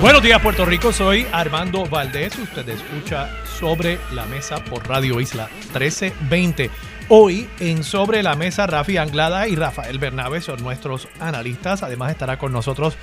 Buenos 0.00 0.22
días 0.22 0.40
Puerto 0.40 0.64
Rico, 0.64 0.92
soy 0.92 1.26
Armando 1.32 1.84
Valdés, 1.84 2.38
usted 2.38 2.68
escucha 2.68 3.28
Sobre 3.44 3.98
la 4.12 4.26
Mesa 4.26 4.62
por 4.62 4.88
Radio 4.88 5.20
Isla 5.20 5.48
1320. 5.72 6.70
Hoy 7.08 7.48
en 7.58 7.82
Sobre 7.82 8.22
la 8.22 8.36
Mesa 8.36 8.68
Rafi 8.68 8.96
Anglada 8.96 9.48
y 9.48 9.56
Rafael 9.56 9.98
Bernabe 9.98 10.40
son 10.40 10.62
nuestros 10.62 11.08
analistas, 11.18 11.82
además 11.82 12.12
estará 12.12 12.38
con 12.38 12.52
nosotros 12.52 12.96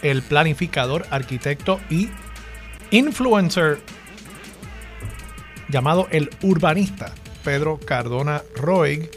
el 0.00 0.22
planificador, 0.22 1.04
arquitecto 1.10 1.80
y 1.90 2.08
influencer 2.92 3.80
llamado 5.68 6.08
el 6.10 6.30
urbanista 6.40 7.12
Pedro 7.44 7.78
Cardona 7.78 8.42
Roig 8.56 9.10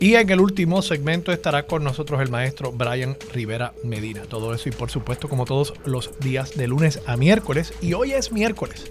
y 0.00 0.14
en 0.14 0.30
el 0.30 0.40
último 0.40 0.80
segmento 0.80 1.30
estará 1.30 1.66
con 1.66 1.84
nosotros 1.84 2.22
el 2.22 2.30
maestro 2.30 2.72
Brian 2.72 3.18
Rivera 3.34 3.74
Medina. 3.84 4.22
Todo 4.22 4.54
eso 4.54 4.70
y 4.70 4.72
por 4.72 4.90
supuesto 4.90 5.28
como 5.28 5.44
todos 5.44 5.74
los 5.84 6.18
días 6.20 6.56
de 6.56 6.66
lunes 6.66 7.00
a 7.06 7.18
miércoles. 7.18 7.74
Y 7.82 7.92
hoy 7.92 8.12
es 8.12 8.32
miércoles. 8.32 8.90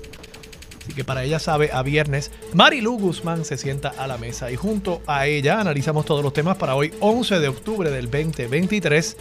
Así 0.84 0.94
que 0.94 1.04
para 1.04 1.24
ella 1.24 1.40
sabe 1.40 1.72
a 1.74 1.82
viernes, 1.82 2.32
Marilu 2.54 3.00
Guzmán 3.00 3.44
se 3.44 3.58
sienta 3.58 3.90
a 3.90 4.06
la 4.06 4.20
mesa 4.20 4.52
y 4.52 4.56
junto 4.56 5.02
a 5.08 5.26
ella 5.26 5.60
analizamos 5.60 6.06
todos 6.06 6.24
los 6.24 6.32
temas 6.32 6.58
para 6.58 6.76
hoy 6.76 6.94
11 7.00 7.40
de 7.40 7.48
octubre 7.48 7.90
del 7.90 8.06
2023. 8.12 9.18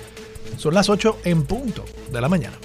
Son 0.58 0.75
las 0.75 0.91
8 0.91 1.20
en 1.25 1.45
punto 1.45 1.86
de 2.12 2.20
la 2.20 2.28
mañana. 2.28 2.58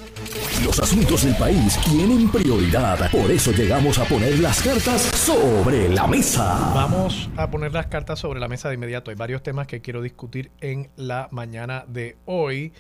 Los 0.66 0.80
asuntos 0.80 1.24
del 1.24 1.36
país 1.36 1.78
tienen 1.86 2.30
prioridad. 2.32 3.12
Por 3.12 3.30
eso 3.30 3.52
llegamos 3.52 4.00
a 4.00 4.06
poner 4.06 4.40
las 4.40 4.64
cartas 4.64 5.02
sobre 5.02 5.90
la 5.90 6.08
mesa. 6.08 6.72
Vamos 6.74 7.30
a 7.38 7.52
poner 7.52 7.72
las 7.72 7.88
cartas 7.88 8.20
sobre 8.20 8.40
la 8.40 8.48
mesa 8.48 8.70
de 8.70 8.76
inmediato. 8.76 9.12
Hay 9.12 9.16
varios 9.16 9.44
temas 9.44 9.68
que 9.68 9.82
quiero 9.82 10.02
discutir 10.02 10.52
en 10.60 10.90
la 10.96 11.28
mañana 11.32 11.86
de 11.88 12.18
hoy. 12.26 12.74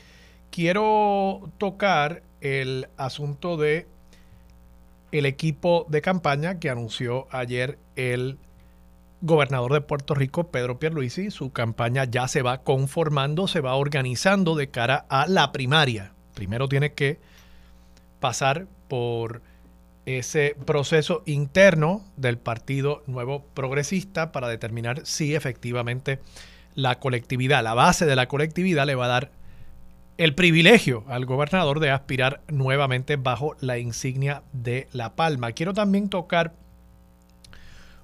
Quiero 0.49 1.51
tocar 1.59 2.23
el 2.41 2.87
asunto 2.97 3.57
de 3.57 3.87
el 5.11 5.27
equipo 5.27 5.85
de 5.89 6.01
campaña 6.01 6.59
que 6.59 6.71
anunció 6.71 7.27
ayer 7.29 7.77
el 7.95 8.39
gobernador 9.21 9.73
de 9.73 9.81
Puerto 9.81 10.15
Rico, 10.15 10.47
Pedro 10.47 10.79
Pierluisi. 10.79 11.29
Su 11.29 11.51
campaña 11.51 12.05
ya 12.05 12.27
se 12.27 12.41
va 12.41 12.63
conformando, 12.63 13.47
se 13.47 13.61
va 13.61 13.75
organizando 13.75 14.55
de 14.55 14.69
cara 14.69 15.05
a 15.09 15.27
la 15.27 15.51
primaria. 15.51 16.13
Primero 16.33 16.67
tiene 16.67 16.93
que 16.93 17.19
pasar 18.23 18.67
por 18.87 19.41
ese 20.05 20.55
proceso 20.65 21.23
interno 21.25 22.05
del 22.15 22.37
Partido 22.37 23.03
Nuevo 23.05 23.43
Progresista 23.53 24.31
para 24.31 24.47
determinar 24.47 25.05
si 25.05 25.35
efectivamente 25.35 26.19
la 26.73 27.01
colectividad, 27.01 27.61
la 27.61 27.73
base 27.73 28.05
de 28.05 28.15
la 28.15 28.29
colectividad 28.29 28.85
le 28.85 28.95
va 28.95 29.05
a 29.05 29.09
dar 29.09 29.31
el 30.17 30.35
privilegio 30.35 31.03
al 31.09 31.25
gobernador 31.25 31.81
de 31.81 31.91
aspirar 31.91 32.39
nuevamente 32.47 33.17
bajo 33.17 33.57
la 33.59 33.77
insignia 33.77 34.43
de 34.53 34.87
La 34.93 35.17
Palma. 35.17 35.51
Quiero 35.51 35.73
también 35.73 36.07
tocar 36.07 36.53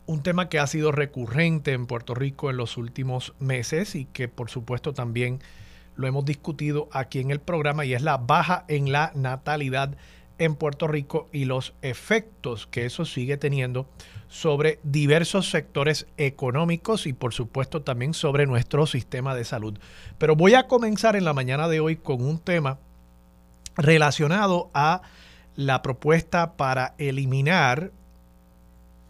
un 0.06 0.22
tema 0.22 0.50
que 0.50 0.60
ha 0.60 0.68
sido 0.68 0.92
recurrente 0.92 1.72
en 1.72 1.88
Puerto 1.88 2.14
Rico 2.14 2.50
en 2.50 2.58
los 2.58 2.76
últimos 2.76 3.36
meses 3.40 3.96
y 3.96 4.04
que 4.04 4.28
por 4.28 4.50
supuesto 4.50 4.94
también 4.94 5.40
lo 6.00 6.08
hemos 6.08 6.24
discutido 6.24 6.88
aquí 6.94 7.20
en 7.20 7.30
el 7.30 7.42
programa 7.42 7.84
y 7.84 7.94
es 7.94 8.02
la 8.02 8.16
baja 8.16 8.64
en 8.70 8.94
la 8.94 9.12
natalidad 9.16 9.98
en 10.38 10.56
Puerto 10.56 10.88
Rico 10.88 11.28
y 11.34 11.44
los 11.44 11.74
efectos 11.82 12.68
que 12.68 12.86
eso 12.86 13.04
sigue 13.04 13.36
teniendo 13.36 13.86
sobre 14.30 14.80
diversos 14.84 15.50
sectores 15.50 16.08
económicos 16.16 17.06
y 17.06 17.12
por 17.12 17.34
supuesto 17.34 17.82
también 17.82 18.14
sobre 18.14 18.46
nuestro 18.46 18.86
sistema 18.86 19.36
de 19.36 19.44
salud. 19.44 19.78
Pero 20.18 20.38
voy 20.38 20.54
a 20.54 20.68
comenzar 20.68 21.18
en 21.18 21.26
la 21.26 21.34
mañana 21.34 21.68
de 21.68 21.82
hoy 21.82 21.98
con 21.98 22.24
un 22.24 22.40
tema 22.40 22.80
relacionado 23.76 24.70
a 24.74 25.02
la 25.58 25.82
propuesta 25.82 26.54
para 26.54 26.96
eliminar 26.98 27.92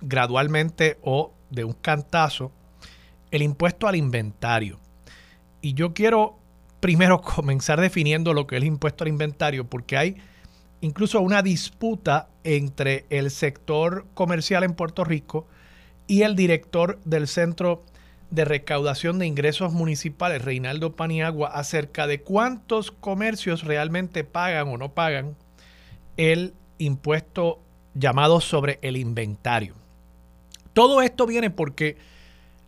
gradualmente 0.02 0.98
o 1.04 1.34
de 1.52 1.66
un 1.66 1.74
cantazo 1.74 2.52
el 3.30 3.44
impuesto 3.44 3.88
al 3.88 3.96
inventario. 3.96 4.80
Y 5.62 5.76
yo 5.76 5.94
quiero 5.94 6.40
primero 6.80 7.22
comenzar 7.22 7.80
definiendo 7.80 8.34
lo 8.34 8.48
que 8.48 8.56
es 8.56 8.62
el 8.62 8.68
impuesto 8.68 9.04
al 9.04 9.10
inventario, 9.10 9.66
porque 9.66 9.98
hay 9.98 10.18
incluso 10.82 11.22
una 11.22 11.42
disputa 11.42 12.30
entre 12.44 13.06
el 13.10 13.32
sector 13.32 14.06
comercial 14.14 14.64
en 14.64 14.74
Puerto 14.74 15.04
Rico 15.04 15.48
y 16.08 16.24
el 16.24 16.36
director 16.36 17.00
del 17.06 17.28
Centro 17.28 17.84
de 18.32 18.46
Recaudación 18.46 19.20
de 19.20 19.28
Ingresos 19.28 19.74
Municipales, 19.74 20.44
Reinaldo 20.44 20.96
Paniagua, 20.96 21.50
acerca 21.50 22.08
de 22.08 22.22
cuántos 22.22 22.92
comercios 22.92 23.64
realmente 23.64 24.24
pagan 24.24 24.68
o 24.68 24.78
no 24.78 24.94
pagan 24.94 25.36
el 26.18 26.54
impuesto 26.78 27.60
llamado 27.94 28.40
sobre 28.40 28.80
el 28.82 28.98
inventario. 28.98 29.74
Todo 30.74 31.02
esto 31.02 31.26
viene 31.26 31.50
porque 31.50 31.98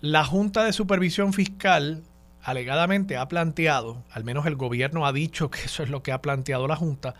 la 0.02 0.26
Junta 0.26 0.64
de 0.64 0.74
Supervisión 0.74 1.32
Fiscal 1.34 2.04
alegadamente 2.44 3.18
ha 3.18 3.28
planteado, 3.28 4.04
al 4.12 4.24
menos 4.24 4.46
el 4.46 4.56
gobierno 4.56 5.06
ha 5.06 5.14
dicho 5.14 5.50
que 5.52 5.62
eso 5.66 5.84
es 5.84 5.90
lo 5.90 6.04
que 6.04 6.12
ha 6.12 6.22
planteado 6.22 6.68
la 6.68 6.76
Junta, 6.76 7.16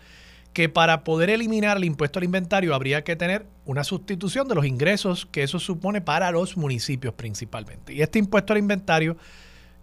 que 0.52 0.68
para 0.68 1.04
poder 1.04 1.30
eliminar 1.30 1.76
el 1.76 1.84
impuesto 1.84 2.18
al 2.18 2.24
inventario 2.24 2.74
habría 2.74 3.04
que 3.04 3.16
tener 3.16 3.46
una 3.64 3.84
sustitución 3.84 4.48
de 4.48 4.54
los 4.54 4.66
ingresos 4.66 5.26
que 5.26 5.42
eso 5.42 5.58
supone 5.58 6.00
para 6.00 6.30
los 6.30 6.56
municipios 6.56 7.14
principalmente. 7.14 7.94
Y 7.94 8.02
este 8.02 8.18
impuesto 8.18 8.52
al 8.52 8.58
inventario, 8.58 9.16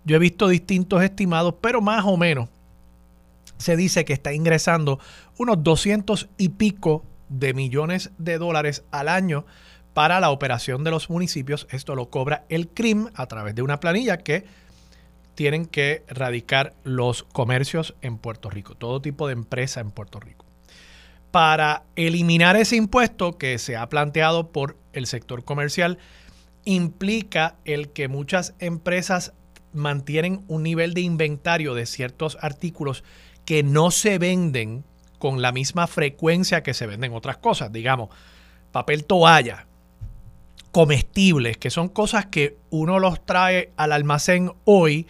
yo 0.05 0.16
he 0.16 0.19
visto 0.19 0.47
distintos 0.47 1.01
estimados, 1.01 1.55
pero 1.59 1.81
más 1.81 2.05
o 2.05 2.17
menos 2.17 2.49
se 3.57 3.75
dice 3.75 4.05
que 4.05 4.13
está 4.13 4.33
ingresando 4.33 4.99
unos 5.38 5.63
200 5.63 6.29
y 6.38 6.49
pico 6.49 7.03
de 7.29 7.53
millones 7.53 8.11
de 8.17 8.38
dólares 8.38 8.83
al 8.91 9.07
año 9.09 9.45
para 9.94 10.19
la 10.19 10.29
operación 10.29 10.83
de 10.83 10.91
los 10.91 11.09
municipios. 11.09 11.67
Esto 11.72 11.95
lo 11.95 12.09
cobra 12.09 12.45
el 12.49 12.69
CRIM 12.69 13.09
a 13.16 13.25
través 13.25 13.55
de 13.55 13.61
una 13.61 13.79
planilla 13.79 14.17
que 14.17 14.45
tienen 15.39 15.67
que 15.67 16.03
radicar 16.09 16.73
los 16.83 17.23
comercios 17.23 17.95
en 18.01 18.17
Puerto 18.17 18.50
Rico, 18.50 18.75
todo 18.75 19.01
tipo 19.01 19.25
de 19.25 19.31
empresa 19.31 19.79
en 19.79 19.89
Puerto 19.89 20.19
Rico. 20.19 20.45
Para 21.31 21.83
eliminar 21.95 22.57
ese 22.57 22.75
impuesto 22.75 23.38
que 23.38 23.57
se 23.57 23.78
ha 23.78 23.88
planteado 23.88 24.51
por 24.51 24.75
el 24.91 25.07
sector 25.07 25.45
comercial, 25.45 25.97
implica 26.66 27.55
el 27.63 27.88
que 27.91 28.09
muchas 28.09 28.53
empresas 28.59 29.31
mantienen 29.72 30.44
un 30.49 30.63
nivel 30.63 30.94
de 30.94 30.99
inventario 30.99 31.73
de 31.73 31.85
ciertos 31.85 32.38
artículos 32.41 33.05
que 33.45 33.63
no 33.63 33.91
se 33.91 34.17
venden 34.17 34.83
con 35.19 35.41
la 35.41 35.53
misma 35.53 35.88
frecuencia 35.88 36.63
que 36.63 36.73
se 36.73 36.85
venden 36.85 37.13
otras 37.13 37.38
cosas, 37.38 37.72
digamos, 37.72 38.09
papel 38.73 39.05
toalla, 39.05 39.67
comestibles, 40.73 41.55
que 41.55 41.69
son 41.69 41.88
cosas 41.88 42.25
que 42.25 42.57
uno 42.72 42.99
los 42.99 43.25
trae 43.25 43.72
al 43.78 43.94
almacén 43.94 44.51
hoy 44.66 45.07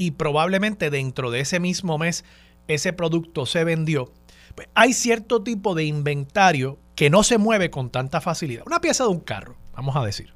y 0.00 0.12
probablemente 0.12 0.88
dentro 0.88 1.30
de 1.30 1.40
ese 1.40 1.60
mismo 1.60 1.98
mes 1.98 2.24
ese 2.68 2.94
producto 2.94 3.44
se 3.44 3.64
vendió, 3.64 4.10
pues 4.54 4.66
hay 4.74 4.94
cierto 4.94 5.42
tipo 5.42 5.74
de 5.74 5.84
inventario 5.84 6.78
que 6.94 7.10
no 7.10 7.22
se 7.22 7.36
mueve 7.36 7.68
con 7.68 7.90
tanta 7.90 8.22
facilidad. 8.22 8.62
Una 8.64 8.80
pieza 8.80 9.04
de 9.04 9.10
un 9.10 9.20
carro, 9.20 9.56
vamos 9.74 9.94
a 9.96 10.02
decir. 10.02 10.32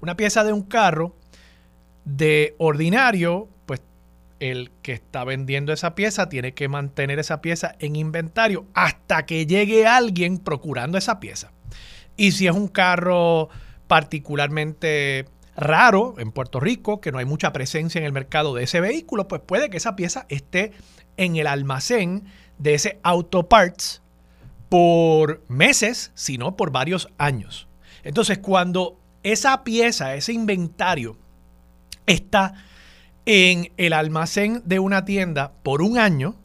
Una 0.00 0.16
pieza 0.16 0.44
de 0.44 0.52
un 0.52 0.62
carro 0.62 1.16
de 2.04 2.54
ordinario, 2.58 3.48
pues 3.66 3.82
el 4.38 4.70
que 4.80 4.92
está 4.92 5.24
vendiendo 5.24 5.72
esa 5.72 5.96
pieza 5.96 6.28
tiene 6.28 6.54
que 6.54 6.68
mantener 6.68 7.18
esa 7.18 7.40
pieza 7.40 7.74
en 7.80 7.96
inventario 7.96 8.68
hasta 8.74 9.26
que 9.26 9.44
llegue 9.44 9.88
alguien 9.88 10.38
procurando 10.38 10.96
esa 10.96 11.18
pieza. 11.18 11.50
Y 12.16 12.30
si 12.30 12.46
es 12.46 12.54
un 12.54 12.68
carro 12.68 13.48
particularmente 13.88 15.26
raro 15.60 16.14
en 16.18 16.32
Puerto 16.32 16.58
Rico, 16.58 17.00
que 17.00 17.12
no 17.12 17.18
hay 17.18 17.24
mucha 17.24 17.52
presencia 17.52 17.98
en 17.98 18.04
el 18.04 18.12
mercado 18.12 18.54
de 18.54 18.64
ese 18.64 18.80
vehículo, 18.80 19.28
pues 19.28 19.42
puede 19.42 19.70
que 19.70 19.76
esa 19.76 19.94
pieza 19.94 20.26
esté 20.28 20.72
en 21.16 21.36
el 21.36 21.46
almacén 21.46 22.24
de 22.58 22.74
ese 22.74 22.98
auto 23.02 23.48
parts 23.48 24.02
por 24.68 25.42
meses, 25.48 26.10
sino 26.14 26.56
por 26.56 26.72
varios 26.72 27.08
años. 27.18 27.68
Entonces, 28.02 28.38
cuando 28.38 28.98
esa 29.22 29.62
pieza, 29.62 30.14
ese 30.14 30.32
inventario 30.32 31.16
está 32.06 32.54
en 33.26 33.72
el 33.76 33.92
almacén 33.92 34.62
de 34.64 34.78
una 34.78 35.04
tienda 35.04 35.52
por 35.62 35.82
un 35.82 35.98
año, 35.98 36.36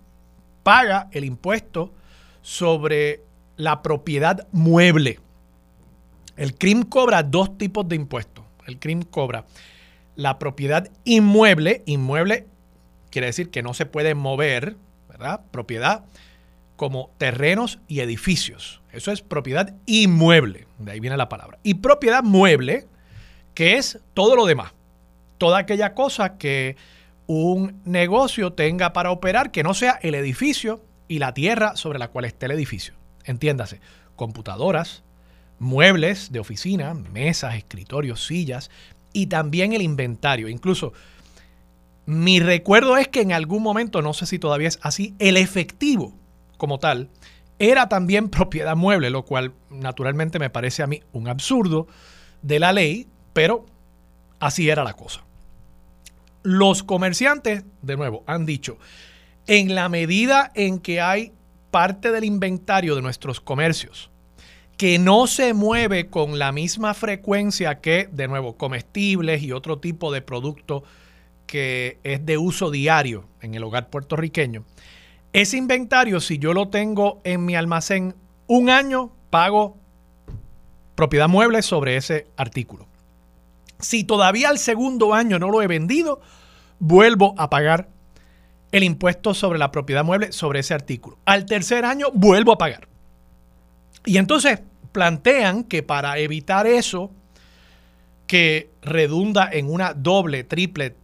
paga 0.64 1.08
el 1.12 1.24
impuesto 1.24 1.94
sobre 2.42 3.24
la 3.56 3.82
propiedad 3.82 4.48
mueble. 4.52 5.20
El 6.36 6.56
CRIM 6.56 6.84
cobra 6.84 7.24
dos 7.24 7.58
tipos 7.58 7.88
de 7.88 7.96
impuestos 7.96 8.35
el 8.66 8.80
CRIM 8.80 9.04
cobra 9.04 9.46
la 10.16 10.40
propiedad 10.40 10.90
inmueble, 11.04 11.84
inmueble 11.86 12.48
quiere 13.10 13.28
decir 13.28 13.50
que 13.50 13.64
no 13.64 13.74
se 13.74 13.86
puede 13.86 14.14
mover, 14.14 14.76
¿verdad? 15.08 15.42
Propiedad 15.52 16.04
como 16.76 17.12
terrenos 17.18 17.80
y 17.88 18.02
edificios. 18.02 18.82
Eso 18.92 19.12
es 19.12 19.22
propiedad 19.22 19.74
inmueble, 19.86 20.68
de 20.80 20.92
ahí 20.92 21.00
viene 21.00 21.18
la 21.18 21.30
palabra. 21.30 21.58
Y 21.64 21.76
propiedad 21.76 22.24
mueble, 22.24 22.88
que 23.54 23.78
es 23.78 24.00
todo 24.14 24.36
lo 24.36 24.46
demás. 24.46 24.74
Toda 25.38 25.60
aquella 25.60 25.94
cosa 25.94 26.38
que 26.38 26.76
un 27.28 27.82
negocio 27.86 28.54
tenga 28.54 28.94
para 28.94 29.12
operar 29.12 29.52
que 29.52 29.64
no 29.64 29.74
sea 29.74 29.98
el 30.02 30.16
edificio 30.16 30.82
y 31.08 31.20
la 31.20 31.34
tierra 31.34 31.76
sobre 31.76 32.00
la 32.00 32.10
cual 32.10 32.26
esté 32.26 32.48
el 32.48 32.52
edificio. 32.52 32.96
Entiéndase, 33.24 33.80
computadoras, 34.16 35.04
muebles 35.60 36.32
de 36.32 36.40
oficina, 36.40 36.94
mesas, 36.94 37.56
escritorios, 37.56 38.26
sillas 38.26 38.70
y 39.14 39.28
también 39.28 39.74
el 39.74 39.82
inventario. 39.82 40.50
Incluso 40.50 40.94
mi 42.06 42.40
recuerdo 42.40 42.98
es 42.98 43.08
que 43.08 43.22
en 43.22 43.32
algún 43.32 43.64
momento, 43.64 44.02
no 44.02 44.14
sé 44.14 44.26
si 44.26 44.40
todavía 44.40 44.68
es 44.68 44.80
así, 44.82 45.16
el 45.20 45.38
efectivo 45.38 46.14
como 46.58 46.80
tal 46.80 47.10
era 47.58 47.90
también 47.90 48.30
propiedad 48.30 48.76
mueble, 48.76 49.10
lo 49.10 49.24
cual 49.24 49.54
naturalmente 49.70 50.40
me 50.40 50.50
parece 50.50 50.84
a 50.84 50.88
mí 50.88 51.02
un 51.14 51.28
absurdo 51.28 51.88
de 52.42 52.60
la 52.60 52.74
ley, 52.74 53.08
pero 53.34 53.66
así 54.40 54.70
era 54.70 54.84
la 54.84 54.94
cosa. 54.94 55.22
Los 56.44 56.84
comerciantes, 56.84 57.64
de 57.82 57.98
nuevo, 57.98 58.24
han 58.28 58.46
dicho, 58.46 58.78
en 59.48 59.74
la 59.74 59.90
medida 59.90 60.52
en 60.54 60.80
que 60.80 61.02
hay 61.02 61.32
parte 61.72 62.12
del 62.12 62.24
inventario 62.24 62.96
de 62.96 63.02
nuestros 63.02 63.42
comercios 63.42 64.12
que 64.78 65.00
no 65.00 65.28
se 65.28 65.54
mueve 65.54 66.08
con 66.08 66.38
la 66.38 66.52
misma 66.52 66.94
frecuencia 66.94 67.80
que, 67.80 68.10
de 68.12 68.28
nuevo, 68.28 68.58
comestibles 68.58 69.42
y 69.42 69.52
otro 69.52 69.80
tipo 69.80 70.12
de 70.12 70.22
producto 70.22 70.84
que 71.46 72.00
es 72.04 72.26
de 72.26 72.38
uso 72.38 72.72
diario 72.72 73.26
en 73.42 73.56
el 73.56 73.64
hogar 73.64 73.90
puertorriqueño, 73.90 74.66
ese 75.32 75.58
inventario, 75.58 76.20
si 76.22 76.38
yo 76.38 76.54
lo 76.54 76.70
tengo 76.70 77.20
en 77.24 77.46
mi 77.46 77.56
almacén 77.56 78.16
un 78.48 78.70
año, 78.70 79.12
pago 79.30 79.78
propiedad 80.96 81.28
mueble 81.28 81.62
sobre 81.62 81.98
ese 81.98 82.28
artículo. 82.38 82.88
Si 83.80 84.06
todavía 84.06 84.50
al 84.50 84.58
segundo 84.58 85.14
año 85.14 85.38
no 85.38 85.50
lo 85.50 85.62
he 85.62 85.68
vendido, 85.68 86.22
vuelvo 86.80 87.36
a 87.38 87.50
pagar 87.50 87.90
el 88.72 88.84
impuesto 88.84 89.34
sobre 89.34 89.60
la 89.60 89.72
propiedad 89.72 90.06
mueble 90.06 90.32
sobre 90.32 90.60
ese 90.60 90.74
artículo. 90.74 91.18
Al 91.26 91.46
tercer 91.46 91.86
año 91.86 92.08
vuelvo 92.14 92.54
a 92.54 92.58
pagar. 92.58 92.88
Y 94.06 94.18
entonces 94.18 94.60
plantean 94.92 95.64
que 95.64 95.84
para 95.84 96.18
evitar 96.20 96.68
eso, 96.68 97.12
que 98.28 98.72
redunda 98.82 99.50
en 99.52 99.70
una 99.70 99.94
doble, 99.94 100.44
triple, 100.44 100.96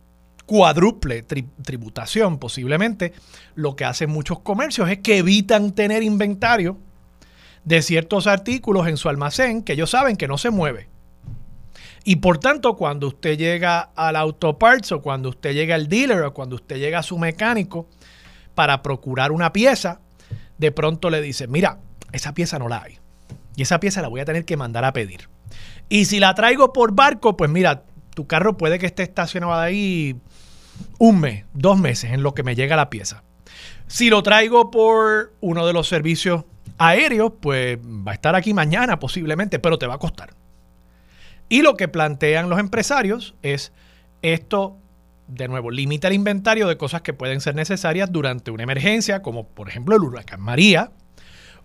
cuádruple 0.46 1.24
tributación 1.24 2.38
posiblemente, 2.38 3.14
lo 3.56 3.76
que 3.76 3.86
hacen 3.86 4.10
muchos 4.10 4.40
comercios 4.40 4.90
es 4.90 5.00
que 5.00 5.18
evitan 5.18 5.72
tener 5.74 6.04
inventario 6.04 6.78
de 7.64 7.82
ciertos 7.82 8.28
artículos 8.28 8.88
en 8.88 8.98
su 8.98 9.08
almacén 9.08 9.64
que 9.64 9.74
ellos 9.74 9.92
saben 9.92 10.18
que 10.18 10.28
no 10.28 10.38
se 10.38 10.50
mueve. 10.50 10.90
Y 12.04 12.18
por 12.18 12.40
tanto, 12.40 12.76
cuando 12.76 13.08
usted 13.08 13.38
llega 13.38 13.92
al 13.96 14.16
autoparts 14.16 14.92
o 14.92 15.02
cuando 15.02 15.30
usted 15.30 15.54
llega 15.54 15.76
al 15.76 15.88
dealer 15.88 16.24
o 16.24 16.34
cuando 16.34 16.56
usted 16.56 16.78
llega 16.78 17.00
a 17.00 17.04
su 17.04 17.18
mecánico 17.18 17.88
para 18.56 18.82
procurar 18.82 19.32
una 19.32 19.54
pieza, 19.54 20.00
de 20.58 20.72
pronto 20.72 21.10
le 21.10 21.22
dice, 21.22 21.48
mira, 21.48 21.80
esa 22.12 22.34
pieza 22.34 22.60
no 22.60 22.68
la 22.68 22.84
hay. 22.84 23.00
Y 23.56 23.64
esa 23.64 23.80
pieza 23.80 24.02
la 24.02 24.08
voy 24.08 24.22
a 24.22 24.26
tener 24.26 24.46
que 24.46 24.58
mandar 24.58 24.86
a 24.86 24.94
pedir. 24.94 25.30
Y 25.90 26.06
si 26.06 26.20
la 26.20 26.34
traigo 26.36 26.74
por 26.74 26.94
barco, 26.94 27.36
pues 27.36 27.50
mira, 27.50 27.84
tu 28.16 28.28
carro 28.28 28.58
puede 28.58 28.80
que 28.80 28.86
esté 28.86 29.04
estacionado 29.04 29.54
ahí 29.54 30.16
un 30.98 31.20
mes, 31.20 31.46
dos 31.54 31.78
meses 31.78 32.12
en 32.12 32.24
lo 32.24 32.34
que 32.34 32.44
me 32.44 32.56
llega 32.56 32.76
la 32.76 32.90
pieza. 32.90 33.24
Si 33.88 34.10
lo 34.10 34.24
traigo 34.24 34.72
por 34.72 35.34
uno 35.42 35.68
de 35.68 35.74
los 35.74 35.88
servicios 35.88 36.46
aéreos, 36.78 37.34
pues 37.42 37.78
va 37.78 38.12
a 38.12 38.16
estar 38.16 38.36
aquí 38.36 38.54
mañana 38.54 39.00
posiblemente, 39.00 39.60
pero 39.60 39.78
te 39.78 39.88
va 39.88 39.96
a 39.96 40.00
costar. 40.00 40.34
Y 41.50 41.62
lo 41.62 41.76
que 41.76 41.90
plantean 41.90 42.50
los 42.50 42.60
empresarios 42.60 43.36
es 43.42 43.74
esto, 44.22 44.78
de 45.28 45.50
nuevo, 45.50 45.72
limita 45.72 46.08
el 46.08 46.14
inventario 46.14 46.68
de 46.68 46.78
cosas 46.78 47.02
que 47.02 47.14
pueden 47.14 47.42
ser 47.42 47.56
necesarias 47.56 48.12
durante 48.12 48.52
una 48.52 48.64
emergencia, 48.64 49.22
como 49.22 49.48
por 49.48 49.68
ejemplo 49.68 49.98
el 49.98 50.04
huracán 50.04 50.40
María, 50.40 50.92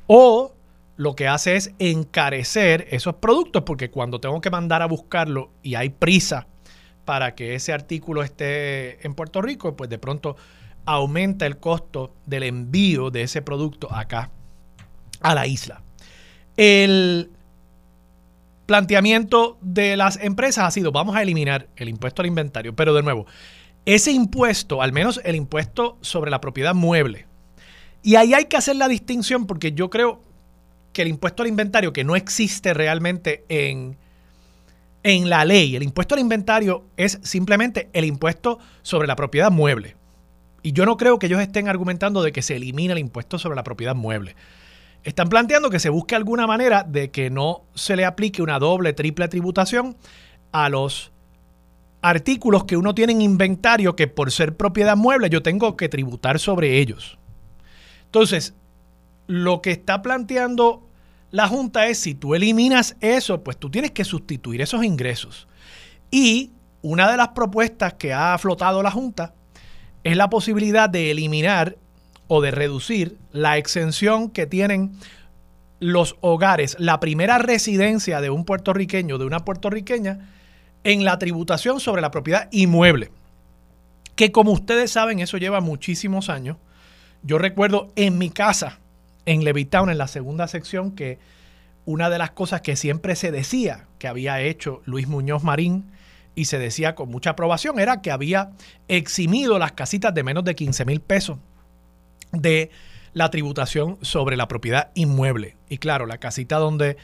o 0.06 0.52
lo 0.96 1.14
que 1.14 1.28
hace 1.28 1.56
es 1.56 1.72
encarecer 1.78 2.86
esos 2.90 3.16
productos, 3.16 3.62
porque 3.64 3.90
cuando 3.90 4.20
tengo 4.20 4.40
que 4.40 4.50
mandar 4.50 4.82
a 4.82 4.86
buscarlo 4.86 5.50
y 5.62 5.74
hay 5.74 5.90
prisa 5.90 6.46
para 7.04 7.34
que 7.34 7.54
ese 7.54 7.72
artículo 7.72 8.22
esté 8.22 9.06
en 9.06 9.14
Puerto 9.14 9.42
Rico, 9.42 9.76
pues 9.76 9.90
de 9.90 9.98
pronto 9.98 10.36
aumenta 10.86 11.46
el 11.46 11.58
costo 11.58 12.14
del 12.24 12.44
envío 12.44 13.10
de 13.10 13.22
ese 13.22 13.42
producto 13.42 13.92
acá 13.92 14.30
a 15.20 15.34
la 15.34 15.46
isla. 15.46 15.82
El 16.56 17.30
planteamiento 18.66 19.58
de 19.60 19.96
las 19.96 20.16
empresas 20.22 20.64
ha 20.64 20.70
sido, 20.70 20.92
vamos 20.92 21.14
a 21.14 21.22
eliminar 21.22 21.68
el 21.76 21.88
impuesto 21.88 22.22
al 22.22 22.26
inventario, 22.26 22.74
pero 22.74 22.94
de 22.94 23.02
nuevo, 23.02 23.26
ese 23.84 24.10
impuesto, 24.10 24.82
al 24.82 24.92
menos 24.92 25.20
el 25.24 25.36
impuesto 25.36 25.98
sobre 26.00 26.30
la 26.30 26.40
propiedad 26.40 26.74
mueble, 26.74 27.25
y 28.06 28.14
ahí 28.14 28.34
hay 28.34 28.44
que 28.44 28.56
hacer 28.56 28.76
la 28.76 28.86
distinción 28.86 29.48
porque 29.48 29.72
yo 29.72 29.90
creo 29.90 30.20
que 30.92 31.02
el 31.02 31.08
impuesto 31.08 31.42
al 31.42 31.48
inventario, 31.48 31.92
que 31.92 32.04
no 32.04 32.14
existe 32.14 32.72
realmente 32.72 33.44
en, 33.48 33.96
en 35.02 35.28
la 35.28 35.44
ley. 35.44 35.74
El 35.74 35.82
impuesto 35.82 36.14
al 36.14 36.20
inventario 36.20 36.84
es 36.96 37.18
simplemente 37.24 37.90
el 37.94 38.04
impuesto 38.04 38.60
sobre 38.82 39.08
la 39.08 39.16
propiedad 39.16 39.50
mueble. 39.50 39.96
Y 40.62 40.70
yo 40.70 40.86
no 40.86 40.96
creo 40.96 41.18
que 41.18 41.26
ellos 41.26 41.40
estén 41.40 41.66
argumentando 41.66 42.22
de 42.22 42.30
que 42.30 42.42
se 42.42 42.54
elimine 42.54 42.92
el 42.92 43.00
impuesto 43.00 43.40
sobre 43.40 43.56
la 43.56 43.64
propiedad 43.64 43.96
mueble. 43.96 44.36
Están 45.02 45.28
planteando 45.28 45.68
que 45.68 45.80
se 45.80 45.88
busque 45.88 46.14
alguna 46.14 46.46
manera 46.46 46.84
de 46.84 47.10
que 47.10 47.28
no 47.28 47.64
se 47.74 47.96
le 47.96 48.04
aplique 48.04 48.40
una 48.40 48.60
doble, 48.60 48.92
triple 48.92 49.26
tributación 49.26 49.96
a 50.52 50.68
los 50.68 51.10
artículos 52.02 52.66
que 52.66 52.76
uno 52.76 52.94
tiene 52.94 53.14
en 53.14 53.22
inventario 53.22 53.96
que 53.96 54.06
por 54.06 54.30
ser 54.30 54.56
propiedad 54.56 54.96
mueble 54.96 55.28
yo 55.28 55.42
tengo 55.42 55.76
que 55.76 55.88
tributar 55.88 56.38
sobre 56.38 56.78
ellos. 56.78 57.18
Entonces, 58.16 58.54
lo 59.26 59.60
que 59.60 59.72
está 59.72 60.00
planteando 60.00 60.88
la 61.32 61.48
Junta 61.48 61.86
es 61.88 61.98
si 61.98 62.14
tú 62.14 62.34
eliminas 62.34 62.96
eso, 63.02 63.44
pues 63.44 63.58
tú 63.58 63.68
tienes 63.68 63.90
que 63.90 64.06
sustituir 64.06 64.62
esos 64.62 64.82
ingresos. 64.82 65.46
Y 66.10 66.52
una 66.80 67.10
de 67.10 67.18
las 67.18 67.28
propuestas 67.28 67.92
que 67.92 68.14
ha 68.14 68.38
flotado 68.38 68.82
la 68.82 68.90
Junta 68.90 69.34
es 70.02 70.16
la 70.16 70.30
posibilidad 70.30 70.88
de 70.88 71.10
eliminar 71.10 71.76
o 72.26 72.40
de 72.40 72.52
reducir 72.52 73.18
la 73.32 73.58
exención 73.58 74.30
que 74.30 74.46
tienen 74.46 74.92
los 75.78 76.16
hogares, 76.22 76.74
la 76.78 77.00
primera 77.00 77.36
residencia 77.36 78.22
de 78.22 78.30
un 78.30 78.46
puertorriqueño, 78.46 79.18
de 79.18 79.26
una 79.26 79.44
puertorriqueña, 79.44 80.30
en 80.84 81.04
la 81.04 81.18
tributación 81.18 81.80
sobre 81.80 82.00
la 82.00 82.10
propiedad 82.10 82.48
inmueble. 82.50 83.10
Que 84.14 84.32
como 84.32 84.52
ustedes 84.52 84.90
saben, 84.90 85.18
eso 85.18 85.36
lleva 85.36 85.60
muchísimos 85.60 86.30
años. 86.30 86.56
Yo 87.26 87.38
recuerdo 87.38 87.88
en 87.96 88.18
mi 88.18 88.30
casa, 88.30 88.78
en 89.24 89.42
Levittown, 89.42 89.90
en 89.90 89.98
la 89.98 90.06
segunda 90.06 90.46
sección, 90.46 90.92
que 90.92 91.18
una 91.84 92.08
de 92.08 92.18
las 92.18 92.30
cosas 92.30 92.60
que 92.60 92.76
siempre 92.76 93.16
se 93.16 93.32
decía 93.32 93.88
que 93.98 94.06
había 94.06 94.40
hecho 94.40 94.80
Luis 94.84 95.08
Muñoz 95.08 95.42
Marín 95.42 95.90
y 96.36 96.44
se 96.44 96.60
decía 96.60 96.94
con 96.94 97.08
mucha 97.08 97.30
aprobación 97.30 97.80
era 97.80 98.00
que 98.00 98.12
había 98.12 98.52
eximido 98.86 99.58
las 99.58 99.72
casitas 99.72 100.14
de 100.14 100.22
menos 100.22 100.44
de 100.44 100.54
15 100.54 100.84
mil 100.84 101.00
pesos 101.00 101.38
de 102.30 102.70
la 103.12 103.28
tributación 103.30 103.98
sobre 104.02 104.36
la 104.36 104.46
propiedad 104.46 104.92
inmueble. 104.94 105.56
Y 105.68 105.78
claro, 105.78 106.06
la 106.06 106.18
casita 106.18 106.58
donde 106.58 106.96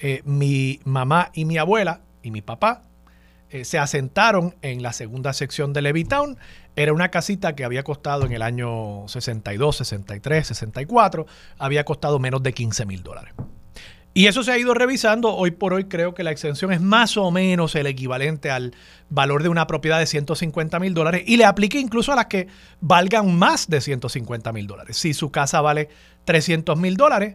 eh, 0.00 0.22
mi 0.24 0.80
mamá 0.84 1.30
y 1.34 1.44
mi 1.44 1.56
abuela 1.56 2.00
y 2.24 2.32
mi 2.32 2.42
papá 2.42 2.82
eh, 3.50 3.64
se 3.64 3.78
asentaron 3.78 4.56
en 4.60 4.82
la 4.82 4.92
segunda 4.92 5.32
sección 5.32 5.72
de 5.72 5.82
Levittown. 5.82 6.36
Era 6.78 6.92
una 6.92 7.10
casita 7.10 7.56
que 7.56 7.64
había 7.64 7.82
costado 7.82 8.24
en 8.24 8.30
el 8.30 8.40
año 8.40 9.08
62, 9.08 9.78
63, 9.78 10.46
64, 10.46 11.26
había 11.58 11.84
costado 11.84 12.20
menos 12.20 12.40
de 12.44 12.52
15 12.52 12.86
mil 12.86 13.02
dólares. 13.02 13.34
Y 14.14 14.26
eso 14.28 14.44
se 14.44 14.52
ha 14.52 14.58
ido 14.58 14.74
revisando. 14.74 15.34
Hoy 15.34 15.50
por 15.50 15.72
hoy 15.72 15.86
creo 15.86 16.14
que 16.14 16.22
la 16.22 16.30
exención 16.30 16.72
es 16.72 16.80
más 16.80 17.16
o 17.16 17.32
menos 17.32 17.74
el 17.74 17.88
equivalente 17.88 18.52
al 18.52 18.76
valor 19.10 19.42
de 19.42 19.48
una 19.48 19.66
propiedad 19.66 19.98
de 19.98 20.06
150 20.06 20.78
mil 20.78 20.94
dólares 20.94 21.24
y 21.26 21.36
le 21.36 21.46
aplica 21.46 21.78
incluso 21.78 22.12
a 22.12 22.14
las 22.14 22.26
que 22.26 22.46
valgan 22.80 23.36
más 23.36 23.68
de 23.68 23.80
150 23.80 24.52
mil 24.52 24.68
dólares. 24.68 24.98
Si 24.98 25.14
su 25.14 25.32
casa 25.32 25.60
vale 25.60 25.88
300 26.26 26.78
mil 26.78 26.96
dólares, 26.96 27.34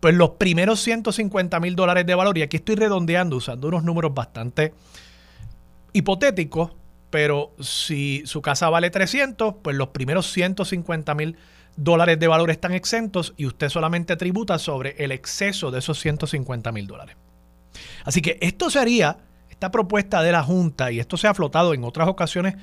pues 0.00 0.16
los 0.16 0.30
primeros 0.30 0.80
150 0.80 1.60
mil 1.60 1.76
dólares 1.76 2.06
de 2.06 2.14
valor, 2.16 2.36
y 2.38 2.42
aquí 2.42 2.56
estoy 2.56 2.74
redondeando 2.74 3.36
usando 3.36 3.68
unos 3.68 3.84
números 3.84 4.12
bastante 4.12 4.74
hipotéticos, 5.92 6.72
pero 7.10 7.52
si 7.60 8.22
su 8.24 8.40
casa 8.40 8.70
vale 8.70 8.90
300, 8.90 9.56
pues 9.62 9.76
los 9.76 9.88
primeros 9.88 10.30
150 10.32 11.14
mil 11.14 11.36
dólares 11.76 12.18
de 12.18 12.28
valor 12.28 12.50
están 12.50 12.72
exentos 12.72 13.34
y 13.36 13.46
usted 13.46 13.68
solamente 13.68 14.16
tributa 14.16 14.58
sobre 14.58 14.94
el 15.02 15.12
exceso 15.12 15.70
de 15.70 15.80
esos 15.80 15.98
150 16.00 16.72
mil 16.72 16.86
dólares. 16.86 17.16
Así 18.04 18.22
que 18.22 18.38
esto 18.40 18.70
sería, 18.70 19.18
esta 19.48 19.70
propuesta 19.70 20.22
de 20.22 20.32
la 20.32 20.42
Junta, 20.42 20.90
y 20.92 21.00
esto 21.00 21.16
se 21.16 21.26
ha 21.26 21.34
flotado 21.34 21.74
en 21.74 21.84
otras 21.84 22.08
ocasiones 22.08 22.54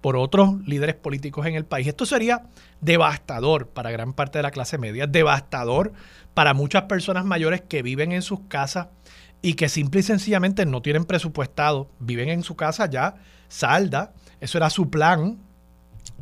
por 0.00 0.16
otros 0.16 0.56
líderes 0.66 0.96
políticos 0.96 1.46
en 1.46 1.54
el 1.54 1.64
país, 1.64 1.86
esto 1.86 2.04
sería 2.04 2.42
devastador 2.80 3.68
para 3.68 3.90
gran 3.90 4.12
parte 4.12 4.38
de 4.38 4.42
la 4.42 4.50
clase 4.50 4.76
media, 4.76 5.06
devastador 5.06 5.92
para 6.34 6.52
muchas 6.52 6.82
personas 6.82 7.24
mayores 7.24 7.62
que 7.62 7.82
viven 7.82 8.12
en 8.12 8.22
sus 8.22 8.40
casas 8.48 8.88
y 9.40 9.54
que 9.54 9.68
simple 9.68 10.00
y 10.00 10.02
sencillamente 10.02 10.66
no 10.66 10.82
tienen 10.82 11.04
presupuestado, 11.04 11.90
viven 12.00 12.28
en 12.28 12.42
su 12.42 12.56
casa 12.56 12.86
ya 12.86 13.16
salda, 13.54 14.12
eso 14.40 14.58
era 14.58 14.68
su 14.68 14.90
plan 14.90 15.38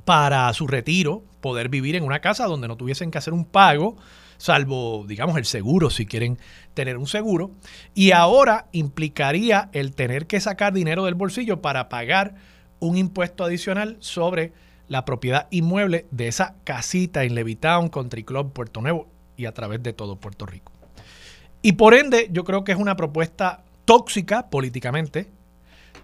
para 0.04 0.52
su 0.52 0.66
retiro, 0.66 1.24
poder 1.40 1.68
vivir 1.68 1.96
en 1.96 2.04
una 2.04 2.20
casa 2.20 2.46
donde 2.46 2.68
no 2.68 2.76
tuviesen 2.76 3.10
que 3.10 3.18
hacer 3.18 3.32
un 3.32 3.46
pago, 3.46 3.96
salvo, 4.36 5.04
digamos, 5.06 5.36
el 5.38 5.46
seguro, 5.46 5.88
si 5.88 6.04
quieren 6.04 6.38
tener 6.74 6.98
un 6.98 7.06
seguro. 7.06 7.52
Y 7.94 8.12
ahora 8.12 8.66
implicaría 8.72 9.70
el 9.72 9.94
tener 9.94 10.26
que 10.26 10.40
sacar 10.40 10.74
dinero 10.74 11.04
del 11.04 11.14
bolsillo 11.14 11.62
para 11.62 11.88
pagar 11.88 12.34
un 12.80 12.96
impuesto 12.96 13.44
adicional 13.44 13.96
sobre 14.00 14.52
la 14.88 15.04
propiedad 15.04 15.46
inmueble 15.50 16.06
de 16.10 16.28
esa 16.28 16.56
casita 16.64 17.24
en 17.24 17.34
Levitown, 17.34 17.88
Country 17.88 18.24
Club, 18.24 18.52
Puerto 18.52 18.82
Nuevo 18.82 19.08
y 19.36 19.46
a 19.46 19.52
través 19.52 19.82
de 19.82 19.94
todo 19.94 20.16
Puerto 20.16 20.44
Rico. 20.44 20.70
Y 21.62 21.72
por 21.72 21.94
ende, 21.94 22.28
yo 22.30 22.44
creo 22.44 22.64
que 22.64 22.72
es 22.72 22.78
una 22.78 22.96
propuesta 22.96 23.62
tóxica 23.84 24.50
políticamente, 24.50 25.28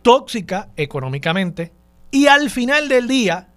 tóxica 0.09 0.71
económicamente, 0.79 1.71
y 2.11 2.29
al 2.29 2.49
final 2.49 2.89
del 2.89 3.09
día 3.09 3.49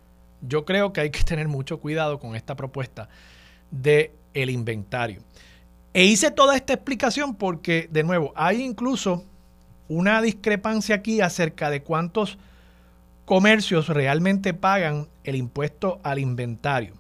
yo 0.42 0.66
creo 0.66 0.92
que 0.92 1.00
hay 1.00 1.10
que 1.10 1.24
tener 1.24 1.48
mucho 1.48 1.80
cuidado 1.80 2.20
con 2.20 2.36
esta 2.36 2.58
propuesta 2.58 3.08
de 3.72 4.14
el 4.34 4.50
inventario. 4.50 5.22
E 5.94 6.04
hice 6.04 6.30
toda 6.30 6.58
esta 6.58 6.74
explicación 6.74 7.36
porque, 7.36 7.88
de 7.90 8.04
nuevo, 8.04 8.34
hay 8.36 8.62
incluso 8.62 9.24
una 9.88 10.22
discrepancia 10.22 10.96
aquí 10.96 11.22
acerca 11.22 11.70
de 11.70 11.84
cuántos 11.84 12.38
comercios 13.24 13.88
realmente 13.88 14.54
pagan 14.54 15.08
el 15.24 15.38
impuesto 15.38 16.02
al 16.04 16.20
inventario. 16.20 16.96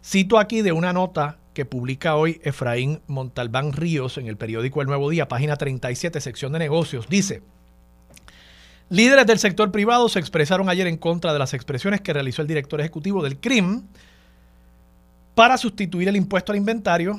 Cito 0.00 0.38
aquí 0.38 0.62
de 0.62 0.70
una 0.70 0.92
nota 0.92 1.38
que 1.54 1.64
publica 1.64 2.14
hoy 2.14 2.40
Efraín 2.44 3.00
Montalbán 3.08 3.72
Ríos 3.72 4.16
en 4.16 4.28
el 4.28 4.36
periódico 4.36 4.80
El 4.80 4.86
Nuevo 4.86 5.10
Día, 5.10 5.26
página 5.26 5.56
37, 5.56 6.20
sección 6.20 6.52
de 6.52 6.60
negocios. 6.60 7.08
Dice, 7.08 7.42
Líderes 8.92 9.26
del 9.26 9.38
sector 9.38 9.72
privado 9.72 10.06
se 10.10 10.18
expresaron 10.18 10.68
ayer 10.68 10.86
en 10.86 10.98
contra 10.98 11.32
de 11.32 11.38
las 11.38 11.54
expresiones 11.54 12.02
que 12.02 12.12
realizó 12.12 12.42
el 12.42 12.48
director 12.48 12.78
ejecutivo 12.78 13.22
del 13.22 13.38
CRIM 13.38 13.84
para 15.34 15.56
sustituir 15.56 16.08
el 16.08 16.16
impuesto 16.16 16.52
al 16.52 16.58
inventario. 16.58 17.18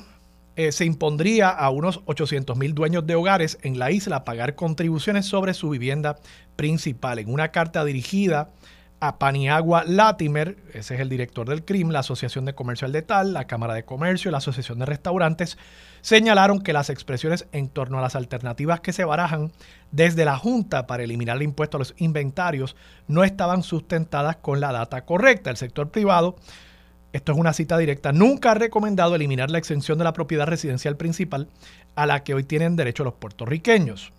Eh, 0.56 0.72
se 0.72 0.86
impondría 0.86 1.50
a 1.50 1.72
unos 1.72 2.01
800 2.06 2.56
mil 2.58 2.75
dueños 2.75 3.08
de 3.08 3.15
hogares 3.15 3.58
en 3.63 3.80
la 3.80 3.89
isla 3.89 4.24
pagar 4.24 4.53
contribuciones 4.53 5.25
sobre 5.25 5.56
su 5.56 5.72
vivienda 5.72 6.20
principal. 6.56 7.18
En 7.18 7.34
una 7.34 7.48
carta 7.48 7.84
dirigida 7.84 8.51
a 9.00 9.18
Paniagua 9.18 9.84
Latimer, 9.84 10.58
ese 10.75 10.94
es 10.94 11.01
el 11.01 11.10
director 11.10 11.50
del 11.50 11.65
CRIM, 11.65 11.89
la 11.89 12.01
Asociación 12.01 12.46
de 12.46 12.53
Comercio 12.53 12.86
al 12.86 12.92
Detal, 12.92 13.34
la 13.34 13.48
Cámara 13.48 13.74
de 13.74 13.84
Comercio 13.84 14.30
y 14.30 14.32
la 14.32 14.38
Asociación 14.38 14.77
de 14.77 14.86
Restaurantes, 14.86 15.58
señalaron 16.03 16.62
que 16.62 16.74
las 16.74 16.89
expresiones 16.89 17.48
en 17.53 17.69
torno 17.69 17.98
a 17.98 18.01
las 18.01 18.15
alternativas 18.15 18.81
que 18.81 18.91
se 18.91 19.05
barajan 19.05 19.53
desde 19.91 20.25
la 20.25 20.38
Junta 20.38 20.86
para 20.86 21.03
eliminar 21.03 21.38
el 21.38 21.43
impuesto 21.43 21.77
a 21.77 21.79
los 21.79 21.95
inventarios 21.98 22.75
no 23.07 23.24
estaban 23.24 23.63
sustentadas 23.63 24.36
con 24.36 24.60
la 24.60 24.74
data 24.74 25.05
correcta. 25.05 25.50
El 25.50 25.55
sector 25.55 25.89
privado, 25.89 26.36
esto 27.13 27.31
es 27.31 27.38
una 27.38 27.53
cita 27.53 27.77
directa, 27.77 28.12
nunca 28.12 28.51
ha 28.51 28.55
recomendado 28.55 29.15
eliminar 29.15 29.50
la 29.50 29.60
exención 29.60 29.98
de 29.98 30.03
la 30.03 30.12
propiedad 30.12 30.45
residencial 30.45 30.98
principal 30.98 31.48
a 31.95 32.05
la 32.05 32.24
que 32.24 32.33
hoy 32.33 32.43
tienen 32.43 32.75
derecho 32.75 33.05
los 33.05 33.13
puertorriqueños. 33.13 34.12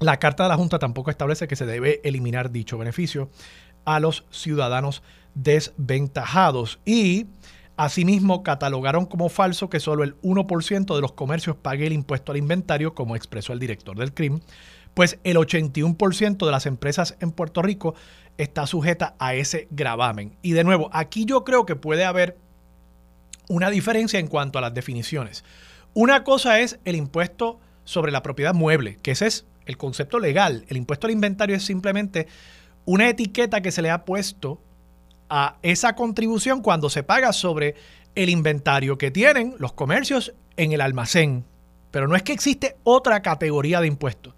La 0.00 0.18
Carta 0.18 0.44
de 0.44 0.48
la 0.48 0.56
Junta 0.56 0.78
tampoco 0.78 1.10
establece 1.10 1.46
que 1.46 1.56
se 1.56 1.66
debe 1.66 2.00
eliminar 2.02 2.50
dicho 2.50 2.78
beneficio 2.78 3.28
a 3.84 4.00
los 4.00 4.24
ciudadanos 4.30 5.02
desventajados 5.34 6.78
y 6.86 7.26
asimismo 7.76 8.42
catalogaron 8.42 9.06
como 9.06 9.28
falso 9.28 9.68
que 9.68 9.80
solo 9.80 10.04
el 10.04 10.20
1% 10.22 10.94
de 10.94 11.00
los 11.00 11.12
comercios 11.12 11.56
pague 11.56 11.86
el 11.86 11.92
impuesto 11.92 12.32
al 12.32 12.38
inventario, 12.38 12.94
como 12.94 13.16
expresó 13.16 13.52
el 13.52 13.58
director 13.58 13.96
del 13.96 14.14
CRIM, 14.14 14.40
pues 14.94 15.18
el 15.24 15.36
81% 15.36 16.44
de 16.44 16.52
las 16.52 16.66
empresas 16.66 17.16
en 17.20 17.32
Puerto 17.32 17.62
Rico 17.62 17.94
está 18.38 18.66
sujeta 18.66 19.16
a 19.18 19.34
ese 19.34 19.68
gravamen. 19.70 20.36
Y 20.42 20.52
de 20.52 20.64
nuevo, 20.64 20.88
aquí 20.92 21.24
yo 21.24 21.44
creo 21.44 21.66
que 21.66 21.76
puede 21.76 22.04
haber 22.04 22.38
una 23.48 23.70
diferencia 23.70 24.18
en 24.18 24.28
cuanto 24.28 24.58
a 24.58 24.62
las 24.62 24.74
definiciones. 24.74 25.44
Una 25.92 26.24
cosa 26.24 26.60
es 26.60 26.78
el 26.84 26.96
impuesto 26.96 27.60
sobre 27.84 28.12
la 28.12 28.22
propiedad 28.22 28.54
mueble, 28.54 28.98
que 29.02 29.10
ese 29.10 29.26
es 29.26 29.46
el 29.66 29.76
concepto 29.76 30.18
legal. 30.18 30.64
El 30.68 30.76
impuesto 30.76 31.06
al 31.06 31.12
inventario 31.12 31.56
es 31.56 31.64
simplemente 31.64 32.26
una 32.84 33.08
etiqueta 33.08 33.60
que 33.60 33.72
se 33.72 33.82
le 33.82 33.90
ha 33.90 34.04
puesto 34.04 34.60
a 35.28 35.56
esa 35.62 35.94
contribución 35.94 36.62
cuando 36.62 36.90
se 36.90 37.02
paga 37.02 37.32
sobre 37.32 37.74
el 38.14 38.28
inventario 38.28 38.98
que 38.98 39.10
tienen 39.10 39.54
los 39.58 39.72
comercios 39.72 40.34
en 40.56 40.72
el 40.72 40.80
almacén. 40.80 41.44
Pero 41.90 42.08
no 42.08 42.16
es 42.16 42.22
que 42.22 42.32
existe 42.32 42.76
otra 42.84 43.22
categoría 43.22 43.80
de 43.80 43.86
impuestos. 43.86 44.34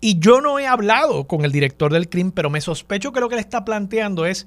Y 0.00 0.18
yo 0.18 0.40
no 0.40 0.58
he 0.58 0.66
hablado 0.66 1.26
con 1.26 1.44
el 1.44 1.52
director 1.52 1.92
del 1.92 2.08
CRIM, 2.08 2.30
pero 2.30 2.50
me 2.50 2.60
sospecho 2.60 3.12
que 3.12 3.20
lo 3.20 3.28
que 3.28 3.36
le 3.36 3.40
está 3.40 3.64
planteando 3.64 4.26
es 4.26 4.46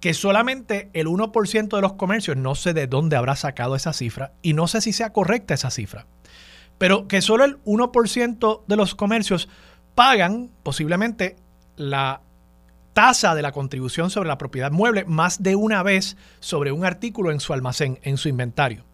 que 0.00 0.14
solamente 0.14 0.90
el 0.92 1.06
1% 1.06 1.68
de 1.74 1.80
los 1.80 1.94
comercios, 1.94 2.36
no 2.36 2.54
sé 2.54 2.74
de 2.74 2.86
dónde 2.86 3.16
habrá 3.16 3.36
sacado 3.36 3.76
esa 3.76 3.92
cifra 3.92 4.32
y 4.42 4.52
no 4.52 4.68
sé 4.68 4.80
si 4.80 4.92
sea 4.92 5.12
correcta 5.12 5.54
esa 5.54 5.70
cifra, 5.70 6.06
pero 6.78 7.08
que 7.08 7.22
solo 7.22 7.44
el 7.44 7.62
1% 7.64 8.62
de 8.66 8.76
los 8.76 8.94
comercios 8.94 9.48
pagan 9.94 10.50
posiblemente 10.62 11.36
la 11.76 12.20
tasa 12.96 13.34
de 13.34 13.42
la 13.42 13.52
contribución 13.52 14.08
sobre 14.08 14.30
la 14.30 14.38
propiedad 14.38 14.72
mueble 14.72 15.04
más 15.04 15.42
de 15.42 15.54
una 15.54 15.82
vez 15.82 16.16
sobre 16.40 16.72
un 16.72 16.82
artículo 16.86 17.30
en 17.30 17.40
su 17.40 17.52
almacén, 17.52 17.98
en 18.00 18.16
su 18.16 18.30
inventario. 18.30 18.86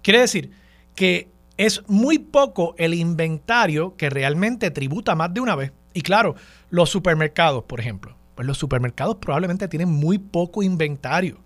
Quiere 0.00 0.20
decir 0.20 0.52
que 0.94 1.32
es 1.56 1.82
muy 1.88 2.20
poco 2.20 2.76
el 2.78 2.94
inventario 2.94 3.96
que 3.96 4.10
realmente 4.10 4.70
tributa 4.70 5.16
más 5.16 5.34
de 5.34 5.40
una 5.40 5.56
vez. 5.56 5.72
Y 5.92 6.02
claro, 6.02 6.36
los 6.70 6.88
supermercados, 6.88 7.64
por 7.64 7.80
ejemplo, 7.80 8.16
pues 8.36 8.46
los 8.46 8.58
supermercados 8.58 9.16
probablemente 9.16 9.66
tienen 9.66 9.88
muy 9.88 10.18
poco 10.18 10.62
inventario, 10.62 11.38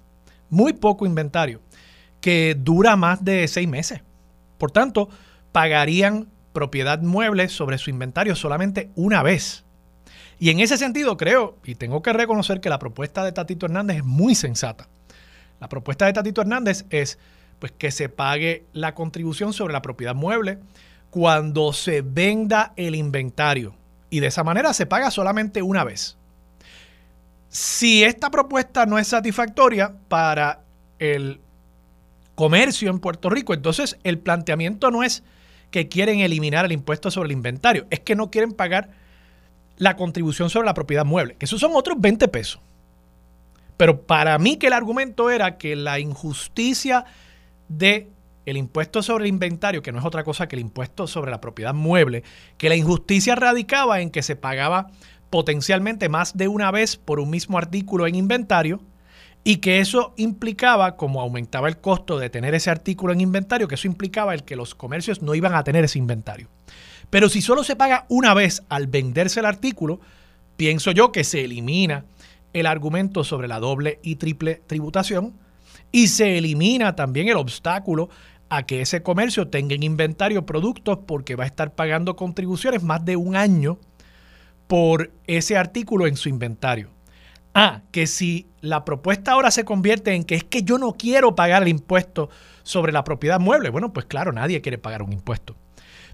muy 0.50 0.74
poco 0.74 1.06
inventario, 1.06 1.62
que 2.20 2.58
dura 2.60 2.94
más 2.96 3.24
de 3.24 3.48
seis 3.48 3.66
meses. 3.66 4.02
Por 4.58 4.70
tanto, 4.70 5.08
pagarían 5.50 6.28
propiedad 6.52 7.00
mueble 7.00 7.48
sobre 7.48 7.78
su 7.78 7.88
inventario 7.88 8.36
solamente 8.36 8.90
una 8.96 9.22
vez. 9.22 9.64
Y 10.40 10.48
en 10.48 10.58
ese 10.58 10.78
sentido 10.78 11.18
creo, 11.18 11.58
y 11.64 11.74
tengo 11.74 12.00
que 12.02 12.14
reconocer 12.14 12.62
que 12.62 12.70
la 12.70 12.78
propuesta 12.78 13.22
de 13.22 13.30
Tatito 13.30 13.66
Hernández 13.66 13.98
es 13.98 14.04
muy 14.04 14.34
sensata. 14.34 14.88
La 15.60 15.68
propuesta 15.68 16.06
de 16.06 16.14
Tatito 16.14 16.40
Hernández 16.40 16.86
es 16.88 17.18
pues, 17.58 17.72
que 17.72 17.90
se 17.90 18.08
pague 18.08 18.64
la 18.72 18.94
contribución 18.94 19.52
sobre 19.52 19.74
la 19.74 19.82
propiedad 19.82 20.14
mueble 20.14 20.58
cuando 21.10 21.74
se 21.74 22.00
venda 22.00 22.72
el 22.76 22.94
inventario. 22.94 23.74
Y 24.08 24.20
de 24.20 24.28
esa 24.28 24.42
manera 24.42 24.72
se 24.72 24.86
paga 24.86 25.10
solamente 25.10 25.60
una 25.60 25.84
vez. 25.84 26.16
Si 27.50 28.02
esta 28.02 28.30
propuesta 28.30 28.86
no 28.86 28.98
es 28.98 29.08
satisfactoria 29.08 29.92
para 30.08 30.60
el 30.98 31.38
comercio 32.34 32.90
en 32.90 33.00
Puerto 33.00 33.28
Rico, 33.28 33.52
entonces 33.52 33.98
el 34.04 34.18
planteamiento 34.18 34.90
no 34.90 35.02
es 35.02 35.22
que 35.70 35.88
quieren 35.88 36.20
eliminar 36.20 36.64
el 36.64 36.72
impuesto 36.72 37.10
sobre 37.10 37.26
el 37.26 37.32
inventario, 37.32 37.86
es 37.90 38.00
que 38.00 38.14
no 38.14 38.30
quieren 38.30 38.52
pagar 38.52 38.99
la 39.80 39.96
contribución 39.96 40.50
sobre 40.50 40.66
la 40.66 40.74
propiedad 40.74 41.06
mueble, 41.06 41.36
que 41.36 41.46
esos 41.46 41.58
son 41.58 41.72
otros 41.74 41.98
20 41.98 42.28
pesos. 42.28 42.60
Pero 43.78 44.02
para 44.02 44.38
mí 44.38 44.58
que 44.58 44.66
el 44.66 44.74
argumento 44.74 45.30
era 45.30 45.56
que 45.56 45.74
la 45.74 45.98
injusticia 45.98 47.06
de 47.68 48.10
el 48.44 48.58
impuesto 48.58 49.02
sobre 49.02 49.24
el 49.24 49.30
inventario, 49.30 49.80
que 49.80 49.90
no 49.90 49.98
es 49.98 50.04
otra 50.04 50.22
cosa 50.22 50.48
que 50.48 50.56
el 50.56 50.60
impuesto 50.60 51.06
sobre 51.06 51.30
la 51.30 51.40
propiedad 51.40 51.72
mueble, 51.72 52.24
que 52.58 52.68
la 52.68 52.76
injusticia 52.76 53.34
radicaba 53.36 54.02
en 54.02 54.10
que 54.10 54.22
se 54.22 54.36
pagaba 54.36 54.90
potencialmente 55.30 56.10
más 56.10 56.36
de 56.36 56.46
una 56.46 56.70
vez 56.70 56.98
por 56.98 57.18
un 57.18 57.30
mismo 57.30 57.56
artículo 57.56 58.06
en 58.06 58.16
inventario 58.16 58.82
y 59.44 59.56
que 59.56 59.78
eso 59.78 60.12
implicaba, 60.18 60.98
como 60.98 61.22
aumentaba 61.22 61.68
el 61.68 61.78
costo 61.78 62.18
de 62.18 62.28
tener 62.28 62.54
ese 62.54 62.68
artículo 62.68 63.14
en 63.14 63.22
inventario, 63.22 63.66
que 63.66 63.76
eso 63.76 63.88
implicaba 63.88 64.34
el 64.34 64.44
que 64.44 64.56
los 64.56 64.74
comercios 64.74 65.22
no 65.22 65.34
iban 65.34 65.54
a 65.54 65.64
tener 65.64 65.84
ese 65.84 65.98
inventario. 65.98 66.48
Pero 67.10 67.28
si 67.28 67.42
solo 67.42 67.64
se 67.64 67.76
paga 67.76 68.06
una 68.08 68.34
vez 68.34 68.62
al 68.68 68.86
venderse 68.86 69.40
el 69.40 69.46
artículo, 69.46 70.00
pienso 70.56 70.92
yo 70.92 71.12
que 71.12 71.24
se 71.24 71.44
elimina 71.44 72.04
el 72.52 72.66
argumento 72.66 73.24
sobre 73.24 73.48
la 73.48 73.60
doble 73.60 73.98
y 74.02 74.16
triple 74.16 74.62
tributación 74.66 75.34
y 75.92 76.08
se 76.08 76.38
elimina 76.38 76.94
también 76.96 77.28
el 77.28 77.36
obstáculo 77.36 78.08
a 78.48 78.64
que 78.64 78.80
ese 78.80 79.02
comercio 79.02 79.48
tenga 79.48 79.74
en 79.74 79.82
inventario 79.82 80.46
productos 80.46 80.98
porque 81.06 81.36
va 81.36 81.44
a 81.44 81.46
estar 81.48 81.74
pagando 81.74 82.16
contribuciones 82.16 82.82
más 82.82 83.04
de 83.04 83.16
un 83.16 83.36
año 83.36 83.78
por 84.66 85.12
ese 85.26 85.56
artículo 85.56 86.06
en 86.06 86.16
su 86.16 86.28
inventario. 86.28 86.90
Ah, 87.54 87.82
que 87.90 88.06
si 88.06 88.46
la 88.60 88.84
propuesta 88.84 89.32
ahora 89.32 89.50
se 89.50 89.64
convierte 89.64 90.14
en 90.14 90.22
que 90.22 90.36
es 90.36 90.44
que 90.44 90.62
yo 90.62 90.78
no 90.78 90.92
quiero 90.92 91.34
pagar 91.34 91.62
el 91.62 91.68
impuesto 91.68 92.30
sobre 92.62 92.92
la 92.92 93.02
propiedad 93.02 93.40
mueble, 93.40 93.70
bueno, 93.70 93.92
pues 93.92 94.06
claro, 94.06 94.32
nadie 94.32 94.60
quiere 94.60 94.78
pagar 94.78 95.02
un 95.02 95.12
impuesto. 95.12 95.56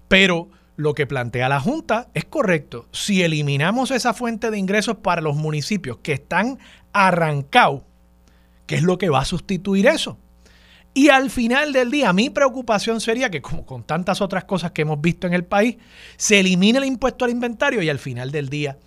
Pero 0.07 0.49
lo 0.77 0.93
que 0.93 1.05
plantea 1.05 1.49
la 1.49 1.59
Junta 1.59 2.07
es 2.13 2.23
correcto. 2.23 2.87
Si 2.91 3.23
eliminamos 3.23 3.91
esa 3.91 4.13
fuente 4.13 4.49
de 4.49 4.57
ingresos 4.57 4.97
para 4.97 5.21
los 5.21 5.35
municipios 5.35 5.97
que 5.97 6.13
están 6.13 6.59
arrancados, 6.93 7.81
¿qué 8.65 8.75
es 8.75 8.83
lo 8.83 8.97
que 8.97 9.09
va 9.09 9.19
a 9.19 9.25
sustituir 9.25 9.87
eso? 9.87 10.17
Y 10.93 11.09
al 11.09 11.29
final 11.29 11.73
del 11.73 11.91
día, 11.91 12.13
mi 12.13 12.29
preocupación 12.29 13.01
sería 13.01 13.29
que, 13.29 13.41
como 13.41 13.65
con 13.65 13.83
tantas 13.83 14.21
otras 14.21 14.45
cosas 14.45 14.71
que 14.71 14.83
hemos 14.83 15.01
visto 15.01 15.27
en 15.27 15.33
el 15.33 15.45
país, 15.45 15.77
se 16.15 16.39
elimine 16.39 16.79
el 16.79 16.85
impuesto 16.85 17.25
al 17.25 17.31
inventario 17.31 17.81
y 17.81 17.89
al 17.89 17.99
final 17.99 18.31
del 18.31 18.49
día 18.49 18.77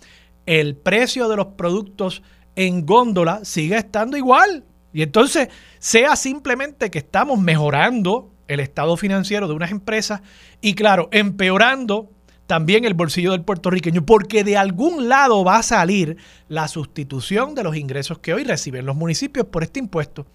el 0.45 0.75
precio 0.75 1.29
de 1.29 1.35
los 1.35 1.47
productos 1.47 2.23
en 2.55 2.85
góndola 2.85 3.45
siga 3.45 3.77
estando 3.77 4.17
igual. 4.17 4.65
Y 4.93 5.03
entonces 5.03 5.49
sea 5.79 6.15
simplemente 6.15 6.91
que 6.91 6.99
estamos 6.99 7.39
mejorando 7.39 8.30
el 8.53 8.59
estado 8.59 8.97
financiero 8.97 9.47
de 9.47 9.53
unas 9.53 9.71
empresas 9.71 10.21
y 10.59 10.73
claro, 10.75 11.07
empeorando 11.11 12.09
también 12.47 12.83
el 12.83 12.93
bolsillo 12.93 13.31
del 13.31 13.43
puertorriqueño, 13.45 14.05
porque 14.05 14.43
de 14.43 14.57
algún 14.57 15.07
lado 15.07 15.45
va 15.45 15.57
a 15.57 15.63
salir 15.63 16.17
la 16.49 16.67
sustitución 16.67 17.55
de 17.55 17.63
los 17.63 17.77
ingresos 17.77 18.19
que 18.19 18.33
hoy 18.33 18.43
reciben 18.43 18.85
los 18.85 18.97
municipios 18.97 19.45
por 19.45 19.63
este 19.63 19.79
impuesto. 19.79 20.25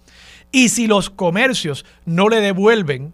Y 0.51 0.69
si 0.69 0.87
los 0.87 1.11
comercios 1.11 1.85
no 2.05 2.27
le 2.27 2.41
devuelven 2.41 3.13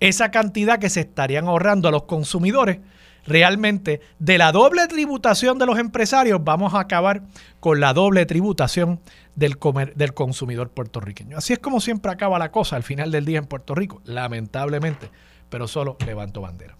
esa 0.00 0.32
cantidad 0.32 0.80
que 0.80 0.90
se 0.90 1.00
estarían 1.00 1.46
ahorrando 1.46 1.86
a 1.86 1.92
los 1.92 2.04
consumidores, 2.04 2.80
realmente 3.24 4.00
de 4.18 4.38
la 4.38 4.50
doble 4.50 4.88
tributación 4.88 5.58
de 5.58 5.66
los 5.66 5.78
empresarios 5.78 6.42
vamos 6.42 6.74
a 6.74 6.80
acabar 6.80 7.22
con 7.60 7.78
la 7.78 7.92
doble 7.92 8.26
tributación 8.26 9.00
del, 9.34 9.58
del 9.94 10.14
consumidor 10.14 10.70
puertorriqueño. 10.70 11.36
Así 11.36 11.52
es 11.52 11.58
como 11.58 11.80
siempre 11.80 12.12
acaba 12.12 12.38
la 12.38 12.50
cosa 12.50 12.76
al 12.76 12.82
final 12.82 13.10
del 13.10 13.24
día 13.24 13.38
en 13.38 13.46
Puerto 13.46 13.74
Rico, 13.74 14.00
lamentablemente, 14.04 15.10
pero 15.48 15.68
solo 15.68 15.96
levanto 16.04 16.40
bandera. 16.40 16.76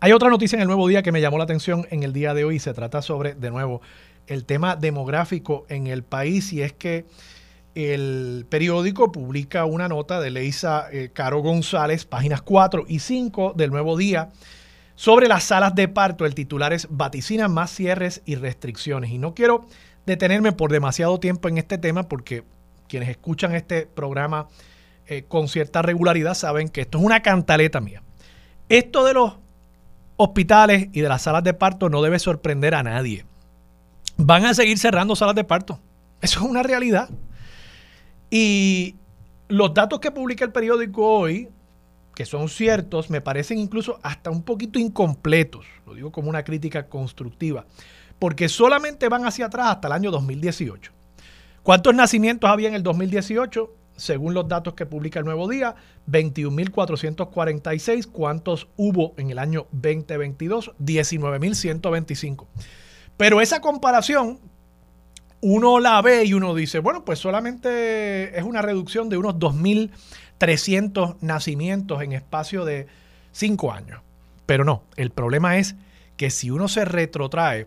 Hay 0.00 0.12
otra 0.12 0.28
noticia 0.28 0.56
en 0.56 0.62
el 0.62 0.66
nuevo 0.68 0.86
día 0.86 1.02
que 1.02 1.12
me 1.12 1.20
llamó 1.20 1.38
la 1.38 1.44
atención 1.44 1.86
en 1.90 2.02
el 2.02 2.12
día 2.12 2.34
de 2.34 2.44
hoy. 2.44 2.58
Se 2.58 2.74
trata 2.74 3.00
sobre, 3.00 3.34
de 3.34 3.50
nuevo, 3.50 3.80
el 4.26 4.44
tema 4.44 4.76
demográfico 4.76 5.64
en 5.68 5.86
el 5.86 6.02
país 6.02 6.52
y 6.52 6.62
es 6.62 6.72
que 6.72 7.06
el 7.74 8.46
periódico 8.48 9.10
publica 9.10 9.64
una 9.64 9.88
nota 9.88 10.20
de 10.20 10.30
Leisa 10.30 10.88
eh, 10.92 11.10
Caro 11.12 11.40
González, 11.40 12.04
páginas 12.04 12.42
4 12.42 12.84
y 12.86 13.00
5 13.00 13.54
del 13.56 13.70
nuevo 13.70 13.96
día, 13.96 14.30
sobre 14.94 15.26
las 15.26 15.44
salas 15.44 15.74
de 15.74 15.88
parto. 15.88 16.24
El 16.26 16.34
titular 16.34 16.72
es 16.72 16.86
Vaticina 16.90 17.48
más 17.48 17.70
cierres 17.74 18.22
y 18.26 18.36
restricciones. 18.36 19.10
Y 19.10 19.18
no 19.18 19.34
quiero 19.34 19.66
detenerme 20.06 20.52
por 20.52 20.70
demasiado 20.70 21.18
tiempo 21.18 21.48
en 21.48 21.58
este 21.58 21.78
tema 21.78 22.08
porque 22.08 22.44
quienes 22.88 23.08
escuchan 23.08 23.54
este 23.54 23.86
programa 23.86 24.48
eh, 25.06 25.24
con 25.26 25.48
cierta 25.48 25.82
regularidad 25.82 26.34
saben 26.34 26.68
que 26.68 26.82
esto 26.82 26.98
es 26.98 27.04
una 27.04 27.22
cantaleta 27.22 27.80
mía. 27.80 28.02
Esto 28.68 29.04
de 29.04 29.14
los 29.14 29.34
hospitales 30.16 30.88
y 30.92 31.00
de 31.00 31.08
las 31.08 31.22
salas 31.22 31.44
de 31.44 31.54
parto 31.54 31.88
no 31.88 32.02
debe 32.02 32.18
sorprender 32.18 32.74
a 32.74 32.82
nadie. 32.82 33.24
Van 34.16 34.44
a 34.46 34.54
seguir 34.54 34.78
cerrando 34.78 35.16
salas 35.16 35.34
de 35.34 35.44
parto. 35.44 35.80
Eso 36.20 36.40
es 36.40 36.46
una 36.46 36.62
realidad. 36.62 37.10
Y 38.30 38.96
los 39.48 39.74
datos 39.74 40.00
que 40.00 40.10
publica 40.10 40.44
el 40.44 40.52
periódico 40.52 41.06
hoy, 41.06 41.48
que 42.14 42.24
son 42.24 42.48
ciertos, 42.48 43.10
me 43.10 43.20
parecen 43.20 43.58
incluso 43.58 43.98
hasta 44.02 44.30
un 44.30 44.42
poquito 44.42 44.78
incompletos. 44.78 45.66
Lo 45.86 45.94
digo 45.94 46.12
como 46.12 46.30
una 46.30 46.44
crítica 46.44 46.88
constructiva. 46.88 47.66
Porque 48.18 48.48
solamente 48.48 49.08
van 49.08 49.26
hacia 49.26 49.46
atrás 49.46 49.68
hasta 49.68 49.88
el 49.88 49.92
año 49.92 50.10
2018. 50.10 50.92
¿Cuántos 51.62 51.94
nacimientos 51.94 52.50
había 52.50 52.68
en 52.68 52.74
el 52.74 52.82
2018? 52.82 53.70
según 53.96 54.34
los 54.34 54.48
datos 54.48 54.74
que 54.74 54.86
publica 54.86 55.20
el 55.20 55.24
Nuevo 55.24 55.48
Día, 55.48 55.74
21.446. 56.08 58.06
¿Cuántos 58.10 58.68
hubo 58.76 59.14
en 59.16 59.30
el 59.30 59.38
año 59.38 59.66
2022? 59.72 60.72
19.125. 60.78 62.46
Pero 63.16 63.40
esa 63.40 63.60
comparación, 63.60 64.40
uno 65.40 65.78
la 65.78 66.02
ve 66.02 66.24
y 66.24 66.34
uno 66.34 66.54
dice, 66.54 66.80
bueno, 66.80 67.04
pues 67.04 67.18
solamente 67.18 68.36
es 68.36 68.44
una 68.44 68.62
reducción 68.62 69.08
de 69.08 69.16
unos 69.16 69.36
2.300 69.36 71.18
nacimientos 71.20 72.02
en 72.02 72.12
espacio 72.12 72.64
de 72.64 72.86
5 73.32 73.72
años. 73.72 74.00
Pero 74.46 74.64
no, 74.64 74.82
el 74.96 75.10
problema 75.10 75.58
es 75.58 75.76
que 76.16 76.30
si 76.30 76.50
uno 76.50 76.68
se 76.68 76.84
retrotrae 76.84 77.66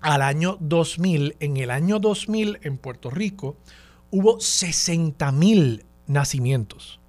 al 0.00 0.22
año 0.22 0.56
2000, 0.60 1.36
en 1.40 1.56
el 1.56 1.70
año 1.70 1.98
2000 1.98 2.60
en 2.62 2.78
Puerto 2.78 3.10
Rico, 3.10 3.56
hubo 4.10 4.40
60 4.40 5.30
mil 5.32 5.84
nacimientos. 6.06 7.00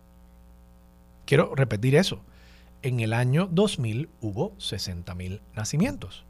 Quiero 1.25 1.53
repetir 1.55 1.95
eso. 1.95 2.21
En 2.81 2.99
el 2.99 3.13
año 3.13 3.47
2000 3.51 4.09
hubo 4.21 4.53
60 4.57 5.13
mil 5.15 5.41
nacimientos 5.53 6.25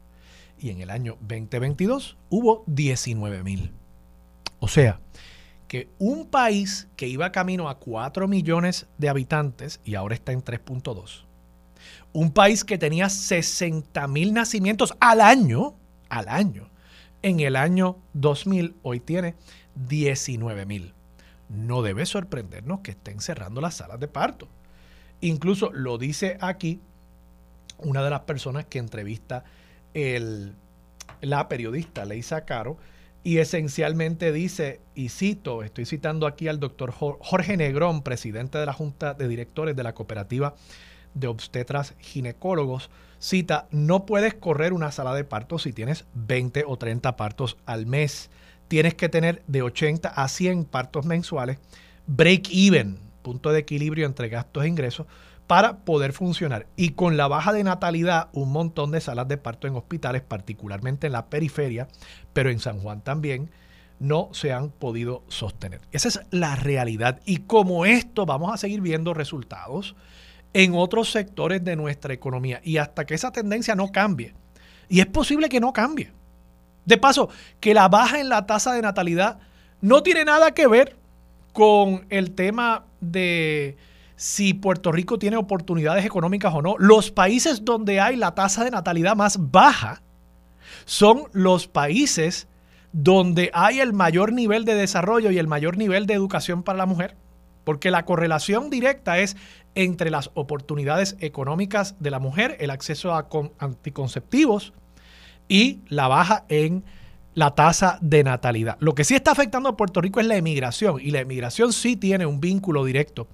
y 0.60 0.70
en 0.70 0.82
el 0.82 0.90
año 0.90 1.18
2022 1.22 2.18
hubo 2.30 2.64
19 2.68 3.44
mil. 3.44 3.72
O 4.60 4.68
sea, 4.68 5.00
que 5.68 5.88
un 6.00 6.26
país 6.26 6.88
que 6.96 7.08
iba 7.08 7.32
camino 7.32 7.70
a 7.70 7.80
4 7.80 8.28
millones 8.28 8.88
de 8.98 9.10
habitantes 9.10 9.80
y 9.86 9.96
ahora 9.96 10.16
está 10.16 10.32
en 10.32 10.44
3.2, 10.44 11.24
un 12.12 12.32
país 12.32 12.64
que 12.64 12.78
tenía 12.78 13.08
60 13.10 14.08
mil 14.08 14.34
nacimientos 14.34 14.94
al 15.00 15.22
año, 15.22 15.76
al 16.10 16.28
año, 16.28 16.70
en 17.22 17.40
el 17.40 17.56
año 17.56 17.98
2000 18.14 18.76
hoy 18.84 19.00
tiene 19.00 19.36
19 19.88 20.66
mil. 20.66 20.94
No 21.50 21.82
debe 21.82 22.06
sorprendernos 22.06 22.82
que 22.82 22.92
estén 22.92 23.22
cerrando 23.22 23.62
las 23.62 23.76
salas 23.76 24.00
de 24.00 24.08
parto. 24.08 24.48
Incluso 25.22 25.72
lo 25.72 25.98
dice 25.98 26.38
aquí 26.42 26.80
una 27.78 28.04
de 28.04 28.10
las 28.10 28.22
personas 28.22 28.66
que 28.66 28.80
entrevista 28.80 29.44
la 29.94 31.50
periodista 31.50 32.06
Leisa 32.06 32.46
Caro 32.46 32.78
y 33.24 33.40
esencialmente 33.40 34.32
dice, 34.32 34.80
y 34.96 35.10
cito, 35.10 35.64
estoy 35.64 35.86
citando 35.86 36.26
aquí 36.26 36.48
al 36.48 36.60
doctor 36.60 36.92
Jorge 36.92 37.58
Negrón, 37.58 38.02
presidente 38.02 38.58
de 38.58 38.66
la 38.66 38.74
Junta 38.74 39.14
de 39.14 39.28
Directores 39.28 39.76
de 39.76 39.84
la 39.84 39.94
Cooperativa 39.94 40.56
de 41.14 41.28
Obstetras 41.28 41.96
Ginecólogos, 42.00 42.90
cita, 43.20 43.68
no 43.72 44.06
puedes 44.06 44.34
correr 44.34 44.74
una 44.74 44.92
sala 44.92 45.14
de 45.14 45.24
parto 45.24 45.60
si 45.60 45.74
tienes 45.74 46.06
20 46.14 46.64
o 46.66 46.78
30 46.78 47.16
partos 47.16 47.58
al 47.66 47.86
mes 47.86 48.30
tienes 48.70 48.94
que 48.94 49.10
tener 49.10 49.44
de 49.48 49.64
80 49.64 50.08
a 50.08 50.28
100 50.30 50.64
partos 50.64 51.06
mensuales, 51.06 51.58
break 52.08 52.48
even, 52.52 53.00
punto 53.22 53.52
de 53.52 53.60
equilibrio 53.60 54.06
entre 54.06 54.30
gastos 54.30 54.64
e 54.64 54.70
ingresos, 54.70 55.08
para 55.48 55.80
poder 55.80 56.14
funcionar. 56.14 56.68
Y 56.78 56.92
con 56.92 57.18
la 57.18 57.28
baja 57.28 57.52
de 57.52 57.64
natalidad, 57.64 58.30
un 58.32 58.52
montón 58.52 58.92
de 58.92 59.02
salas 59.02 59.28
de 59.28 59.38
parto 59.38 59.68
en 59.68 59.76
hospitales, 59.76 60.22
particularmente 60.22 61.08
en 61.08 61.14
la 61.14 61.26
periferia, 61.26 61.88
pero 62.32 62.52
en 62.52 62.60
San 62.60 62.80
Juan 62.80 63.02
también, 63.02 63.50
no 63.98 64.30
se 64.32 64.54
han 64.54 64.70
podido 64.70 65.24
sostener. 65.28 65.82
Esa 65.92 66.08
es 66.08 66.22
la 66.30 66.56
realidad. 66.56 67.20
Y 67.26 67.38
como 67.38 67.86
esto, 67.86 68.28
vamos 68.28 68.54
a 68.54 68.58
seguir 68.58 68.80
viendo 68.80 69.16
resultados 69.16 69.96
en 70.54 70.74
otros 70.76 71.12
sectores 71.12 71.64
de 71.64 71.76
nuestra 71.76 72.14
economía. 72.14 72.62
Y 72.64 72.78
hasta 72.78 73.06
que 73.06 73.14
esa 73.14 73.32
tendencia 73.32 73.76
no 73.76 73.92
cambie, 73.92 74.34
y 74.88 75.00
es 75.00 75.06
posible 75.06 75.50
que 75.50 75.60
no 75.60 75.74
cambie, 75.74 76.12
de 76.86 76.98
paso, 76.98 77.30
que 77.60 77.74
la 77.74 77.88
baja 77.88 78.20
en 78.20 78.30
la 78.30 78.46
tasa 78.46 78.74
de 78.74 78.82
natalidad 78.82 79.40
no 79.82 80.02
tiene 80.04 80.26
nada 80.26 80.52
que 80.52 80.68
ver 80.68 80.98
con 81.54 82.06
el 82.10 82.32
tema 82.32 82.86
de 83.00 83.78
si 84.16 84.54
Puerto 84.54 84.92
Rico 84.92 85.18
tiene 85.18 85.38
oportunidades 85.38 86.06
económicas 86.06 86.54
o 86.54 86.62
no. 86.62 86.76
Los 86.78 87.12
países 87.12 87.64
donde 87.64 88.00
hay 88.00 88.16
la 88.16 88.36
tasa 88.36 88.64
de 88.64 88.72
natalidad 88.72 89.16
más 89.16 89.38
baja 89.52 90.02
son 90.86 91.24
los 91.32 91.68
países 91.68 92.48
donde 92.92 93.52
hay 93.54 93.80
el 93.80 93.94
mayor 93.94 94.34
nivel 94.34 94.66
de 94.66 94.76
desarrollo 94.76 95.32
y 95.32 95.38
el 95.38 95.48
mayor 95.48 95.78
nivel 95.78 96.06
de 96.06 96.16
educación 96.16 96.64
para 96.64 96.80
la 96.80 96.86
mujer. 96.86 97.16
Porque 97.64 97.92
la 97.92 98.04
correlación 98.04 98.70
directa 98.70 99.20
es 99.20 99.38
entre 99.80 100.10
las 100.10 100.30
oportunidades 100.34 101.16
económicas 101.22 101.96
de 102.02 102.12
la 102.12 102.20
mujer, 102.20 102.58
el 102.60 102.70
acceso 102.70 103.14
a 103.14 103.30
anticonceptivos, 103.60 104.74
y 105.48 105.80
la 105.88 106.10
baja 106.10 106.44
en 106.50 106.84
la 107.34 107.56
tasa 107.56 107.98
de 108.02 108.26
natalidad. 108.26 108.76
Lo 108.82 108.94
que 108.94 109.06
sí 109.06 109.16
está 109.16 109.32
afectando 109.32 109.70
a 109.70 109.78
Puerto 109.78 110.02
Rico 110.02 110.20
es 110.20 110.26
la 110.26 110.36
emigración 110.36 111.00
y 111.00 111.12
la 111.12 111.22
emigración 111.22 111.72
sí 111.72 111.96
tiene 111.96 112.26
un 112.26 112.42
vínculo 112.42 112.84
directo 112.84 113.30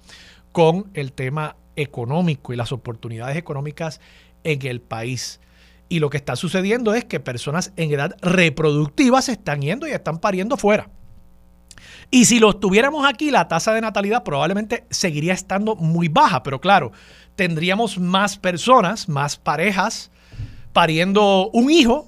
con 0.52 0.88
el 0.94 1.12
tema 1.12 1.56
económico 1.74 2.52
y 2.52 2.56
las 2.56 2.70
oportunidades 2.70 3.36
económicas 3.36 4.00
en 4.44 4.64
el 4.66 4.80
país. 4.80 5.40
Y 5.88 5.98
lo 5.98 6.10
que 6.10 6.16
está 6.16 6.36
sucediendo 6.36 6.94
es 6.94 7.04
que 7.04 7.18
personas 7.18 7.72
en 7.76 7.90
edad 7.90 8.16
reproductiva 8.22 9.20
se 9.20 9.32
están 9.32 9.62
yendo 9.62 9.88
y 9.88 9.90
están 9.90 10.18
pariendo 10.20 10.56
fuera. 10.56 10.90
Y 12.10 12.26
si 12.26 12.38
los 12.38 12.60
tuviéramos 12.60 13.06
aquí, 13.06 13.30
la 13.30 13.48
tasa 13.48 13.72
de 13.72 13.80
natalidad 13.80 14.22
probablemente 14.22 14.86
seguiría 14.90 15.32
estando 15.32 15.74
muy 15.76 16.08
baja, 16.08 16.42
pero 16.42 16.60
claro, 16.60 16.92
tendríamos 17.34 17.98
más 17.98 18.38
personas, 18.38 19.08
más 19.08 19.36
parejas 19.36 20.10
pariendo 20.72 21.50
un 21.52 21.70
hijo 21.70 22.06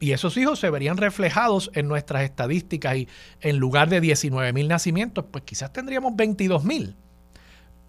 y 0.00 0.10
esos 0.10 0.36
hijos 0.36 0.58
se 0.58 0.68
verían 0.68 0.96
reflejados 0.96 1.70
en 1.74 1.86
nuestras 1.86 2.24
estadísticas 2.24 2.96
y 2.96 3.08
en 3.40 3.58
lugar 3.58 3.88
de 3.88 4.00
19 4.00 4.52
mil 4.52 4.66
nacimientos, 4.66 5.24
pues 5.30 5.44
quizás 5.44 5.72
tendríamos 5.72 6.16
22 6.16 6.64
mil. 6.64 6.96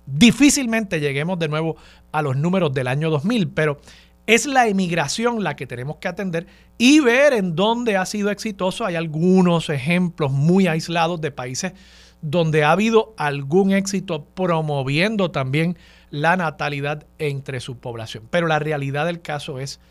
difícilmente 0.06 1.00
lleguemos 1.00 1.40
de 1.40 1.48
nuevo 1.48 1.78
a 2.12 2.22
los 2.22 2.36
números 2.36 2.74
del 2.74 2.88
año 2.88 3.10
2000, 3.10 3.50
pero 3.50 3.80
es 4.26 4.46
la 4.46 4.68
emigración 4.68 5.44
la 5.44 5.56
que 5.56 5.68
tenemos 5.68 5.98
que 5.98 6.08
atender 6.08 6.48
y 6.78 7.00
ver 7.00 7.34
en 7.34 7.56
dónde 7.56 7.98
ha 7.98 8.06
sido 8.06 8.30
exitoso. 8.30 8.86
Hay 8.86 8.96
algunos 8.96 9.70
ejemplos 9.70 10.32
muy 10.32 10.68
aislados 10.68 11.20
de 11.22 11.32
países 11.32 11.74
donde 12.22 12.64
ha 12.64 12.72
habido 12.72 13.14
algún 13.18 13.72
éxito 13.72 14.24
promoviendo 14.24 15.32
también 15.32 15.78
la 16.10 16.38
natalidad 16.38 17.06
entre 17.18 17.60
su 17.60 17.80
población. 17.80 18.28
Pero 18.30 18.48
la 18.48 18.60
realidad 18.60 19.06
del 19.06 19.22
caso 19.22 19.60
es, 19.60 19.82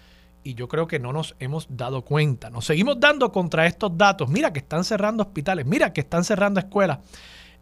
y 0.43 0.55
yo 0.55 0.67
creo 0.67 0.87
que 0.87 0.99
no 0.99 1.13
nos 1.13 1.37
hemos 1.41 1.67
dado 1.69 2.03
cuenta, 2.03 2.49
nos 2.49 2.65
seguimos 2.65 2.99
dando 2.99 3.31
contra 3.33 3.67
estos 3.67 3.97
datos. 3.99 4.31
Mira 4.31 4.53
que 4.53 4.61
están 4.61 4.85
cerrando 4.85 5.25
hospitales, 5.25 5.67
mira 5.67 5.93
que 5.93 6.01
están 6.01 6.25
cerrando 6.25 6.59
escuelas 6.59 7.01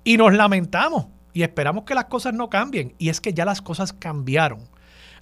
y 0.05 0.17
nos 0.17 0.33
lamentamos 0.33 1.07
y 1.33 1.43
esperamos 1.43 1.85
que 1.85 1.95
las 1.95 2.05
cosas 2.05 2.33
no 2.33 2.49
cambien. 2.49 2.95
Y 2.97 3.09
es 3.09 3.21
que 3.21 3.35
ya 3.35 3.45
las 3.45 3.61
cosas 3.61 3.93
cambiaron. 3.93 4.61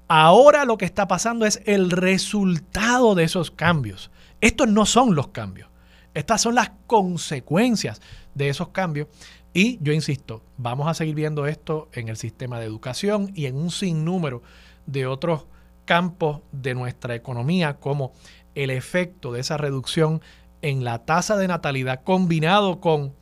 Ahora 0.08 0.64
lo 0.64 0.78
que 0.78 0.86
está 0.86 1.06
pasando 1.06 1.44
es 1.44 1.60
el 1.66 1.90
resultado 1.90 3.14
de 3.14 3.24
esos 3.24 3.50
cambios. 3.50 4.10
Estos 4.40 4.66
no 4.66 4.86
son 4.86 5.14
los 5.14 5.28
cambios. 5.28 5.68
Estas 6.14 6.40
son 6.40 6.54
las 6.54 6.72
consecuencias 6.86 8.00
de 8.34 8.48
esos 8.48 8.68
cambios. 8.68 9.08
Y 9.52 9.78
yo 9.82 9.92
insisto, 9.92 10.42
vamos 10.56 10.88
a 10.88 10.94
seguir 10.94 11.14
viendo 11.14 11.46
esto 11.46 11.90
en 11.92 12.08
el 12.08 12.16
sistema 12.16 12.58
de 12.58 12.64
educación 12.64 13.32
y 13.34 13.46
en 13.46 13.56
un 13.56 13.70
sinnúmero 13.70 14.42
de 14.86 15.06
otros 15.06 15.44
campos 15.84 16.40
de 16.52 16.74
nuestra 16.74 17.14
economía, 17.14 17.74
como 17.74 18.12
el 18.54 18.70
efecto 18.70 19.32
de 19.32 19.40
esa 19.40 19.58
reducción 19.58 20.22
en 20.62 20.84
la 20.84 21.04
tasa 21.04 21.36
de 21.36 21.48
natalidad 21.48 22.02
combinado 22.02 22.80
con 22.80 23.14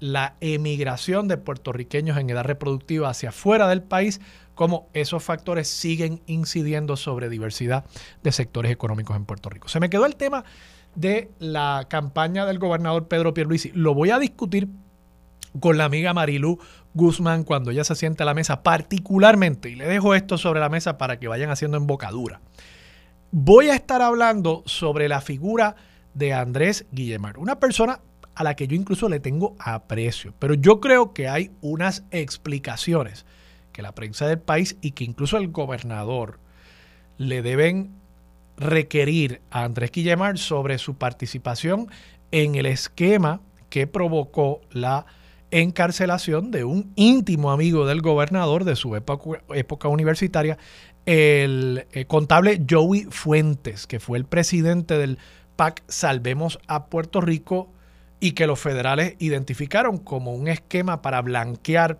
la 0.00 0.36
emigración 0.40 1.28
de 1.28 1.36
puertorriqueños 1.36 2.16
en 2.18 2.30
edad 2.30 2.44
reproductiva 2.44 3.08
hacia 3.08 3.32
fuera 3.32 3.68
del 3.68 3.82
país, 3.82 4.20
como 4.54 4.88
esos 4.92 5.22
factores 5.22 5.68
siguen 5.68 6.20
incidiendo 6.26 6.96
sobre 6.96 7.28
diversidad 7.28 7.84
de 8.22 8.32
sectores 8.32 8.72
económicos 8.72 9.16
en 9.16 9.24
Puerto 9.24 9.48
Rico. 9.50 9.68
Se 9.68 9.80
me 9.80 9.90
quedó 9.90 10.06
el 10.06 10.16
tema 10.16 10.44
de 10.94 11.30
la 11.38 11.86
campaña 11.88 12.44
del 12.44 12.58
gobernador 12.58 13.08
Pedro 13.08 13.34
Pierluisi. 13.34 13.70
Lo 13.72 13.94
voy 13.94 14.10
a 14.10 14.18
discutir 14.18 14.68
con 15.60 15.78
la 15.78 15.84
amiga 15.84 16.12
Marilú 16.12 16.58
Guzmán 16.94 17.44
cuando 17.44 17.70
ella 17.70 17.84
se 17.84 17.94
siente 17.94 18.22
a 18.22 18.26
la 18.26 18.34
mesa, 18.34 18.62
particularmente, 18.62 19.70
y 19.70 19.76
le 19.76 19.86
dejo 19.86 20.14
esto 20.14 20.38
sobre 20.38 20.60
la 20.60 20.68
mesa 20.68 20.98
para 20.98 21.18
que 21.18 21.28
vayan 21.28 21.50
haciendo 21.50 21.76
embocadura. 21.76 22.40
Voy 23.30 23.68
a 23.68 23.74
estar 23.74 24.02
hablando 24.02 24.62
sobre 24.66 25.08
la 25.08 25.20
figura 25.20 25.76
de 26.14 26.32
Andrés 26.32 26.86
Guillemar, 26.90 27.38
una 27.38 27.60
persona 27.60 28.00
a 28.38 28.44
la 28.44 28.54
que 28.54 28.68
yo 28.68 28.76
incluso 28.76 29.08
le 29.08 29.18
tengo 29.18 29.56
aprecio. 29.58 30.32
Pero 30.38 30.54
yo 30.54 30.78
creo 30.78 31.12
que 31.12 31.26
hay 31.26 31.50
unas 31.60 32.04
explicaciones 32.12 33.26
que 33.72 33.82
la 33.82 33.96
prensa 33.96 34.28
del 34.28 34.38
país 34.38 34.76
y 34.80 34.92
que 34.92 35.02
incluso 35.02 35.38
el 35.38 35.48
gobernador 35.48 36.38
le 37.16 37.42
deben 37.42 37.90
requerir 38.56 39.40
a 39.50 39.64
Andrés 39.64 39.90
Guillemar 39.90 40.38
sobre 40.38 40.78
su 40.78 40.94
participación 40.94 41.88
en 42.30 42.54
el 42.54 42.66
esquema 42.66 43.40
que 43.70 43.88
provocó 43.88 44.60
la 44.70 45.06
encarcelación 45.50 46.52
de 46.52 46.62
un 46.62 46.92
íntimo 46.94 47.50
amigo 47.50 47.86
del 47.86 48.02
gobernador 48.02 48.62
de 48.62 48.76
su 48.76 48.94
época, 48.94 49.88
universitaria, 49.88 50.58
el, 51.06 51.86
el, 51.90 52.06
contable 52.06 52.64
Joey 52.70 53.08
Fuentes, 53.10 53.88
que 53.88 53.98
fue 53.98 54.18
el 54.18 54.26
presidente 54.26 54.96
del 54.96 55.18
PAC 55.56 55.82
Salvemos 55.88 56.60
a 56.68 56.86
Puerto 56.86 57.20
Rico 57.20 57.72
y 58.20 58.32
que 58.32 58.46
los 58.46 58.58
federales 58.58 59.14
identificaron 59.18 59.98
como 59.98 60.34
un 60.34 60.48
esquema 60.48 61.02
para 61.02 61.22
blanquear 61.22 61.98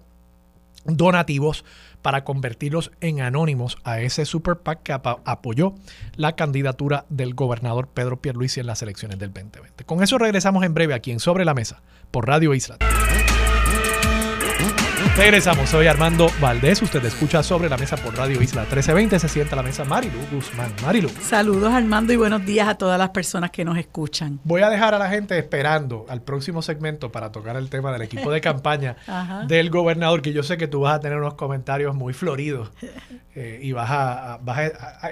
donativos 0.85 1.65
para 2.03 2.25
convertirlos 2.25 2.93
en 3.01 3.21
anónimos 3.21 3.79
a 3.85 4.01
ese 4.01 4.25
super 4.25 4.57
PAC 4.57 4.83
que 4.83 4.93
apoyó 4.93 5.75
la 6.17 6.37
candidatura 6.37 7.05
del 7.09 7.35
gobernador 7.35 7.89
Pedro 7.89 8.21
Pierluisi 8.21 8.61
en 8.61 8.67
las 8.67 8.83
elecciones 8.83 9.19
del 9.19 9.33
2020. 9.33 9.85
Con 9.85 10.03
eso 10.03 10.19
regresamos 10.19 10.65
en 10.65 10.75
breve 10.75 10.95
aquí 10.95 11.11
en 11.11 11.21
Sobre 11.21 11.45
la 11.45 11.55
Mesa 11.55 11.83
por 12.11 12.27
Radio 12.27 12.55
Isla. 12.55 12.79
Regresamos, 15.19 15.71
soy 15.71 15.89
Armando 15.89 16.31
Valdés, 16.41 16.81
usted 16.81 17.05
escucha 17.05 17.43
sobre 17.43 17.69
la 17.69 17.77
mesa 17.77 17.97
por 17.97 18.17
Radio 18.17 18.41
Isla 18.41 18.61
1320, 18.63 19.19
se 19.19 19.29
sienta 19.29 19.55
a 19.55 19.57
la 19.57 19.65
mesa 19.65 19.85
Marilu 19.85 20.17
Guzmán. 20.31 20.73
Marilu. 20.81 21.09
Saludos 21.21 21.73
Armando 21.73 22.13
y 22.13 22.17
buenos 22.17 22.47
días 22.47 22.69
a 22.69 22.77
todas 22.77 23.01
las 23.01 23.11
personas 23.11 23.51
que 23.51 23.65
nos 23.65 23.77
escuchan. 23.79 24.39
Voy 24.45 24.63
a 24.63 24.71
dejar 24.71 24.95
a 24.95 24.99
la 24.99 25.11
gente 25.11 25.37
esperando 25.37 26.07
al 26.09 26.23
próximo 26.23 26.63
segmento 26.63 27.11
para 27.11 27.33
tocar 27.33 27.57
el 27.57 27.69
tema 27.69 27.91
del 27.91 28.03
equipo 28.03 28.31
de 28.31 28.41
campaña 28.41 28.95
del 29.49 29.71
gobernador, 29.71 30.23
que 30.23 30.33
yo 30.33 30.45
sé 30.45 30.57
que 30.57 30.69
tú 30.69 30.83
vas 30.83 30.95
a 30.95 31.01
tener 31.01 31.19
unos 31.19 31.35
comentarios 31.35 31.97
muy 31.97 32.13
floridos 32.13 32.71
eh, 33.35 33.59
y 33.61 33.73
vas, 33.73 33.91
a, 33.91 34.39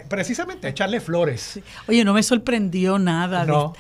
precisamente 0.09 0.69
a 0.69 0.71
echarle 0.71 1.01
flores. 1.01 1.59
Oye, 1.89 2.05
no 2.05 2.15
me 2.15 2.23
sorprendió 2.23 3.01
nada. 3.01 3.45
No, 3.45 3.73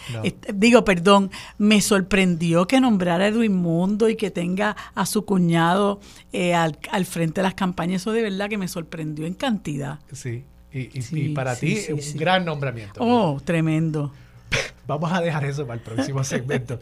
digo, 0.52 0.84
perdón, 0.84 1.30
me 1.56 1.80
sorprendió 1.80 2.66
que 2.66 2.80
nombrara 2.80 3.26
a 3.26 3.28
Edwin 3.28 3.54
Mundo 3.54 4.08
y 4.08 4.16
que 4.16 4.32
tenga 4.32 4.76
a 4.96 5.06
su 5.06 5.24
cuñado 5.24 6.00
eh, 6.32 6.54
al, 6.54 7.06
frente 7.06 7.40
de 7.40 7.42
las 7.44 7.54
campañas. 7.54 8.02
Eso 8.02 8.12
de 8.12 8.22
verdad 8.22 8.48
que 8.48 8.58
me 8.58 8.68
sorprendió 8.68 9.26
en 9.26 9.34
cantidad. 9.34 10.00
Sí, 10.12 10.44
y, 10.72 11.34
para 11.34 11.56
ti 11.56 11.78
un 11.90 12.18
gran 12.18 12.44
nombramiento. 12.44 13.00
Oh, 13.02 13.40
tremendo. 13.44 14.12
Vamos 14.86 15.12
a 15.12 15.20
dejar 15.20 15.44
eso 15.44 15.66
para 15.66 15.78
el 15.78 15.84
próximo 15.84 16.22
segmento. 16.24 16.80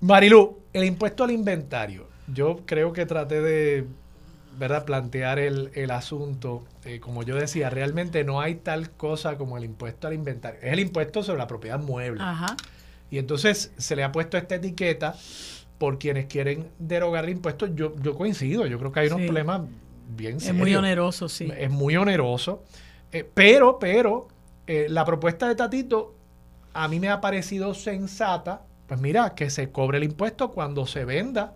Marilu, 0.00 0.58
el 0.72 0.84
impuesto 0.84 1.24
al 1.24 1.30
inventario. 1.30 2.08
Yo 2.26 2.62
creo 2.66 2.92
que 2.92 3.06
traté 3.06 3.40
de 3.40 3.86
¿verdad? 4.58 4.84
plantear 4.84 5.38
el, 5.38 5.90
asunto. 5.90 6.64
Eh, 6.84 7.00
como 7.00 7.22
yo 7.22 7.36
decía, 7.36 7.70
realmente 7.70 8.24
no 8.24 8.40
hay 8.40 8.56
tal 8.56 8.90
cosa 8.90 9.36
como 9.36 9.56
el 9.56 9.64
impuesto 9.64 10.08
al 10.08 10.14
inventario. 10.14 10.60
Es 10.62 10.72
el 10.72 10.80
impuesto 10.80 11.22
sobre 11.22 11.38
la 11.38 11.46
propiedad 11.46 11.78
mueble. 11.78 12.22
Ajá. 12.22 12.56
Y 13.10 13.18
entonces 13.18 13.72
se 13.76 13.94
le 13.94 14.04
ha 14.04 14.12
puesto 14.12 14.36
esta 14.38 14.54
etiqueta 14.54 15.14
por 15.82 15.98
quienes 15.98 16.26
quieren 16.26 16.68
derogar 16.78 17.24
el 17.24 17.30
impuesto. 17.30 17.66
Yo, 17.66 17.96
yo 18.00 18.14
coincido, 18.14 18.66
yo 18.66 18.78
creo 18.78 18.92
que 18.92 19.00
hay 19.00 19.06
unos 19.08 19.22
problemas 19.22 19.62
bien 20.16 20.38
serios. 20.38 20.54
Es 20.54 20.62
muy 20.62 20.76
oneroso, 20.76 21.28
sí. 21.28 21.50
Es 21.58 21.70
muy 21.72 21.96
oneroso. 21.96 22.62
Eh, 23.10 23.28
pero, 23.34 23.80
pero, 23.80 24.28
eh, 24.68 24.86
la 24.88 25.04
propuesta 25.04 25.48
de 25.48 25.56
Tatito 25.56 26.14
a 26.72 26.86
mí 26.86 27.00
me 27.00 27.08
ha 27.08 27.20
parecido 27.20 27.74
sensata. 27.74 28.62
Pues 28.86 29.00
mira, 29.00 29.34
que 29.34 29.50
se 29.50 29.72
cobre 29.72 29.98
el 29.98 30.04
impuesto 30.04 30.52
cuando 30.52 30.86
se 30.86 31.04
venda 31.04 31.54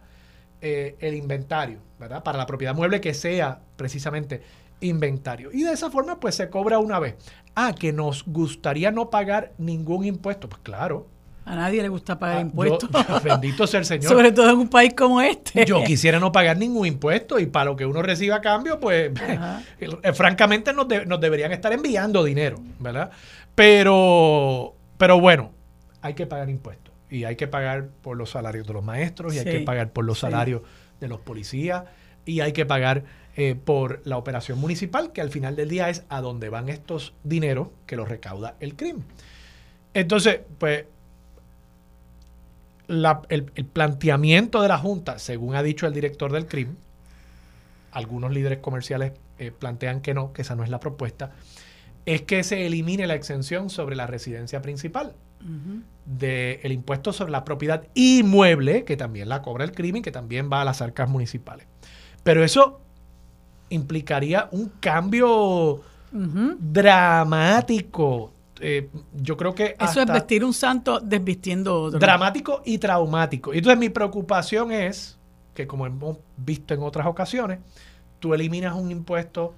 eh, 0.60 0.96
el 0.98 1.14
inventario, 1.14 1.78
¿verdad? 2.00 2.24
Para 2.24 2.36
la 2.36 2.46
propiedad 2.46 2.74
mueble 2.74 3.00
que 3.00 3.14
sea 3.14 3.60
precisamente 3.76 4.42
inventario. 4.80 5.52
Y 5.52 5.62
de 5.62 5.70
esa 5.70 5.88
forma, 5.88 6.18
pues 6.18 6.34
se 6.34 6.50
cobra 6.50 6.80
una 6.80 6.98
vez. 6.98 7.14
Ah, 7.54 7.76
que 7.78 7.92
nos 7.92 8.24
gustaría 8.26 8.90
no 8.90 9.08
pagar 9.08 9.52
ningún 9.56 10.04
impuesto. 10.04 10.48
Pues 10.48 10.62
claro, 10.64 11.06
a 11.46 11.54
nadie 11.54 11.80
le 11.80 11.88
gusta 11.88 12.18
pagar 12.18 12.38
ah, 12.38 12.40
impuestos. 12.40 12.90
bendito 13.22 13.66
sea 13.68 13.80
el 13.80 13.86
Señor. 13.86 14.12
Sobre 14.12 14.32
todo 14.32 14.50
en 14.50 14.58
un 14.58 14.68
país 14.68 14.92
como 14.94 15.22
este. 15.22 15.64
Yo 15.64 15.82
quisiera 15.84 16.18
no 16.18 16.32
pagar 16.32 16.58
ningún 16.58 16.86
impuesto 16.86 17.38
y 17.38 17.46
para 17.46 17.66
lo 17.66 17.76
que 17.76 17.86
uno 17.86 18.02
reciba 18.02 18.36
a 18.36 18.40
cambio, 18.40 18.80
pues 18.80 19.12
eh, 19.80 20.12
francamente 20.12 20.72
nos, 20.72 20.88
nos, 21.06 21.20
deberían 21.20 21.52
estar 21.52 21.72
enviando 21.72 22.24
dinero, 22.24 22.58
¿verdad? 22.80 23.10
Pero, 23.54 24.74
pero 24.98 25.20
bueno, 25.20 25.52
hay 26.02 26.14
que 26.14 26.26
pagar 26.26 26.50
impuestos 26.50 26.92
y 27.08 27.22
hay 27.22 27.36
que 27.36 27.46
pagar 27.46 27.88
por 28.02 28.16
los 28.16 28.30
salarios 28.30 28.66
de 28.66 28.72
los 28.72 28.84
maestros 28.84 29.32
y 29.32 29.38
hay 29.38 29.44
que 29.44 29.60
pagar 29.60 29.92
por 29.92 30.04
los 30.04 30.18
salarios 30.18 30.62
de 31.00 31.06
los 31.06 31.20
policías 31.20 31.84
y 32.24 32.40
hay 32.40 32.52
que 32.52 32.66
pagar 32.66 33.04
eh, 33.36 33.54
por 33.54 34.02
la 34.04 34.16
operación 34.16 34.58
municipal, 34.58 35.12
que 35.12 35.20
al 35.20 35.30
final 35.30 35.54
del 35.54 35.68
día 35.68 35.90
es 35.90 36.02
a 36.08 36.20
donde 36.20 36.48
van 36.48 36.68
estos 36.68 37.14
dineros 37.22 37.68
que 37.86 37.94
los 37.94 38.08
recauda 38.08 38.56
el 38.58 38.74
crimen. 38.74 39.04
Entonces, 39.94 40.40
pues 40.58 40.86
el, 42.88 43.44
planteamiento 43.72 44.62
de 44.62 44.68
la 44.68 44.78
Junta, 44.78 45.18
según 45.18 45.54
ha 45.54 45.62
dicho 45.62 45.86
el 45.86 45.92
director 45.92 46.32
del 46.32 46.46
CRIM, 46.46 46.76
algunos 47.92 48.32
líderes 48.32 48.58
comerciales 48.58 49.12
eh, 49.38 49.52
plantean 49.56 50.00
que 50.00 50.14
no, 50.14 50.32
que 50.32 50.42
esa 50.42 50.54
no 50.54 50.64
es 50.64 50.70
la 50.70 50.80
propuesta, 50.80 51.32
es 52.04 52.22
que 52.22 52.42
se 52.44 52.66
elimine 52.66 53.06
la 53.06 53.14
exención 53.14 53.70
sobre 53.70 53.96
la 53.96 54.06
residencia 54.06 54.62
principal 54.62 55.14
del 56.04 56.72
impuesto 56.72 57.12
sobre 57.12 57.30
la 57.30 57.44
propiedad 57.44 57.86
inmueble, 57.94 58.84
que 58.84 58.96
también 58.96 59.28
la 59.28 59.42
cobra 59.42 59.64
el 59.64 59.72
crimen, 59.72 60.02
que 60.02 60.10
también 60.10 60.50
va 60.52 60.62
a 60.62 60.64
las 60.64 60.82
arcas 60.82 61.08
municipales. 61.08 61.66
Pero 62.24 62.42
eso 62.42 62.80
implicaría 63.68 64.48
un 64.50 64.72
cambio 64.80 65.82
dramático 66.58 68.32
eh, 68.60 68.88
yo 69.14 69.36
creo 69.36 69.54
que... 69.54 69.76
Eso 69.78 70.00
es 70.00 70.06
vestir 70.06 70.44
un 70.44 70.54
santo 70.54 71.00
desvistiendo 71.00 71.82
otro. 71.82 71.98
Dramático 71.98 72.62
y 72.64 72.78
traumático. 72.78 73.52
Y 73.54 73.58
entonces 73.58 73.78
mi 73.78 73.88
preocupación 73.88 74.72
es 74.72 75.18
que 75.54 75.66
como 75.66 75.86
hemos 75.86 76.18
visto 76.36 76.74
en 76.74 76.82
otras 76.82 77.06
ocasiones, 77.06 77.58
tú 78.20 78.34
eliminas 78.34 78.74
un 78.74 78.90
impuesto 78.90 79.54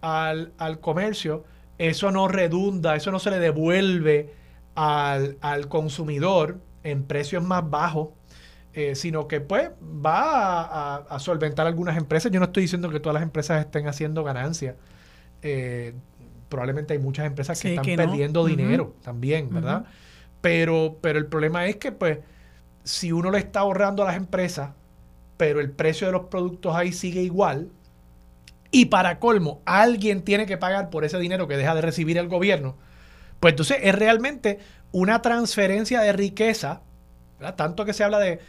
al, 0.00 0.52
comercio, 0.80 1.44
eso 1.78 2.10
no 2.10 2.28
redunda, 2.28 2.96
eso 2.96 3.10
no 3.10 3.18
se 3.18 3.30
le 3.30 3.38
devuelve 3.38 4.32
al, 4.74 5.38
consumidor 5.68 6.58
en 6.82 7.04
precios 7.04 7.42
más 7.42 7.68
bajos 7.68 8.08
eh, 8.76 8.96
sino 8.96 9.28
que 9.28 9.40
pues 9.40 9.70
va 10.04 10.96
a, 10.96 11.18
solventar 11.20 11.64
algunas 11.64 11.96
empresas. 11.96 12.32
Yo 12.32 12.40
no 12.40 12.46
estoy 12.46 12.64
diciendo 12.64 12.90
que 12.90 12.98
todas 12.98 13.14
las 13.14 13.22
empresas 13.22 13.60
estén 13.60 13.86
haciendo 13.86 14.24
ganancias. 14.24 14.74
Eh, 15.42 15.94
probablemente 16.48 16.92
hay 16.92 16.98
muchas 16.98 17.26
empresas 17.26 17.60
que 17.60 17.74
están 17.74 17.84
perdiendo 17.96 18.44
dinero 18.44 18.94
también, 19.02 19.48
¿verdad? 19.50 19.84
pero, 20.44 20.98
pero 21.00 21.18
el 21.18 21.26
problema 21.26 21.66
es 21.66 21.76
que 21.76 21.90
pues 21.90 22.18
si 22.82 23.12
uno 23.12 23.30
le 23.30 23.38
está 23.38 23.60
ahorrando 23.60 24.02
a 24.02 24.06
las 24.06 24.16
empresas, 24.16 24.72
pero 25.38 25.58
el 25.58 25.70
precio 25.70 26.06
de 26.06 26.12
los 26.12 26.26
productos 26.26 26.76
ahí 26.76 26.92
sigue 26.92 27.22
igual, 27.22 27.70
y 28.70 28.86
para 28.86 29.18
colmo, 29.20 29.62
alguien 29.64 30.22
tiene 30.22 30.44
que 30.44 30.58
pagar 30.58 30.90
por 30.90 31.04
ese 31.04 31.18
dinero 31.18 31.48
que 31.48 31.56
deja 31.56 31.74
de 31.74 31.80
recibir 31.80 32.18
el 32.18 32.28
gobierno, 32.28 32.76
pues 33.40 33.52
entonces 33.52 33.78
es 33.82 33.94
realmente 33.94 34.58
una 34.92 35.22
transferencia 35.22 36.02
de 36.02 36.12
riqueza, 36.12 36.82
tanto 37.56 37.86
que 37.86 37.94
se 37.94 38.04
habla 38.04 38.18
de 38.18 38.40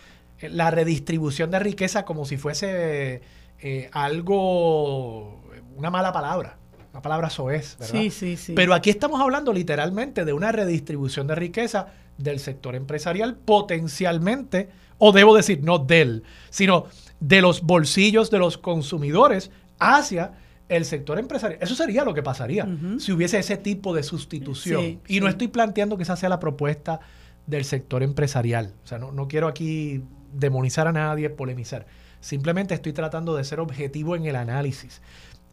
la 0.41 0.71
redistribución 0.71 1.49
de 1.49 1.59
riqueza 1.59 2.03
como 2.03 2.25
si 2.25 2.35
fuese 2.35 3.21
eh, 3.61 3.89
algo, 3.93 5.43
una 5.75 5.89
mala 5.89 6.11
palabra. 6.11 6.57
La 6.95 7.01
palabra 7.01 7.29
soez, 7.29 7.75
¿verdad? 7.77 7.93
Sí, 7.93 8.09
sí, 8.09 8.37
sí. 8.37 8.53
Pero 8.53 8.73
aquí 8.73 8.89
estamos 8.89 9.19
hablando 9.19 9.51
literalmente 9.51 10.23
de 10.23 10.31
una 10.31 10.53
redistribución 10.53 11.27
de 11.27 11.35
riqueza 11.35 11.87
del 12.17 12.39
sector 12.39 12.73
empresarial 12.73 13.35
potencialmente, 13.35 14.69
o 14.97 15.11
debo 15.11 15.35
decir, 15.35 15.61
no 15.61 15.77
del, 15.77 16.23
sino 16.49 16.85
de 17.19 17.41
los 17.41 17.63
bolsillos 17.63 18.31
de 18.31 18.39
los 18.39 18.57
consumidores 18.57 19.51
hacia 19.77 20.35
el 20.69 20.85
sector 20.85 21.19
empresarial. 21.19 21.59
Eso 21.61 21.75
sería 21.75 22.05
lo 22.05 22.13
que 22.13 22.23
pasaría 22.23 22.65
si 22.97 23.11
hubiese 23.11 23.39
ese 23.39 23.57
tipo 23.57 23.93
de 23.93 24.01
sustitución. 24.01 25.01
y 25.05 25.19
no 25.19 25.27
estoy 25.27 25.49
planteando 25.49 25.97
que 25.97 26.03
esa 26.03 26.15
sea 26.15 26.29
la 26.29 26.39
propuesta 26.39 27.01
del 27.45 27.65
sector 27.65 28.03
empresarial. 28.03 28.73
O 28.85 28.87
sea, 28.87 28.99
no, 28.99 29.11
no 29.11 29.27
quiero 29.27 29.49
aquí 29.49 30.01
demonizar 30.31 30.87
a 30.87 30.93
nadie, 30.93 31.29
polemizar. 31.29 31.87
Simplemente 32.21 32.73
estoy 32.73 32.93
tratando 32.93 33.35
de 33.35 33.43
ser 33.43 33.59
objetivo 33.59 34.15
en 34.15 34.25
el 34.27 34.37
análisis. 34.37 35.01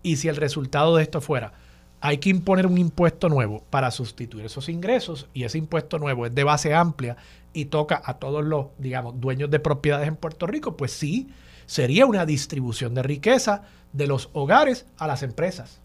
Y 0.02 0.16
si 0.16 0.28
el 0.28 0.36
resultado 0.36 0.96
de 0.96 1.02
esto 1.02 1.20
fuera, 1.20 1.52
hay 2.00 2.18
que 2.18 2.30
imponer 2.30 2.66
un 2.66 2.78
impuesto 2.78 3.28
nuevo 3.28 3.62
para 3.70 3.92
sustituir 3.92 4.44
esos 4.44 4.68
ingresos 4.68 5.28
y 5.34 5.44
ese 5.44 5.58
impuesto 5.58 6.00
nuevo 6.00 6.26
es 6.26 6.34
de 6.34 6.42
base 6.42 6.74
amplia 6.74 7.16
y 7.52 7.66
toca 7.66 8.02
a 8.04 8.14
todos 8.14 8.44
los, 8.44 8.66
digamos, 8.78 9.20
dueños 9.20 9.50
de 9.50 9.60
propiedades 9.60 10.08
en 10.08 10.16
Puerto 10.16 10.48
Rico, 10.48 10.76
pues 10.76 10.90
sí, 10.90 11.28
sería 11.66 12.04
una 12.06 12.26
distribución 12.26 12.94
de 12.94 13.04
riqueza 13.04 13.62
de 13.92 14.08
los 14.08 14.30
hogares 14.32 14.84
a 14.96 15.06
las 15.06 15.22
empresas. 15.22 15.80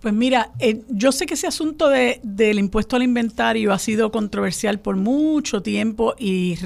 Pues 0.00 0.14
mira, 0.14 0.50
eh, 0.58 0.82
yo 0.88 1.12
sé 1.12 1.26
que 1.26 1.34
ese 1.34 1.46
asunto 1.46 1.88
de, 1.88 2.18
del 2.24 2.58
impuesto 2.58 2.96
al 2.96 3.04
inventario 3.04 3.72
ha 3.72 3.78
sido 3.78 4.10
controversial 4.10 4.80
por 4.80 4.96
mucho 4.96 5.62
tiempo 5.62 6.14
y, 6.18 6.56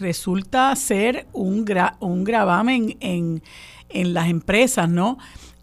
resulta 0.00 0.74
ser 0.76 1.26
un, 1.32 1.64
un 2.00 2.24
gravamen 2.24 2.96
en, 3.00 3.42
en 3.88 4.12
las 4.12 4.28
empresas, 4.28 4.90
¿no? 4.90 5.18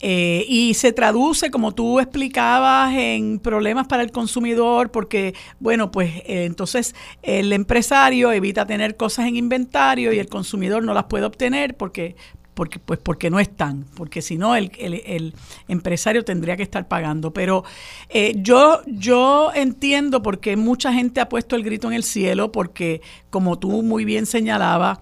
Eh, 0.05 0.43
y 0.49 0.73
se 0.73 0.91
traduce, 0.91 1.49
como 1.49 1.71
tú 1.71 2.01
explicabas, 2.01 2.93
en 2.93 3.39
problemas 3.39 3.87
para 3.87 4.03
el 4.03 4.11
consumidor, 4.11 4.91
porque, 4.91 5.33
bueno, 5.61 5.91
pues 5.91 6.17
eh, 6.25 6.43
entonces 6.43 6.93
el 7.21 7.53
empresario 7.53 8.33
evita 8.33 8.65
tener 8.65 8.97
cosas 8.97 9.27
en 9.27 9.37
inventario 9.37 10.11
y 10.11 10.19
el 10.19 10.27
consumidor 10.27 10.83
no 10.83 10.93
las 10.93 11.05
puede 11.05 11.23
obtener 11.23 11.77
porque 11.77 12.17
porque 12.53 12.79
pues 12.79 12.99
porque 12.99 13.29
no 13.29 13.39
están, 13.39 13.85
porque 13.95 14.21
si 14.21 14.37
no 14.37 14.57
el, 14.57 14.71
el, 14.77 15.33
empresario 15.69 16.25
tendría 16.25 16.57
que 16.57 16.63
estar 16.63 16.89
pagando. 16.89 17.31
Pero 17.31 17.63
eh, 18.09 18.33
yo, 18.35 18.81
yo 18.85 19.51
entiendo 19.55 20.21
por 20.21 20.41
qué 20.41 20.57
mucha 20.57 20.91
gente 20.91 21.21
ha 21.21 21.29
puesto 21.29 21.55
el 21.55 21.63
grito 21.63 21.87
en 21.87 21.93
el 21.93 22.03
cielo, 22.03 22.51
porque 22.51 23.01
como 23.29 23.57
tú 23.57 23.83
muy 23.83 24.03
bien 24.03 24.25
señalabas, 24.25 24.99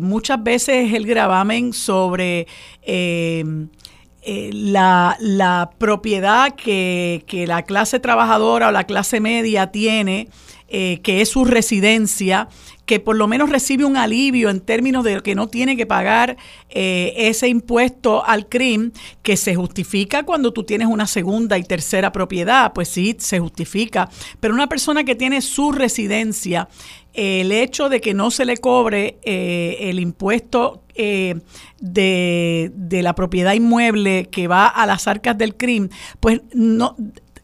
muchas 0.00 0.42
veces 0.42 0.94
el 0.94 1.04
gravamen 1.04 1.72
sobre 1.72 2.46
eh, 2.82 3.44
la, 4.24 5.16
la, 5.20 5.70
propiedad 5.78 6.54
que, 6.54 7.24
que, 7.26 7.46
la 7.46 7.62
clase 7.62 8.00
trabajadora 8.00 8.68
o 8.68 8.72
la 8.72 8.84
clase 8.84 9.20
media 9.20 9.68
tiene, 9.68 10.28
que 10.68 11.20
es 11.20 11.30
su 11.30 11.44
residencia, 11.44 12.48
que 12.88 13.00
por 13.00 13.16
lo 13.16 13.28
menos 13.28 13.50
recibe 13.50 13.84
un 13.84 13.98
alivio 13.98 14.48
en 14.48 14.60
términos 14.60 15.04
de 15.04 15.20
que 15.20 15.34
no 15.34 15.46
tiene 15.46 15.76
que 15.76 15.84
pagar 15.84 16.38
eh, 16.70 17.12
ese 17.16 17.46
impuesto 17.46 18.24
al 18.24 18.48
crimen, 18.48 18.94
que 19.22 19.36
se 19.36 19.54
justifica 19.54 20.24
cuando 20.24 20.54
tú 20.54 20.64
tienes 20.64 20.88
una 20.88 21.06
segunda 21.06 21.58
y 21.58 21.64
tercera 21.64 22.12
propiedad, 22.12 22.72
pues 22.72 22.88
sí, 22.88 23.14
se 23.18 23.40
justifica. 23.40 24.08
Pero 24.40 24.54
una 24.54 24.70
persona 24.70 25.04
que 25.04 25.14
tiene 25.14 25.42
su 25.42 25.70
residencia, 25.70 26.70
el 27.12 27.52
hecho 27.52 27.90
de 27.90 28.00
que 28.00 28.14
no 28.14 28.30
se 28.30 28.46
le 28.46 28.56
cobre 28.56 29.18
eh, 29.22 29.76
el 29.80 30.00
impuesto 30.00 30.82
eh, 30.94 31.34
de, 31.80 32.72
de, 32.74 33.02
la 33.02 33.14
propiedad 33.14 33.52
inmueble 33.52 34.28
que 34.30 34.48
va 34.48 34.66
a 34.66 34.86
las 34.86 35.06
arcas 35.06 35.36
del 35.36 35.56
crimen, 35.56 35.90
pues 36.20 36.40
no 36.54 36.96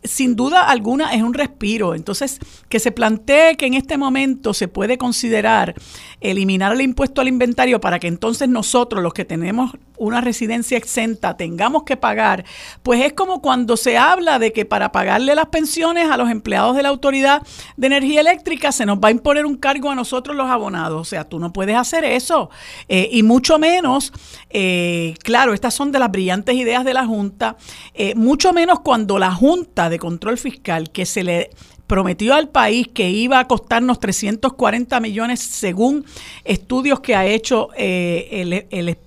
sin 0.04 0.36
duda 0.36 0.68
alguna 0.68 1.14
es 1.14 1.22
un 1.22 1.34
respiro. 1.34 1.94
Entonces, 1.94 2.38
que 2.68 2.78
se 2.78 2.92
plantee 2.92 3.56
que 3.56 3.66
en 3.66 3.74
este 3.74 3.96
momento 3.96 4.54
se 4.54 4.68
puede 4.68 4.98
considerar 4.98 5.74
eliminar 6.20 6.72
el 6.72 6.82
impuesto 6.82 7.20
al 7.20 7.28
inventario 7.28 7.80
para 7.80 7.98
que 7.98 8.06
entonces 8.06 8.48
nosotros, 8.48 9.02
los 9.02 9.14
que 9.14 9.24
tenemos 9.24 9.72
una 9.96 10.20
residencia 10.20 10.76
exenta, 10.76 11.36
tengamos 11.36 11.84
que 11.84 11.96
pagar, 11.96 12.44
pues 12.82 13.04
es 13.04 13.12
como 13.12 13.40
cuando 13.40 13.76
se 13.76 13.96
habla 13.96 14.38
de 14.38 14.52
que 14.52 14.64
para 14.64 14.92
pagarle 14.92 15.34
las 15.34 15.46
pensiones 15.46 16.10
a 16.10 16.16
los 16.16 16.30
empleados 16.30 16.76
de 16.76 16.82
la 16.82 16.88
Autoridad 16.88 17.42
de 17.76 17.86
Energía 17.86 18.20
Eléctrica 18.20 18.72
se 18.72 18.86
nos 18.86 18.98
va 18.98 19.08
a 19.08 19.10
imponer 19.10 19.46
un 19.46 19.56
cargo 19.56 19.90
a 19.90 19.94
nosotros 19.94 20.36
los 20.36 20.48
abonados. 20.48 21.00
O 21.00 21.04
sea, 21.04 21.24
tú 21.24 21.38
no 21.38 21.52
puedes 21.52 21.76
hacer 21.76 22.04
eso. 22.04 22.50
Eh, 22.88 23.08
y 23.12 23.22
mucho 23.22 23.58
menos, 23.58 24.12
eh, 24.50 25.14
claro, 25.22 25.54
estas 25.54 25.74
son 25.74 25.92
de 25.92 25.98
las 25.98 26.10
brillantes 26.10 26.54
ideas 26.54 26.84
de 26.84 26.94
la 26.94 27.06
Junta, 27.06 27.56
eh, 27.94 28.14
mucho 28.14 28.52
menos 28.52 28.80
cuando 28.80 29.18
la 29.18 29.32
Junta 29.32 29.88
de 29.88 29.98
Control 29.98 30.38
Fiscal, 30.38 30.90
que 30.90 31.06
se 31.06 31.22
le 31.22 31.50
prometió 31.86 32.34
al 32.34 32.48
país 32.48 32.88
que 32.92 33.10
iba 33.10 33.38
a 33.38 33.46
costarnos 33.46 34.00
340 34.00 35.00
millones 35.00 35.40
según 35.40 36.04
estudios 36.44 37.00
que 37.00 37.14
ha 37.14 37.26
hecho 37.26 37.68
eh, 37.76 38.66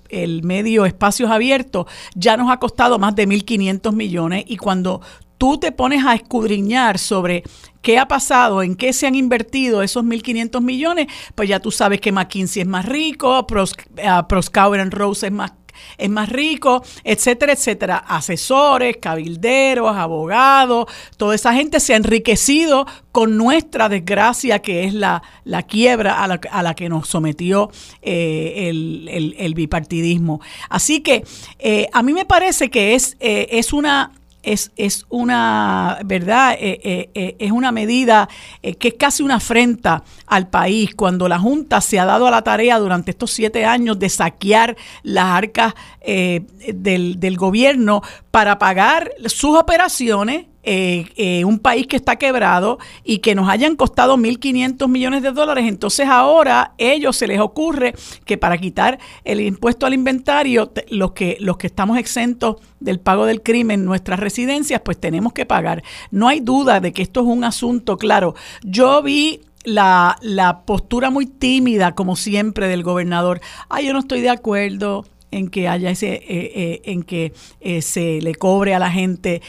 el, 0.09 0.43
medio 0.43 0.85
Espacios 0.85 1.29
Abiertos, 1.31 1.87
ya 2.15 2.37
nos 2.37 2.51
ha 2.51 2.57
costado 2.57 2.99
más 2.99 3.15
de 3.15 3.27
1.500 3.27 3.93
millones. 3.93 4.45
Y 4.47 4.57
cuando 4.57 5.01
tú 5.37 5.57
te 5.57 5.71
pones 5.71 6.05
a 6.05 6.15
escudriñar 6.15 6.97
sobre 6.97 7.43
qué 7.81 7.97
ha 7.99 8.07
pasado, 8.07 8.63
en 8.63 8.75
qué 8.75 8.93
se 8.93 9.07
han 9.07 9.15
invertido 9.15 9.81
esos 9.81 10.03
1.500 10.03 10.61
millones, 10.61 11.07
pues 11.35 11.49
ya 11.49 11.59
tú 11.59 11.71
sabes 11.71 11.99
que 11.99 12.11
McKinsey 12.11 12.61
es 12.61 12.67
más 12.67 12.85
rico, 12.85 13.45
Pros, 13.47 13.75
uh, 13.97 14.89
Rose 14.89 15.27
es 15.27 15.31
más 15.31 15.51
es 15.97 16.09
más 16.09 16.29
rico, 16.29 16.83
etcétera, 17.03 17.53
etcétera. 17.53 17.97
Asesores, 17.97 18.97
cabilderos, 18.97 19.95
abogados, 19.95 20.85
toda 21.17 21.35
esa 21.35 21.53
gente 21.53 21.79
se 21.79 21.93
ha 21.93 21.97
enriquecido 21.97 22.85
con 23.11 23.35
nuestra 23.35 23.89
desgracia, 23.89 24.59
que 24.59 24.83
es 24.83 24.93
la, 24.93 25.23
la 25.43 25.63
quiebra 25.63 26.23
a 26.23 26.27
la, 26.27 26.39
a 26.51 26.61
la, 26.61 26.75
que 26.75 26.87
nos 26.87 27.07
sometió 27.07 27.71
eh, 28.03 28.67
el, 28.69 29.35
el, 29.37 29.53
bipartidismo. 29.55 30.39
Así 30.69 31.01
que 31.01 31.23
eh, 31.57 31.87
a 31.93 32.03
mí 32.03 32.13
me 32.13 32.25
parece 32.25 32.69
que 32.69 32.93
es, 32.93 33.17
eh, 33.19 33.47
es 33.51 33.73
una 33.73 34.11
es, 34.43 34.71
es 34.77 35.05
una, 35.09 35.97
¿verdad? 36.05 36.55
Es 36.59 37.51
una 37.51 37.73
medida 37.73 38.29
que 38.61 38.87
es 38.87 38.93
casi 38.93 39.21
una 39.21 39.35
afrenta 39.35 40.05
al 40.27 40.49
país 40.49 40.93
cuando 40.95 41.27
la 41.27 41.39
Junta 41.39 41.81
se 41.81 41.99
ha 41.99 42.05
dado 42.05 42.27
a 42.27 42.31
la 42.31 42.43
tarea 42.43 42.77
durante 42.79 43.11
estos 43.11 43.31
siete 43.31 43.65
años 43.65 43.97
de 43.97 44.09
saquear 44.09 44.77
las 45.03 45.25
arcas 45.25 45.73
del, 46.05 47.19
del 47.19 47.37
gobierno 47.37 48.01
para 48.31 48.59
pagar 48.59 49.11
sus 49.25 49.57
operaciones 49.57 50.45
eh, 50.69 51.05
eh, 51.15 51.45
un 51.45 51.59
país 51.59 51.87
que 51.87 51.95
está 51.95 52.17
quebrado 52.17 52.77
y 53.05 53.19
que 53.19 53.35
nos 53.35 53.47
hayan 53.47 53.77
costado 53.77 54.17
1.500 54.17 54.89
millones 54.89 55.23
de 55.23 55.31
dólares, 55.31 55.63
entonces 55.65 56.09
ahora 56.09 56.73
ellos 56.77 57.15
se 57.15 57.25
les 57.25 57.39
ocurre 57.39 57.93
que 58.25 58.37
para 58.37 58.57
quitar 58.57 58.99
el 59.23 59.39
impuesto 59.39 59.85
al 59.85 59.93
inventario, 59.93 60.73
los 60.89 61.13
que, 61.13 61.37
los 61.39 61.55
que 61.55 61.67
estamos 61.67 61.97
exentos 61.97 62.57
del 62.81 62.99
pago 62.99 63.25
del 63.25 63.43
crimen, 63.43 63.85
nuestras 63.85 64.19
residencias, 64.19 64.81
pues 64.81 64.99
tenemos 64.99 65.31
que 65.31 65.45
pagar. 65.45 65.83
No 66.11 66.27
hay 66.27 66.41
duda 66.41 66.81
de 66.81 66.91
que 66.91 67.01
esto 67.01 67.21
es 67.21 67.27
un 67.27 67.45
asunto 67.45 67.97
claro. 67.97 68.35
Yo 68.61 69.01
vi 69.01 69.39
la, 69.67 70.17
la 70.21 70.61
postura 70.61 71.09
muy 71.09 71.25
tímida, 71.25 71.93
como 71.93 72.15
siempre, 72.15 72.69
del 72.69 72.83
gobernador. 72.83 73.41
Ah, 73.67 73.81
yo 73.81 73.91
no 73.91 73.99
estoy 73.99 74.21
de 74.21 74.29
acuerdo 74.29 75.03
en 75.29 75.49
que 75.49 75.67
haya 75.67 75.89
ese, 75.89 76.13
eh, 76.13 76.23
eh, 76.29 76.81
en 76.85 77.03
que 77.03 77.33
eh, 77.59 77.81
se 77.81 78.21
le 78.21 78.33
cobre 78.33 78.73
a 78.73 78.79
la 78.79 78.89
gente 78.89 79.41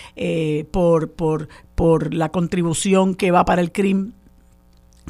por, 0.72 1.12
por, 1.12 1.48
por 1.76 2.12
la 2.14 2.30
contribución 2.30 3.14
que 3.14 3.30
va 3.30 3.44
para 3.44 3.60
el 3.60 3.70
crimen. 3.70 4.14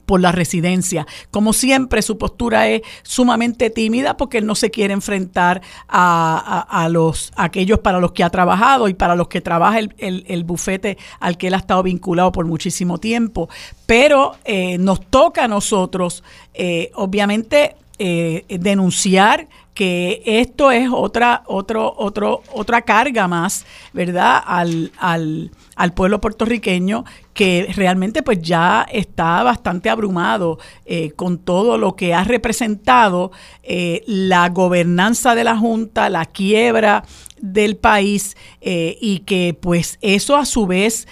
Por 0.05 0.21
la 0.21 0.33
residencia. 0.33 1.07
Como 1.31 1.53
siempre, 1.53 2.03
su 2.03 2.19
postura 2.19 2.69
es 2.69 2.83
sumamente 3.03 3.71
tímida 3.71 4.17
porque 4.17 4.39
él 4.39 4.47
no 4.47 4.55
se 4.55 4.71
quiere 4.71 4.95
enfrentar 4.95 5.63
a, 5.89 6.89
los, 6.91 7.33
aquellos 7.37 7.81
para 7.81 8.01
los 8.01 8.13
que 8.13 8.25
ha 8.25 8.31
trabajado 8.31 8.89
y 8.89 8.95
para 8.95 9.17
los 9.17 9.29
que 9.29 9.41
trabaja 9.41 9.79
el, 9.79 10.45
bufete 10.45 10.99
al 11.21 11.37
que 11.37 11.49
él 11.49 11.55
ha 11.55 11.59
estado 11.59 11.83
vinculado 11.83 12.33
por 12.33 12.47
muchísimo 12.47 12.99
tiempo. 12.99 13.49
Pero 13.87 14.37
eh, 14.45 14.79
nos 14.79 15.01
toca 15.07 15.45
a 15.45 15.49
nosotros, 15.49 16.23
eh, 16.55 16.91
obviamente, 16.95 17.77
eh, 17.99 18.45
denunciar 18.49 19.49
que 19.79 20.23
esto 20.27 20.73
es 20.73 20.91
otra, 20.93 21.45
otro, 21.47 21.95
otro, 21.97 22.43
otra 22.53 22.83
carga 22.83 23.29
más, 23.29 23.65
¿verdad?, 23.93 24.43
al, 24.45 24.91
al, 24.99 25.53
al, 25.77 25.93
pueblo 25.93 26.21
puertorriqueño 26.21 27.05
que 27.33 27.73
realmente 27.77 28.25
pues 28.25 28.43
ya 28.43 28.85
está 28.91 29.41
bastante 29.45 29.89
abrumado 29.89 30.59
eh, 30.85 31.13
con 31.13 31.39
todo 31.39 31.79
lo 31.79 31.95
que 31.95 32.13
ha 32.13 32.25
representado 32.25 33.31
eh, 33.63 34.03
la 34.09 34.49
gobernanza 34.49 35.37
de 35.37 35.45
la 35.45 35.57
Junta, 35.57 36.11
la 36.11 36.25
quiebra 36.27 37.05
del 37.41 37.77
país 37.77 38.37
eh, 38.61 38.99
y 39.01 39.21
que 39.21 39.57
pues 39.61 39.99
eso 40.01 40.35
a 40.35 40.45
su 40.45 40.67
vez 40.67 41.07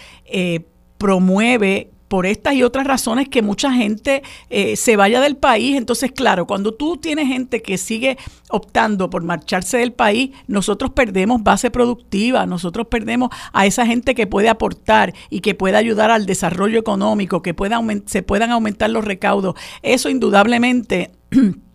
promueve 0.98 1.92
por 2.08 2.26
estas 2.26 2.54
y 2.54 2.62
otras 2.62 2.86
razones 2.86 3.28
que 3.28 3.42
mucha 3.42 3.72
gente 3.72 4.22
eh, 4.50 4.76
se 4.76 4.96
vaya 4.96 5.20
del 5.20 5.36
país. 5.36 5.76
Entonces, 5.76 6.12
claro, 6.12 6.46
cuando 6.46 6.74
tú 6.74 6.96
tienes 6.96 7.28
gente 7.28 7.62
que 7.62 7.78
sigue 7.78 8.16
optando 8.50 9.10
por 9.10 9.22
marcharse 9.22 9.78
del 9.78 9.92
país, 9.92 10.30
nosotros 10.46 10.90
perdemos 10.90 11.42
base 11.42 11.70
productiva, 11.70 12.46
nosotros 12.46 12.86
perdemos 12.88 13.30
a 13.52 13.66
esa 13.66 13.86
gente 13.86 14.14
que 14.14 14.26
puede 14.26 14.48
aportar 14.48 15.14
y 15.30 15.40
que 15.40 15.54
puede 15.54 15.76
ayudar 15.76 16.10
al 16.10 16.26
desarrollo 16.26 16.78
económico, 16.78 17.42
que 17.42 17.54
pueda 17.54 17.80
se 18.06 18.22
puedan 18.22 18.50
aumentar 18.50 18.90
los 18.90 19.04
recaudos. 19.04 19.54
Eso 19.82 20.08
indudablemente 20.08 21.10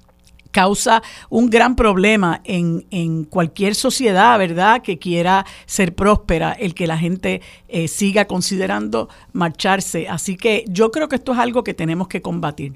causa 0.51 1.01
un 1.29 1.49
gran 1.49 1.75
problema 1.75 2.41
en, 2.43 2.85
en, 2.91 3.23
cualquier 3.23 3.75
sociedad, 3.75 4.37
¿verdad?, 4.37 4.81
que 4.81 4.99
quiera 4.99 5.45
ser 5.65 5.95
próspera, 5.95 6.51
el 6.51 6.73
que 6.73 6.87
la 6.87 6.97
gente 6.97 7.41
eh, 7.67 7.87
siga 7.87 8.25
considerando 8.25 9.09
marcharse. 9.33 10.07
Así 10.07 10.37
que 10.37 10.65
yo 10.67 10.91
creo 10.91 11.07
que 11.07 11.15
esto 11.15 11.33
es 11.33 11.39
algo 11.39 11.63
que 11.63 11.73
tenemos 11.73 12.07
que 12.07 12.21
combatir. 12.21 12.73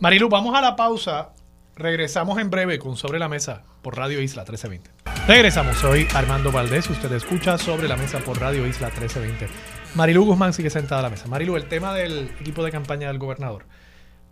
Marilu, 0.00 0.28
vamos 0.28 0.54
a 0.54 0.60
la 0.60 0.76
pausa. 0.76 1.30
Regresamos 1.76 2.38
en 2.38 2.50
breve 2.50 2.78
con 2.78 2.96
Sobre 2.96 3.18
la 3.18 3.28
Mesa 3.28 3.62
por 3.82 3.96
Radio 3.96 4.20
Isla 4.20 4.42
1320. 4.42 4.90
Regresamos, 5.28 5.76
soy 5.76 6.08
Armando 6.14 6.50
Valdés. 6.50 6.88
Usted 6.88 7.12
escucha 7.12 7.58
Sobre 7.58 7.86
la 7.86 7.96
Mesa 7.96 8.18
por 8.20 8.40
Radio 8.40 8.66
Isla 8.66 8.88
1320. 8.88 9.48
Marilu 9.94 10.24
Guzmán 10.24 10.52
sigue 10.52 10.70
sentada 10.70 11.00
a 11.00 11.02
la 11.02 11.10
mesa. 11.10 11.26
Marilu, 11.26 11.56
el 11.56 11.68
tema 11.68 11.94
del 11.94 12.30
equipo 12.40 12.64
de 12.64 12.70
campaña 12.70 13.08
del 13.08 13.18
gobernador 13.18 13.66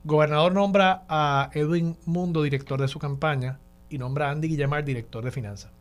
gobernador 0.05 0.53
nombra 0.53 1.05
a 1.09 1.51
Edwin 1.55 1.97
Mundo 2.05 2.43
director 2.43 2.81
de 2.81 2.88
su 2.88 2.99
campaña 2.99 3.59
y 3.88 3.99
nombra 3.99 4.29
a 4.29 4.31
Andy 4.33 4.49
Guillemar 4.49 4.85
director 4.85 5.25
de 5.25 5.31
finanzas. 5.31 5.73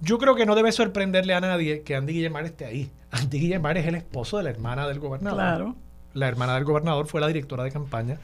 Yo 0.00 0.18
creo 0.18 0.34
que 0.34 0.46
no 0.46 0.54
debe 0.54 0.72
sorprenderle 0.72 1.34
a 1.34 1.40
nadie 1.40 1.82
que 1.82 1.96
Andy 1.96 2.12
Guillemar 2.12 2.44
esté 2.44 2.64
ahí. 2.64 2.90
Andy 3.10 3.38
Guillemar 3.38 3.78
es 3.78 3.86
el 3.86 3.94
esposo 3.94 4.38
de 4.38 4.44
la 4.44 4.50
hermana 4.50 4.88
del 4.88 4.98
gobernador. 4.98 5.38
Claro. 5.38 5.76
La 6.14 6.28
hermana 6.28 6.54
del 6.54 6.64
gobernador 6.64 7.06
fue 7.06 7.20
la 7.20 7.26
directora 7.26 7.64
de 7.64 7.70
campaña 7.70 8.18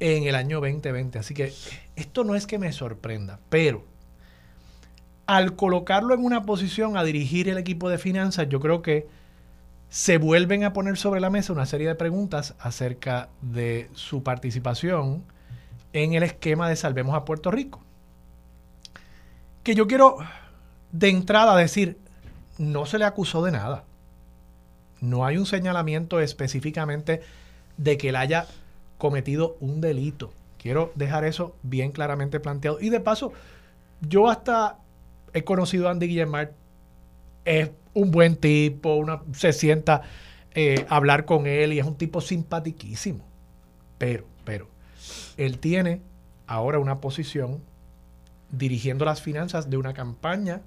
en 0.00 0.24
el 0.24 0.34
año 0.34 0.60
2020. 0.60 1.18
Así 1.18 1.34
que 1.34 1.52
esto 1.94 2.24
no 2.24 2.34
es 2.34 2.46
que 2.46 2.58
me 2.58 2.72
sorprenda, 2.72 3.38
pero 3.48 3.84
al 5.26 5.56
colocarlo 5.56 6.14
en 6.14 6.24
una 6.24 6.44
posición 6.44 6.96
a 6.96 7.04
dirigir 7.04 7.48
el 7.48 7.58
equipo 7.58 7.88
de 7.88 7.98
finanzas, 7.98 8.48
yo 8.48 8.60
creo 8.60 8.82
que 8.82 9.06
se 9.88 10.18
vuelven 10.18 10.64
a 10.64 10.72
poner 10.72 10.96
sobre 10.96 11.20
la 11.20 11.30
mesa 11.30 11.52
una 11.52 11.66
serie 11.66 11.88
de 11.88 11.94
preguntas 11.94 12.54
acerca 12.58 13.28
de 13.40 13.88
su 13.94 14.22
participación 14.22 15.24
en 15.92 16.14
el 16.14 16.22
esquema 16.22 16.68
de 16.68 16.76
Salvemos 16.76 17.14
a 17.14 17.24
Puerto 17.24 17.50
Rico. 17.50 17.80
Que 19.62 19.74
yo 19.74 19.86
quiero 19.86 20.18
de 20.92 21.08
entrada 21.08 21.56
decir, 21.56 21.98
no 22.58 22.86
se 22.86 22.98
le 22.98 23.04
acusó 23.04 23.44
de 23.44 23.52
nada. 23.52 23.84
No 25.00 25.24
hay 25.24 25.36
un 25.36 25.46
señalamiento 25.46 26.20
específicamente 26.20 27.20
de 27.76 27.98
que 27.98 28.10
él 28.10 28.16
haya 28.16 28.46
cometido 28.98 29.56
un 29.60 29.80
delito. 29.80 30.32
Quiero 30.58 30.92
dejar 30.94 31.24
eso 31.24 31.54
bien 31.62 31.92
claramente 31.92 32.40
planteado. 32.40 32.80
Y 32.80 32.88
de 32.88 33.00
paso, 33.00 33.32
yo 34.00 34.28
hasta 34.28 34.78
he 35.32 35.44
conocido 35.44 35.88
a 35.88 35.90
Andy 35.90 36.08
Guillemard, 36.08 36.50
es 37.44 37.70
un 37.96 38.10
buen 38.10 38.36
tipo, 38.36 39.04
se 39.32 39.54
sienta 39.54 40.02
eh, 40.54 40.84
a 40.90 40.96
hablar 40.96 41.24
con 41.24 41.46
él 41.46 41.72
y 41.72 41.78
es 41.78 41.86
un 41.86 41.96
tipo 41.96 42.20
simpatiquísimo. 42.20 43.24
Pero, 43.96 44.26
pero, 44.44 44.68
él 45.38 45.58
tiene 45.58 46.02
ahora 46.46 46.78
una 46.78 47.00
posición 47.00 47.62
dirigiendo 48.50 49.06
las 49.06 49.22
finanzas 49.22 49.70
de 49.70 49.78
una 49.78 49.94
campaña 49.94 50.60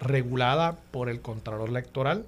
regulada 0.00 0.76
por 0.90 1.08
el 1.08 1.20
Contralor 1.20 1.68
Electoral 1.68 2.26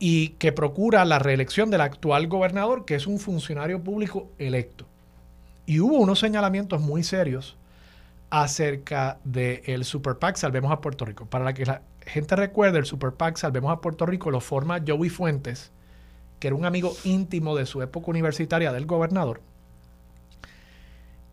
y 0.00 0.30
que 0.30 0.50
procura 0.50 1.04
la 1.04 1.20
reelección 1.20 1.70
del 1.70 1.82
actual 1.82 2.26
gobernador, 2.26 2.84
que 2.84 2.96
es 2.96 3.06
un 3.06 3.20
funcionario 3.20 3.84
público 3.84 4.28
electo. 4.38 4.84
Y 5.64 5.78
hubo 5.78 5.96
unos 5.96 6.18
señalamientos 6.18 6.80
muy 6.80 7.04
serios 7.04 7.56
acerca 8.30 9.18
del 9.24 9.62
el 9.64 9.84
Super 9.84 10.18
PAC 10.18 10.36
Salvemos 10.36 10.72
a 10.72 10.80
Puerto 10.80 11.04
Rico. 11.04 11.26
Para 11.26 11.52
que 11.54 11.66
la 11.66 11.82
gente 12.06 12.36
recuerda, 12.36 12.78
el 12.78 12.86
Super 12.86 13.12
PAC 13.12 13.36
Salvemos 13.36 13.72
a 13.72 13.80
Puerto 13.80 14.06
Rico 14.06 14.30
lo 14.30 14.40
forma 14.40 14.82
Joey 14.86 15.08
Fuentes, 15.08 15.72
que 16.38 16.48
era 16.48 16.56
un 16.56 16.64
amigo 16.64 16.94
íntimo 17.04 17.56
de 17.56 17.66
su 17.66 17.82
época 17.82 18.10
universitaria 18.10 18.72
del 18.72 18.86
gobernador. 18.86 19.40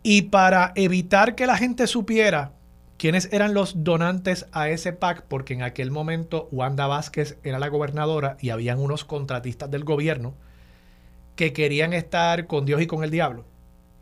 Y 0.03 0.23
para 0.23 0.71
evitar 0.75 1.35
que 1.35 1.47
la 1.47 1.57
gente 1.57 1.87
supiera 1.87 2.51
quiénes 2.97 3.31
eran 3.33 3.53
los 3.53 3.83
donantes 3.83 4.45
a 4.51 4.69
ese 4.69 4.93
PAC, 4.93 5.23
porque 5.23 5.53
en 5.53 5.63
aquel 5.63 5.91
momento 5.91 6.47
Wanda 6.51 6.87
Vázquez 6.87 7.37
era 7.43 7.59
la 7.59 7.67
gobernadora 7.67 8.37
y 8.39 8.51
habían 8.51 8.79
unos 8.79 9.03
contratistas 9.03 9.69
del 9.69 9.83
gobierno 9.83 10.33
que 11.35 11.51
querían 11.51 11.91
estar 11.91 12.47
con 12.47 12.65
Dios 12.65 12.81
y 12.81 12.87
con 12.87 13.03
el 13.03 13.11
diablo 13.11 13.45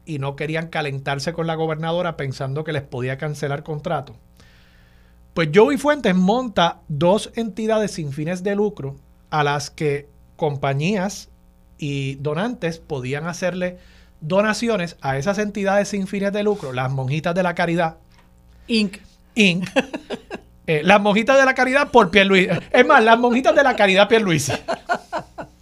y 0.05 0.19
no 0.19 0.35
querían 0.35 0.67
calentarse 0.67 1.33
con 1.33 1.47
la 1.47 1.55
gobernadora 1.55 2.17
pensando 2.17 2.63
que 2.63 2.73
les 2.73 2.83
podía 2.83 3.17
cancelar 3.17 3.63
contrato. 3.63 4.15
Pues 5.33 5.49
Joey 5.53 5.77
Fuentes 5.77 6.15
monta 6.15 6.81
dos 6.87 7.31
entidades 7.35 7.91
sin 7.91 8.11
fines 8.11 8.43
de 8.43 8.55
lucro 8.55 8.97
a 9.29 9.43
las 9.43 9.69
que 9.69 10.07
compañías 10.35 11.29
y 11.77 12.15
donantes 12.15 12.79
podían 12.79 13.27
hacerle 13.27 13.77
donaciones 14.21 14.95
a 15.01 15.17
esas 15.17 15.37
entidades 15.37 15.89
sin 15.89 16.07
fines 16.07 16.31
de 16.33 16.43
lucro, 16.43 16.71
las 16.71 16.91
monjitas 16.91 17.33
de 17.33 17.43
la 17.43 17.55
caridad. 17.55 17.97
Inc. 18.67 18.97
Inc. 19.35 19.67
Eh, 20.65 20.79
las 20.81 21.01
monjitas 21.01 21.37
de 21.37 21.43
la 21.43 21.53
caridad 21.53 21.91
por 21.91 22.09
Pierluisi. 22.09 22.47
Es 22.71 22.85
más, 22.85 23.03
las 23.03 23.19
monjitas 23.19 23.53
de 23.53 23.63
la 23.63 23.75
caridad 23.75 24.07
Pierluisi. 24.07 24.53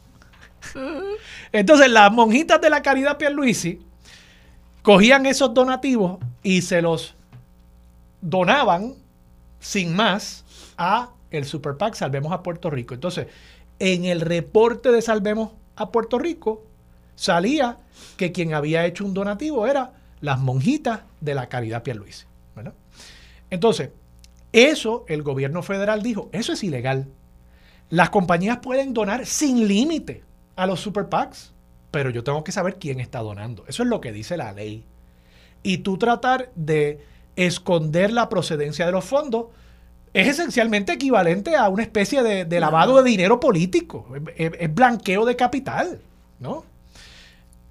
Entonces, 1.52 1.90
las 1.90 2.12
monjitas 2.12 2.62
de 2.62 2.70
la 2.70 2.84
caridad 2.84 3.18
Pierluisi 3.18 3.82
cogían 4.82 5.26
esos 5.26 5.54
donativos 5.54 6.20
y 6.44 6.62
se 6.62 6.82
los 6.82 7.16
donaban 8.22 8.96
sin 9.60 9.96
más 9.96 10.46
a 10.78 11.12
el 11.30 11.46
Super 11.46 11.78
PAC 11.78 11.96
Salvemos 11.96 12.32
a 12.32 12.44
Puerto 12.44 12.70
Rico. 12.70 12.94
Entonces, 12.94 13.28
en 13.80 14.06
el 14.06 14.22
reporte 14.22 14.92
de 14.92 15.02
Salvemos 15.02 15.52
a 15.76 15.92
Puerto 15.92 16.20
Rico 16.20 16.64
salía 17.16 17.78
que 18.18 18.32
quien 18.32 18.54
había 18.54 18.86
hecho 18.86 19.06
un 19.06 19.14
donativo 19.14 19.66
era 19.68 19.94
las 20.20 20.40
monjitas 20.40 21.02
de 21.20 21.36
la 21.36 21.48
Caridad 21.48 21.84
Pierluisi. 21.84 22.26
¿verdad? 22.56 22.74
Entonces, 23.50 23.92
eso 24.52 25.06
el 25.08 25.24
gobierno 25.24 25.64
federal 25.64 26.04
dijo, 26.04 26.30
eso 26.34 26.54
es 26.54 26.64
ilegal. 26.64 27.08
Las 27.90 28.10
compañías 28.10 28.60
pueden 28.60 28.94
donar 28.94 29.26
sin 29.26 29.68
límite 29.68 30.24
a 30.56 30.66
los 30.66 30.80
super 30.80 31.10
PACs 31.10 31.54
pero 31.92 32.10
yo 32.10 32.24
tengo 32.24 32.44
que 32.44 32.54
saber 32.54 32.78
quién 32.80 33.00
está 33.00 33.20
donando. 33.20 33.66
Eso 33.68 33.84
es 33.84 33.90
lo 33.90 34.02
que 34.02 34.14
dice 34.14 34.38
la 34.38 34.54
ley. 34.54 34.86
Y 35.62 35.80
tú 35.80 35.98
tratar 35.98 36.52
de 36.56 37.06
esconder 37.36 38.12
la 38.12 38.30
procedencia 38.30 38.86
de 38.86 38.92
los 38.94 39.06
fondos 39.06 39.48
es 40.14 40.28
esencialmente 40.28 40.94
equivalente 40.94 41.56
a 41.56 41.70
una 41.70 41.84
especie 41.84 42.24
de, 42.24 42.60
lavado 42.60 43.02
de 43.02 43.10
dinero 43.10 43.40
político. 43.40 44.08
Es, 44.36 44.74
blanqueo 44.74 45.26
de 45.26 45.36
capital, 45.36 46.02
¿no? 46.40 46.66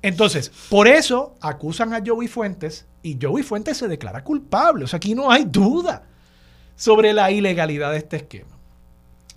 Entonces, 0.03 0.51
por 0.71 0.89
eso 0.89 1.35
acusan 1.41 1.93
a 1.93 2.03
Joey 2.05 2.29
Fuentes 2.29 2.87
y 3.03 3.19
Joey 3.21 3.43
Fuentes 3.43 3.77
se 3.77 3.89
declara 3.89 4.25
culpable. 4.25 4.85
O 4.85 4.87
sea, 4.87 4.97
aquí 4.97 5.15
no 5.15 5.31
hay 5.31 5.45
duda 5.45 6.05
sobre 6.77 7.13
la 7.13 7.31
ilegalidad 7.31 7.93
de 7.93 7.99
este 7.99 8.17
esquema. 8.17 8.57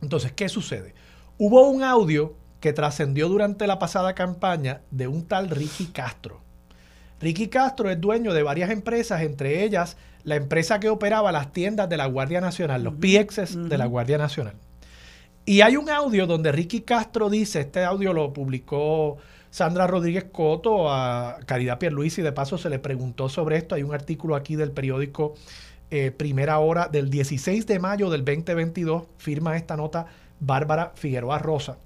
Entonces, 0.01 0.31
¿qué 0.31 0.47
sucede? 0.47 0.93
Hubo 1.37 1.67
un 1.67 1.83
audio 1.83 2.35
que 2.63 2.71
trascendió 2.71 3.27
durante 3.27 3.67
la 3.67 3.77
pasada 3.77 4.15
campaña 4.15 4.79
de 4.89 5.09
un 5.09 5.25
tal 5.25 5.49
Ricky 5.49 5.87
Castro. 5.87 6.39
Ricky 7.19 7.49
Castro 7.49 7.89
es 7.89 7.99
dueño 7.99 8.33
de 8.33 8.41
varias 8.41 8.69
empresas, 8.69 9.21
entre 9.21 9.65
ellas 9.65 9.97
la 10.23 10.37
empresa 10.37 10.79
que 10.79 10.87
operaba 10.87 11.33
las 11.33 11.51
tiendas 11.51 11.89
de 11.89 11.97
la 11.97 12.05
Guardia 12.05 12.39
Nacional, 12.39 12.81
los 12.81 12.93
PXs 12.93 13.67
de 13.67 13.77
la 13.77 13.85
Guardia 13.85 14.17
Nacional. 14.17 14.53
Y 15.43 15.59
hay 15.59 15.75
un 15.75 15.89
audio 15.89 16.25
donde 16.25 16.53
Ricky 16.53 16.79
Castro 16.79 17.29
dice, 17.29 17.59
este 17.59 17.83
audio 17.83 18.13
lo 18.13 18.31
publicó 18.31 19.17
Sandra 19.49 19.85
Rodríguez 19.85 20.27
Coto 20.31 20.89
a 20.89 21.39
Caridad 21.45 21.79
Pierluisi, 21.79 22.21
y 22.21 22.23
de 22.23 22.31
paso 22.31 22.57
se 22.57 22.69
le 22.69 22.79
preguntó 22.79 23.27
sobre 23.27 23.57
esto. 23.57 23.75
Hay 23.75 23.83
un 23.83 23.93
artículo 23.93 24.37
aquí 24.37 24.55
del 24.55 24.71
periódico 24.71 25.33
eh, 25.91 26.11
Primera 26.11 26.59
Hora 26.59 26.87
del 26.87 27.09
16 27.09 27.67
de 27.67 27.79
mayo 27.79 28.09
del 28.09 28.23
2022, 28.23 29.03
firma 29.17 29.57
esta 29.57 29.75
nota 29.75 30.05
Bárbara 30.39 30.93
Figueroa 30.95 31.39
Rosa. 31.39 31.77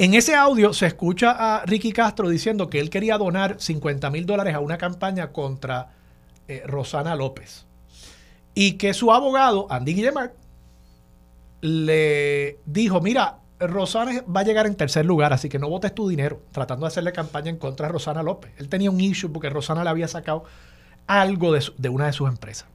En 0.00 0.14
ese 0.14 0.34
audio 0.34 0.72
se 0.72 0.86
escucha 0.86 1.32
a 1.32 1.66
Ricky 1.66 1.92
Castro 1.92 2.30
diciendo 2.30 2.70
que 2.70 2.80
él 2.80 2.88
quería 2.88 3.18
donar 3.18 3.56
50 3.60 4.08
mil 4.08 4.24
dólares 4.24 4.54
a 4.54 4.60
una 4.60 4.78
campaña 4.78 5.30
contra 5.30 5.90
eh, 6.48 6.62
Rosana 6.64 7.14
López. 7.14 7.66
Y 8.54 8.78
que 8.78 8.94
su 8.94 9.12
abogado, 9.12 9.66
Andy 9.68 9.92
Guillemard, 9.92 10.30
le 11.60 12.60
dijo, 12.64 13.02
mira, 13.02 13.40
Rosana 13.58 14.24
va 14.24 14.40
a 14.40 14.42
llegar 14.44 14.66
en 14.66 14.74
tercer 14.74 15.04
lugar, 15.04 15.34
así 15.34 15.50
que 15.50 15.58
no 15.58 15.68
votes 15.68 15.94
tu 15.94 16.08
dinero 16.08 16.40
tratando 16.50 16.86
de 16.86 16.88
hacerle 16.88 17.12
campaña 17.12 17.50
en 17.50 17.58
contra 17.58 17.86
de 17.86 17.92
Rosana 17.92 18.22
López. 18.22 18.52
Él 18.56 18.70
tenía 18.70 18.90
un 18.90 19.02
issue 19.02 19.30
porque 19.30 19.50
Rosana 19.50 19.84
le 19.84 19.90
había 19.90 20.08
sacado 20.08 20.44
algo 21.08 21.52
de, 21.52 21.88
una 21.90 22.06
de 22.06 22.14
sus 22.14 22.26
empresas. 22.26 22.66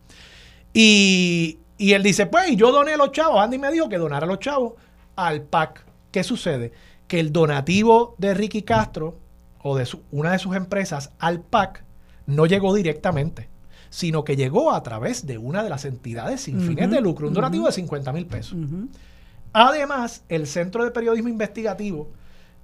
Y, 0.74 1.58
él 1.80 2.04
dice, 2.04 2.28
pues 2.28 2.56
yo 2.56 2.72
doné 2.72 2.94
a 2.94 2.98
los 2.98 3.12
chavos. 3.12 3.42
Andy 3.42 3.58
me 3.58 3.72
dijo 3.72 3.90
que 3.90 3.98
donara 3.98 4.28
a 4.28 4.30
los 4.30 4.38
chavos 4.38 4.74
al 5.16 5.42
PAC. 5.42 5.84
¿Qué 6.12 6.24
sucede? 6.24 6.72
Que 7.08 7.20
el 7.20 7.32
donativo 7.32 8.16
de 8.18 8.34
Ricky 8.34 8.64
Castro 8.64 9.18
o 9.62 9.78
de 9.78 9.88
una 10.12 10.32
de 10.32 10.40
sus 10.40 10.56
empresas 10.56 11.12
al 11.20 11.42
PAC 11.42 11.84
no 12.26 12.46
llegó 12.46 12.74
directamente 12.74 13.50
sino 13.96 14.26
que 14.26 14.36
llegó 14.36 14.74
a 14.74 14.84
través 14.84 15.26
de 15.26 15.38
una 15.38 15.64
de 15.64 15.70
las 15.70 15.86
entidades 15.86 16.42
sin 16.42 16.60
fines 16.60 16.90
de 16.92 17.00
lucro, 17.00 17.30
un 17.30 17.34
donativo 17.34 17.66
de 17.66 17.72
50 17.72 18.12
mil 18.12 18.26
pesos. 18.26 18.58
Además, 19.54 20.26
el 20.28 20.48
Centro 20.48 20.84
de 20.84 20.92
Periodismo 20.92 21.30
Investigativo, 21.30 22.10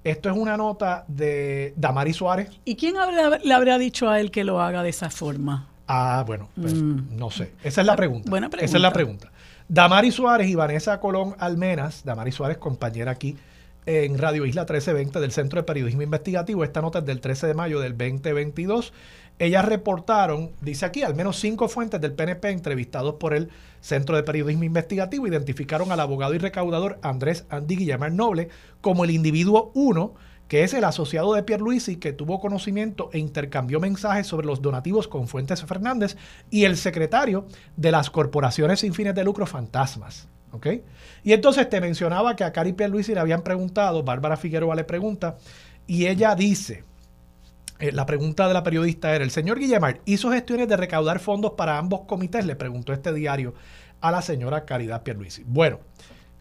esto 0.04 0.30
es 0.30 0.36
una 0.36 0.58
nota 0.58 1.06
de 1.08 1.74
Damari 1.78 2.12
Suárez. 2.12 2.50
¿Y 2.66 2.76
quién 2.76 2.96
le 3.44 3.54
habrá 3.54 3.78
dicho 3.78 4.10
a 4.10 4.20
él 4.20 4.30
que 4.30 4.44
lo 4.44 4.60
haga 4.60 4.84
de 4.84 4.90
esa 4.90 5.10
forma? 5.10 5.70
Ah, 5.88 6.22
bueno, 6.28 6.50
pues, 6.60 6.74
mm. 6.74 7.16
no 7.16 7.32
sé. 7.32 7.54
Esa 7.64 7.80
es 7.80 7.88
la 7.88 7.96
pregunta. 7.96 8.30
Buena 8.30 8.50
pregunta. 8.50 8.66
Esa 8.66 8.78
es 8.78 8.82
la 8.82 8.92
pregunta. 8.92 9.32
Damari 9.70 10.12
Suárez 10.12 10.50
y 10.50 10.56
Vanessa 10.56 11.00
Colón 11.00 11.36
Almenas, 11.40 12.04
Damari 12.04 12.34
Suárez, 12.34 12.58
compañera 12.58 13.12
aquí 13.12 13.38
en 13.86 14.18
Radio 14.18 14.46
Isla 14.46 14.62
1320 14.62 15.20
del 15.20 15.32
Centro 15.32 15.60
de 15.60 15.64
Periodismo 15.64 16.02
Investigativo. 16.02 16.64
Esta 16.64 16.82
nota 16.82 17.00
es 17.00 17.06
del 17.06 17.22
13 17.22 17.48
de 17.48 17.54
mayo 17.54 17.80
del 17.80 17.98
2022. 17.98 18.94
Ellas 19.40 19.66
reportaron, 19.66 20.52
dice 20.62 20.86
aquí, 20.86 21.02
al 21.02 21.16
menos 21.16 21.40
cinco 21.40 21.68
fuentes 21.68 22.00
del 22.00 22.14
PNP 22.14 22.50
entrevistados 22.50 23.16
por 23.16 23.34
el 23.34 23.50
Centro 23.80 24.16
de 24.16 24.24
Periodismo 24.24 24.64
Investigativo 24.64 25.26
identificaron 25.26 25.92
al 25.92 26.00
abogado 26.00 26.36
y 26.36 26.38
recaudador 26.38 27.00
Andrés 27.02 27.46
Andy 27.50 27.76
Guillermo 27.76 28.10
Noble 28.10 28.50
como 28.82 29.04
el 29.04 29.10
individuo 29.10 29.72
1, 29.74 30.14
que 30.48 30.64
es 30.64 30.74
el 30.74 30.84
asociado 30.84 31.34
de 31.34 31.42
Pierluisi 31.42 31.96
que 31.96 32.14
tuvo 32.14 32.40
conocimiento 32.40 33.10
e 33.14 33.20
intercambió 33.20 33.80
mensajes 33.80 34.28
sobre 34.28 34.46
los 34.46 34.62
donativos 34.62 35.08
con 35.08 35.28
Fuentes 35.28 35.64
Fernández 35.64 36.18
y 36.52 36.66
el 36.66 36.78
secretario 36.78 37.48
de 37.78 37.92
las 37.92 38.12
corporaciones 38.12 38.82
sin 38.82 38.94
fines 38.94 39.16
de 39.16 39.24
lucro 39.24 39.48
fantasmas. 39.48 40.28
¿Ok? 40.52 40.68
Y 41.24 41.34
entonces 41.34 41.70
te 41.70 41.82
mencionaba 41.82 42.36
que 42.36 42.44
a 42.44 42.52
Cari 42.52 42.74
Pierluisi 42.74 43.14
le 43.14 43.20
habían 43.20 43.42
preguntado, 43.42 44.04
Bárbara 44.04 44.38
Figueroa 44.38 44.76
le 44.76 44.84
pregunta, 44.84 45.38
y 45.88 46.08
ella 46.08 46.36
dice, 46.36 46.84
eh, 47.80 47.92
la 47.92 48.06
pregunta 48.06 48.48
de 48.48 48.54
la 48.54 48.64
periodista 48.64 49.14
era, 49.16 49.24
¿el 49.24 49.32
señor 49.32 49.60
Guillemard 49.60 49.98
hizo 50.06 50.32
gestiones 50.32 50.68
de 50.68 50.78
recaudar 50.78 51.20
fondos 51.20 51.54
para 51.58 51.78
ambos 51.78 52.02
comités? 52.02 52.46
Le 52.46 52.56
preguntó 52.56 52.94
este 52.94 53.14
diario 53.14 53.54
a 54.02 54.12
la 54.12 54.22
señora 54.22 54.66
Caridad 54.66 55.04
Pierluisi. 55.04 55.44
Bueno, 55.46 55.80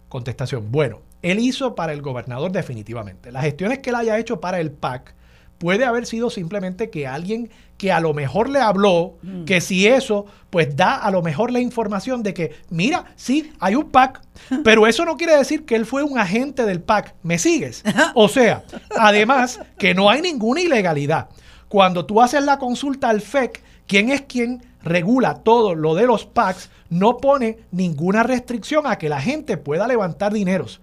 contestación, 0.09 0.71
bueno, 0.71 1.01
él 1.23 1.39
hizo 1.39 1.75
para 1.75 1.93
el 1.93 2.03
gobernador 2.03 2.53
definitivamente. 2.53 3.33
Las 3.33 3.45
gestiones 3.45 3.79
que 3.79 3.91
él 3.91 3.97
haya 3.97 4.19
hecho 4.19 4.41
para 4.41 4.61
el 4.61 4.71
PAC 4.71 5.15
puede 5.61 5.85
haber 5.85 6.07
sido 6.07 6.31
simplemente 6.31 6.89
que 6.89 7.07
alguien 7.07 7.51
que 7.77 7.93
a 7.93 8.01
lo 8.01 8.15
mejor 8.15 8.49
le 8.49 8.61
habló, 8.61 9.19
mm. 9.23 9.45
que 9.45 9.61
si 9.61 9.87
eso, 9.87 10.25
pues 10.49 10.75
da 10.75 10.97
a 10.97 11.11
lo 11.11 11.21
mejor 11.21 11.53
la 11.53 11.61
información 11.61 12.23
de 12.23 12.33
que, 12.33 12.57
mira, 12.71 13.05
sí, 13.15 13.53
hay 13.61 13.75
un 13.75 13.91
PAC, 13.91 14.23
pero 14.65 14.87
eso 14.87 15.05
no 15.05 15.19
quiere 15.19 15.37
decir 15.37 15.67
que 15.67 15.77
él 15.77 15.85
fue 15.85 16.03
un 16.03 16.19
agente 16.19 16.65
del 16.65 16.81
PAC. 16.81 17.15
¿Me 17.23 17.39
sigues? 17.39 17.85
O 18.15 18.29
sea, 18.29 18.65
además 18.99 19.61
que 19.79 19.93
no 19.95 20.09
hay 20.09 20.23
ninguna 20.23 20.63
ilegalidad. 20.63 21.29
Cuando 21.69 22.07
tú 22.07 22.23
haces 22.23 22.43
la 22.43 22.59
consulta 22.59 23.11
al 23.11 23.21
FEC, 23.21 23.63
¿quién 23.87 24.09
es 24.11 24.23
quien 24.23 24.65
regula 24.83 25.43
todo 25.43 25.75
lo 25.75 25.95
de 25.95 26.07
los 26.07 26.25
PACs? 26.25 26.71
No 26.89 27.19
pone 27.19 27.59
ninguna 27.71 28.23
restricción 28.23 28.87
a 28.87 28.97
que 28.97 29.11
la 29.11 29.21
gente 29.21 29.59
pueda 29.59 29.87
levantar 29.87 30.33
dineros. 30.33 30.81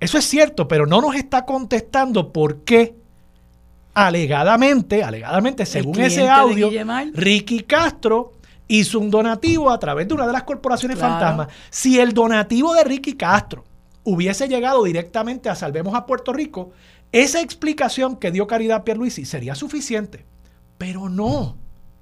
Eso 0.00 0.18
es 0.18 0.24
cierto, 0.24 0.66
pero 0.66 0.86
no 0.86 1.00
nos 1.00 1.14
está 1.14 1.44
contestando 1.44 2.32
por 2.32 2.64
qué 2.64 2.99
alegadamente, 3.94 5.02
alegadamente, 5.02 5.66
según 5.66 6.00
ese 6.00 6.28
audio, 6.28 6.70
Ricky 7.14 7.60
Castro 7.60 8.34
hizo 8.68 9.00
un 9.00 9.10
donativo 9.10 9.70
a 9.70 9.78
través 9.78 10.06
de 10.06 10.14
una 10.14 10.26
de 10.26 10.32
las 10.32 10.44
corporaciones 10.44 10.98
fantasmas. 10.98 11.48
Si 11.70 11.98
el 11.98 12.12
donativo 12.12 12.72
de 12.74 12.84
Ricky 12.84 13.14
Castro 13.14 13.64
hubiese 14.04 14.48
llegado 14.48 14.84
directamente 14.84 15.48
a 15.48 15.54
Salvemos 15.54 15.94
a 15.94 16.06
Puerto 16.06 16.32
Rico, 16.32 16.70
esa 17.12 17.40
explicación 17.40 18.16
que 18.16 18.30
dio 18.30 18.46
Caridad 18.46 18.84
Pierluisi 18.84 19.24
sería 19.24 19.54
suficiente. 19.54 20.24
Pero 20.78 21.08
no, 21.08 21.56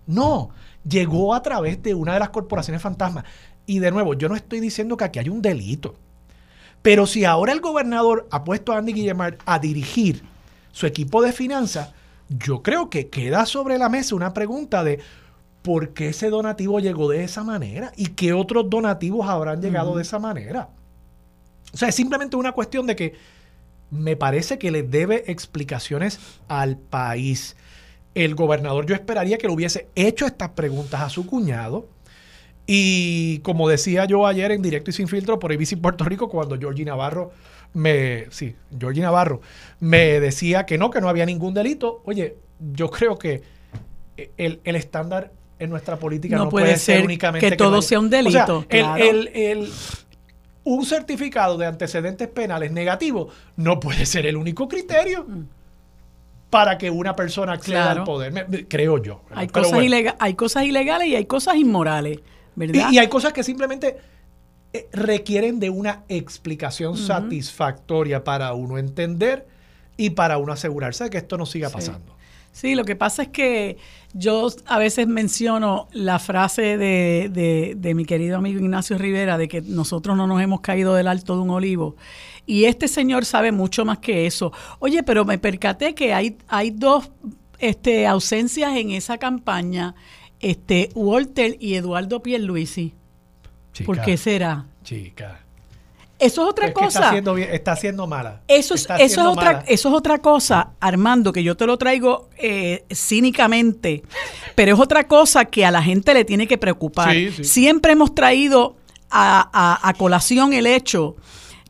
no, 0.06 0.50
llegó 0.86 1.34
a 1.34 1.42
través 1.42 1.82
de 1.82 1.94
una 1.94 2.12
de 2.12 2.20
las 2.20 2.30
corporaciones 2.30 2.82
fantasmas. 2.82 3.24
Y 3.66 3.78
de 3.78 3.90
nuevo, 3.90 4.14
yo 4.14 4.28
no 4.28 4.36
estoy 4.36 4.60
diciendo 4.60 4.96
que 4.96 5.04
aquí 5.04 5.18
hay 5.18 5.28
un 5.30 5.42
delito. 5.42 5.96
Pero 6.82 7.06
si 7.06 7.24
ahora 7.24 7.52
el 7.52 7.60
gobernador 7.60 8.28
ha 8.30 8.44
puesto 8.44 8.72
a 8.72 8.78
Andy 8.78 8.92
Guillemard 8.92 9.38
a 9.46 9.58
dirigir 9.58 10.22
su 10.78 10.86
equipo 10.86 11.20
de 11.22 11.32
finanzas, 11.32 11.90
yo 12.28 12.62
creo 12.62 12.88
que 12.88 13.08
queda 13.08 13.46
sobre 13.46 13.78
la 13.78 13.88
mesa 13.88 14.14
una 14.14 14.32
pregunta 14.32 14.84
de 14.84 15.00
por 15.62 15.92
qué 15.92 16.10
ese 16.10 16.30
donativo 16.30 16.78
llegó 16.78 17.10
de 17.10 17.24
esa 17.24 17.42
manera 17.42 17.90
y 17.96 18.10
qué 18.10 18.32
otros 18.32 18.70
donativos 18.70 19.28
habrán 19.28 19.60
llegado 19.60 19.96
de 19.96 20.02
esa 20.02 20.20
manera. 20.20 20.68
O 21.74 21.76
sea, 21.76 21.88
es 21.88 21.96
simplemente 21.96 22.36
una 22.36 22.52
cuestión 22.52 22.86
de 22.86 22.94
que 22.94 23.14
me 23.90 24.14
parece 24.14 24.56
que 24.56 24.70
le 24.70 24.84
debe 24.84 25.24
explicaciones 25.26 26.20
al 26.46 26.76
país. 26.76 27.56
El 28.14 28.36
gobernador 28.36 28.86
yo 28.86 28.94
esperaría 28.94 29.36
que 29.36 29.48
le 29.48 29.54
hubiese 29.54 29.88
hecho 29.96 30.26
estas 30.26 30.50
preguntas 30.50 31.00
a 31.00 31.08
su 31.08 31.26
cuñado. 31.26 31.88
Y 32.68 33.40
como 33.40 33.68
decía 33.68 34.04
yo 34.04 34.28
ayer 34.28 34.52
en 34.52 34.62
directo 34.62 34.90
y 34.90 34.92
sin 34.92 35.08
filtro 35.08 35.40
por 35.40 35.52
ABC 35.52 35.76
Puerto 35.76 36.04
Rico, 36.04 36.28
cuando 36.28 36.56
Georgie 36.56 36.84
Navarro 36.84 37.32
me, 37.74 38.26
sí, 38.30 38.56
Georgie 38.78 39.02
Navarro, 39.02 39.40
me 39.80 40.20
decía 40.20 40.66
que 40.66 40.78
no, 40.78 40.90
que 40.90 41.00
no 41.00 41.08
había 41.08 41.26
ningún 41.26 41.54
delito. 41.54 42.02
Oye, 42.04 42.36
yo 42.58 42.90
creo 42.90 43.18
que 43.18 43.42
el, 44.36 44.60
estándar 44.64 45.32
en 45.58 45.70
nuestra 45.70 45.96
política 45.96 46.36
no, 46.36 46.48
puede, 46.48 46.76
ser, 46.76 47.04
únicamente 47.04 47.50
que, 47.50 47.56
todo 47.56 47.82
sea 47.82 48.00
un 48.00 48.10
delito. 48.10 48.64
el, 48.68 49.70
un 50.64 50.84
certificado 50.84 51.56
de 51.56 51.66
antecedentes 51.66 52.28
penales 52.28 52.70
negativo 52.72 53.28
no 53.56 53.80
puede 53.80 54.04
ser 54.06 54.26
el 54.26 54.36
único 54.36 54.68
criterio 54.68 55.24
mm. 55.26 55.44
para 56.50 56.78
que 56.78 56.90
una 56.90 57.16
persona 57.16 57.54
acceda 57.54 57.90
al 57.90 58.04
poder, 58.04 58.66
creo 58.68 58.98
yo. 59.02 59.22
Hay 59.30 59.48
cosas, 59.48 59.80
hay 60.18 60.34
cosas 60.34 60.64
ilegales 60.64 61.08
y 61.08 61.16
hay 61.16 61.26
cosas 61.26 61.56
inmorales, 61.56 62.20
¿verdad? 62.54 62.90
y 62.90 62.98
hay 62.98 63.08
cosas 63.08 63.32
que 63.32 63.42
simplemente 63.42 63.96
requieren 64.92 65.60
de 65.60 65.70
una 65.70 66.04
explicación 66.08 66.96
satisfactoria 66.96 68.24
para 68.24 68.52
uno 68.52 68.78
entender 68.78 69.46
y 69.96 70.10
para 70.10 70.38
uno 70.38 70.52
asegurarse 70.52 71.04
de 71.04 71.10
que 71.10 71.18
esto 71.18 71.36
no 71.38 71.46
siga 71.46 71.70
pasando. 71.70 72.16
Sí, 72.52 72.74
lo 72.74 72.84
que 72.84 72.96
pasa 72.96 73.22
es 73.22 73.28
que 73.28 73.76
yo 74.14 74.48
a 74.66 74.78
veces 74.78 75.06
menciono 75.06 75.86
la 75.92 76.18
frase 76.18 76.76
de, 76.76 77.74
de, 77.76 77.94
mi 77.94 78.04
querido 78.04 78.36
amigo 78.36 78.58
Ignacio 78.58 78.98
Rivera 78.98 79.38
de 79.38 79.48
que 79.48 79.60
nosotros 79.60 80.16
no 80.16 80.26
nos 80.26 80.40
hemos 80.42 80.60
caído 80.60 80.94
del 80.94 81.06
alto 81.06 81.36
de 81.36 81.42
un 81.42 81.50
olivo. 81.50 81.94
Y 82.46 82.64
este 82.64 82.88
señor 82.88 83.26
sabe 83.26 83.52
mucho 83.52 83.84
más 83.84 83.98
que 83.98 84.26
eso. 84.26 84.52
Oye, 84.80 85.02
pero 85.02 85.24
me 85.24 85.38
percaté 85.38 85.94
que 85.94 86.14
hay, 86.14 86.36
hay 86.48 86.70
dos 86.70 87.10
este, 87.58 88.06
ausencias 88.06 88.76
en 88.76 88.90
esa 88.90 89.18
campaña, 89.18 89.94
este, 90.40 90.90
Walter 90.94 91.56
y 91.60 91.74
Eduardo 91.74 92.22
Pierluisi. 92.22 92.94
¿Por 93.84 94.00
qué 94.02 94.16
será? 94.16 94.66
Chica. 94.82 95.40
Eso 96.18 96.42
es 96.42 96.48
otra 96.48 96.72
cosa. 96.72 96.88
Está 96.88 97.08
haciendo, 97.08 97.36
está 97.36 97.72
haciendo 97.72 98.06
mala. 98.06 98.40
Eso 98.48 98.74
es, 98.74 98.88
eso, 98.98 98.98
es 98.98 99.18
otra, 99.18 99.64
eso 99.68 99.88
es 99.88 99.94
otra 99.94 100.18
cosa, 100.18 100.70
Armando, 100.80 101.32
que 101.32 101.44
yo 101.44 101.56
te 101.56 101.64
lo 101.64 101.78
traigo 101.78 102.28
eh, 102.36 102.84
cínicamente, 102.92 104.02
pero 104.56 104.74
es 104.74 104.80
otra 104.80 105.06
cosa 105.06 105.44
que 105.44 105.64
a 105.64 105.70
la 105.70 105.82
gente 105.82 106.12
le 106.14 106.24
tiene 106.24 106.48
que 106.48 106.58
preocupar. 106.58 107.14
Siempre 107.42 107.92
hemos 107.92 108.14
traído 108.14 108.76
a, 109.10 109.94
colación 109.96 110.52
el 110.52 110.66
hecho 110.66 111.16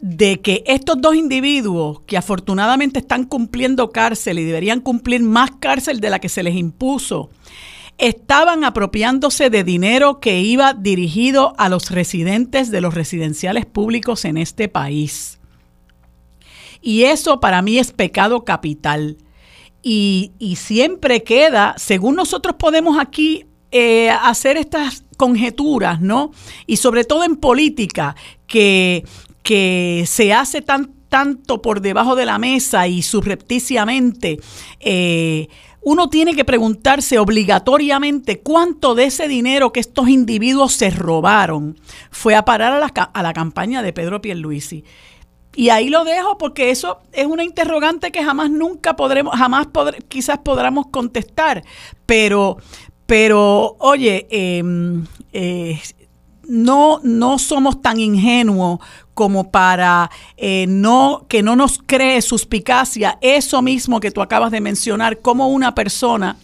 de 0.00 0.40
que 0.40 0.62
estos 0.66 1.00
dos 1.00 1.14
individuos 1.14 2.00
que 2.06 2.16
afortunadamente 2.16 3.00
están 3.00 3.24
cumpliendo 3.24 3.90
cárcel 3.90 4.38
y 4.38 4.44
deberían 4.44 4.80
cumplir 4.80 5.22
más 5.22 5.50
cárcel 5.58 6.00
de 6.00 6.10
la 6.10 6.20
que 6.20 6.28
se 6.28 6.42
les 6.42 6.54
impuso, 6.54 7.30
estaban 7.98 8.64
apropiándose 8.64 9.50
de 9.50 9.64
dinero 9.64 10.20
que 10.20 10.40
iba 10.40 10.72
dirigido 10.72 11.52
a 11.58 11.68
los 11.68 11.90
residentes 11.90 12.70
de 12.70 12.80
los 12.80 12.94
residenciales 12.94 13.66
públicos 13.66 14.24
en 14.24 14.38
este 14.38 14.68
país. 14.68 15.38
Y 16.80 17.04
eso 17.04 17.40
para 17.40 17.60
mí 17.60 17.78
es 17.78 17.92
pecado 17.92 18.44
capital. 18.44 19.18
Y, 19.82 20.32
siempre 20.56 21.22
queda, 21.22 21.74
según 21.78 22.14
nosotros 22.14 22.56
podemos 22.58 22.98
aquí 22.98 23.46
eh, 23.70 24.10
hacer 24.10 24.56
estas 24.56 25.04
conjeturas, 25.16 26.00
¿no? 26.00 26.32
Y 26.66 26.76
sobre 26.76 27.04
todo 27.04 27.24
en 27.24 27.36
política, 27.36 28.14
que, 28.46 29.04
que 29.42 30.04
se 30.06 30.32
hace 30.32 30.62
tan, 30.62 30.92
tanto 31.08 31.62
por 31.62 31.80
debajo 31.80 32.16
de 32.16 32.26
la 32.26 32.38
mesa 32.38 32.86
y 32.86 33.02
subrepticiamente, 33.02 34.38
eh, 34.80 35.48
uno 35.80 36.08
tiene 36.08 36.34
que 36.34 36.44
preguntarse 36.44 37.18
obligatoriamente 37.18 38.40
cuánto 38.40 38.94
de 38.94 39.04
ese 39.04 39.28
dinero 39.28 39.72
que 39.72 39.80
estos 39.80 40.08
individuos 40.08 40.72
se 40.74 40.90
robaron 40.90 41.78
fue 42.10 42.34
a 42.34 42.44
parar 42.44 42.72
a 42.72 42.78
la, 42.78 42.86
a 42.86 43.22
la 43.22 43.32
campaña 43.32 43.82
de 43.82 43.92
Pedro 43.92 44.20
Pierluisi. 44.20 44.84
Y 45.54 45.70
ahí 45.70 45.88
lo 45.88 46.04
dejo 46.04 46.38
porque 46.38 46.70
eso 46.70 47.00
es 47.12 47.26
una 47.26 47.42
interrogante 47.42 48.12
que 48.12 48.22
jamás 48.22 48.50
nunca 48.50 48.94
podremos, 48.94 49.34
jamás 49.34 49.66
quizás 50.08 50.38
podamos 50.38 50.86
contestar. 50.86 51.64
Pero, 52.06 52.58
pero 53.06 53.76
oye, 53.80 54.28
em, 54.30 55.04
eh, 55.32 55.80
no, 56.44 57.00
no 57.02 57.38
somos 57.38 57.82
tan 57.82 57.98
ingenuos 57.98 58.78
como 59.18 59.50
para 59.50 60.12
eh, 60.36 60.66
no 60.68 61.26
que 61.28 61.42
no 61.42 61.56
nos 61.56 61.80
cree 61.84 62.22
suspicacia 62.22 63.18
eso 63.20 63.62
mismo 63.62 63.98
que 63.98 64.12
tú 64.12 64.22
acabas 64.22 64.52
de 64.52 64.60
mencionar, 64.60 65.18
como 65.18 65.48
una 65.48 65.74
persona 65.74 66.36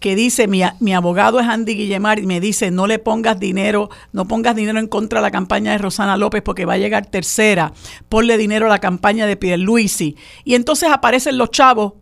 que 0.00 0.16
dice, 0.16 0.48
mi, 0.48 0.62
mi, 0.80 0.94
abogado 0.94 1.38
es 1.38 1.46
Andy 1.46 1.74
Guillemar 1.74 2.18
y 2.18 2.26
me 2.26 2.40
dice, 2.40 2.70
no 2.70 2.86
le 2.86 2.98
pongas 2.98 3.38
dinero, 3.38 3.90
no 4.12 4.26
pongas 4.26 4.56
dinero 4.56 4.78
en 4.78 4.86
contra 4.86 5.18
de 5.18 5.24
la 5.24 5.30
campaña 5.30 5.72
de 5.72 5.76
Rosana 5.76 6.16
López 6.16 6.40
porque 6.40 6.64
va 6.64 6.72
a 6.72 6.78
llegar 6.78 7.04
tercera, 7.04 7.74
ponle 8.08 8.38
dinero 8.38 8.64
a 8.64 8.68
la 8.70 8.78
campaña 8.78 9.26
de 9.26 9.36
Pierluisi. 9.36 10.16
Y 10.44 10.54
entonces 10.54 10.88
aparecen 10.90 11.36
los 11.36 11.50
chavos 11.50 11.92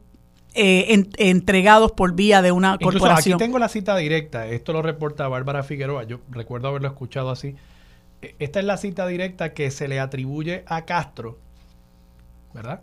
eh, 0.54 1.04
entregados 1.16 1.90
por 1.90 2.14
vía 2.14 2.42
de 2.42 2.52
una 2.52 2.74
Incluso 2.74 3.00
corporación. 3.00 3.34
Aquí 3.34 3.44
tengo 3.44 3.58
la 3.58 3.68
cita 3.68 3.96
directa, 3.96 4.46
esto 4.46 4.72
lo 4.72 4.82
reporta 4.82 5.26
Bárbara 5.26 5.64
Figueroa, 5.64 6.04
yo 6.04 6.20
recuerdo 6.30 6.68
haberlo 6.68 6.86
escuchado 6.86 7.28
así. 7.30 7.56
Esta 8.38 8.60
es 8.60 8.64
la 8.64 8.76
cita 8.76 9.06
directa 9.06 9.52
que 9.52 9.70
se 9.70 9.88
le 9.88 9.98
atribuye 9.98 10.64
a 10.66 10.84
Castro, 10.84 11.38
¿verdad? 12.54 12.82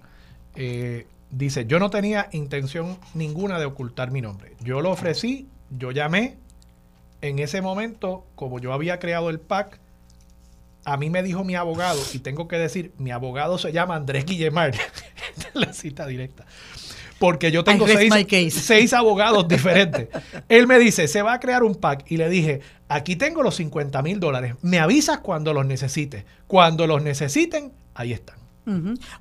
Eh, 0.55 1.07
dice, 1.31 1.65
yo 1.65 1.79
no 1.79 1.89
tenía 1.89 2.27
intención 2.31 2.97
ninguna 3.13 3.59
de 3.59 3.65
ocultar 3.65 4.11
mi 4.11 4.21
nombre. 4.21 4.53
Yo 4.61 4.81
lo 4.81 4.91
ofrecí, 4.91 5.47
yo 5.69 5.91
llamé, 5.91 6.37
en 7.21 7.39
ese 7.39 7.61
momento, 7.61 8.25
como 8.35 8.59
yo 8.59 8.73
había 8.73 8.99
creado 8.99 9.29
el 9.29 9.39
PAC, 9.39 9.79
a 10.85 10.97
mí 10.97 11.09
me 11.09 11.23
dijo 11.23 11.43
mi 11.43 11.55
abogado, 11.55 11.99
y 12.13 12.19
tengo 12.19 12.47
que 12.47 12.57
decir, 12.57 12.93
mi 12.97 13.11
abogado 13.11 13.57
se 13.57 13.71
llama 13.71 13.95
Andrés 13.95 14.25
Guillemar, 14.25 14.73
la 15.53 15.73
cita 15.73 16.05
directa 16.07 16.45
porque 17.20 17.51
yo 17.51 17.63
tengo 17.63 17.86
seis, 18.49 18.93
abogados 18.93 19.47
diferentes. 19.47 20.07
Él 20.47 20.65
me 20.67 20.80
dice, 20.80 21.07
se 21.07 21.22
va 21.22 21.34
a 21.34 21.39
crear 21.39 21.63
un 21.63 21.76
pack 21.76 22.05
y 22.09 22.17
le 22.17 22.30
dije, 22.30 22.61
aquí 22.88 23.15
tengo 23.15 23.43
los 23.43 23.55
50 23.55 24.01
mil 24.01 24.20
dólares, 24.20 24.55
me 24.61 24.80
avisas 24.80 25.20
cuando 25.20 25.53
los 25.53 25.65
necesites. 25.65 26.26
Cuando 26.47 26.88
los 26.88 27.03
necesiten, 27.03 27.74
ahí 27.93 28.13
están. 28.13 28.39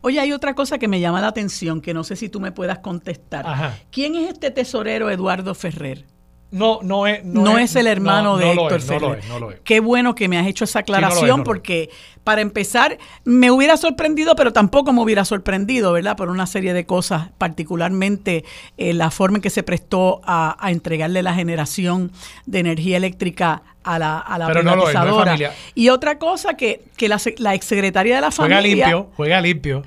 Oye, 0.02 0.20
hay 0.20 0.32
otra 0.32 0.54
cosa 0.54 0.76
que 0.76 0.88
me 0.88 1.00
llama 1.00 1.22
la 1.22 1.28
atención, 1.28 1.80
que 1.80 1.94
no 1.94 2.04
sé 2.04 2.16
si 2.16 2.28
tú 2.28 2.38
me 2.38 2.52
puedas 2.52 2.80
contestar. 2.80 3.78
¿Quién 3.90 4.14
es 4.14 4.30
este 4.30 4.50
tesorero 4.50 5.10
Eduardo 5.10 5.54
Ferrer? 5.54 6.04
No, 6.50 6.80
no 6.82 7.06
es. 7.06 7.24
No, 7.24 7.58
es, 7.58 7.76
el 7.76 7.86
hermano 7.86 8.36
de 8.36 8.52
Héctor 8.52 8.80
Ferrer. 8.80 9.20
Qué 9.64 9.80
bueno 9.80 10.14
que 10.14 10.28
me 10.28 10.38
has 10.38 10.46
hecho 10.46 10.64
esa 10.64 10.80
aclaración, 10.80 11.44
porque 11.44 11.90
para 12.24 12.40
empezar, 12.42 12.98
me 13.24 13.50
hubiera 13.50 13.76
sorprendido, 13.76 14.36
pero 14.36 14.52
tampoco 14.52 14.92
me 14.92 15.00
hubiera 15.00 15.24
sorprendido, 15.24 15.92
¿verdad? 15.92 16.16
Por 16.16 16.28
una 16.28 16.46
serie 16.46 16.74
de 16.74 16.84
cosas, 16.84 17.30
particularmente 17.38 18.44
eh, 18.76 18.92
la 18.92 19.10
forma 19.10 19.38
en 19.38 19.42
que 19.42 19.50
se 19.50 19.62
prestó 19.62 20.20
a, 20.24 20.56
a 20.60 20.70
entregarle 20.70 21.22
la 21.22 21.34
generación 21.34 22.12
de 22.44 22.58
energía 22.58 22.98
eléctrica 22.98 23.62
a 23.82 23.98
la, 23.98 24.18
a 24.18 24.36
la 24.38 24.48
privatizadora. 24.48 25.36
y 25.74 25.88
otra 25.88 26.18
cosa 26.18 26.54
que, 26.54 26.82
que 26.96 27.08
la, 27.08 27.18
la 27.38 27.54
exsecretaria 27.54 28.16
de 28.16 28.20
la 28.20 28.30
familia... 28.30 28.60
Juega 28.60 28.76
limpio, 28.76 29.10
juega 29.16 29.40
limpio. 29.40 29.82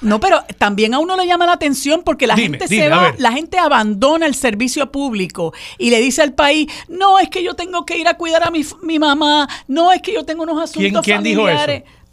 No, 0.00 0.20
pero 0.20 0.44
también 0.58 0.94
a 0.94 0.98
uno 0.98 1.16
le 1.16 1.26
llama 1.26 1.46
la 1.46 1.52
atención 1.52 2.02
porque 2.04 2.26
la 2.26 2.36
gente 2.36 2.68
se 2.68 2.88
va, 2.88 3.14
la 3.18 3.32
gente 3.32 3.58
abandona 3.58 4.26
el 4.26 4.34
servicio 4.34 4.90
público 4.90 5.52
y 5.78 5.90
le 5.90 6.00
dice 6.00 6.22
al 6.22 6.34
país, 6.34 6.70
no, 6.88 7.18
es 7.18 7.28
que 7.28 7.42
yo 7.42 7.54
tengo 7.54 7.86
que 7.86 7.98
ir 7.98 8.08
a 8.08 8.14
cuidar 8.14 8.46
a 8.46 8.50
mi, 8.50 8.64
mi 8.82 8.98
mamá, 8.98 9.48
no, 9.68 9.92
es 9.92 10.02
que 10.02 10.12
yo 10.12 10.24
tengo 10.24 10.42
unos 10.42 10.62
asuntos 10.62 11.02
¿Quién, 11.02 11.02
quién 11.02 11.16
familiares. 11.16 11.84
Dijo 11.84 11.88
eso? 11.88 12.04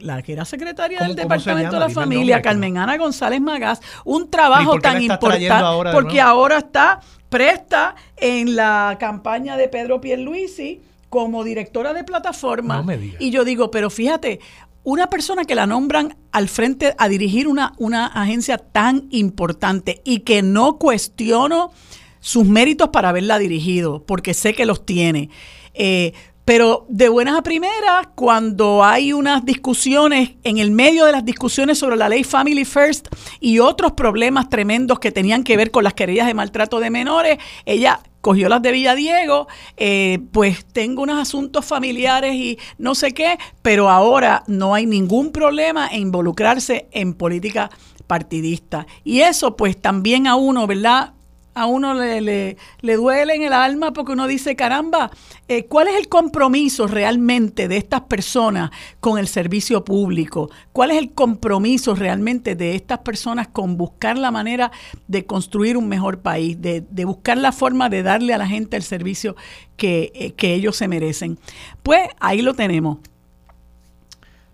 La, 0.00 0.22
que 0.22 0.32
era 0.32 0.44
secretaria 0.44 1.00
del 1.00 1.16
Departamento 1.16 1.72
de 1.72 1.80
la 1.80 1.88
Familia, 1.88 2.40
Carmen 2.40 2.78
Ana 2.78 2.96
González 2.98 3.40
Magás, 3.40 3.80
un 4.04 4.30
trabajo 4.30 4.78
tan 4.78 5.02
importante, 5.02 5.92
porque 5.92 6.20
ahora 6.20 6.58
está 6.58 7.00
presta 7.28 7.96
en 8.16 8.54
la 8.54 8.96
campaña 9.00 9.56
de 9.56 9.68
Pedro 9.68 10.00
Pierluisi 10.00 10.80
como 11.08 11.44
directora 11.44 11.94
de 11.94 12.04
plataforma. 12.04 12.84
y 13.18 13.30
yo 13.30 13.44
digo, 13.44 13.70
pero 13.70 13.90
fíjate, 13.90 14.40
una 14.86 15.08
persona 15.08 15.44
que 15.44 15.56
la 15.56 15.66
nombran 15.66 16.16
al 16.30 16.48
frente 16.48 16.94
a 16.96 17.08
dirigir 17.08 17.48
una, 17.48 17.72
una 17.76 18.06
agencia 18.06 18.56
tan 18.56 19.08
importante 19.10 20.00
y 20.04 20.20
que 20.20 20.42
no 20.42 20.78
cuestiono 20.78 21.72
sus 22.20 22.46
méritos 22.46 22.90
para 22.90 23.08
haberla 23.08 23.40
dirigido, 23.40 24.04
porque 24.06 24.32
sé 24.32 24.54
que 24.54 24.64
los 24.64 24.86
tiene. 24.86 25.28
Eh, 25.74 26.12
pero 26.44 26.86
de 26.88 27.08
buenas 27.08 27.36
a 27.36 27.42
primeras, 27.42 28.06
cuando 28.14 28.84
hay 28.84 29.12
unas 29.12 29.44
discusiones, 29.44 30.36
en 30.44 30.58
el 30.58 30.70
medio 30.70 31.04
de 31.04 31.10
las 31.10 31.24
discusiones 31.24 31.78
sobre 31.78 31.96
la 31.96 32.08
ley 32.08 32.22
Family 32.22 32.64
First 32.64 33.08
y 33.40 33.58
otros 33.58 33.90
problemas 33.94 34.48
tremendos 34.48 35.00
que 35.00 35.10
tenían 35.10 35.42
que 35.42 35.56
ver 35.56 35.72
con 35.72 35.82
las 35.82 35.94
querellas 35.94 36.28
de 36.28 36.34
maltrato 36.34 36.78
de 36.78 36.90
menores, 36.90 37.38
ella 37.64 37.98
cogió 38.26 38.48
las 38.48 38.60
de 38.60 38.72
Villadiego, 38.72 39.46
eh, 39.76 40.18
pues 40.32 40.64
tengo 40.64 41.02
unos 41.04 41.22
asuntos 41.22 41.64
familiares 41.64 42.34
y 42.34 42.58
no 42.76 42.96
sé 42.96 43.14
qué, 43.14 43.38
pero 43.62 43.88
ahora 43.88 44.42
no 44.48 44.74
hay 44.74 44.84
ningún 44.84 45.30
problema 45.30 45.86
en 45.86 46.00
involucrarse 46.00 46.88
en 46.90 47.14
política 47.14 47.70
partidista. 48.08 48.84
Y 49.04 49.20
eso 49.20 49.54
pues 49.54 49.80
también 49.80 50.26
a 50.26 50.34
uno, 50.34 50.66
¿verdad? 50.66 51.12
A 51.56 51.64
uno 51.64 51.94
le, 51.94 52.20
le, 52.20 52.96
duele 52.96 53.34
en 53.34 53.42
el 53.42 53.54
alma 53.54 53.94
porque 53.94 54.12
uno 54.12 54.26
dice, 54.26 54.54
caramba, 54.54 55.10
eh, 55.48 55.64
¿cuál 55.64 55.88
es 55.88 55.96
el 55.96 56.06
compromiso 56.06 56.86
realmente 56.86 57.66
de 57.66 57.78
estas 57.78 58.02
personas 58.02 58.70
con 59.00 59.18
el 59.18 59.26
servicio 59.26 59.82
público? 59.82 60.50
¿Cuál 60.72 60.90
es 60.90 60.98
el 60.98 61.12
compromiso 61.12 61.94
realmente 61.94 62.56
de 62.56 62.74
estas 62.74 62.98
personas 62.98 63.48
con 63.48 63.78
buscar 63.78 64.18
la 64.18 64.30
manera 64.30 64.70
de 65.08 65.24
construir 65.24 65.78
un 65.78 65.88
mejor 65.88 66.20
país, 66.20 66.60
de, 66.60 66.84
buscar 67.06 67.38
la 67.38 67.52
forma 67.52 67.88
de 67.88 68.02
darle 68.02 68.34
a 68.34 68.38
la 68.38 68.46
gente 68.46 68.76
el 68.76 68.82
servicio 68.82 69.34
que, 69.78 70.12
eh, 70.14 70.32
que 70.32 70.52
ellos 70.52 70.76
se 70.76 70.88
merecen? 70.88 71.38
Pues 71.82 72.06
ahí 72.20 72.42
lo 72.42 72.52
tenemos. 72.52 72.98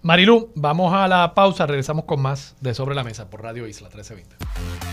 Marilu, 0.03 0.53
vamos 0.55 0.95
a 0.95 1.09
la 1.09 1.35
pausa, 1.35 1.67
regresamos 1.67 2.05
con 2.05 2.23
más 2.23 2.55
de 2.61 2.75
Sobre 2.75 2.95
la 2.95 3.03
Mesa 3.03 3.29
por 3.29 3.43
Radio 3.43 3.67
Isla 3.67 3.89
1320. 3.89 4.91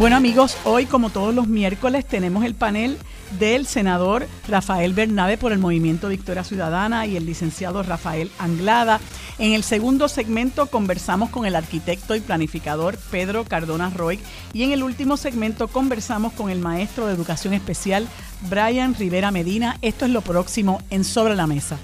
Bueno 0.00 0.16
amigos, 0.16 0.56
hoy 0.64 0.86
como 0.86 1.10
todos 1.10 1.34
los 1.34 1.46
miércoles 1.46 2.06
tenemos 2.06 2.46
el 2.46 2.54
panel 2.54 2.96
del 3.38 3.66
senador 3.66 4.26
Rafael 4.48 4.94
Bernabe 4.94 5.36
por 5.36 5.52
el 5.52 5.58
Movimiento 5.58 6.08
Victoria 6.08 6.42
Ciudadana 6.42 7.04
y 7.04 7.18
el 7.18 7.26
licenciado 7.26 7.82
Rafael 7.82 8.30
Anglada. 8.38 8.98
En 9.38 9.52
el 9.52 9.62
segundo 9.62 10.08
segmento 10.08 10.68
conversamos 10.68 11.28
con 11.28 11.44
el 11.44 11.54
arquitecto 11.54 12.14
y 12.14 12.20
planificador 12.20 12.96
Pedro 13.10 13.44
Cardona 13.44 13.90
Roy 13.90 14.18
y 14.54 14.62
en 14.62 14.72
el 14.72 14.84
último 14.84 15.18
segmento 15.18 15.68
conversamos 15.68 16.32
con 16.32 16.48
el 16.48 16.60
maestro 16.60 17.06
de 17.06 17.12
educación 17.12 17.52
especial 17.52 18.08
Brian 18.48 18.94
Rivera 18.94 19.30
Medina. 19.30 19.76
Esto 19.82 20.06
es 20.06 20.12
lo 20.12 20.22
próximo 20.22 20.80
en 20.88 21.04
Sobre 21.04 21.36
la 21.36 21.46
Mesa. 21.46 21.76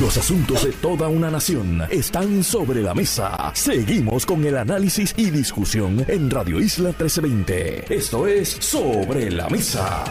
Los 0.00 0.18
asuntos 0.18 0.64
de 0.64 0.72
toda 0.72 1.06
una 1.06 1.30
nación 1.30 1.80
están 1.88 2.42
sobre 2.42 2.82
la 2.82 2.94
mesa. 2.94 3.52
Seguimos 3.54 4.26
con 4.26 4.44
el 4.44 4.56
análisis 4.56 5.14
y 5.16 5.30
discusión 5.30 6.04
en 6.08 6.30
Radio 6.30 6.58
Isla 6.58 6.88
1320. 6.88 7.94
Esto 7.94 8.26
es 8.26 8.48
Sobre 8.48 9.30
la 9.30 9.48
Mesa. 9.48 10.02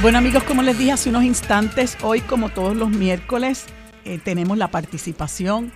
Bueno 0.00 0.16
amigos, 0.16 0.42
como 0.44 0.62
les 0.62 0.78
dije 0.78 0.92
hace 0.92 1.10
unos 1.10 1.24
instantes, 1.24 1.98
hoy 2.02 2.22
como 2.22 2.48
todos 2.48 2.74
los 2.74 2.88
miércoles 2.88 3.66
eh, 4.06 4.18
tenemos 4.18 4.56
la 4.56 4.68
participación 4.68 5.70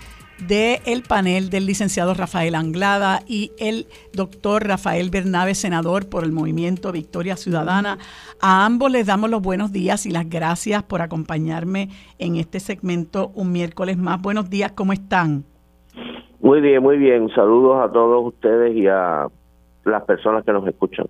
del 0.46 0.80
el 0.86 1.02
panel 1.02 1.50
del 1.50 1.66
licenciado 1.66 2.14
Rafael 2.14 2.54
Anglada 2.54 3.20
y 3.26 3.52
el 3.58 3.86
doctor 4.12 4.66
Rafael 4.66 5.10
Bernabe, 5.10 5.54
senador 5.54 6.08
por 6.08 6.24
el 6.24 6.32
movimiento 6.32 6.92
Victoria 6.92 7.36
Ciudadana. 7.36 7.98
A 8.40 8.64
ambos 8.64 8.90
les 8.90 9.06
damos 9.06 9.30
los 9.30 9.42
buenos 9.42 9.72
días 9.72 10.06
y 10.06 10.10
las 10.10 10.28
gracias 10.28 10.82
por 10.82 11.02
acompañarme 11.02 11.88
en 12.18 12.36
este 12.36 12.60
segmento 12.60 13.30
un 13.34 13.52
miércoles 13.52 13.96
más. 13.96 14.20
Buenos 14.20 14.50
días, 14.50 14.72
¿cómo 14.72 14.92
están? 14.92 15.44
Muy 16.40 16.60
bien, 16.60 16.82
muy 16.82 16.98
bien. 16.98 17.28
Saludos 17.34 17.88
a 17.88 17.92
todos 17.92 18.26
ustedes 18.26 18.76
y 18.76 18.86
a 18.88 19.28
las 19.84 20.02
personas 20.04 20.44
que 20.44 20.52
nos 20.52 20.66
escuchan. 20.66 21.06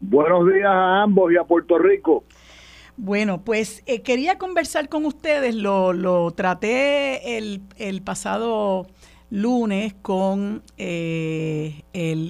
Buenos 0.00 0.46
días 0.46 0.66
a 0.66 1.02
ambos 1.02 1.32
y 1.32 1.36
a 1.36 1.44
Puerto 1.44 1.78
Rico. 1.78 2.24
Bueno, 2.96 3.44
pues 3.44 3.82
eh, 3.86 4.00
quería 4.00 4.38
conversar 4.38 4.88
con 4.88 5.04
ustedes, 5.04 5.54
lo, 5.54 6.30
traté 6.30 7.36
el, 7.36 7.62
el 7.76 8.02
pasado 8.02 8.86
lunes 9.28 9.94
con 10.00 10.62
eh, 10.78 11.82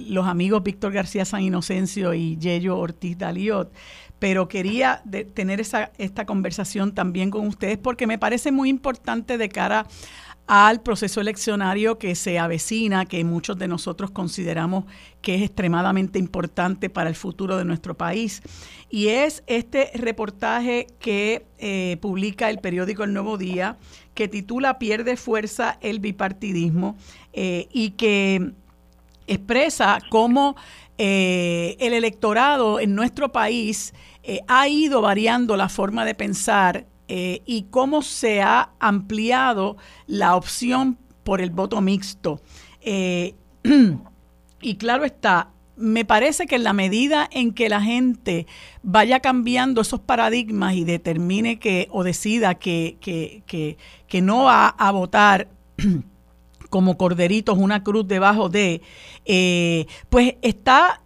los 0.09 0.27
amigos 0.27 0.63
Víctor 0.63 0.93
García 0.93 1.25
San 1.25 1.43
Inocencio 1.43 2.15
y 2.15 2.37
Yello 2.39 2.79
Ortiz 2.79 3.17
Daliot, 3.17 3.73
pero 4.19 4.49
quería 4.49 5.03
tener 5.35 5.61
esa, 5.61 5.93
esta 5.99 6.25
conversación 6.25 6.95
también 6.95 7.31
con 7.31 7.47
ustedes 7.47 7.79
porque 7.79 8.07
me 8.07 8.19
parece 8.19 8.51
muy 8.51 8.69
importante 8.69 9.39
de 9.39 9.49
cara 9.49 9.87
al 10.47 10.81
proceso 10.81 11.21
eleccionario 11.21 11.99
que 11.99 12.15
se 12.15 12.39
avecina, 12.39 13.05
que 13.05 13.25
muchos 13.25 13.59
de 13.59 13.67
nosotros 13.67 14.13
consideramos 14.13 14.85
que 15.21 15.35
es 15.35 15.43
extremadamente 15.43 16.21
importante 16.21 16.89
para 16.89 17.09
el 17.09 17.17
futuro 17.17 17.57
de 17.57 17.65
nuestro 17.65 17.97
país. 17.97 18.43
Y 18.89 19.09
es 19.09 19.43
este 19.49 19.91
reportaje 19.95 20.87
que 21.01 21.45
eh, 21.59 21.97
publica 22.01 22.49
el 22.49 22.59
periódico 22.59 23.03
El 23.03 23.13
Nuevo 23.13 23.39
Día, 23.39 23.77
que 24.15 24.29
titula 24.29 24.79
Pierde 24.79 25.17
fuerza 25.17 25.79
el 25.81 25.99
bipartidismo 25.99 26.97
eh, 27.33 27.67
y 27.73 27.91
que 27.91 28.53
expresa 29.27 29.99
cómo 30.11 30.55
eh, 30.97 31.77
el 31.81 31.93
electorado 31.93 32.79
en 32.79 32.95
nuestro 32.95 33.33
país 33.33 33.93
ha 34.49 34.67
ido 34.67 35.03
variando 35.03 35.57
la 35.57 35.69
forma 35.69 36.05
de 36.05 36.17
pensar 36.17 36.87
eh, 37.09 37.43
y 37.47 37.65
cómo 37.71 38.03
se 38.03 38.43
ha 38.43 38.71
ampliado 38.81 39.77
la 40.07 40.37
opción 40.37 40.99
por 41.23 41.41
el 41.41 41.51
voto 41.51 41.81
mixto. 41.81 42.41
Eh, 42.81 43.35
y 44.61 44.77
claro 44.77 45.05
está, 45.05 45.51
me 45.77 46.05
parece 46.05 46.47
que 46.47 46.57
en 46.57 46.65
la 46.65 46.73
medida 46.73 47.29
en 47.31 47.53
que 47.53 47.69
la 47.69 47.83
gente 47.83 48.47
vaya 48.83 49.21
cambiando 49.21 49.83
esos 49.83 50.01
paradigmas 50.01 50.75
y 50.75 50.85
determine 50.85 51.59
que 51.59 51.89
o 51.91 52.03
decida 52.03 52.55
que, 52.55 52.97
que, 53.01 54.23
no 54.23 54.45
va 54.45 54.69
a 54.69 54.91
votar 54.91 55.49
como 56.71 56.97
corderitos 56.97 57.59
una 57.59 57.85
cruz 57.85 58.09
debajo 58.09 58.49
de, 58.49 58.81
eh, 59.27 59.87
pues 60.09 60.37
está 60.43 61.03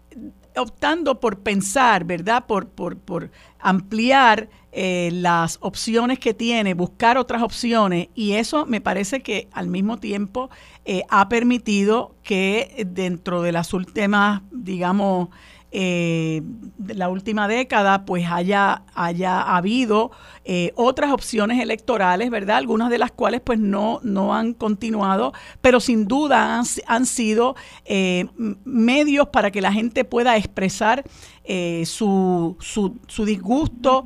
optando 0.57 1.21
por 1.21 1.41
pensar, 1.41 2.05
¿verdad? 2.05 2.47
Por, 2.47 2.69
por, 2.69 2.97
por 2.99 3.31
ampliar 3.59 4.49
eh, 4.73 5.11
las 5.13 5.59
opciones 5.61 6.19
que 6.19 6.35
tiene, 6.35 6.75
buscar 6.75 7.19
otras 7.19 7.43
opciones 7.43 8.09
y 8.15 8.33
eso 8.33 8.67
me 8.67 8.81
parece 8.81 9.21
que 9.21 9.49
al 9.53 9.69
mismo 9.69 9.99
tiempo 9.99 10.51
eh, 10.85 11.03
ha 11.09 11.29
permitido 11.29 12.15
que 12.23 12.87
dentro 12.87 13.43
de 13.43 13.53
las 13.53 13.75
últimas, 13.75 14.43
digamos, 14.53 15.31
eh, 15.73 16.43
la 16.87 17.09
última 17.09 17.47
década, 17.47 18.05
pues 18.05 18.27
haya, 18.29 18.83
haya 18.95 19.41
habido 19.41 20.11
eh, 20.45 20.73
otras 20.75 21.13
opciones 21.13 21.61
electorales, 21.61 22.31
¿verdad? 22.31 22.57
Algunas 22.57 22.91
de 22.91 22.99
las 22.99 23.13
cuales 23.13 23.41
pues 23.41 23.59
no, 23.59 24.01
no 24.03 24.35
han 24.35 24.53
continuado, 24.55 25.33
pero 25.61 25.79
sin 25.81 26.09
duda 26.09 26.61
han, 26.87 27.07
sido 27.07 27.55
eh, 27.85 28.27
medios 28.65 29.29
para 29.29 29.51
que 29.51 29.61
la 29.61 29.73
gente 29.73 30.05
pueda 30.05 30.37
expresar 30.37 31.05
eh, 31.45 31.85
su, 31.87 32.57
su, 32.61 32.99
su, 33.07 33.25
disgusto 33.25 34.05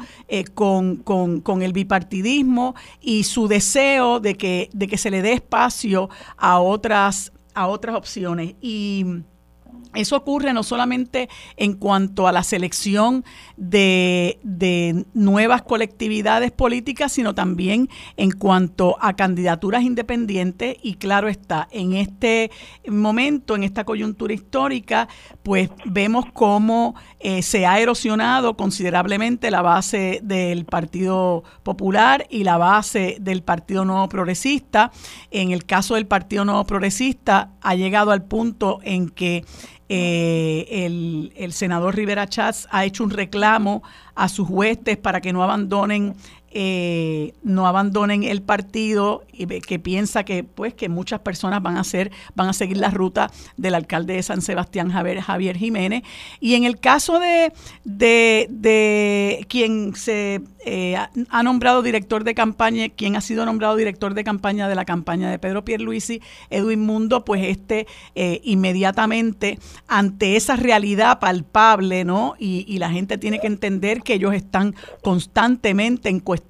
con, 0.55 0.97
con, 0.97 1.41
con, 1.41 1.63
el 1.63 1.73
bipartidismo 1.73 2.75
y 3.01 3.25
su 3.25 3.49
deseo 3.49 4.21
de 4.21 4.35
que, 4.35 4.71
de 4.73 4.87
que 4.87 4.99
se 4.99 5.11
le 5.11 5.23
dé 5.23 5.33
espacio 5.33 6.11
a 6.37 6.61
otras, 6.61 7.33
a 7.55 7.69
otras 7.69 7.97
opciones. 7.97 8.55
Y 8.61 9.25
eso 9.95 10.17
ocurre 10.17 10.53
no 10.53 10.63
solamente 10.63 11.29
en 11.57 11.75
cuanto 11.75 12.27
a 12.27 12.33
la 12.33 12.43
selección 12.43 13.25
de, 13.57 15.05
nuevas 15.15 15.63
colectividades 15.63 16.53
políticas, 16.53 17.13
sino 17.13 17.35
también 17.35 17.89
en 18.17 18.31
cuanto 18.33 18.97
a 19.01 19.15
candidaturas 19.15 19.83
independientes. 19.83 20.77
Y 20.83 20.95
claro 20.95 21.29
está, 21.29 21.69
en 21.71 21.95
este 21.95 22.51
momento, 22.89 23.57
en 23.57 23.65
esta 23.65 23.85
coyuntura 23.85 24.35
histórica, 24.35 25.09
pues 25.43 25.71
vemos 25.85 26.27
cómo 26.33 26.95
eh, 27.27 27.41
se 27.41 27.65
ha 27.65 27.81
erosionado 27.81 28.55
considerablemente 28.55 29.51
la 29.51 29.63
base 29.63 30.21
del 30.23 30.67
Partido 30.67 31.43
Popular 31.63 32.27
y 32.29 32.45
la 32.45 32.59
base 32.59 33.17
del 33.19 33.43
Partido 33.43 33.87
Nuevo 33.87 34.11
Progresista. 34.11 34.93
En 35.31 35.51
el 35.51 35.65
caso 35.65 35.95
del 35.95 36.07
Partido 36.07 36.45
Nuevo 36.45 36.65
Progresista, 36.67 37.53
ha 37.63 37.75
llegado 37.77 38.11
al 38.11 38.25
punto 38.25 38.81
en 38.83 39.09
que 39.09 39.43
eh, 39.89 41.31
el, 41.35 41.53
senador 41.55 41.97
Rivera 41.97 42.27
Chats 42.27 42.69
ha 42.71 42.85
hecho 42.85 43.03
un 43.03 43.11
reclamo 43.11 43.83
a 44.15 44.29
sus 44.29 44.51
huestes 44.51 44.99
para 44.99 45.23
que 45.23 45.33
no 45.33 45.43
abandonen 45.43 46.17
eh, 46.57 47.35
no 47.43 47.67
abandonen 47.67 48.23
el 48.23 48.41
partido 48.41 49.25
y 49.33 49.47
que 49.47 49.81
piensa 49.81 50.23
que 50.23 50.45
pues 50.45 50.73
que 50.73 50.89
muchas 50.89 51.19
personas 51.19 51.61
van 51.61 51.77
a 51.77 51.83
van 52.37 52.49
a 52.49 52.53
seguir 52.53 52.77
la 52.77 52.91
ruta 52.91 53.29
del 53.57 53.75
alcalde 53.75 54.15
de 54.15 54.23
San 54.23 54.41
Sebastián 54.41 54.91
Javier, 54.91 55.21
Javier 55.21 55.57
Jiménez. 55.57 56.05
Y 56.39 56.55
en 56.55 56.63
el 56.63 56.79
caso 56.79 57.19
de, 57.19 57.53
de, 57.83 59.45
quien 59.49 59.97
se 59.97 60.43
eh, 60.65 60.97
ha 60.97 61.43
nombrado 61.43 61.83
director 61.83 62.23
de 62.23 62.35
campaña 62.35 62.89
quien 62.89 63.17
ha 63.17 63.21
sido 63.21 63.45
nombrado 63.45 63.75
director 63.75 64.15
de 64.15 64.23
campaña 64.23 64.69
de 64.69 64.77
la 64.77 64.85
campaña 64.85 65.31
de 65.31 65.39
Pedro 65.39 65.65
Pierluisi 65.65 66.23
Edwin 66.51 66.81
Mundo 66.81 67.25
pues 67.25 67.43
este 67.45 67.87
eh, 68.15 68.41
inmediatamente 68.45 69.59
ante 69.89 70.37
esa 70.37 70.57
realidad 70.57 71.19
palpable 71.19 72.05
no 72.05 72.35
y, 72.39 72.65
y 72.67 72.79
la 72.79 72.91
gente 72.91 73.19
tiene 73.19 73.41
que 73.41 73.47
entender 73.47 74.03
que 74.03 74.15
ellos 74.15 74.33
están 74.33 74.75
constantemente 75.03 76.09
en 76.09 76.21
cuestión 76.21 76.44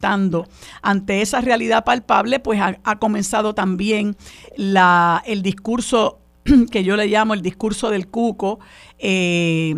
ante 0.82 1.22
esa 1.22 1.40
realidad 1.40 1.84
palpable, 1.84 2.40
pues 2.40 2.60
ha, 2.60 2.98
comenzado 2.98 3.54
también 3.54 4.16
el 4.56 5.42
discurso 5.42 6.18
que 6.70 6.84
yo 6.84 6.96
le 6.96 7.06
llamo 7.06 7.34
el 7.34 7.42
discurso 7.42 7.90
del 7.90 8.08
cuco, 8.08 8.60
eh, 8.98 9.74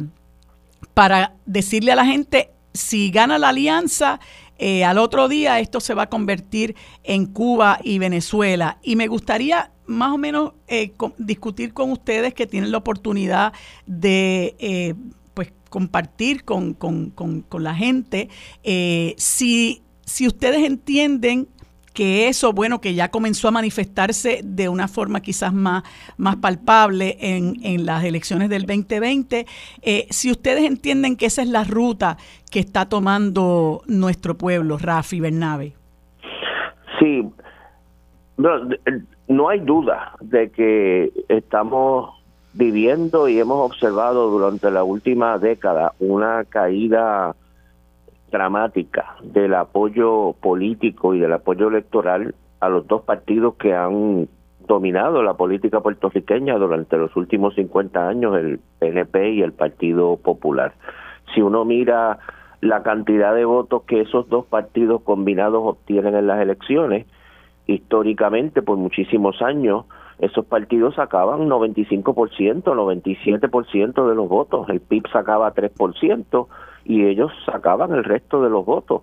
para 0.94 1.34
decirle 1.44 1.92
a 1.92 1.96
la 1.96 2.06
gente, 2.06 2.50
si 2.72 3.10
gana 3.10 3.38
la 3.38 3.50
alianza, 3.50 4.20
eh, 4.58 4.84
al 4.84 4.98
otro 4.98 5.28
día 5.28 5.60
esto 5.60 5.80
se 5.80 5.94
va 5.94 6.04
a 6.04 6.08
convertir 6.08 6.74
en 7.04 7.26
Cuba 7.26 7.78
y 7.82 7.98
Venezuela. 7.98 8.78
Y 8.82 8.96
me 8.96 9.06
gustaría 9.06 9.70
más 9.86 10.12
o 10.12 10.18
menos 10.18 10.52
eh, 10.68 10.92
discutir 11.18 11.72
con 11.72 11.92
ustedes 11.92 12.34
que 12.34 12.46
tienen 12.46 12.70
la 12.70 12.78
oportunidad 12.78 13.52
de 13.86 14.96
pues 15.34 15.52
compartir 15.68 16.44
con, 16.44 16.72
con, 16.74 17.10
con 17.10 17.62
la 17.62 17.74
gente 17.74 18.30
si 19.16 19.82
si 20.06 20.26
ustedes 20.26 20.64
entienden 20.64 21.48
que 21.92 22.28
eso, 22.28 22.52
bueno, 22.52 22.80
que 22.80 22.94
ya 22.94 23.10
comenzó 23.10 23.48
a 23.48 23.50
manifestarse 23.50 24.40
de 24.44 24.68
una 24.68 24.86
forma 24.86 25.20
quizás 25.20 25.52
más, 25.52 25.82
más 26.16 26.36
palpable 26.36 27.16
en, 27.20 27.86
las 27.86 28.04
elecciones 28.04 28.50
del 28.50 28.66
2020, 28.66 29.46
eh, 29.82 30.06
si 30.10 30.30
ustedes 30.30 30.64
entienden 30.64 31.16
que 31.16 31.26
esa 31.26 31.42
es 31.42 31.48
la 31.48 31.64
ruta 31.64 32.18
que 32.50 32.60
está 32.60 32.88
tomando 32.88 33.82
nuestro 33.86 34.36
pueblo, 34.36 34.78
Rafi 34.78 35.20
Bernabe. 35.20 35.72
Sí, 36.98 37.26
no, 38.36 38.50
no 39.28 39.48
hay 39.48 39.60
duda 39.60 40.12
de 40.20 40.50
que 40.50 41.12
estamos 41.28 42.10
viviendo 42.52 43.26
y 43.28 43.40
hemos 43.40 43.70
observado 43.70 44.30
durante 44.30 44.70
la 44.70 44.84
última 44.84 45.38
década 45.38 45.94
una 45.98 46.44
caída 46.44 47.34
dramática 48.30 49.16
del 49.22 49.54
apoyo 49.54 50.34
político 50.40 51.14
y 51.14 51.20
del 51.20 51.32
apoyo 51.32 51.68
electoral 51.68 52.34
a 52.60 52.68
los 52.68 52.86
dos 52.86 53.02
partidos 53.02 53.54
que 53.54 53.74
han 53.74 54.28
dominado 54.66 55.22
la 55.22 55.34
política 55.34 55.80
puertorriqueña 55.80 56.56
durante 56.56 56.96
los 56.96 57.14
últimos 57.16 57.54
50 57.54 58.08
años, 58.08 58.36
el 58.36 58.60
PNP 58.78 59.30
y 59.30 59.42
el 59.42 59.52
Partido 59.52 60.16
Popular. 60.16 60.74
Si 61.34 61.40
uno 61.40 61.64
mira 61.64 62.18
la 62.60 62.82
cantidad 62.82 63.34
de 63.34 63.44
votos 63.44 63.82
que 63.84 64.00
esos 64.00 64.28
dos 64.28 64.46
partidos 64.46 65.02
combinados 65.02 65.62
obtienen 65.64 66.16
en 66.16 66.26
las 66.26 66.40
elecciones, 66.40 67.06
históricamente 67.66 68.62
por 68.62 68.76
muchísimos 68.76 69.40
años, 69.42 69.84
esos 70.18 70.46
partidos 70.46 70.94
sacaban 70.94 71.48
95%, 71.48 72.62
97% 72.62 74.08
de 74.08 74.14
los 74.14 74.28
votos, 74.28 74.68
el 74.70 74.80
PIB 74.80 75.08
sacaba 75.12 75.52
3%, 75.52 76.46
y 76.86 77.04
ellos 77.06 77.32
sacaban 77.44 77.92
el 77.92 78.04
resto 78.04 78.42
de 78.42 78.50
los 78.50 78.64
votos. 78.64 79.02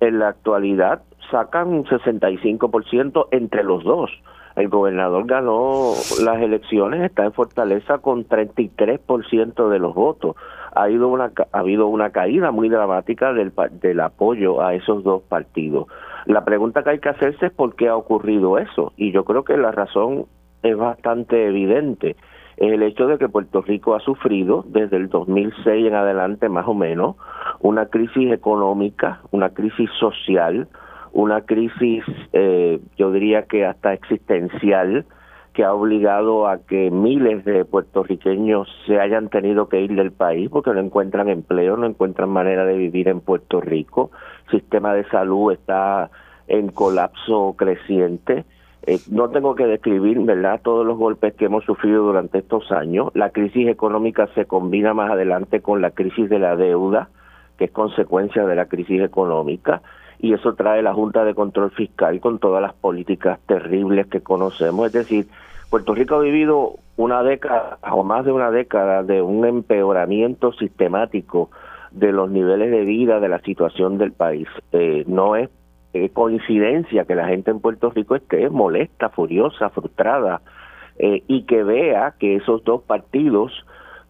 En 0.00 0.18
la 0.18 0.28
actualidad 0.28 1.02
sacan 1.30 1.68
un 1.68 1.84
65% 1.84 3.28
entre 3.30 3.64
los 3.64 3.82
dos. 3.84 4.10
El 4.56 4.68
gobernador 4.68 5.26
ganó 5.26 5.94
las 6.22 6.40
elecciones, 6.40 7.02
está 7.02 7.24
en 7.24 7.32
Fortaleza 7.32 7.98
con 7.98 8.28
33% 8.28 9.68
de 9.68 9.78
los 9.80 9.94
votos. 9.94 10.36
Ha, 10.74 10.84
habido 10.84 11.08
una, 11.08 11.32
ha 11.52 11.58
habido 11.58 11.88
una 11.88 12.10
caída 12.10 12.52
muy 12.52 12.68
dramática 12.68 13.32
del, 13.32 13.52
del 13.80 14.00
apoyo 14.00 14.62
a 14.62 14.74
esos 14.74 15.02
dos 15.02 15.22
partidos. 15.22 15.88
La 16.26 16.44
pregunta 16.44 16.84
que 16.84 16.90
hay 16.90 16.98
que 17.00 17.08
hacerse 17.08 17.46
es 17.46 17.52
por 17.52 17.74
qué 17.74 17.88
ha 17.88 17.96
ocurrido 17.96 18.58
eso. 18.58 18.92
Y 18.96 19.10
yo 19.10 19.24
creo 19.24 19.44
que 19.44 19.56
la 19.56 19.72
razón 19.72 20.26
es 20.62 20.76
bastante 20.76 21.46
evidente. 21.46 22.16
Es 22.56 22.72
el 22.72 22.82
hecho 22.82 23.06
de 23.06 23.18
que 23.18 23.28
Puerto 23.28 23.62
Rico 23.62 23.94
ha 23.94 24.00
sufrido 24.00 24.64
desde 24.68 24.96
el 24.96 25.08
2006 25.08 25.86
en 25.86 25.94
adelante 25.94 26.48
más 26.48 26.66
o 26.68 26.74
menos 26.74 27.16
una 27.60 27.86
crisis 27.86 28.32
económica, 28.32 29.20
una 29.30 29.50
crisis 29.50 29.90
social, 29.98 30.68
una 31.12 31.42
crisis 31.42 32.04
eh, 32.32 32.80
yo 32.96 33.12
diría 33.12 33.42
que 33.44 33.64
hasta 33.64 33.92
existencial 33.92 35.06
que 35.54 35.64
ha 35.64 35.72
obligado 35.72 36.48
a 36.48 36.58
que 36.58 36.90
miles 36.90 37.44
de 37.44 37.64
puertorriqueños 37.64 38.68
se 38.86 38.98
hayan 38.98 39.28
tenido 39.28 39.68
que 39.68 39.80
ir 39.80 39.94
del 39.94 40.10
país 40.10 40.50
porque 40.50 40.72
no 40.72 40.80
encuentran 40.80 41.28
empleo, 41.28 41.76
no 41.76 41.86
encuentran 41.86 42.28
manera 42.28 42.64
de 42.64 42.76
vivir 42.76 43.08
en 43.08 43.20
Puerto 43.20 43.60
Rico. 43.60 44.10
El 44.46 44.60
sistema 44.60 44.92
de 44.92 45.08
salud 45.10 45.52
está 45.52 46.10
en 46.48 46.68
colapso 46.68 47.54
creciente. 47.56 48.44
Eh, 48.86 48.98
no 49.10 49.30
tengo 49.30 49.54
que 49.54 49.66
describir, 49.66 50.18
¿verdad?, 50.20 50.60
todos 50.62 50.86
los 50.86 50.98
golpes 50.98 51.34
que 51.34 51.46
hemos 51.46 51.64
sufrido 51.64 52.02
durante 52.04 52.38
estos 52.38 52.70
años. 52.70 53.10
La 53.14 53.30
crisis 53.30 53.68
económica 53.68 54.28
se 54.34 54.44
combina 54.46 54.94
más 54.94 55.10
adelante 55.10 55.60
con 55.60 55.80
la 55.80 55.90
crisis 55.90 56.28
de 56.28 56.38
la 56.38 56.56
deuda, 56.56 57.08
que 57.56 57.66
es 57.66 57.70
consecuencia 57.70 58.44
de 58.44 58.56
la 58.56 58.66
crisis 58.66 59.00
económica 59.00 59.82
y 60.18 60.32
eso 60.32 60.54
trae 60.54 60.82
la 60.82 60.94
Junta 60.94 61.24
de 61.24 61.34
Control 61.34 61.70
Fiscal 61.70 62.18
con 62.20 62.38
todas 62.38 62.62
las 62.62 62.72
políticas 62.72 63.38
terribles 63.46 64.06
que 64.06 64.22
conocemos. 64.22 64.86
Es 64.86 64.92
decir, 64.92 65.26
Puerto 65.70 65.94
Rico 65.94 66.14
ha 66.14 66.20
vivido 66.20 66.76
una 66.96 67.22
década 67.22 67.78
o 67.92 68.04
más 68.04 68.24
de 68.24 68.32
una 68.32 68.50
década 68.50 69.02
de 69.02 69.20
un 69.20 69.44
empeoramiento 69.44 70.52
sistemático 70.52 71.50
de 71.90 72.12
los 72.12 72.30
niveles 72.30 72.70
de 72.70 72.84
vida, 72.84 73.20
de 73.20 73.28
la 73.28 73.40
situación 73.40 73.98
del 73.98 74.12
país. 74.12 74.48
Eh, 74.72 75.04
no 75.06 75.36
es 75.36 75.50
coincidencia 76.12 77.04
que 77.04 77.14
la 77.14 77.28
gente 77.28 77.50
en 77.50 77.60
Puerto 77.60 77.90
Rico 77.90 78.16
esté 78.16 78.50
molesta, 78.50 79.10
furiosa, 79.10 79.70
frustrada 79.70 80.42
eh, 80.98 81.22
y 81.26 81.42
que 81.44 81.62
vea 81.62 82.14
que 82.18 82.36
esos 82.36 82.64
dos 82.64 82.82
partidos 82.82 83.52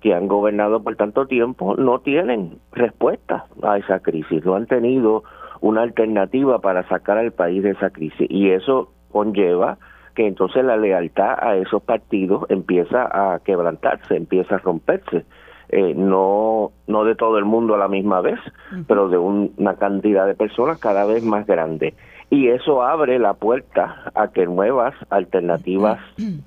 que 0.00 0.14
han 0.14 0.28
gobernado 0.28 0.82
por 0.82 0.96
tanto 0.96 1.26
tiempo 1.26 1.76
no 1.76 2.00
tienen 2.00 2.58
respuesta 2.72 3.46
a 3.62 3.78
esa 3.78 4.00
crisis, 4.00 4.44
no 4.44 4.54
han 4.54 4.66
tenido 4.66 5.24
una 5.60 5.82
alternativa 5.82 6.58
para 6.58 6.86
sacar 6.88 7.16
al 7.16 7.32
país 7.32 7.62
de 7.62 7.70
esa 7.70 7.90
crisis 7.90 8.26
y 8.28 8.50
eso 8.50 8.90
conlleva 9.10 9.78
que 10.14 10.26
entonces 10.26 10.64
la 10.64 10.76
lealtad 10.76 11.36
a 11.40 11.56
esos 11.56 11.82
partidos 11.82 12.44
empieza 12.50 13.08
a 13.10 13.38
quebrantarse, 13.40 14.16
empieza 14.16 14.56
a 14.56 14.58
romperse. 14.58 15.24
Eh, 15.68 15.94
no, 15.94 16.72
no 16.86 17.04
de 17.04 17.14
todo 17.14 17.38
el 17.38 17.44
mundo 17.44 17.74
a 17.74 17.78
la 17.78 17.88
misma 17.88 18.20
vez, 18.20 18.38
pero 18.86 19.08
de 19.08 19.18
una 19.18 19.76
cantidad 19.76 20.26
de 20.26 20.34
personas 20.34 20.78
cada 20.78 21.04
vez 21.04 21.24
más 21.24 21.46
grande. 21.46 21.94
Y 22.30 22.48
eso 22.48 22.82
abre 22.82 23.18
la 23.18 23.34
puerta 23.34 24.10
a 24.14 24.28
que 24.28 24.46
nuevas 24.46 24.94
alternativas 25.10 26.00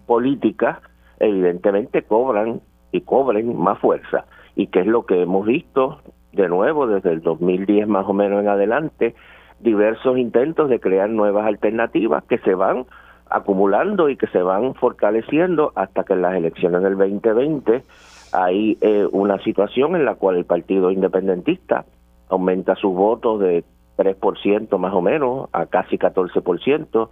políticas 0.06 0.80
evidentemente 1.20 2.04
cobran 2.04 2.62
y 2.92 3.02
cobren 3.02 3.58
más 3.58 3.80
fuerza. 3.80 4.26
Y 4.56 4.68
que 4.68 4.82
es 4.82 4.88
lo 4.88 5.06
que 5.06 5.22
hemos 5.22 5.46
visto 5.46 6.00
de 6.34 6.48
nuevo 6.48 6.88
desde 6.88 7.12
el 7.12 7.22
2010 7.22 7.88
más 7.88 8.06
o 8.08 8.14
menos 8.14 8.42
en 8.42 8.50
adelante, 8.50 9.16
diversos 9.60 10.18
intentos 10.18 10.70
de 10.70 10.80
crear 10.80 11.10
nuevas 11.10 11.48
alternativas 11.48 12.24
que 12.26 12.38
se 12.40 12.54
van 12.54 12.86
acumulando 13.30 14.10
y 14.10 14.16
que 14.16 14.28
se 14.28 14.42
van 14.42 14.74
fortaleciendo 14.76 15.74
hasta 15.76 16.04
que 16.04 16.14
en 16.14 16.22
las 16.22 16.36
elecciones 16.36 16.82
del 16.82 16.98
2020 16.98 17.84
hay 18.32 18.78
eh, 18.82 19.08
una 19.12 19.42
situación 19.44 19.96
en 19.96 20.06
la 20.06 20.16
cual 20.16 20.38
el 20.38 20.46
Partido 20.46 20.92
Independentista 20.92 21.86
aumenta 22.30 22.76
sus 22.76 22.94
votos 22.94 23.40
de 23.40 23.64
3% 23.98 24.78
más 24.78 24.94
o 24.94 25.02
menos 25.02 25.50
a 25.54 25.66
casi 25.66 25.98
14%, 25.98 27.10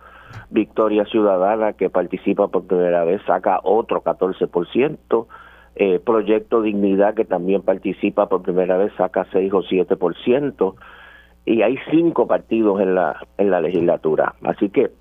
Victoria 0.49 1.05
Ciudadana 1.05 1.73
que 1.73 1.89
participa 1.89 2.47
por 2.47 2.67
primera 2.67 3.03
vez 3.03 3.21
saca 3.25 3.59
otro 3.63 4.03
14%, 4.03 5.27
eh, 5.77 5.99
Proyecto 5.99 6.61
Dignidad, 6.61 7.15
que 7.15 7.25
también 7.25 7.61
participa 7.61 8.29
por 8.29 8.43
primera 8.43 8.77
vez, 8.77 8.93
saca 8.95 9.27
6 9.31 9.51
o 9.53 9.61
7%, 9.61 10.75
y 11.45 11.61
hay 11.61 11.77
cinco 11.91 12.27
partidos 12.27 12.79
en 12.81 12.95
la, 12.95 13.19
en 13.37 13.51
la 13.51 13.59
legislatura. 13.59 14.35
Así 14.43 14.69
que 14.69 14.91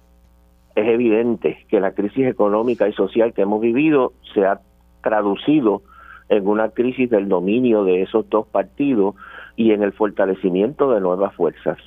es 0.74 0.88
evidente 0.88 1.64
que 1.68 1.80
la 1.80 1.92
crisis 1.92 2.26
económica 2.26 2.88
y 2.88 2.92
social 2.92 3.32
que 3.32 3.42
hemos 3.42 3.60
vivido 3.60 4.12
se 4.34 4.44
ha 4.44 4.60
traducido 5.02 5.82
en 6.28 6.46
una 6.46 6.70
crisis 6.70 7.10
del 7.10 7.28
dominio 7.28 7.84
de 7.84 8.02
esos 8.02 8.28
dos 8.30 8.46
partidos 8.46 9.14
y 9.56 9.72
en 9.72 9.82
el 9.82 9.92
fortalecimiento 9.92 10.90
de 10.92 11.00
nuevas 11.00 11.34
fuerzas. 11.34 11.78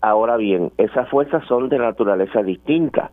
Ahora 0.00 0.36
bien, 0.36 0.72
esas 0.78 1.08
fuerzas 1.08 1.44
son 1.46 1.68
de 1.68 1.78
naturaleza 1.78 2.42
distinta. 2.42 3.10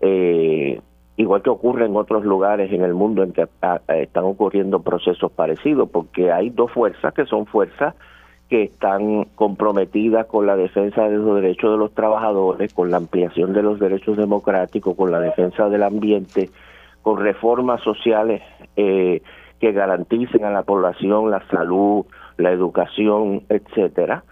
Eh, 0.00 0.80
igual 1.16 1.42
que 1.42 1.50
ocurre 1.50 1.84
en 1.84 1.96
otros 1.96 2.24
lugares 2.24 2.72
en 2.72 2.82
el 2.82 2.94
mundo 2.94 3.22
en 3.22 3.32
que 3.32 3.46
ah, 3.60 3.80
están 3.88 4.24
ocurriendo 4.24 4.80
procesos 4.80 5.30
parecidos, 5.32 5.90
porque 5.90 6.32
hay 6.32 6.50
dos 6.50 6.70
fuerzas 6.70 7.12
que 7.12 7.26
son 7.26 7.46
fuerzas 7.46 7.94
que 8.48 8.64
están 8.64 9.26
comprometidas 9.36 10.26
con 10.26 10.46
la 10.46 10.56
defensa 10.56 11.08
de 11.08 11.16
los 11.16 11.40
derechos 11.40 11.70
de 11.72 11.78
los 11.78 11.92
trabajadores, 11.92 12.74
con 12.74 12.90
la 12.90 12.96
ampliación 12.96 13.52
de 13.52 13.62
los 13.62 13.78
derechos 13.78 14.16
democráticos, 14.16 14.96
con 14.96 15.12
la 15.12 15.20
defensa 15.20 15.68
del 15.68 15.84
ambiente, 15.84 16.50
con 17.02 17.18
reformas 17.18 17.80
sociales 17.82 18.42
eh, 18.76 19.22
que 19.60 19.72
garanticen 19.72 20.44
a 20.44 20.50
la 20.50 20.62
población 20.62 21.30
la 21.30 21.46
salud, 21.48 22.06
la 22.36 22.50
educación, 22.50 23.42
etcétera. 23.48 24.24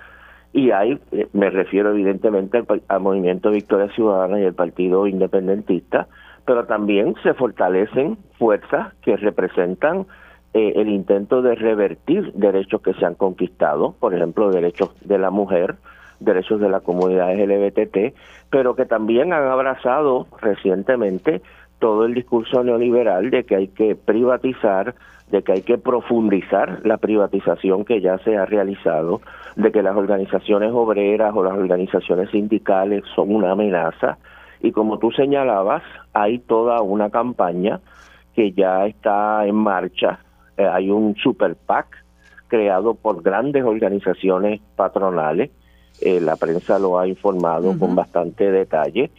Y 0.53 0.71
hay, 0.71 0.99
eh, 1.13 1.29
me 1.33 1.51
refiero 1.51 1.91
evidentemente 1.91 2.59
al, 2.59 2.83
al 2.89 3.01
Movimiento 3.01 3.51
Victoria 3.51 3.89
Ciudadana 3.95 4.41
y 4.41 4.45
el 4.45 4.55
Partido 4.55 5.07
Independentista, 5.07 6.09
pero 6.47 6.65
también 6.65 7.15
se 7.23 7.35
fortalecen 7.35 8.17
fuerzas 8.39 8.95
que 9.03 9.17
representan 9.17 10.07
eh, 10.55 10.73
el 10.77 10.89
intento 10.89 11.43
de 11.43 11.55
revertir 11.55 12.33
derechos 12.33 12.81
que 12.81 12.95
se 12.95 13.05
han 13.05 13.15
conquistado, 13.15 13.95
por 14.01 14.15
ejemplo, 14.15 14.51
derechos 14.51 14.91
de 15.03 15.19
la 15.19 15.31
mujer, 15.31 15.77
derechos 16.21 16.59
de 16.59 16.71
la 16.71 16.81
comunidad 16.81 17.35
LGBT, 17.35 18.15
pero 18.49 18.75
que 18.75 18.87
también 18.87 19.35
han 19.35 19.47
abrazado 19.47 20.27
recientemente 20.41 21.43
todo 21.79 22.07
el 22.07 22.15
discurso 22.15 22.65
neoliberal 22.65 23.31
de 23.31 23.45
que 23.45 23.57
hay 23.57 23.69
que 23.69 23.95
privatizar, 23.95 24.95
de 25.31 25.43
que 25.43 25.53
hay 25.53 25.63
que 25.63 25.79
profundizar 25.79 26.81
la 26.85 26.97
privatización 26.97 27.85
que 27.85 28.01
ya 28.01 28.19
se 28.19 28.37
ha 28.37 28.47
realizado, 28.47 29.21
de 29.57 29.71
que 29.71 29.83
las 29.83 29.97
organizaciones 29.97 30.71
obreras 30.73 31.33
o 31.35 31.43
las 31.43 31.55
organizaciones 31.55 32.31
sindicales 32.31 33.05
son 33.15 33.35
una 33.35 33.53
amenaza, 33.53 34.19
y 34.61 34.73
como 34.73 34.99
tú 34.99 35.13
señalabas, 35.13 35.83
hay 36.13 36.39
toda 36.39 36.83
una 36.83 37.11
campaña 37.11 37.81
que 38.35 38.53
ya 38.53 38.87
está 38.87 39.47
en 39.47 39.55
marcha. 39.55 40.21
Eh, 40.57 40.67
hay 40.67 40.91
un 40.91 41.15
super 41.17 41.55
PAC 41.55 41.87
creado 42.49 42.95
por 42.95 43.23
grandes 43.23 43.65
organizaciones 43.65 44.61
patronales. 44.75 45.51
Eh, 46.01 46.21
la 46.21 46.37
prensa 46.37 46.79
lo 46.79 46.99
ha 46.99 47.07
informado 47.07 47.79
con 47.79 47.95
bastante 47.95 48.51
detalle 48.51 49.11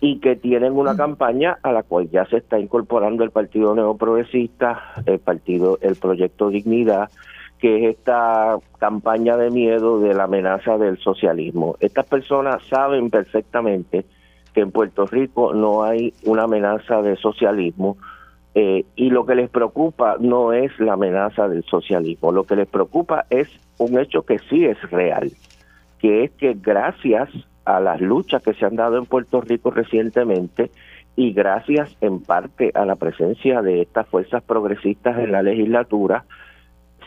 y 0.00 0.20
que 0.20 0.36
tienen 0.36 0.74
una 0.74 0.96
campaña 0.96 1.58
a 1.62 1.72
la 1.72 1.82
cual 1.82 2.08
ya 2.10 2.24
se 2.26 2.36
está 2.36 2.58
incorporando 2.58 3.24
el 3.24 3.30
Partido 3.30 3.74
Neoprogresista, 3.74 4.94
el 5.06 5.18
partido, 5.18 5.78
el 5.82 5.96
Proyecto 5.96 6.50
Dignidad, 6.50 7.10
que 7.58 7.78
es 7.78 7.96
esta 7.96 8.58
campaña 8.78 9.36
de 9.36 9.50
miedo 9.50 9.98
de 9.98 10.14
la 10.14 10.24
amenaza 10.24 10.78
del 10.78 10.98
socialismo. 10.98 11.76
Estas 11.80 12.06
personas 12.06 12.62
saben 12.68 13.10
perfectamente 13.10 14.04
que 14.54 14.60
en 14.60 14.70
Puerto 14.70 15.06
Rico 15.06 15.52
no 15.52 15.82
hay 15.82 16.14
una 16.24 16.44
amenaza 16.44 17.02
de 17.02 17.16
socialismo 17.16 17.96
eh, 18.54 18.84
y 18.94 19.10
lo 19.10 19.26
que 19.26 19.34
les 19.34 19.50
preocupa 19.50 20.16
no 20.20 20.52
es 20.52 20.78
la 20.78 20.94
amenaza 20.94 21.48
del 21.48 21.64
socialismo, 21.64 22.32
lo 22.32 22.44
que 22.44 22.56
les 22.56 22.68
preocupa 22.68 23.26
es 23.30 23.48
un 23.78 23.98
hecho 23.98 24.22
que 24.22 24.38
sí 24.38 24.64
es 24.64 24.80
real, 24.90 25.32
que 25.98 26.24
es 26.24 26.30
que 26.32 26.54
gracias 26.54 27.28
a 27.76 27.80
las 27.80 28.00
luchas 28.00 28.42
que 28.42 28.54
se 28.54 28.64
han 28.64 28.76
dado 28.76 28.96
en 28.98 29.06
Puerto 29.06 29.40
Rico 29.40 29.70
recientemente 29.70 30.70
y 31.16 31.32
gracias 31.32 31.96
en 32.00 32.22
parte 32.22 32.70
a 32.74 32.84
la 32.84 32.96
presencia 32.96 33.60
de 33.62 33.82
estas 33.82 34.08
fuerzas 34.08 34.42
progresistas 34.42 35.18
en 35.18 35.32
la 35.32 35.42
legislatura, 35.42 36.24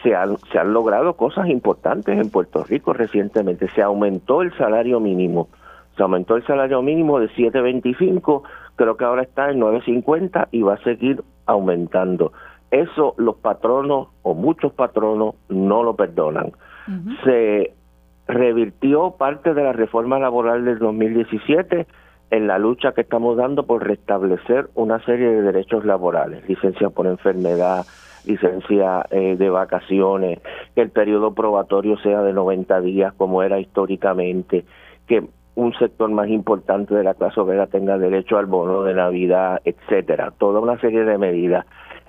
se 0.03 0.15
han, 0.15 0.37
se 0.51 0.59
han 0.59 0.73
logrado 0.73 1.15
cosas 1.15 1.47
importantes 1.49 2.19
en 2.19 2.29
Puerto 2.29 2.63
Rico 2.63 2.93
recientemente. 2.93 3.69
Se 3.69 3.81
aumentó 3.81 4.41
el 4.41 4.55
salario 4.57 4.99
mínimo 4.99 5.47
se 5.95 6.03
aumentó 6.03 6.35
el 6.35 6.45
salario 6.45 6.81
mínimo 6.81 7.19
de 7.19 7.29
7.25, 7.29 8.43
creo 8.75 8.97
que 8.97 9.03
ahora 9.03 9.23
está 9.23 9.51
en 9.51 9.59
9.50 9.59 10.47
y 10.51 10.61
va 10.61 10.75
a 10.75 10.83
seguir 10.83 11.23
aumentando. 11.45 12.31
Eso 12.71 13.13
los 13.17 13.35
patronos 13.35 14.07
o 14.21 14.33
muchos 14.33 14.71
patronos 14.71 15.35
no 15.49 15.83
lo 15.83 15.95
perdonan. 15.95 16.53
Se 17.23 17.73
revirtió 18.31 19.11
parte 19.17 19.53
de 19.53 19.63
la 19.63 19.73
reforma 19.73 20.17
laboral 20.17 20.65
del 20.65 20.79
2017 20.79 21.85
en 22.31 22.47
la 22.47 22.57
lucha 22.57 22.93
que 22.93 23.01
estamos 23.01 23.35
dando 23.35 23.65
por 23.65 23.85
restablecer 23.85 24.69
una 24.73 25.03
serie 25.03 25.27
de 25.27 25.41
derechos 25.41 25.83
laborales, 25.83 26.47
licencia 26.47 26.89
por 26.89 27.07
enfermedad, 27.07 27.85
licencia 28.25 29.05
eh, 29.11 29.35
de 29.35 29.49
vacaciones, 29.49 30.39
que 30.73 30.81
el 30.81 30.91
periodo 30.91 31.33
probatorio 31.33 31.97
sea 31.97 32.21
de 32.21 32.31
90 32.31 32.79
días 32.81 33.13
como 33.15 33.43
era 33.43 33.59
históricamente, 33.59 34.63
que 35.07 35.25
un 35.55 35.73
sector 35.73 36.09
más 36.09 36.29
importante 36.29 36.95
de 36.95 37.03
la 37.03 37.13
clase 37.13 37.41
obrera 37.41 37.67
tenga 37.67 37.97
derecho 37.97 38.37
al 38.37 38.45
bono 38.45 38.83
de 38.83 38.93
Navidad, 38.93 39.59
etcétera, 39.65 40.31
toda 40.37 40.61
una 40.61 40.79
serie 40.79 41.03
de 41.03 41.17
medidas. 41.17 41.65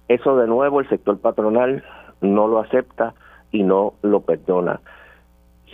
Eso 0.07 0.37
de 0.37 0.47
nuevo 0.47 0.79
el 0.79 0.89
sector 0.89 1.19
patronal 1.19 1.83
no 2.21 2.47
lo 2.47 2.61
acepta 2.61 3.15
y 3.51 3.65
no 3.65 3.95
lo 4.03 4.21
perdona. 4.21 4.81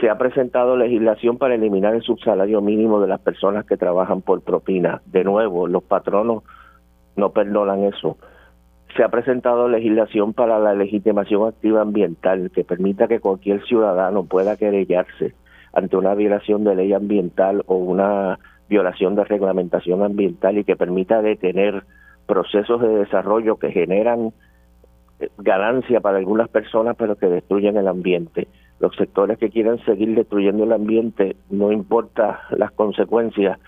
Se 0.00 0.08
ha 0.08 0.16
presentado 0.16 0.76
legislación 0.76 1.38
para 1.38 1.54
eliminar 1.54 1.94
el 1.94 2.02
subsalario 2.02 2.60
mínimo 2.60 3.00
de 3.00 3.08
las 3.08 3.20
personas 3.20 3.66
que 3.66 3.76
trabajan 3.76 4.22
por 4.22 4.42
propina. 4.42 5.02
De 5.06 5.24
nuevo, 5.24 5.66
los 5.66 5.82
patronos 5.82 6.44
no 7.16 7.30
perdonan 7.30 7.84
eso. 7.84 8.16
Se 8.96 9.02
ha 9.02 9.08
presentado 9.08 9.68
legislación 9.68 10.34
para 10.34 10.58
la 10.58 10.72
legitimación 10.74 11.48
activa 11.48 11.82
ambiental 11.82 12.50
que 12.52 12.64
permita 12.64 13.08
que 13.08 13.20
cualquier 13.20 13.64
ciudadano 13.64 14.24
pueda 14.24 14.56
querellarse 14.56 15.34
ante 15.72 15.96
una 15.96 16.14
violación 16.14 16.64
de 16.64 16.76
ley 16.76 16.92
ambiental 16.92 17.62
o 17.66 17.76
una 17.76 18.38
violación 18.68 19.14
de 19.16 19.24
reglamentación 19.24 20.02
ambiental 20.02 20.58
y 20.58 20.64
que 20.64 20.76
permita 20.76 21.22
detener 21.22 21.84
procesos 22.26 22.80
de 22.80 22.88
desarrollo 22.88 23.56
que 23.56 23.72
generan 23.72 24.32
eh, 25.20 25.28
ganancia 25.38 26.00
para 26.00 26.18
algunas 26.18 26.48
personas 26.48 26.94
pero 26.96 27.16
que 27.16 27.26
destruyen 27.26 27.76
el 27.76 27.88
ambiente. 27.88 28.48
Los 28.80 28.94
sectores 28.96 29.38
que 29.38 29.50
quieran 29.50 29.78
seguir 29.84 30.14
destruyendo 30.14 30.64
el 30.64 30.72
ambiente, 30.72 31.36
no 31.50 31.72
importa 31.72 32.42
las 32.50 32.70
consecuencias, 32.72 33.58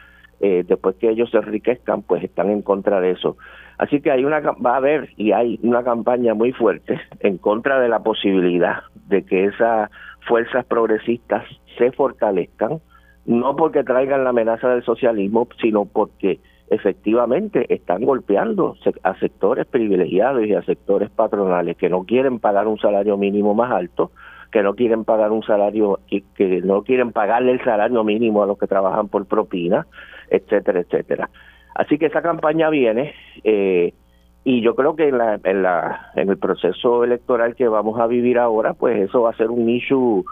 eh, 0.40 0.64
después 0.66 0.96
que 0.96 1.10
ellos 1.10 1.30
se 1.30 1.36
enriquezcan, 1.36 2.02
pues 2.02 2.24
están 2.24 2.48
en 2.48 2.62
contra 2.62 3.00
de 3.00 3.10
eso. 3.10 3.36
Así 3.76 4.00
que 4.00 4.10
hay 4.10 4.24
una 4.24 4.40
va 4.40 4.74
a 4.74 4.76
haber 4.76 5.10
y 5.16 5.32
hay 5.32 5.58
una 5.62 5.82
campaña 5.82 6.34
muy 6.34 6.52
fuerte 6.52 7.00
en 7.20 7.38
contra 7.38 7.80
de 7.80 7.88
la 7.88 8.00
posibilidad 8.00 8.82
de 9.08 9.22
que 9.24 9.46
esas 9.46 9.90
fuerzas 10.26 10.64
progresistas 10.64 11.44
se 11.76 11.92
fortalezcan, 11.92 12.80
no 13.26 13.56
porque 13.56 13.84
traigan 13.84 14.24
la 14.24 14.30
amenaza 14.30 14.68
del 14.68 14.82
socialismo, 14.82 15.48
sino 15.60 15.84
porque 15.84 16.40
efectivamente 16.70 17.66
están 17.72 18.04
golpeando 18.04 18.76
a 19.02 19.18
sectores 19.18 19.66
privilegiados 19.66 20.46
y 20.46 20.54
a 20.54 20.62
sectores 20.62 21.10
patronales 21.10 21.76
que 21.76 21.88
no 21.88 22.04
quieren 22.04 22.38
pagar 22.38 22.68
un 22.68 22.78
salario 22.78 23.16
mínimo 23.16 23.54
más 23.54 23.72
alto, 23.72 24.12
que 24.50 24.62
no 24.62 24.74
quieren 24.74 25.04
pagar 25.04 25.30
un 25.32 25.42
salario, 25.42 26.00
que, 26.08 26.22
que 26.34 26.60
no 26.62 26.82
quieren 26.82 27.12
pagarle 27.12 27.52
el 27.52 27.64
salario 27.64 28.02
mínimo 28.04 28.42
a 28.42 28.46
los 28.46 28.58
que 28.58 28.66
trabajan 28.66 29.08
por 29.08 29.26
propina, 29.26 29.86
etcétera, 30.28 30.80
etcétera. 30.80 31.30
Así 31.74 31.98
que 31.98 32.06
esa 32.06 32.22
campaña 32.22 32.68
viene 32.68 33.14
eh, 33.44 33.92
y 34.44 34.62
yo 34.62 34.74
creo 34.74 34.96
que 34.96 35.08
en, 35.08 35.18
la, 35.18 35.38
en, 35.44 35.62
la, 35.62 36.10
en 36.16 36.30
el 36.30 36.38
proceso 36.38 37.04
electoral 37.04 37.54
que 37.54 37.68
vamos 37.68 38.00
a 38.00 38.06
vivir 38.06 38.38
ahora, 38.38 38.74
pues 38.74 38.98
eso 38.98 39.22
va 39.22 39.30
a 39.30 39.36
ser 39.36 39.50
un 39.50 39.68
issue, 39.68 40.24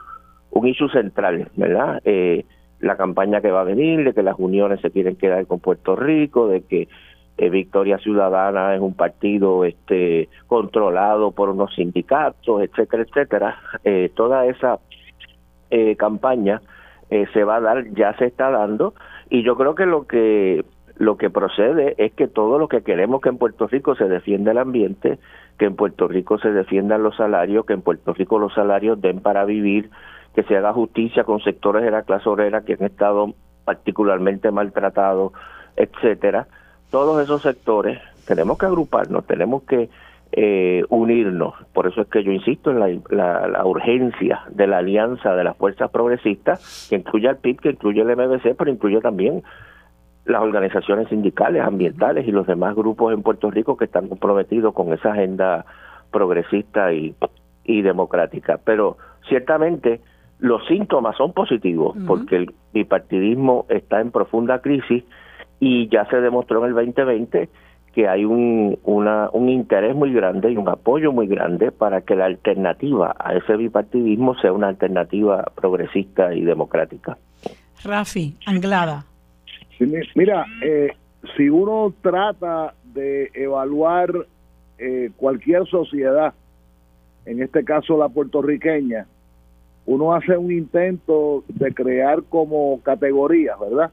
un 0.51 0.67
issue 0.67 0.89
central, 0.89 1.49
¿verdad? 1.57 2.01
Eh, 2.05 2.45
la 2.81 2.97
campaña 2.97 3.41
que 3.41 3.51
va 3.51 3.61
a 3.61 3.65
venir, 3.65 4.05
de 4.05 4.15
que 4.15 4.23
las 4.23 4.37
uniones 4.39 4.81
se 4.81 4.91
quieren 4.91 5.17
quedar 5.17 5.47
con 5.47 5.61
Puerto 5.61 5.95
Rico, 5.97 6.49
de 6.49 6.63
que 6.63 6.89
eh, 7.39 7.51
Victoria 7.51 7.99
Ciudadana 7.99 8.75
es 8.75 8.81
un 8.81 8.95
partido 8.95 9.65
este 9.65 10.29
controlado 10.49 11.31
por 11.31 11.49
unos 11.51 11.73
sindicatos, 11.75 12.63
etcétera, 12.63 13.05
etcétera. 13.05 13.57
Eh, 13.85 14.11
toda 14.15 14.45
esa 14.47 14.81
eh, 15.71 15.97
campaña 15.97 16.61
se 17.33 17.43
va 17.43 17.57
a 17.57 17.61
dar, 17.61 17.87
ya 17.95 18.13
se 18.19 18.27
está 18.27 18.51
dando, 18.51 18.93
y 19.31 19.43
yo 19.43 19.57
creo 19.57 19.75
que 19.75 19.87
lo 19.87 20.07
que 20.07 20.63
lo 20.97 21.17
que 21.17 21.31
procede 21.31 21.95
es 21.97 22.13
que 22.13 22.29
todo 22.29 22.59
lo 22.59 22.69
que 22.69 22.83
queremos 22.83 23.23
que 23.23 23.31
en 23.31 23.39
Puerto 23.39 23.67
Rico 23.67 23.95
se 23.95 24.09
defienda 24.09 24.51
el 24.51 24.59
ambiente, 24.59 25.19
que 25.59 25.65
en 25.65 25.77
Puerto 25.77 26.07
Rico 26.07 26.39
se 26.39 26.51
defiendan 26.51 27.03
los 27.03 27.17
salarios, 27.17 27.65
que 27.65 27.73
en 27.73 27.81
Puerto 27.81 28.13
Rico 28.13 28.39
los 28.39 28.53
salarios 28.53 29.01
den 29.01 29.21
para 29.21 29.47
vivir, 29.47 29.89
que 30.35 30.43
se 30.43 30.57
haga 30.57 30.75
justicia 30.75 31.25
con 31.25 31.41
sectores 31.41 31.83
de 31.83 31.93
la 31.93 32.03
clase 32.03 32.29
obrera 32.29 32.63
que 32.63 32.75
han 32.75 32.85
estado 32.85 33.33
particularmente 33.65 34.51
maltratados, 34.51 35.33
etcétera. 35.77 36.49
Todos 36.91 37.23
esos 37.23 37.43
sectores 37.43 37.99
tenemos 38.27 38.59
que 38.59 38.67
agruparnos, 38.67 39.27
tenemos 39.27 39.63
que 39.65 39.89
eh, 40.33 40.85
unirnos. 40.91 41.55
Por 41.73 41.87
eso 41.87 42.03
es 42.03 42.09
que 42.09 42.23
yo 42.23 42.33
insisto 42.33 42.71
en 42.71 42.81
la, 42.81 43.49
la, 43.49 43.65
urgencia 43.65 44.43
de 44.51 44.67
la 44.67 44.79
alianza 44.79 45.35
de 45.35 45.45
las 45.45 45.57
fuerzas 45.57 45.91
progresistas, 45.91 46.87
que 46.91 46.97
incluye 46.97 47.29
al 47.29 47.39
PIB, 47.39 47.61
que 47.61 47.71
incluye 47.71 48.03
el 48.03 48.15
MBC, 48.15 48.55
pero 48.57 48.71
incluye 48.71 49.01
también 49.01 49.43
las 50.27 50.43
organizaciones 50.43 51.09
sindicales, 51.09 51.63
ambientales 51.63 52.29
y 52.29 52.33
los 52.33 52.47
demás 52.47 52.75
grupos 52.75 53.15
en 53.15 53.23
Puerto 53.23 53.51
Rico 53.51 53.79
que 53.79 53.87
están 53.87 54.09
comprometidos 54.09 54.75
con 54.75 54.93
esa 54.93 55.13
agenda 55.13 55.65
progresista 56.11 56.93
y, 56.93 57.15
y 57.65 57.81
democrática. 57.81 58.61
Pero 58.63 58.99
ciertamente 59.29 60.03
los 60.39 60.67
síntomas 60.67 61.17
son 61.17 61.33
positivos 61.33 61.97
porque 62.07 62.37
el 62.37 62.55
bipartidismo 62.73 63.65
está 63.69 64.01
en 64.01 64.11
profunda 64.11 64.61
crisis 64.61 65.05
y 65.61 65.89
ya 65.89 66.05
se 66.07 66.21
demostró 66.21 66.61
en 66.61 66.71
el 66.71 66.75
2020 66.75 67.49
que 67.95 68.09
hay 68.09 68.25
un, 68.25 68.79
una, 68.85 69.29
un 69.33 69.49
interés 69.49 69.97
muy 69.97 70.13
grande 70.13 70.53
y 70.53 70.57
un 70.57 70.69
apoyo 70.69 71.13
muy 71.13 71.27
grande 71.27 71.73
para 71.73 72.03
que 72.03 72.15
la 72.15 72.27
alternativa 72.27 73.15
a 73.19 73.35
ese 73.35 73.57
bipartidismo 73.57 74.39
sea 74.41 74.53
una 74.53 74.69
alternativa 74.69 75.45
progresista 75.55 76.35
y 76.35 76.43
democrática. 76.43 77.19
Rafi, 77.83 78.37
Anglada 78.47 79.05
mira, 80.15 80.47
eh, 80.63 80.93
si 81.37 81.49
uno 81.49 81.93
trata 82.03 82.75
de 82.85 83.31
evaluar 83.35 84.11
eh, 84.79 85.11
cualquier 85.17 85.67
sociedad, 85.67 86.35
en 87.27 87.43
este 87.43 87.65
caso 87.65 87.99
la 87.99 88.09
puertorriqueña, 88.09 89.07
uno 89.87 90.15
hace 90.15 90.37
un 90.37 90.53
intento 90.53 91.45
de 91.49 91.73
crear 91.73 92.23
como 92.25 92.81
categorías, 92.83 93.59
¿verdad? 93.59 93.91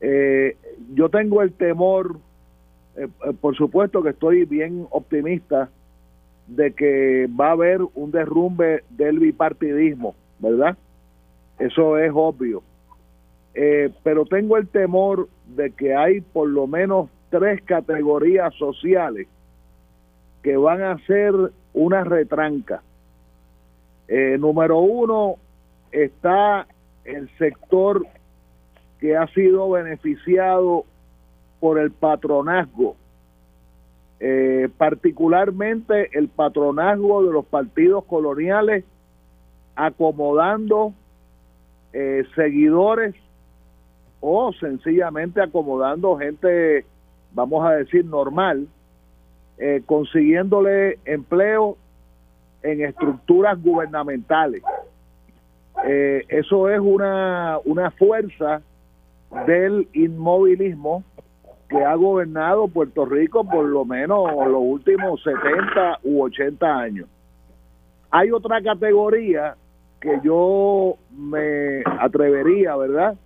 Eh, 0.00 0.56
yo 0.94 1.08
tengo 1.08 1.42
el 1.42 1.52
temor, 1.52 2.16
por 3.40 3.56
supuesto 3.56 4.02
que 4.02 4.10
estoy 4.10 4.44
bien 4.44 4.86
optimista 4.90 5.70
de 6.50 6.72
que 6.72 7.28
va 7.28 7.48
a 7.48 7.52
haber 7.52 7.80
un 7.94 8.10
derrumbe 8.10 8.82
del 8.90 9.18
bipartidismo, 9.18 10.14
¿verdad? 10.40 10.76
Eso 11.58 11.96
es 11.98 12.10
obvio. 12.14 12.62
Eh, 13.54 13.90
pero 14.02 14.26
tengo 14.26 14.56
el 14.56 14.68
temor 14.68 15.28
de 15.46 15.70
que 15.72 15.94
hay 15.94 16.20
por 16.20 16.48
lo 16.48 16.66
menos 16.66 17.08
tres 17.30 17.62
categorías 17.62 18.54
sociales 18.54 19.28
que 20.42 20.56
van 20.56 20.82
a 20.82 20.98
ser 21.06 21.32
una 21.72 22.04
retranca. 22.04 22.82
Eh, 24.08 24.36
número 24.38 24.78
uno 24.78 25.36
está 25.92 26.66
el 27.04 27.28
sector 27.38 28.06
que 29.00 29.16
ha 29.16 29.26
sido 29.28 29.70
beneficiado 29.70 30.84
por 31.58 31.78
el 31.78 31.90
patronazgo, 31.90 32.96
eh, 34.20 34.68
particularmente 34.76 36.10
el 36.18 36.28
patronazgo 36.28 37.24
de 37.24 37.32
los 37.32 37.46
partidos 37.46 38.04
coloniales 38.04 38.84
acomodando 39.74 40.92
seguidores 42.36 43.16
o 44.20 44.52
sencillamente 44.52 45.40
acomodando 45.40 46.16
gente, 46.18 46.84
vamos 47.32 47.64
a 47.66 47.72
decir, 47.72 48.04
normal, 48.04 48.68
eh, 49.58 49.82
consiguiéndole 49.86 50.98
empleo 51.04 51.76
en 52.62 52.82
estructuras 52.82 53.60
gubernamentales. 53.62 54.62
Eh, 55.86 56.24
eso 56.28 56.68
es 56.68 56.78
una, 56.78 57.58
una 57.64 57.90
fuerza 57.92 58.62
del 59.46 59.88
inmovilismo 59.92 61.04
que 61.68 61.82
ha 61.84 61.94
gobernado 61.94 62.66
Puerto 62.68 63.04
Rico 63.04 63.44
por 63.44 63.64
lo 63.64 63.84
menos 63.84 64.28
los 64.48 64.60
últimos 64.60 65.22
70 65.22 66.00
u 66.02 66.22
80 66.22 66.78
años. 66.78 67.08
Hay 68.10 68.32
otra 68.32 68.60
categoría 68.60 69.54
que 70.00 70.18
yo 70.24 70.96
me 71.16 71.82
atrevería, 71.84 72.74
¿verdad?, 72.76 73.16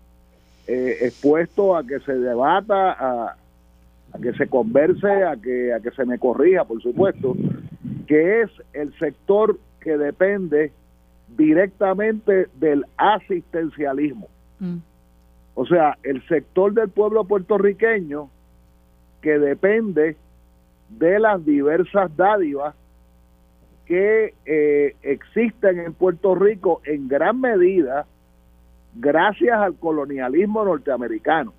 eh, 0.67 0.99
expuesto 1.03 1.77
a 1.77 1.87
que 1.87 2.01
se 2.01 2.15
debata, 2.15 2.97
a, 2.99 3.37
que 4.21 4.33
se 4.35 4.47
converse, 4.47 5.25
a 5.25 5.37
que, 5.37 5.73
a 5.73 5.81
que 5.81 5.91
se 5.93 6.05
me 6.05 6.19
corrija, 6.19 6.65
por 6.65 6.83
supuesto, 6.83 7.35
que 8.07 8.43
es 8.43 8.51
el 8.73 8.97
sector 8.99 9.59
que 9.81 9.97
depende 9.97 10.73
directamente 11.37 12.49
del 12.59 12.85
asistencialismo. 12.97 14.29
Mm. 14.59 14.77
O 15.55 15.67
sea, 15.67 15.99
el 16.03 16.27
sector 16.27 16.73
del 16.75 16.91
pueblo 16.91 17.25
puertorriqueño 17.25 18.29
que 19.23 19.39
depende 19.39 20.17
de 20.89 21.19
las 21.19 21.45
diversas 21.45 22.15
dádivas 22.17 22.75
que 23.87 24.35
eh, 24.47 24.97
existen 25.03 25.79
en 25.81 25.95
Puerto 25.95 26.35
Rico 26.35 26.81
en 26.85 27.09
gran 27.09 27.41
medida 27.41 28.07
gracias 28.95 29.59
al 29.59 29.75
colonialismo 29.77 30.65
norteamericano. 30.65 31.53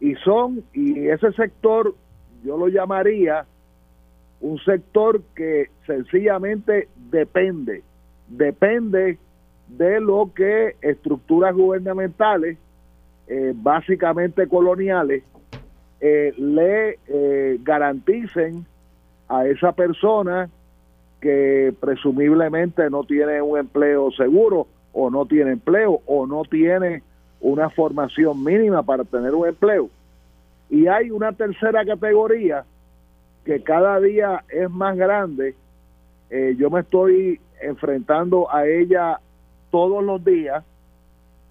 Y 0.00 0.14
son, 0.16 0.64
y 0.72 1.08
ese 1.08 1.32
sector 1.32 1.94
yo 2.42 2.56
lo 2.56 2.68
llamaría 2.68 3.44
un 4.40 4.58
sector 4.60 5.22
que 5.34 5.70
sencillamente 5.86 6.88
depende, 7.10 7.82
depende 8.28 9.18
de 9.76 10.00
lo 10.00 10.30
que 10.34 10.76
estructuras 10.82 11.54
gubernamentales, 11.54 12.58
eh, 13.28 13.52
básicamente 13.54 14.48
coloniales, 14.48 15.22
eh, 16.00 16.34
le 16.36 16.98
eh, 17.06 17.58
garanticen 17.62 18.66
a 19.28 19.46
esa 19.46 19.72
persona 19.72 20.50
que 21.20 21.72
presumiblemente 21.78 22.88
no 22.90 23.04
tiene 23.04 23.40
un 23.42 23.58
empleo 23.58 24.10
seguro 24.12 24.66
o 24.92 25.10
no 25.10 25.26
tiene 25.26 25.52
empleo 25.52 26.00
o 26.06 26.26
no 26.26 26.42
tiene 26.42 27.02
una 27.40 27.70
formación 27.70 28.42
mínima 28.42 28.82
para 28.82 29.04
tener 29.04 29.34
un 29.34 29.46
empleo. 29.46 29.88
Y 30.68 30.86
hay 30.88 31.10
una 31.10 31.32
tercera 31.32 31.84
categoría 31.84 32.64
que 33.44 33.62
cada 33.62 34.00
día 34.00 34.44
es 34.48 34.70
más 34.70 34.96
grande. 34.96 35.54
Yo 36.56 36.70
me 36.70 36.80
estoy 36.80 37.40
enfrentando 37.60 38.52
a 38.52 38.66
ella 38.66 39.20
todos 39.70 40.04
los 40.04 40.24
días. 40.24 40.64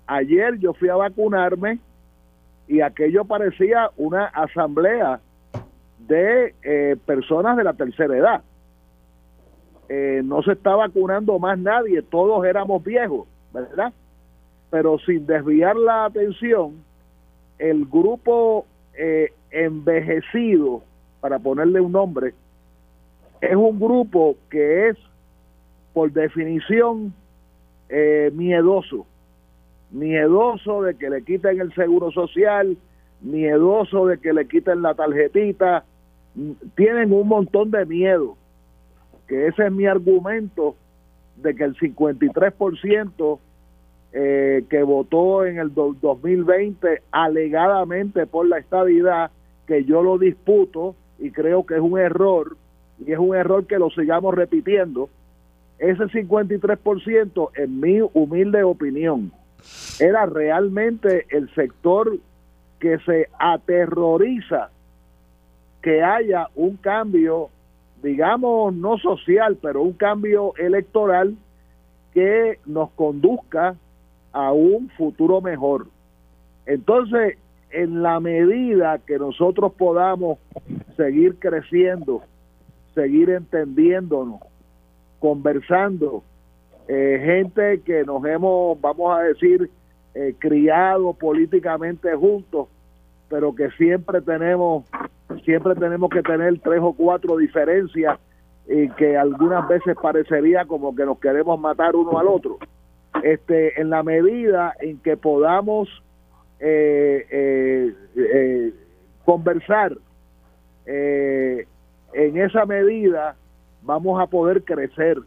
Ayer 0.07 0.57
yo 0.59 0.73
fui 0.73 0.89
a 0.89 0.95
vacunarme 0.95 1.79
y 2.67 2.81
aquello 2.81 3.25
parecía 3.25 3.89
una 3.97 4.25
asamblea 4.25 5.19
de 6.07 6.53
eh, 6.63 6.95
personas 7.05 7.57
de 7.57 7.63
la 7.63 7.73
tercera 7.73 8.15
edad. 8.17 8.41
Eh, 9.87 10.21
no 10.23 10.43
se 10.43 10.51
está 10.51 10.75
vacunando 10.75 11.39
más 11.39 11.57
nadie, 11.57 12.01
todos 12.03 12.45
éramos 12.45 12.83
viejos, 12.83 13.27
¿verdad? 13.51 13.91
Pero 14.69 14.99
sin 14.99 15.25
desviar 15.25 15.75
la 15.75 16.05
atención, 16.05 16.83
el 17.57 17.85
grupo 17.85 18.67
eh, 18.93 19.33
envejecido, 19.49 20.83
para 21.21 21.39
ponerle 21.39 21.81
un 21.81 21.91
nombre, 21.91 22.33
es 23.41 23.55
un 23.55 23.79
grupo 23.79 24.35
que 24.49 24.89
es, 24.89 24.97
por 25.93 26.11
definición, 26.11 27.13
miedoso. 28.33 29.05
Miedoso 29.91 30.83
de 30.83 30.95
que 30.95 31.09
le 31.09 31.23
quiten 31.23 31.59
el 31.59 31.73
seguro 31.73 32.11
social, 32.11 32.77
miedoso 33.21 34.05
de 34.05 34.19
que 34.19 34.33
le 34.33 34.47
quiten 34.47 34.81
la 34.81 34.93
tarjetita, 34.93 35.83
tienen 36.75 37.11
un 37.11 37.27
montón 37.27 37.71
de 37.71 37.85
miedo, 37.85 38.37
que 39.27 39.47
ese 39.47 39.65
es 39.65 39.71
mi 39.71 39.85
argumento 39.85 40.75
de 41.37 41.55
que 41.55 41.63
el 41.63 41.75
53% 41.75 43.39
eh, 44.11 44.63
que 44.69 44.83
votó 44.83 45.45
en 45.45 45.59
el 45.59 45.73
2020 45.73 47.03
alegadamente 47.11 48.25
por 48.25 48.47
la 48.47 48.57
estabilidad, 48.57 49.31
que 49.67 49.83
yo 49.85 50.01
lo 50.01 50.17
disputo 50.17 50.95
y 51.19 51.31
creo 51.31 51.65
que 51.65 51.75
es 51.75 51.81
un 51.81 51.99
error, 51.99 52.57
y 53.05 53.11
es 53.11 53.19
un 53.19 53.35
error 53.35 53.65
que 53.67 53.77
lo 53.77 53.89
sigamos 53.91 54.33
repitiendo, 54.33 55.09
ese 55.79 56.03
53% 56.03 57.51
en 57.55 57.79
mi 57.79 58.01
humilde 58.13 58.63
opinión 58.63 59.31
era 59.99 60.25
realmente 60.25 61.25
el 61.29 61.53
sector 61.55 62.17
que 62.79 62.99
se 62.99 63.29
aterroriza 63.37 64.69
que 65.81 66.03
haya 66.03 66.47
un 66.55 66.77
cambio, 66.77 67.49
digamos, 68.01 68.73
no 68.73 68.97
social, 68.97 69.57
pero 69.61 69.81
un 69.81 69.93
cambio 69.93 70.53
electoral 70.57 71.35
que 72.13 72.59
nos 72.65 72.91
conduzca 72.91 73.75
a 74.31 74.51
un 74.51 74.89
futuro 74.89 75.41
mejor. 75.41 75.87
Entonces, 76.65 77.37
en 77.71 78.01
la 78.01 78.19
medida 78.19 78.99
que 78.99 79.17
nosotros 79.17 79.73
podamos 79.73 80.39
seguir 80.97 81.37
creciendo, 81.39 82.23
seguir 82.93 83.29
entendiéndonos, 83.29 84.41
conversando, 85.19 86.23
eh, 86.87 87.21
gente 87.23 87.81
que 87.81 88.03
nos 88.03 88.25
hemos, 88.25 88.79
vamos 88.81 89.15
a 89.15 89.21
decir, 89.21 89.69
eh, 90.15 90.33
criado 90.39 91.13
políticamente 91.13 92.15
juntos, 92.15 92.67
pero 93.29 93.53
que 93.53 93.69
siempre 93.71 94.21
tenemos, 94.21 94.85
siempre 95.45 95.75
tenemos 95.75 96.09
que 96.09 96.23
tener 96.23 96.59
tres 96.59 96.79
o 96.81 96.93
cuatro 96.93 97.37
diferencias 97.37 98.17
y 98.67 98.89
que 98.89 99.15
algunas 99.17 99.67
veces 99.67 99.95
parecería 100.01 100.65
como 100.65 100.95
que 100.95 101.05
nos 101.05 101.19
queremos 101.19 101.59
matar 101.59 101.95
uno 101.95 102.17
al 102.17 102.27
otro. 102.27 102.57
Este, 103.23 103.79
en 103.79 103.89
la 103.89 104.01
medida 104.01 104.73
en 104.79 104.97
que 104.99 105.17
podamos 105.17 105.89
eh, 106.59 107.93
conversar, 109.25 109.95
en 110.85 112.37
esa 112.37 112.65
medida 112.65 113.35
vamos 113.81 114.21
a 114.21 114.27
poder 114.27 114.63
crecer 114.63 115.17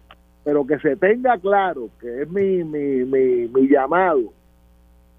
pero 0.45 0.67
que 0.67 0.79
se 0.81 0.97
tenga 0.97 1.39
claro, 1.39 1.89
que 2.01 2.23
es 2.23 2.31
mi, 2.31 2.65
mi, 2.65 3.05
mi, 3.05 3.69
llamado, 3.69 4.33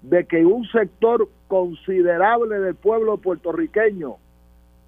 de 0.02 0.24
que 0.26 0.44
un 0.44 0.66
sector 0.66 1.28
considerable 1.48 2.60
del 2.60 2.74
pueblo 2.74 3.16
puertorriqueño 3.16 4.16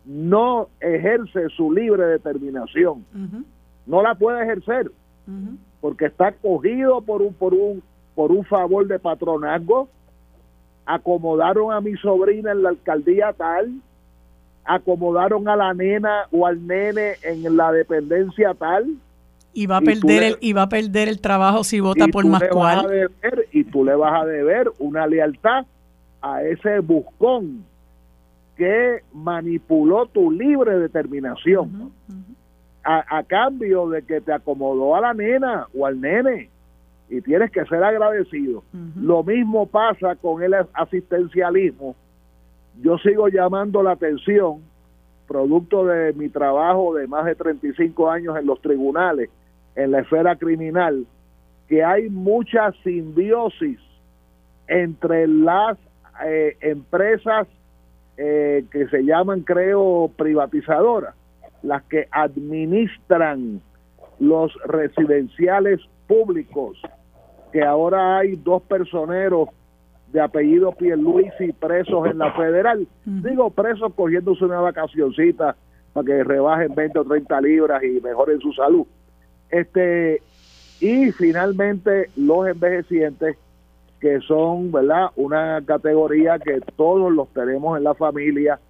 no 0.05 0.69
ejerce 0.81 1.49
su 1.57 1.73
libre 1.73 2.05
determinación. 2.07 3.05
No 3.87 4.03
la 4.03 4.15
puede 4.15 4.43
ejercer 4.43 4.91
porque 5.81 6.07
está 6.07 6.33
cogido 6.33 7.01
por 7.01 7.23
un 7.23 7.35
por 7.35 7.55
un 7.55 7.83
por 8.15 8.33
un 8.33 8.45
favor 8.45 8.87
de 8.87 8.99
patronazgo. 8.99 9.89
Acomodaron 10.85 11.73
a 11.73 11.81
mi 11.81 11.97
sobrina 11.97 12.53
en 12.53 12.63
la 12.63 12.69
alcaldía 12.69 13.33
tal, 13.33 13.81
acomodaron 14.67 15.49
a 15.49 15.57
la 15.57 15.75
nena 15.75 16.27
o 16.31 16.47
al 16.47 16.67
nene 16.67 17.15
en 17.23 17.57
la 17.57 17.73
dependencia 17.73 18.55
tal 18.55 18.97
y 19.53 19.67
va 19.67 19.79
a 19.79 19.81
perder 19.81 20.23
el 20.23 20.39
y 20.41 20.53
va 20.53 20.63
a 20.63 20.69
perder 20.69 21.09
el 21.09 21.21
trabajo 21.21 21.65
si 21.65 21.81
vota 21.81 22.07
por 22.09 22.27
más 22.27 22.43
cual 22.51 23.11
y 23.53 23.65
tú 23.65 23.85
le 23.85 23.95
vas 23.95 24.23
a 24.23 24.27
deber 24.27 24.71
una 24.79 25.07
lealtad 25.07 25.65
a 26.21 26.43
ese 26.43 26.81
buscón 26.81 27.65
que 28.57 29.03
manipuló 29.13 30.07
tu 30.07 30.31
libre 30.31 30.79
determinación 30.79 31.93
A, 32.85 33.23
cambio 33.27 33.89
de 33.89 34.03
que 34.03 34.21
te 34.21 34.33
acomodó 34.33 34.95
a 34.95 35.01
la 35.01 35.15
nena 35.15 35.67
o 35.77 35.87
al 35.87 36.01
nene 36.01 36.51
y 37.09 37.21
tienes 37.21 37.51
que 37.51 37.65
ser 37.67 37.83
agradecido. 37.83 38.65
Lo 38.97 39.23
mismo 39.23 39.67
pasa 39.67 40.17
con 40.17 40.43
el 40.43 40.55
asistencialismo. 40.73 41.95
Yo 42.83 42.99
sigo 42.99 43.29
llamando 43.29 43.83
la 43.83 43.93
atención, 43.93 44.63
producto 45.27 45.85
de 45.87 46.13
mi 46.13 46.29
trabajo 46.29 46.95
de 46.95 47.07
más 47.07 47.25
de 47.25 47.35
35 47.35 48.11
años 48.11 48.37
en 48.39 48.47
los 48.47 48.61
tribunales, 48.61 49.31
en 49.75 49.91
la 49.91 50.01
esfera 50.01 50.37
criminal 50.37 51.07
que 51.69 51.85
hay 51.85 52.09
mucha 52.09 52.73
simbiosis 52.85 53.79
entre 54.69 55.27
las 55.27 55.77
eh, 56.25 56.57
empresas 56.61 57.47
eh, 58.17 58.65
que 58.71 58.89
se 58.89 59.03
llaman, 59.03 59.43
creo, 59.43 60.11
privatizadoras, 60.17 61.15
las 61.63 61.83
que 61.85 62.09
administran 62.11 63.61
los 64.19 64.53
residenciales 64.65 65.81
públicos, 66.07 66.81
que 67.53 67.63
ahora 67.63 68.19
hay 68.19 68.37
dos 68.37 68.63
personeros 68.63 69.49
de 70.13 70.21
apellido 70.21 70.73
Pierluisi 70.73 71.53
presos 71.53 72.07
en 72.07 72.19
la 72.19 72.33
federal. 72.33 72.87
Digo 73.05 73.51
presos 73.51 73.93
cogiéndose 73.95 74.45
una 74.45 74.61
vacacioncita 74.61 75.57
para 75.93 76.07
que 76.07 76.25
rebajen 76.25 76.75
20 76.75 76.99
o 76.99 77.05
30 77.05 77.41
libras 77.41 77.83
y 77.83 78.01
mejoren 78.01 78.41
su 78.41 78.53
salud. 78.53 78.87
Este, 79.51 80.23
y 80.81 81.11
finalmente 81.13 82.11
los 82.17 82.47
envejecientes, 82.49 83.37
que 84.01 84.21
son, 84.21 84.71
¿verdad? 84.71 85.07
Una 85.17 85.63
categoría 85.65 86.39
que 86.39 86.61
todos 86.77 87.13
los 87.13 87.29
tenemos 87.33 87.79
en 87.79 87.85
la 87.85 87.95
familia 87.95 88.61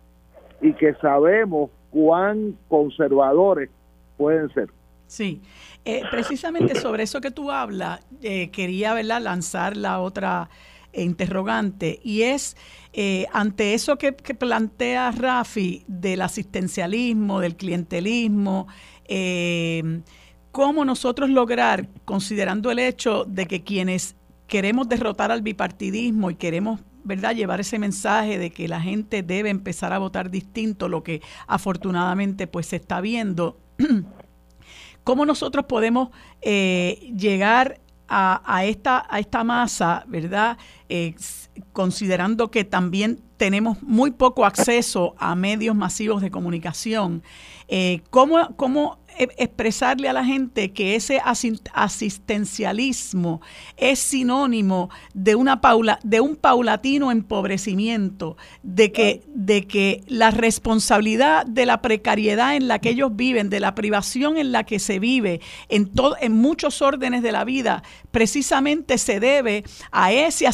y 0.61 0.73
que 0.73 0.95
sabemos 0.95 1.71
cuán 1.91 2.57
conservadores 2.69 3.71
pueden 4.17 4.49
ser. 4.55 4.69
Sí, 5.07 5.41
eh, 5.85 6.03
precisamente 6.11 6.75
sobre 6.75 7.05
eso 7.05 7.21
que 7.21 7.31
tú 7.31 7.51
hablas, 7.51 8.05
eh, 8.23 8.51
quería 8.51 8.95
¿verdad? 8.95 9.21
lanzar 9.21 9.77
la 9.77 10.01
otra 10.01 10.49
interrogante 11.03 12.01
y 12.03 12.23
es 12.23 12.57
eh, 12.93 13.27
ante 13.33 13.75
eso 13.75 13.99
que, 13.99 14.17
que, 14.17 14.35
plantea 14.35 15.11
Rafi 15.13 15.85
del 15.87 16.23
asistencialismo, 16.23 17.41
del 17.41 17.57
clientelismo, 17.57 18.67
eh, 19.05 20.01
cómo 20.53 20.85
nosotros 20.85 21.29
lograr, 21.29 21.89
considerando 22.05 22.71
el 22.71 22.79
hecho 22.79 23.25
de 23.27 23.47
que 23.47 23.63
quienes 23.63 24.17
queremos 24.47 24.89
derrotar 24.89 25.31
al 25.31 25.43
bipartidismo 25.43 26.31
y 26.31 26.37
queremos 26.37 26.81
¿verdad? 27.05 27.35
llevar 27.35 27.61
ese 27.61 27.79
mensaje 27.79 28.39
de 28.39 28.51
que 28.51 28.67
la 28.67 28.81
gente 28.81 29.23
debe 29.23 29.51
empezar 29.51 29.93
a 29.93 29.99
votar 29.99 30.31
distinto, 30.31 30.89
lo 30.89 31.03
que 31.03 31.23
afortunadamente 31.47 32.47
pues 32.47 32.67
se 32.67 32.77
está 32.77 33.01
viendo, 33.01 33.61
cómo 35.05 35.25
nosotros 35.25 35.67
podemos 35.67 36.09
eh, 36.43 37.13
llegar 37.17 37.81
a, 38.09 38.65
esta, 38.65 39.07
a 39.09 39.19
esta 39.19 39.45
masa, 39.45 40.05
¿verdad? 40.07 40.59
Eh, 40.89 41.15
considerando 41.73 42.51
que 42.51 42.65
también 42.65 43.21
tenemos 43.37 43.83
muy 43.83 44.11
poco 44.11 44.45
acceso 44.47 45.15
a 45.19 45.35
medios 45.35 45.75
masivos 45.75 46.23
de 46.23 46.31
comunicación, 46.31 47.23
eh, 47.69 48.03
¿cómo, 48.11 48.57
¿cómo 48.57 48.99
expresarle 49.19 50.09
a 50.09 50.13
la 50.13 50.25
gente 50.25 50.73
que 50.73 50.95
ese 50.95 51.21
asistencialismo 51.73 53.41
es 53.77 53.99
sinónimo 53.99 54.91
de, 55.15 55.35
una 55.35 55.61
paula, 55.61 55.99
de 56.03 56.21
un 56.21 56.37
paulatino 56.37 57.11
empobrecimiento, 57.11 58.37
de 58.63 58.93
que, 58.93 59.23
de 59.29 59.67
que 59.67 60.03
la 60.07 60.31
responsabilidad 60.31 61.47
de 61.47 61.67
la 61.67 61.83
precariedad 61.83 62.57
en 62.57 62.69
la 62.69 62.79
que 62.79 62.91
ellos 62.91 63.17
viven, 63.17 63.51
de 63.51 63.61
la 63.61 63.75
privación 63.75 64.37
en 64.37 64.53
la 64.53 64.65
que 64.65 64.79
se 64.79 64.99
vive, 64.99 65.41
en, 65.69 65.87
todo, 65.87 66.17
en 66.21 66.33
muchos 66.33 66.83
órdenes 66.83 67.23
de 67.23 67.33
la 67.33 67.45
vida, 67.45 67.83
precisamente 68.11 68.99
se 68.99 69.21
debe 69.21 69.65
a 69.91 70.13
ese 70.13 70.47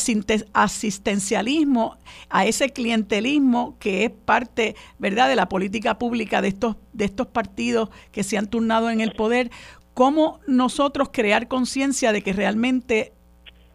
asistencialismo, 0.53 1.97
a 2.29 2.47
ese 2.47 2.71
clientelismo 2.71 3.77
que 3.79 4.05
es 4.05 4.11
parte, 4.11 4.77
¿verdad?, 4.99 5.29
de 5.29 5.37
la 5.37 5.49
política 5.49 5.99
pública 5.99 6.43
de 6.43 6.49
estos, 6.49 6.77
de 6.93 7.05
estos 7.05 7.27
partidos 7.27 7.91
que 8.11 8.23
se 8.23 8.39
han 8.39 8.49
turnado 8.49 8.91
en 8.91 9.01
el 9.01 9.13
poder. 9.13 9.51
¿Cómo 9.95 10.41
nosotros 10.47 11.11
crear 11.13 11.49
conciencia 11.49 12.13
de 12.13 12.23
que 12.23 12.33
realmente 12.33 13.13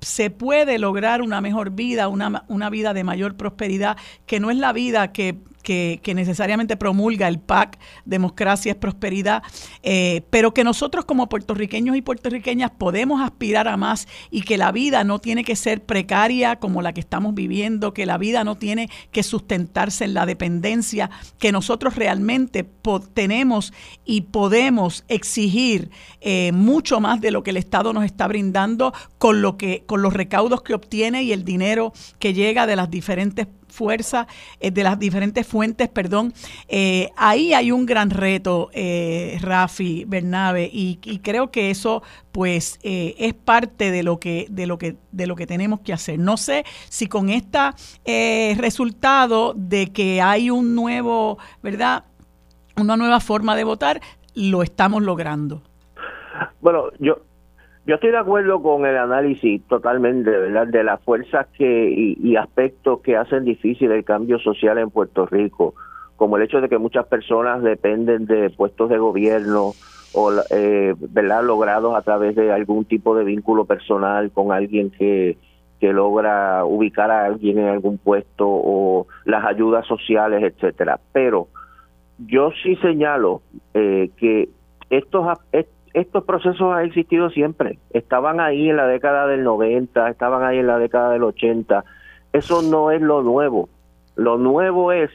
se 0.01 0.30
puede 0.30 0.78
lograr 0.78 1.22
una 1.22 1.41
mejor 1.41 1.72
vida, 1.72 2.07
una, 2.07 2.45
una, 2.47 2.70
vida 2.70 2.93
de 2.93 3.03
mayor 3.03 3.36
prosperidad, 3.36 3.97
que 4.26 4.39
no 4.39 4.51
es 4.51 4.57
la 4.57 4.74
vida 4.74 5.11
que 5.11 5.39
que, 5.68 6.13
necesariamente 6.15 6.78
promulga 6.78 7.28
el 7.28 7.39
PAC, 7.39 7.78
Democracia 8.05 8.72
es 8.72 8.78
Prosperidad, 8.78 9.43
eh, 9.84 10.22
pero 10.30 10.53
que 10.53 10.63
nosotros 10.63 11.03
como 11.03 11.28
puertorriqueños 11.28 11.97
y 11.97 12.01
puertorriqueñas 12.01 12.72
podemos 12.72 13.22
aspirar 13.22 13.68
a 13.68 13.76
más 13.76 14.07
y 14.32 14.43
que 14.43 14.57
la 14.57 14.72
vida 14.72 15.03
no 15.03 15.20
tiene 15.20 15.43
que 15.43 15.57
ser 15.57 15.84
precaria 15.84 16.55
como 16.55 16.82
la 16.82 16.93
que 16.93 17.01
estamos 17.01 17.36
viviendo, 17.36 17.93
que 17.93 18.05
la 18.05 18.18
vida 18.18 18.45
no 18.45 18.55
tiene 18.55 18.89
que 19.11 19.24
sustentarse 19.24 20.05
en 20.05 20.13
la 20.13 20.26
dependencia, 20.26 21.09
que 21.38 21.51
nosotros 21.51 21.97
realmente 21.97 22.65
tenemos 23.13 23.74
y 24.05 24.22
podemos 24.22 25.03
exigir 25.09 25.91
eh, 26.22 26.53
mucho 26.53 27.01
más 27.01 27.20
de 27.20 27.32
lo 27.32 27.43
que 27.43 27.49
el 27.49 27.57
Estado 27.57 27.91
nos 27.91 28.05
está 28.05 28.30
brindando 28.30 28.93
con 29.18 29.41
lo 29.41 29.57
que 29.57 29.84
con 29.86 30.01
los 30.01 30.13
recaudos 30.13 30.61
que 30.61 30.74
obtiene 30.74 31.24
y 31.24 31.34
el 31.34 31.43
dinero 31.43 31.91
que 32.20 32.34
llega 32.34 32.65
de 32.65 32.78
las 32.78 32.89
diferentes 32.89 33.47
fuerza 33.78 34.28
eh, 34.59 34.71
de 34.71 34.84
las 34.84 34.97
diferentes 34.97 35.45
fuentes, 35.45 35.88
perdón. 35.88 36.34
Eh, 36.67 37.11
ahí 37.15 37.53
hay 37.53 37.71
un 37.71 37.86
gran 37.86 38.09
reto, 38.09 38.69
eh, 38.73 39.38
Rafi 39.39 40.03
Bernabe, 40.05 40.67
y, 40.71 40.97
creo 41.23 41.51
que 41.51 41.69
eso 41.69 42.03
pues 42.32 42.80
eh, 42.84 43.15
es 43.17 43.34
parte 43.34 43.91
de 43.91 44.03
lo 44.03 44.19
que 44.19 44.45
de 44.49 44.67
lo 44.67 44.78
que 44.78 44.95
de 45.11 45.28
lo 45.28 45.36
que 45.36 45.45
tenemos 45.45 45.82
que 45.82 45.93
hacer. 45.93 46.19
No 46.19 46.38
sé 46.38 46.63
si 46.89 47.07
con 47.07 47.30
este 47.30 48.55
resultado 48.57 49.53
de 49.55 49.91
que 49.91 50.21
hay 50.21 50.49
un 50.49 50.75
nuevo, 50.75 51.38
¿verdad? 51.61 52.05
Una 52.75 52.95
nueva 52.95 53.19
forma 53.19 53.55
de 53.55 53.63
votar, 53.63 54.01
lo 54.36 54.63
estamos 54.63 55.03
logrando. 55.03 55.61
Bueno, 56.61 56.89
yo 56.99 57.17
yo 57.88 57.95
estoy 57.95 58.11
de 58.11 58.17
acuerdo 58.17 58.61
con 58.61 58.85
el 58.85 58.97
análisis 58.97 59.63
totalmente, 59.63 60.29
¿verdad? 60.29 60.67
De 60.67 60.83
las 60.83 61.01
fuerzas 61.03 61.47
que 61.57 61.89
y, 62.21 62.35
aspectos 62.35 62.99
que 62.99 63.15
hacen 63.15 63.45
difícil 63.45 63.91
el 63.93 64.03
cambio 64.03 64.39
social 64.39 64.77
en 64.77 64.89
Puerto 64.89 65.25
Rico, 65.25 65.73
como 66.17 66.35
el 66.35 66.43
hecho 66.43 66.59
de 66.59 66.67
que 66.67 66.77
muchas 66.77 67.07
personas 67.07 67.63
dependen 67.63 68.25
de 68.25 68.49
puestos 68.49 68.89
de 68.89 68.97
gobierno 68.97 69.71
o, 70.13 70.33
eh, 70.49 70.95
¿verdad? 70.99 71.45
Logrados 71.45 71.95
a 71.95 72.01
través 72.01 72.35
de 72.35 72.51
algún 72.51 72.83
tipo 72.83 73.15
de 73.15 73.23
vínculo 73.23 73.63
personal 73.63 74.31
con 74.31 74.51
alguien 74.51 74.91
que, 74.91 75.38
que 75.79 75.93
logra 75.93 76.65
ubicar 76.65 77.09
a 77.09 77.23
alguien 77.23 77.57
en 77.57 77.69
algún 77.69 77.99
puesto 77.99 78.45
o 78.49 79.07
las 79.23 79.45
ayudas 79.45 79.88
sociales, 79.88 80.43
etcétera. 80.43 80.99
Pero 81.13 81.47
yo 82.17 82.51
sí 82.61 82.75
señalo 82.77 83.43
eh, 83.73 84.09
que 84.17 84.49
estos, 84.89 85.39
estos 85.53 85.76
estos 85.93 86.23
procesos 86.23 86.73
han 86.73 86.85
existido 86.85 87.29
siempre. 87.29 87.79
Estaban 87.91 88.39
ahí 88.39 88.69
en 88.69 88.77
la 88.77 88.88
década 88.88 89.27
del 89.27 89.43
90, 89.43 90.09
estaban 90.09 90.43
ahí 90.43 90.59
en 90.59 90.67
la 90.67 90.79
década 90.79 91.11
del 91.11 91.23
80. 91.23 91.83
Eso 92.33 92.61
no 92.61 92.91
es 92.91 93.01
lo 93.01 93.23
nuevo. 93.23 93.69
Lo 94.15 94.38
nuevo 94.38 94.91
es 94.91 95.11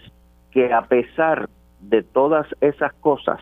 que 0.50 0.72
a 0.72 0.82
pesar 0.82 1.48
de 1.80 2.02
todas 2.02 2.46
esas 2.60 2.92
cosas 2.94 3.40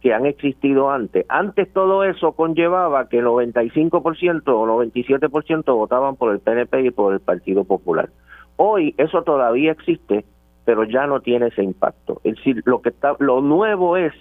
que 0.00 0.14
han 0.14 0.26
existido 0.26 0.90
antes, 0.90 1.26
antes 1.28 1.72
todo 1.72 2.04
eso 2.04 2.32
conllevaba 2.32 3.08
que 3.08 3.18
el 3.18 3.26
95% 3.26 4.42
o 4.46 4.66
97% 4.66 5.64
votaban 5.74 6.16
por 6.16 6.32
el 6.32 6.40
PNP 6.40 6.86
y 6.86 6.90
por 6.90 7.12
el 7.12 7.20
Partido 7.20 7.64
Popular. 7.64 8.08
Hoy 8.56 8.94
eso 8.98 9.22
todavía 9.22 9.72
existe, 9.72 10.24
pero 10.64 10.84
ya 10.84 11.06
no 11.06 11.20
tiene 11.20 11.48
ese 11.48 11.62
impacto. 11.62 12.20
Es 12.24 12.36
decir, 12.36 12.62
lo 12.64 12.80
que 12.82 12.90
está 12.90 13.14
lo 13.18 13.40
nuevo 13.40 13.96
es 13.96 14.12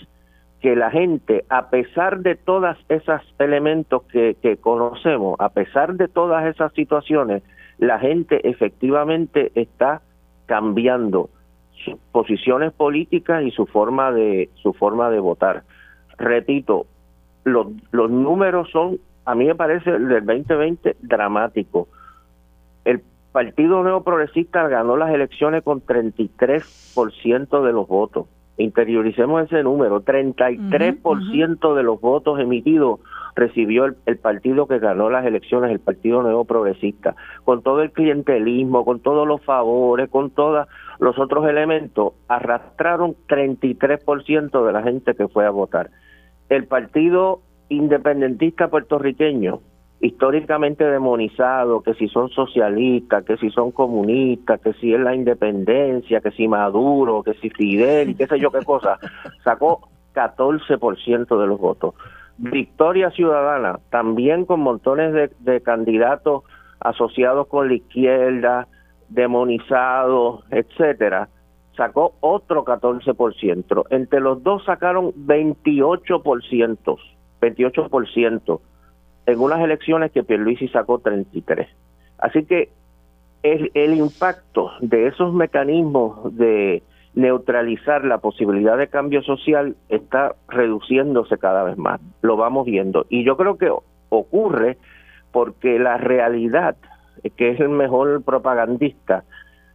que 0.61 0.75
la 0.75 0.91
gente, 0.91 1.45
a 1.49 1.69
pesar 1.69 2.19
de 2.19 2.35
todos 2.35 2.75
esos 2.89 3.21
elementos 3.39 4.03
que, 4.03 4.57
conocemos, 4.59 5.35
a 5.39 5.49
pesar 5.49 5.93
de 5.93 6.07
todas 6.07 6.45
esas 6.45 6.73
situaciones, 6.73 7.43
la 7.77 7.97
gente 7.99 8.47
efectivamente 8.47 9.51
está 9.55 10.01
cambiando 10.47 11.29
sus 11.85 11.95
posiciones 12.11 12.73
políticas 12.73 13.43
y 13.43 13.51
su 13.51 13.65
forma 13.67 14.11
de 14.11 14.49
su 14.55 14.73
forma 14.73 15.09
de 15.09 15.19
votar. 15.19 15.63
Repito, 16.17 16.87
los, 17.45 17.67
números 17.93 18.69
son, 18.71 18.99
a 19.23 19.35
mí 19.35 19.45
me 19.45 19.55
parece 19.55 19.91
el 19.91 20.09
del 20.09 20.25
2020 20.25 20.97
dramático. 21.01 21.87
El 22.83 23.01
Partido 23.31 23.81
Neoprogresista 23.81 24.67
ganó 24.67 24.97
las 24.97 25.11
elecciones 25.13 25.63
con 25.63 25.81
33% 25.81 27.63
de 27.63 27.71
los 27.71 27.87
votos 27.87 28.27
interioricemos 28.59 29.45
ese 29.45 29.63
número, 29.63 30.01
33% 30.03 31.75
de 31.75 31.83
los 31.83 31.99
votos 31.99 32.39
emitidos 32.39 32.99
recibió 33.35 33.85
el, 33.85 34.17
partido 34.17 34.67
que 34.67 34.79
ganó 34.79 35.09
las 35.09 35.25
elecciones, 35.25 35.71
el 35.71 35.79
Partido 35.79 36.21
Nuevo 36.21 36.45
Progresista, 36.45 37.15
con 37.45 37.63
todo 37.63 37.81
el 37.81 37.91
clientelismo, 37.91 38.83
con 38.83 38.99
todos 38.99 39.25
los 39.25 39.41
favores, 39.43 40.09
con 40.09 40.31
todos 40.31 40.67
los 40.99 41.17
otros 41.17 41.47
elementos, 41.47 42.13
arrastraron 42.27 43.15
33% 43.27 44.65
de 44.65 44.73
la 44.73 44.83
gente 44.83 45.15
que 45.15 45.27
fue 45.29 45.45
a 45.45 45.51
votar. 45.51 45.89
El 46.49 46.65
Partido 46.67 47.41
Independentista 47.69 48.67
puertorriqueño 48.67 49.61
históricamente 50.01 50.85
demonizado, 50.85 51.81
que 51.81 51.93
si 51.93 52.07
son 52.07 52.29
socialistas, 52.29 53.25
que 53.25 53.37
si 53.37 53.49
son 53.49 53.71
comunistas, 53.71 54.61
que 54.61 54.73
si 54.73 54.93
es 54.93 54.99
la 54.99 55.13
independencia, 55.13 56.21
que 56.21 56.31
si 56.31 56.47
Maduro, 56.47 57.21
que 57.23 57.33
si 57.35 57.49
Fidel 57.49 58.11
y 58.11 58.15
qué 58.15 58.27
sé 58.27 58.39
yo 58.39 58.51
qué 58.51 58.63
cosa, 58.63 58.97
sacó 59.43 59.89
14% 60.13 61.39
de 61.39 61.47
los 61.47 61.59
votos. 61.59 61.95
Victoria 62.37 63.11
Ciudadana, 63.11 63.79
también 63.89 64.45
con 64.45 64.61
montones 64.61 65.11
de, 65.13 65.29
de 65.39 65.61
candidatos 65.61 66.43
asociados 66.79 67.47
con 67.47 67.67
la 67.67 67.73
izquierda, 67.73 68.67
demonizados, 69.09 70.45
etcétera, 70.49 71.27
sacó 71.75 72.13
otro 72.21 72.63
14%. 72.63 73.85
Entre 73.89 74.21
los 74.21 74.41
dos 74.43 74.63
sacaron 74.63 75.11
28%, 75.13 76.97
28% 77.41 78.59
en 79.31 79.39
unas 79.39 79.61
elecciones 79.61 80.11
que 80.11 80.23
Pierluisi 80.23 80.67
sacó 80.69 80.99
33. 80.99 81.67
Así 82.17 82.45
que 82.45 82.69
el, 83.43 83.71
el 83.73 83.93
impacto 83.93 84.71
de 84.81 85.07
esos 85.07 85.33
mecanismos 85.33 86.35
de 86.35 86.83
neutralizar 87.13 88.05
la 88.05 88.19
posibilidad 88.19 88.77
de 88.77 88.87
cambio 88.87 89.21
social 89.23 89.75
está 89.89 90.35
reduciéndose 90.47 91.37
cada 91.37 91.63
vez 91.63 91.77
más. 91.77 91.99
Lo 92.21 92.37
vamos 92.37 92.65
viendo. 92.65 93.05
Y 93.09 93.23
yo 93.23 93.37
creo 93.37 93.57
que 93.57 93.71
ocurre 94.09 94.77
porque 95.31 95.79
la 95.79 95.97
realidad, 95.97 96.75
que 97.35 97.51
es 97.51 97.59
el 97.59 97.69
mejor 97.69 98.23
propagandista, 98.23 99.23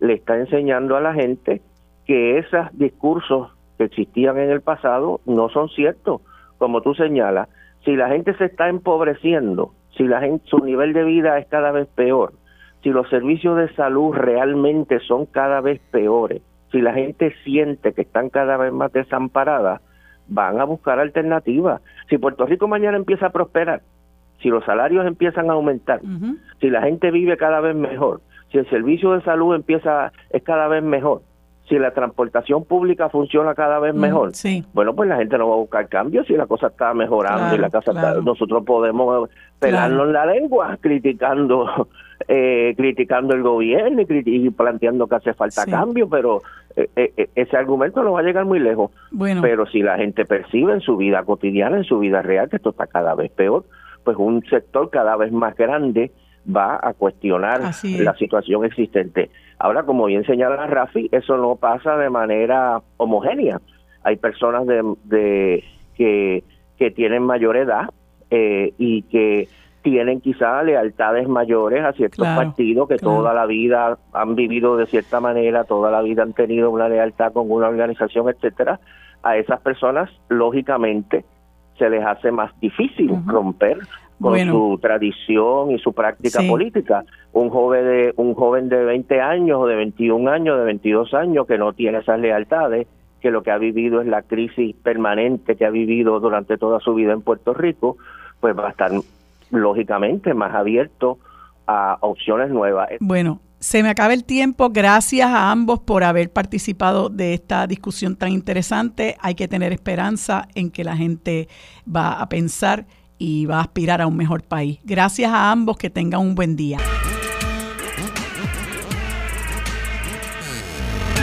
le 0.00 0.14
está 0.14 0.36
enseñando 0.36 0.96
a 0.96 1.00
la 1.00 1.14
gente 1.14 1.62
que 2.07 2.38
esos 2.38 2.66
discursos 2.72 3.50
que 3.78 3.85
existían 3.85 4.39
en 4.39 4.51
el 4.51 4.60
pasado 4.60 5.20
no 5.26 5.48
son 5.48 5.68
ciertos. 5.70 6.20
Como 6.59 6.82
tú 6.82 6.94
señalas, 6.94 7.48
si 7.85 7.97
la 7.97 8.09
gente 8.09 8.35
se 8.35 8.47
está 8.47 8.69
empobreciendo, 8.69 9.73
si 9.97 10.05
la 10.05 10.20
gente, 10.20 10.47
su 10.48 10.59
nivel 10.59 10.93
de 10.93 11.05
vida 11.05 11.39
es 11.39 11.47
cada 11.47 11.70
vez 11.70 11.86
peor, 11.94 12.32
si 12.82 12.90
los 12.90 13.09
servicios 13.09 13.56
de 13.56 13.73
salud 13.74 14.15
realmente 14.15 15.01
son 15.01 15.27
cada 15.27 15.61
vez 15.61 15.81
peores, 15.90 16.43
si 16.73 16.81
la 16.81 16.93
gente 16.93 17.35
siente 17.44 17.93
que 17.93 18.02
están 18.02 18.31
cada 18.31 18.56
vez 18.56 18.73
más 18.73 18.93
desamparadas, 18.93 19.81
van 20.27 20.61
a 20.61 20.65
buscar 20.65 20.98
alternativas. 20.98 21.82
Si 22.09 22.19
Puerto 22.19 22.47
Rico 22.47 22.66
mañana 22.66 22.97
empieza 22.97 23.27
a 23.27 23.32
prosperar, 23.32 23.82
si 24.40 24.48
los 24.48 24.65
salarios 24.65 25.06
empiezan 25.06 25.51
a 25.51 25.55
aumentar, 25.55 26.01
si 26.61 26.70
la 26.70 26.82
gente 26.82 27.11
vive 27.11 27.36
cada 27.36 27.61
vez 27.61 27.77
mejor, 27.77 28.20
si 28.51 28.59
el 28.59 28.69
servicio 28.69 29.12
de 29.12 29.23
salud 29.23 29.55
empieza 29.55 30.12
es 30.31 30.43
cada 30.43 30.69
vez 30.69 30.82
mejor, 30.82 31.23
si 31.69 31.78
la 31.78 31.93
transportación 31.93 32.65
pública 32.65 33.09
funciona 33.09 33.55
cada 33.55 33.78
vez 33.78 33.95
mm, 33.95 33.99
mejor, 33.99 34.32
bueno, 34.73 34.95
pues 34.95 35.09
la 35.09 35.16
gente 35.16 35.39
no 35.39 35.49
va 35.49 35.55
a 35.55 35.59
buscar 35.59 35.89
cambios 35.89 36.27
si 36.27 36.35
la 36.35 36.47
cosa 36.47 36.69
está 36.69 36.93
mejorando 36.93 37.55
y 37.55 37.59
la 37.59 37.70
casa 37.70 37.93
nosotros 38.23 38.65
podemos 38.65 39.31
pelarnos 39.59 40.09
la 40.09 40.27
lengua 40.27 40.77
criticando 40.81 41.89
eh, 42.28 42.74
criticando 42.77 43.35
el 43.35 43.43
gobierno 43.43 44.03
y, 44.09 44.51
planteando 44.51 45.07
que 45.07 45.16
hace 45.16 45.35
falta 45.35 45.66
cambio, 45.66 46.09
pero 46.09 46.43
eh, 46.77 46.89
eh, 46.97 47.28
ese 47.35 47.57
argumento 47.57 48.03
no 48.03 48.12
va 48.12 48.20
a 48.20 48.23
llegar 48.23 48.45
muy 48.45 48.61
lejos. 48.61 48.93
Bueno. 49.11 49.43
Pero 49.43 49.66
si 49.66 49.82
la 49.82 49.97
gente 49.97 50.24
percibe 50.24 50.73
en 50.73 50.81
su 50.81 50.97
vida 50.97 51.23
cotidiana, 51.24 51.77
en 51.77 51.85
su 51.85 51.99
vida 51.99 52.23
real, 52.23 52.49
que 52.49 52.57
esto 52.57 52.70
está 52.70 52.86
cada 52.86 53.15
vez 53.15 53.31
peor, 53.32 53.65
pues 54.05 54.16
un 54.16 54.43
sector 54.47 54.91
cada 54.91 55.16
vez 55.16 55.32
más 55.32 55.57
grande 55.57 56.12
va 56.55 56.78
a 56.82 56.95
cuestionar 56.95 57.61
la 57.82 58.15
situación 58.16 58.65
existente. 58.65 59.31
Ahora, 59.59 59.85
como 59.85 60.06
bien 60.06 60.24
señala 60.24 60.66
Rafi, 60.66 61.09
eso 61.12 61.36
no 61.36 61.56
pasa 61.56 61.97
de 61.97 62.10
manera 62.10 62.82
homogénea. 62.97 63.60
Hay 64.02 64.16
personas 64.16 64.66
de, 64.66 65.64
que, 65.94 66.44
que 66.78 66.90
tienen 66.90 67.22
mayor 67.22 67.56
edad 67.56 67.90
eh, 68.31 68.74
y 68.78 69.02
que 69.02 69.48
tienen 69.82 70.20
quizá 70.20 70.62
lealtades 70.62 71.28
mayores 71.28 71.85
a 71.85 71.93
ciertos 71.93 72.26
partidos 72.26 72.89
que 72.89 72.97
toda 72.97 73.35
la 73.35 73.44
vida 73.44 73.98
han 74.14 74.35
vivido 74.35 74.78
de 74.78 74.86
cierta 74.86 75.20
manera, 75.20 75.64
toda 75.64 75.90
la 75.90 76.01
vida 76.01 76.22
han 76.22 76.32
tenido 76.32 76.70
una 76.70 76.89
lealtad 76.89 77.35
con 77.35 77.51
una 77.51 77.68
organización, 77.68 78.28
etcétera. 78.31 78.81
A 79.22 79.36
esas 79.36 79.60
personas, 79.60 80.10
lógicamente, 80.28 81.24
se 81.78 81.90
les 81.90 82.05
hace 82.05 82.31
más 82.31 82.59
difícil 82.60 83.14
romper 83.26 83.78
con 84.20 84.39
su 84.39 84.78
tradición 84.81 85.70
y 85.73 85.78
su 85.78 85.93
práctica 85.93 86.41
política. 86.49 87.05
Un 87.32 87.51
joven 87.51 87.85
de 87.85 88.15
un 88.16 88.35
joven 88.35 88.69
de 88.69 88.85
20 88.85 89.20
años 89.20 89.59
o 89.61 89.66
de 89.66 89.77
21 89.77 90.31
años, 90.31 90.59
de 90.59 90.65
22 90.65 91.15
años 91.15 91.47
que 91.47 91.59
no 91.59 91.73
tiene 91.73 91.99
esas 91.99 92.20
lealtades, 92.20 92.86
que 93.20 93.31
lo 93.31 93.43
que 93.43 93.51
ha 93.51 93.59
vivido 93.59 94.01
es 94.01 94.07
la 94.07 94.23
crisis 94.23 94.77
permanente 94.82 95.57
que 95.57 95.65
ha 95.65 95.70
vivido 95.70 96.20
durante 96.20 96.59
toda 96.59 96.81
su 96.81 96.95
vida 96.95 97.12
en 97.12 97.23
Puerto 97.23 97.55
Rico, 97.55 97.97
pues 98.41 98.57
va 98.57 98.69
a 98.69 98.70
estar 98.70 98.91
lógicamente 99.51 100.35
más 100.35 100.55
abierto 100.55 101.19
a 101.66 101.97
opciones 102.01 102.51
nuevas. 102.51 102.91
Bueno, 103.01 103.41
se 103.59 103.82
me 103.82 103.89
acaba 103.89 104.12
el 104.12 104.24
tiempo. 104.24 104.69
Gracias 104.69 105.27
a 105.27 105.51
ambos 105.51 105.81
por 105.81 106.05
haber 106.05 106.31
participado 106.31 107.09
de 107.09 107.32
esta 107.32 107.66
discusión 107.66 108.15
tan 108.15 108.31
interesante. 108.31 109.16
Hay 109.20 109.35
que 109.35 109.49
tener 109.49 109.73
esperanza 109.73 110.49
en 110.55 110.70
que 110.70 110.85
la 110.85 110.95
gente 110.95 111.49
va 111.89 112.20
a 112.20 112.28
pensar 112.28 112.85
y 113.19 113.47
va 113.47 113.59
a 113.59 113.62
aspirar 113.62 114.01
a 114.01 114.07
un 114.07 114.16
mejor 114.16 114.43
país. 114.43 114.78
Gracias 114.85 115.31
a 115.31 115.51
ambos, 115.51 115.77
que 115.77 115.91
tengan 115.91 116.20
un 116.20 116.35
buen 116.35 116.57
día. 116.57 116.78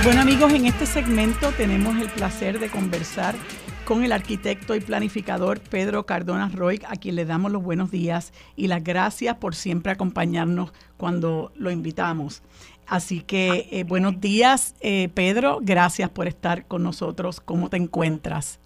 Bueno 0.03 0.21
amigos, 0.21 0.51
en 0.53 0.65
este 0.65 0.87
segmento 0.87 1.51
tenemos 1.51 1.95
el 1.99 2.09
placer 2.09 2.59
de 2.59 2.69
conversar 2.69 3.35
con 3.85 4.03
el 4.03 4.11
arquitecto 4.11 4.73
y 4.73 4.79
planificador 4.79 5.59
Pedro 5.59 6.05
Cardona 6.05 6.49
Roy, 6.49 6.81
a 6.87 6.95
quien 6.95 7.15
le 7.15 7.25
damos 7.25 7.51
los 7.51 7.61
buenos 7.61 7.91
días 7.91 8.33
y 8.55 8.67
las 8.67 8.83
gracias 8.83 9.35
por 9.35 9.53
siempre 9.53 9.91
acompañarnos 9.91 10.73
cuando 10.97 11.51
lo 11.55 11.69
invitamos. 11.69 12.41
Así 12.87 13.21
que 13.21 13.67
eh, 13.71 13.83
buenos 13.83 14.19
días, 14.19 14.75
eh, 14.81 15.09
Pedro, 15.13 15.59
gracias 15.61 16.09
por 16.09 16.27
estar 16.27 16.65
con 16.67 16.83
nosotros. 16.83 17.39
¿Cómo 17.39 17.69
te 17.69 17.77
encuentras? 17.77 18.59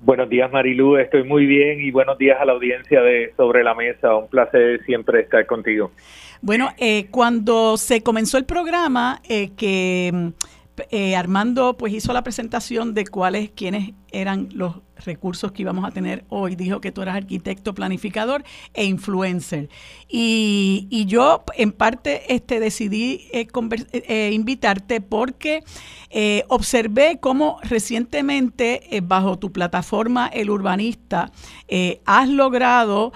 Buenos 0.00 0.28
días, 0.28 0.50
Marilu, 0.50 0.96
estoy 0.96 1.24
muy 1.24 1.46
bien 1.46 1.80
y 1.80 1.90
buenos 1.90 2.16
días 2.18 2.38
a 2.40 2.44
la 2.44 2.52
audiencia 2.52 3.02
de 3.02 3.32
Sobre 3.36 3.62
la 3.62 3.74
Mesa. 3.74 4.16
Un 4.16 4.28
placer 4.28 4.82
siempre 4.84 5.20
estar 5.20 5.46
contigo. 5.46 5.90
Bueno, 6.40 6.70
eh, 6.78 7.08
cuando 7.10 7.76
se 7.76 8.02
comenzó 8.02 8.38
el 8.38 8.46
programa, 8.46 9.20
que 9.56 10.32
Armando 11.16 11.76
pues 11.76 11.92
hizo 11.92 12.14
la 12.14 12.22
presentación 12.22 12.94
de 12.94 13.04
cuáles, 13.04 13.50
quiénes 13.50 13.92
eran 14.12 14.48
los 14.52 14.76
recursos 15.04 15.52
que 15.52 15.62
íbamos 15.62 15.84
a 15.84 15.90
tener 15.90 16.24
hoy. 16.28 16.56
Dijo 16.56 16.80
que 16.80 16.92
tú 16.92 17.02
eras 17.02 17.16
arquitecto, 17.16 17.74
planificador 17.74 18.44
e 18.74 18.84
influencer. 18.84 19.68
Y, 20.08 20.86
y 20.90 21.06
yo 21.06 21.44
en 21.56 21.72
parte 21.72 22.34
este, 22.34 22.60
decidí 22.60 23.28
eh, 23.32 23.48
eh, 23.92 24.30
invitarte 24.32 25.00
porque 25.00 25.62
eh, 26.10 26.44
observé 26.48 27.18
cómo 27.20 27.58
recientemente 27.62 29.00
bajo 29.02 29.38
tu 29.38 29.52
plataforma 29.52 30.26
El 30.26 30.50
Urbanista 30.50 31.30
has 32.04 32.28
logrado 32.28 33.12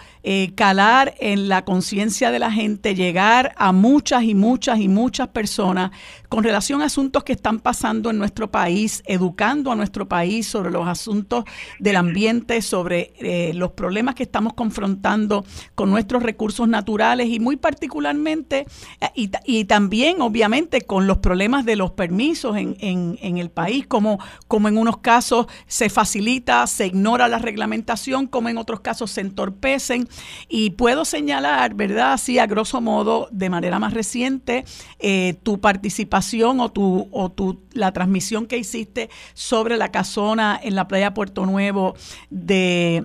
calar 0.55 1.15
en 1.19 1.49
la 1.49 1.65
conciencia 1.65 2.31
de 2.31 2.39
la 2.39 2.53
gente, 2.53 2.95
llegar 2.95 3.53
a 3.57 3.73
muchas 3.73 4.23
y 4.23 4.35
muchas 4.35 4.79
y 4.79 4.89
muchas 4.89 5.29
personas 5.29 5.91
con 6.29 6.45
relación 6.45 6.83
a 6.83 6.87
asuntos 6.87 7.25
que 7.25 7.33
están 7.33 7.59
pasando 7.61 8.11
en 8.11 8.19
nuestro 8.19 8.51
país, 8.51 9.03
educando 9.07 9.73
a 9.73 9.77
nuestro 9.77 10.09
país 10.09 10.47
sobre 10.47 10.71
los 10.71 10.84
asuntos 10.89 11.45
del 11.79 11.97
ambiente, 11.97 12.63
sobre 12.63 13.13
eh, 13.19 13.53
los 13.55 13.73
problemas 13.73 14.15
que 14.15 14.23
estamos 14.23 14.55
confrontando 14.55 15.45
con 15.75 15.91
nuestros 15.91 16.23
recursos 16.23 16.69
naturales 16.69 17.29
y 17.29 17.41
muy 17.41 17.57
particularmente, 17.57 18.67
eh, 19.01 19.31
y, 19.45 19.65
también 19.65 20.21
obviamente 20.21 20.83
con 20.83 21.07
los 21.07 21.19
problemas 21.19 21.65
de 21.65 21.77
los 21.77 21.93
permisos 21.93 22.57
en, 22.57 22.77
en, 22.81 23.39
el 23.39 23.51
país, 23.51 23.87
como, 23.87 24.19
como 24.47 24.69
en 24.69 24.77
unos 24.77 24.99
casos 24.99 25.47
se 25.67 25.89
facilita, 25.89 26.67
se 26.67 26.87
ignora 26.87 27.29
la 27.29 27.39
reglamentación, 27.39 28.27
como 28.27 28.49
en 28.49 28.59
otros 28.59 28.81
casos 28.81 29.11
se 29.11 29.23
entorpecen. 29.23 30.09
Y 30.49 30.71
puedo 30.71 31.05
señalar, 31.05 31.75
¿verdad? 31.75 32.13
Así 32.13 32.39
a 32.39 32.47
grosso 32.47 32.81
modo, 32.81 33.29
de 33.31 33.51
manera 33.51 33.79
más 33.79 33.95
reciente, 33.95 34.65
eh, 34.99 35.35
tu 35.43 35.61
participación 35.61 36.61
o, 36.61 36.71
tu, 36.71 37.09
o 37.11 37.31
tu, 37.31 37.63
la 37.73 37.93
transmisión 37.93 38.47
que 38.47 38.59
hiciste 38.59 39.11
sobre 39.35 39.77
la 39.77 39.91
casona 39.91 40.59
en 40.63 40.74
la 40.75 40.89
playa 40.89 41.15
Puerto 41.15 41.47
Nuevo 41.47 41.95
de 42.31 43.05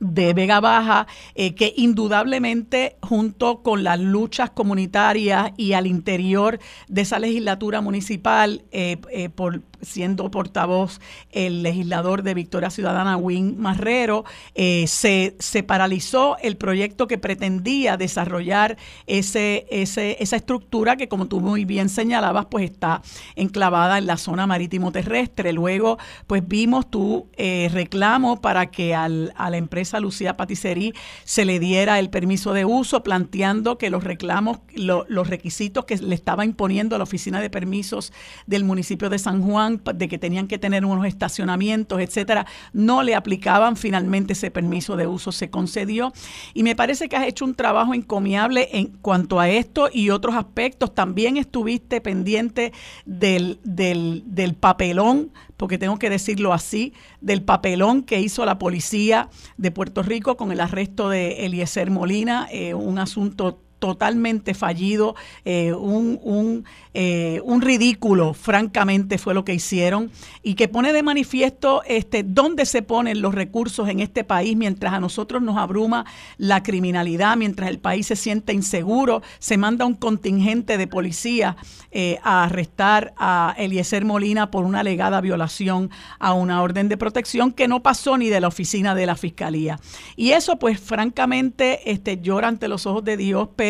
de 0.00 0.34
Vega 0.34 0.60
Baja, 0.60 1.06
eh, 1.34 1.54
que 1.54 1.72
indudablemente 1.76 2.96
junto 3.02 3.62
con 3.62 3.84
las 3.84 3.98
luchas 3.98 4.50
comunitarias 4.50 5.52
y 5.56 5.72
al 5.72 5.86
interior 5.86 6.58
de 6.88 7.00
esa 7.02 7.18
legislatura 7.18 7.80
municipal, 7.80 8.62
eh, 8.72 8.98
eh, 9.10 9.28
por, 9.28 9.62
siendo 9.82 10.30
portavoz 10.30 11.00
el 11.32 11.62
legislador 11.62 12.22
de 12.22 12.34
Victoria 12.34 12.70
Ciudadana, 12.70 13.16
Win 13.16 13.56
Marrero, 13.58 14.24
se, 14.54 15.36
se, 15.38 15.62
paralizó 15.62 16.36
el 16.42 16.56
proyecto 16.56 17.06
que 17.06 17.18
pretendía 17.18 17.96
desarrollar 17.96 18.76
ese, 19.06 19.66
ese, 19.70 20.16
esa 20.20 20.36
estructura 20.36 20.96
que, 20.96 21.08
como 21.08 21.26
tú 21.26 21.40
muy 21.40 21.64
bien 21.64 21.88
señalabas, 21.88 22.46
pues 22.46 22.64
está 22.64 23.02
enclavada 23.34 23.98
en 23.98 24.06
la 24.06 24.16
zona 24.16 24.46
marítimo 24.46 24.92
terrestre. 24.92 25.52
Luego, 25.52 25.98
pues 26.26 26.46
vimos 26.46 26.90
tu 26.90 27.28
reclamo 27.36 28.40
para 28.40 28.66
que 28.70 28.94
al, 28.94 29.32
a 29.36 29.50
la 29.50 29.56
empresa 29.56 29.96
a 29.96 30.00
Lucía 30.00 30.36
Patisserie 30.36 30.92
se 31.24 31.44
le 31.44 31.58
diera 31.58 31.98
el 31.98 32.10
permiso 32.10 32.52
de 32.52 32.64
uso, 32.64 33.02
planteando 33.02 33.78
que 33.78 33.90
los 33.90 34.04
reclamos, 34.04 34.58
los 34.74 35.28
requisitos 35.28 35.84
que 35.84 35.96
le 35.96 36.14
estaba 36.14 36.44
imponiendo 36.44 36.96
la 36.98 37.04
oficina 37.04 37.40
de 37.40 37.50
permisos 37.50 38.12
del 38.46 38.64
municipio 38.64 39.10
de 39.10 39.18
San 39.18 39.42
Juan, 39.42 39.65
de 39.68 40.08
que 40.08 40.18
tenían 40.18 40.48
que 40.48 40.58
tener 40.58 40.84
unos 40.84 41.06
estacionamientos, 41.06 42.00
etcétera, 42.00 42.46
no 42.72 43.02
le 43.02 43.14
aplicaban. 43.14 43.76
Finalmente 43.76 44.32
ese 44.32 44.50
permiso 44.50 44.96
de 44.96 45.06
uso 45.06 45.32
se 45.32 45.50
concedió. 45.50 46.12
Y 46.54 46.62
me 46.62 46.76
parece 46.76 47.08
que 47.08 47.16
has 47.16 47.26
hecho 47.26 47.44
un 47.44 47.54
trabajo 47.54 47.94
encomiable 47.94 48.68
en 48.72 48.86
cuanto 48.86 49.40
a 49.40 49.48
esto 49.48 49.88
y 49.92 50.10
otros 50.10 50.34
aspectos. 50.34 50.94
También 50.94 51.36
estuviste 51.36 52.00
pendiente 52.00 52.72
del, 53.04 53.60
del, 53.64 54.22
del 54.26 54.54
papelón 54.54 55.30
porque 55.56 55.78
tengo 55.78 55.98
que 55.98 56.10
decirlo 56.10 56.52
así, 56.52 56.92
del 57.20 57.42
papelón 57.42 58.02
que 58.02 58.20
hizo 58.20 58.44
la 58.44 58.58
policía 58.58 59.30
de 59.56 59.70
Puerto 59.70 60.02
Rico 60.02 60.36
con 60.36 60.52
el 60.52 60.60
arresto 60.60 61.08
de 61.08 61.46
Eliezer 61.46 61.90
Molina, 61.90 62.46
eh, 62.50 62.74
un 62.74 62.98
asunto 62.98 63.62
totalmente 63.78 64.54
fallido, 64.54 65.14
eh, 65.44 65.72
un, 65.72 66.18
un, 66.22 66.64
eh, 66.94 67.40
un, 67.44 67.60
ridículo, 67.60 68.32
francamente, 68.32 69.18
fue 69.18 69.34
lo 69.34 69.44
que 69.44 69.54
hicieron, 69.54 70.10
y 70.42 70.54
que 70.54 70.68
pone 70.68 70.92
de 70.92 71.02
manifiesto 71.02 71.82
este, 71.86 72.22
dónde 72.22 72.64
se 72.64 72.82
ponen 72.82 73.20
los 73.20 73.34
recursos 73.34 73.88
en 73.88 74.00
este 74.00 74.24
país 74.24 74.56
mientras 74.56 74.94
a 74.94 75.00
nosotros 75.00 75.42
nos 75.42 75.58
abruma 75.58 76.06
la 76.38 76.62
criminalidad, 76.62 77.36
mientras 77.36 77.68
el 77.68 77.78
país 77.78 78.06
se 78.06 78.16
siente 78.16 78.52
inseguro, 78.52 79.22
se 79.38 79.58
manda 79.58 79.84
un 79.84 79.94
contingente 79.94 80.78
de 80.78 80.86
policía 80.86 81.56
eh, 81.90 82.18
a 82.22 82.44
arrestar 82.44 83.12
a 83.18 83.54
Eliezer 83.58 84.04
Molina 84.04 84.50
por 84.50 84.64
una 84.64 84.80
alegada 84.80 85.20
violación 85.20 85.90
a 86.18 86.32
una 86.32 86.62
orden 86.62 86.88
de 86.88 86.96
protección 86.96 87.52
que 87.52 87.68
no 87.68 87.82
pasó 87.82 88.16
ni 88.16 88.28
de 88.28 88.40
la 88.40 88.48
oficina 88.48 88.94
de 88.94 89.06
la 89.06 89.16
Fiscalía. 89.16 89.78
Y 90.16 90.30
eso, 90.30 90.58
pues, 90.58 90.80
francamente, 90.80 91.90
este, 91.90 92.20
llora 92.20 92.48
ante 92.48 92.68
los 92.68 92.86
ojos 92.86 93.04
de 93.04 93.16
Dios, 93.16 93.48
pero 93.56 93.65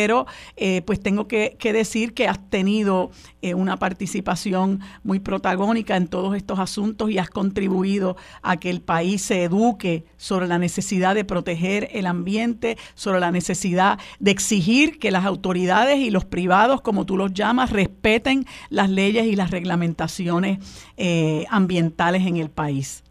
eh, 0.55 0.81
pues 0.85 0.99
tengo 0.99 1.27
que, 1.27 1.57
decir 1.61 2.13
que 2.13 2.27
has 2.27 2.49
tenido 2.49 3.11
eh, 3.41 3.53
una 3.53 3.77
participación 3.77 4.79
muy 5.03 5.19
protagónica 5.19 5.95
en 5.95 6.07
todos 6.07 6.35
estos 6.35 6.59
asuntos 6.59 7.09
y 7.09 7.17
has 7.17 7.29
contribuido 7.29 8.15
a 8.41 8.57
que 8.57 8.69
el 8.69 8.81
país 8.81 9.21
se 9.21 9.43
eduque 9.43 10.05
sobre 10.17 10.47
la 10.47 10.59
necesidad 10.59 11.15
de 11.15 11.25
proteger 11.25 11.89
el 11.91 12.05
ambiente, 12.05 12.77
sobre 12.95 13.19
la 13.19 13.31
necesidad 13.31 13.99
de 14.19 14.31
exigir 14.31 14.99
que 14.99 15.11
las 15.11 15.25
autoridades 15.25 15.97
y 15.99 16.11
los 16.11 16.25
privados, 16.25 16.81
como 16.81 17.05
tú 17.05 17.17
los 17.17 17.33
llamas, 17.33 17.71
respeten 17.71 18.45
las 18.69 18.89
leyes 18.89 19.25
y 19.25 19.35
las 19.35 19.51
reglamentaciones 19.51 20.59
eh, 20.97 21.45
ambientales 21.49 22.25
en 22.25 22.37
el 22.37 22.49
país. 22.49 23.03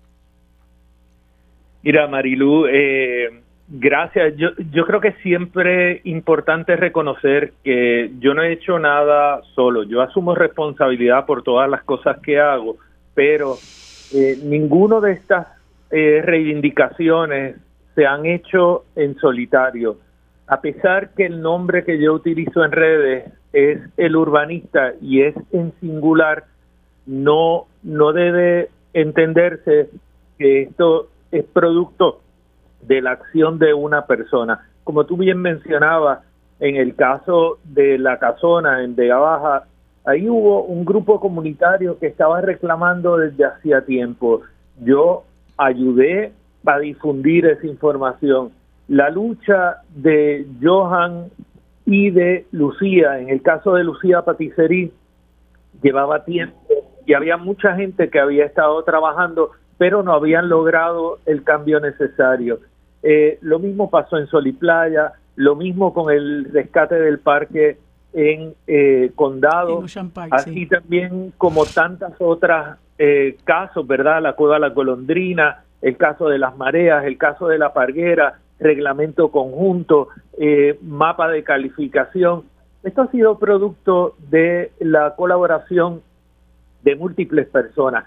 Mira, 1.83 2.09
Marilu, 2.09 2.67
Gracias. 3.68 4.36
Yo, 4.36 4.51
yo 4.70 4.86
creo 4.86 5.01
que 5.01 5.12
siempre 5.22 5.93
es 5.93 6.06
importante 6.06 6.76
reconocer 6.76 7.52
que 7.64 8.12
yo 8.20 8.32
no 8.32 8.43
he 8.43 8.52
hecho 8.52 8.78
nada 8.78 9.43
solo. 9.55 9.82
Yo 9.82 10.02
asumo 10.02 10.34
responsabilidad 10.34 11.26
por 11.26 11.43
todas 11.43 11.68
las 11.68 11.82
cosas 11.82 12.18
que 12.20 12.38
hago, 12.38 12.76
pero 13.14 13.56
eh, 14.14 14.38
ninguno 14.44 15.01
de 15.01 15.12
estas 15.12 15.48
eh, 15.90 16.22
reivindicaciones 16.24 17.56
se 17.97 18.06
han 18.06 18.24
hecho 18.26 18.84
en 18.94 19.16
solitario. 19.16 19.98
A 20.47 20.60
pesar 20.60 21.10
que 21.14 21.26
el 21.26 21.43
nombre 21.43 21.84
que 21.84 22.01
yo 22.01 22.12
utilizo 22.12 22.64
en 22.64 22.70
redes 22.70 23.32
es 23.52 23.80
el 23.97 24.14
urbanista 24.14 24.93
y 25.01 25.22
es 25.22 25.34
en 25.51 25.72
singular, 25.80 26.44
no, 27.06 27.66
no 27.82 28.12
debe 28.12 28.68
entenderse 28.93 29.90
que 30.38 30.62
esto 30.62 31.09
es 31.32 31.44
producto 31.44 32.20
de 32.87 33.01
la 33.03 33.13
acción 33.13 33.59
de 33.59 33.75
una 33.75 34.07
persona. 34.07 34.67
Como 34.85 35.05
tú 35.05 35.17
bien 35.17 35.39
mencionabas, 35.39 36.21
en 36.61 36.77
el 36.77 36.95
caso 36.95 37.59
de 37.65 37.99
la 37.99 38.19
casona 38.19 38.83
en 38.83 38.95
Vega 38.97 39.19
Baja, 39.19 39.65
ahí 40.05 40.29
hubo 40.29 40.63
un 40.63 40.85
grupo 40.85 41.21
comunitario 41.21 41.99
que 41.99 42.07
estaba 42.07 42.41
reclamando 42.41 43.17
desde 43.17 43.45
hacía 43.45 43.85
tiempo. 43.85 44.43
Yo 44.83 45.25
ayudé 45.57 46.33
a 46.65 46.79
difundir 46.79 47.47
esa 47.47 47.67
información. 47.67 48.51
La 48.89 49.11
lucha 49.11 49.83
de 49.95 50.47
Johan 50.63 51.27
y 51.85 52.11
de 52.11 52.47
Lucía, 52.53 53.19
en 53.21 53.31
el 53.31 53.43
caso 53.43 53.75
de 53.75 53.85
Lucía 53.85 54.23
Paticerí, 54.23 54.93
llevaba 55.83 56.25
tiempo 56.25 56.57
y 57.05 57.15
había 57.15 57.37
mucha 57.37 57.77
gente 57.77 58.11
que 58.11 58.19
había 58.19 58.45
estado 58.45 58.83
trabajando, 58.83 59.51
pero 59.79 60.03
no 60.03 60.13
habían 60.13 60.49
logrado 60.49 61.19
el 61.27 61.45
cambio 61.45 61.81
necesario. 61.81 62.61
Eh, 63.09 63.39
lo 63.43 63.61
mismo 63.61 63.89
pasó 63.89 64.19
en 64.19 64.27
Sol 64.27 64.49
y 64.49 64.53
Playa, 64.53 65.12
lo 65.37 65.55
mismo 65.55 65.95
con 65.95 66.12
el 66.12 66.47
rescate 66.53 66.97
del 66.97 67.20
parque 67.20 67.78
en 68.12 68.55
eh, 68.66 69.12
Condado, 69.15 69.85
así 70.33 70.66
también 70.66 71.33
como 71.39 71.66
tantas 71.66 72.15
otras 72.19 72.78
eh, 72.99 73.37
casos, 73.45 73.87
¿verdad? 73.87 74.20
La 74.20 74.33
Cueva 74.33 74.59
la 74.59 74.70
Golondrina, 74.70 75.62
el 75.83 75.97
caso 75.97 76.28
de 76.28 76.39
las 76.39 76.57
mareas, 76.57 77.05
el 77.05 77.16
caso 77.16 77.47
de 77.47 77.59
la 77.59 77.73
parguera, 77.73 78.41
reglamento 78.59 79.31
conjunto, 79.31 80.09
eh, 80.37 80.77
mapa 80.83 81.28
de 81.28 81.45
calificación. 81.45 82.43
Esto 82.83 83.03
ha 83.03 83.11
sido 83.12 83.39
producto 83.39 84.16
de 84.31 84.73
la 84.81 85.15
colaboración 85.15 86.01
de 86.83 86.97
múltiples 86.97 87.47
personas, 87.47 88.05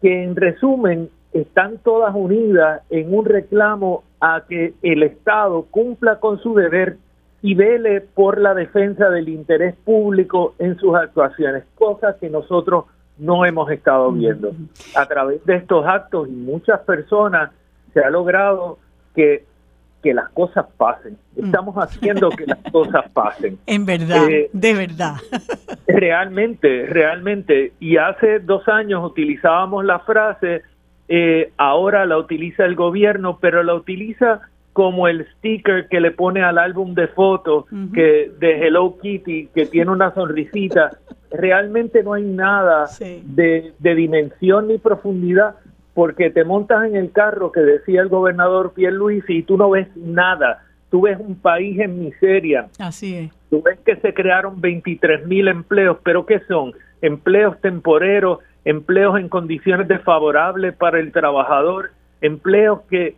que 0.00 0.22
en 0.22 0.36
resumen 0.36 1.10
están 1.34 1.76
todas 1.78 2.14
unidas 2.14 2.82
en 2.88 3.12
un 3.12 3.26
reclamo 3.26 4.04
a 4.20 4.42
que 4.48 4.74
el 4.82 5.02
Estado 5.02 5.66
cumpla 5.70 6.18
con 6.20 6.40
su 6.40 6.54
deber 6.54 6.96
y 7.42 7.54
vele 7.54 8.00
por 8.00 8.40
la 8.40 8.54
defensa 8.54 9.10
del 9.10 9.28
interés 9.28 9.76
público 9.84 10.54
en 10.58 10.76
sus 10.78 10.96
actuaciones, 10.96 11.64
cosas 11.76 12.16
que 12.16 12.28
nosotros 12.28 12.86
no 13.18 13.44
hemos 13.44 13.70
estado 13.70 14.10
viendo. 14.12 14.52
A 14.96 15.06
través 15.06 15.44
de 15.44 15.56
estos 15.56 15.86
actos 15.86 16.28
y 16.28 16.32
muchas 16.32 16.80
personas 16.80 17.50
se 17.92 18.00
ha 18.00 18.10
logrado 18.10 18.78
que, 19.14 19.44
que 20.02 20.14
las 20.14 20.28
cosas 20.30 20.66
pasen. 20.76 21.16
Mm. 21.36 21.46
Estamos 21.46 21.76
haciendo 21.76 22.30
que 22.30 22.46
las 22.46 22.58
cosas 22.72 23.08
pasen. 23.12 23.58
En 23.66 23.84
verdad, 23.84 24.28
eh, 24.28 24.50
de 24.52 24.74
verdad. 24.74 25.14
Realmente, 25.86 26.86
realmente. 26.86 27.72
Y 27.80 27.96
hace 27.96 28.38
dos 28.40 28.66
años 28.68 29.04
utilizábamos 29.04 29.84
la 29.84 30.00
frase, 30.00 30.62
eh, 31.08 31.52
ahora 31.56 32.04
la 32.06 32.18
utiliza 32.18 32.64
el 32.64 32.74
gobierno, 32.74 33.38
pero 33.40 33.62
la 33.62 33.74
utiliza 33.74 34.42
como 34.78 35.08
el 35.08 35.26
sticker 35.38 35.88
que 35.88 36.00
le 36.00 36.12
pone 36.12 36.42
al 36.44 36.56
álbum 36.56 36.94
de 36.94 37.08
fotos 37.08 37.64
que 37.92 38.30
de 38.38 38.64
Hello 38.64 38.96
Kitty 39.02 39.48
que 39.52 39.66
tiene 39.72 39.90
una 39.90 40.14
sonrisita. 40.14 40.98
Realmente 41.32 42.02
no 42.04 42.12
hay 42.12 42.22
nada 42.22 42.86
de, 43.00 43.72
dimensión 43.80 44.68
ni 44.68 44.78
profundidad 44.78 45.56
porque 45.94 46.30
te 46.30 46.44
montas 46.44 46.86
en 46.86 46.94
el 46.94 47.10
carro 47.10 47.50
que 47.50 47.60
decía 47.60 48.02
el 48.02 48.08
gobernador 48.08 48.72
Luis 48.76 49.24
y 49.26 49.42
tú 49.42 49.56
no 49.56 49.70
ves 49.70 49.88
nada. 49.96 50.62
Tú 50.90 51.02
ves 51.02 51.18
un 51.18 51.34
país 51.34 51.80
en 51.80 51.98
miseria. 51.98 52.68
Así 52.78 53.16
es. 53.16 53.32
Tú 53.50 53.60
ves 53.62 53.80
que 53.84 53.96
se 53.96 54.14
crearon 54.14 54.60
23 54.60 55.26
mil 55.26 55.48
empleos 55.48 55.98
pero 56.04 56.24
qué 56.24 56.40
son 56.46 56.72
empleos 57.02 57.60
temporeros 57.60 58.38
empleos 58.68 59.18
en 59.18 59.30
condiciones 59.30 59.88
desfavorables 59.88 60.74
para 60.74 61.00
el 61.00 61.10
trabajador 61.10 61.92
empleos 62.20 62.82
que 62.90 63.16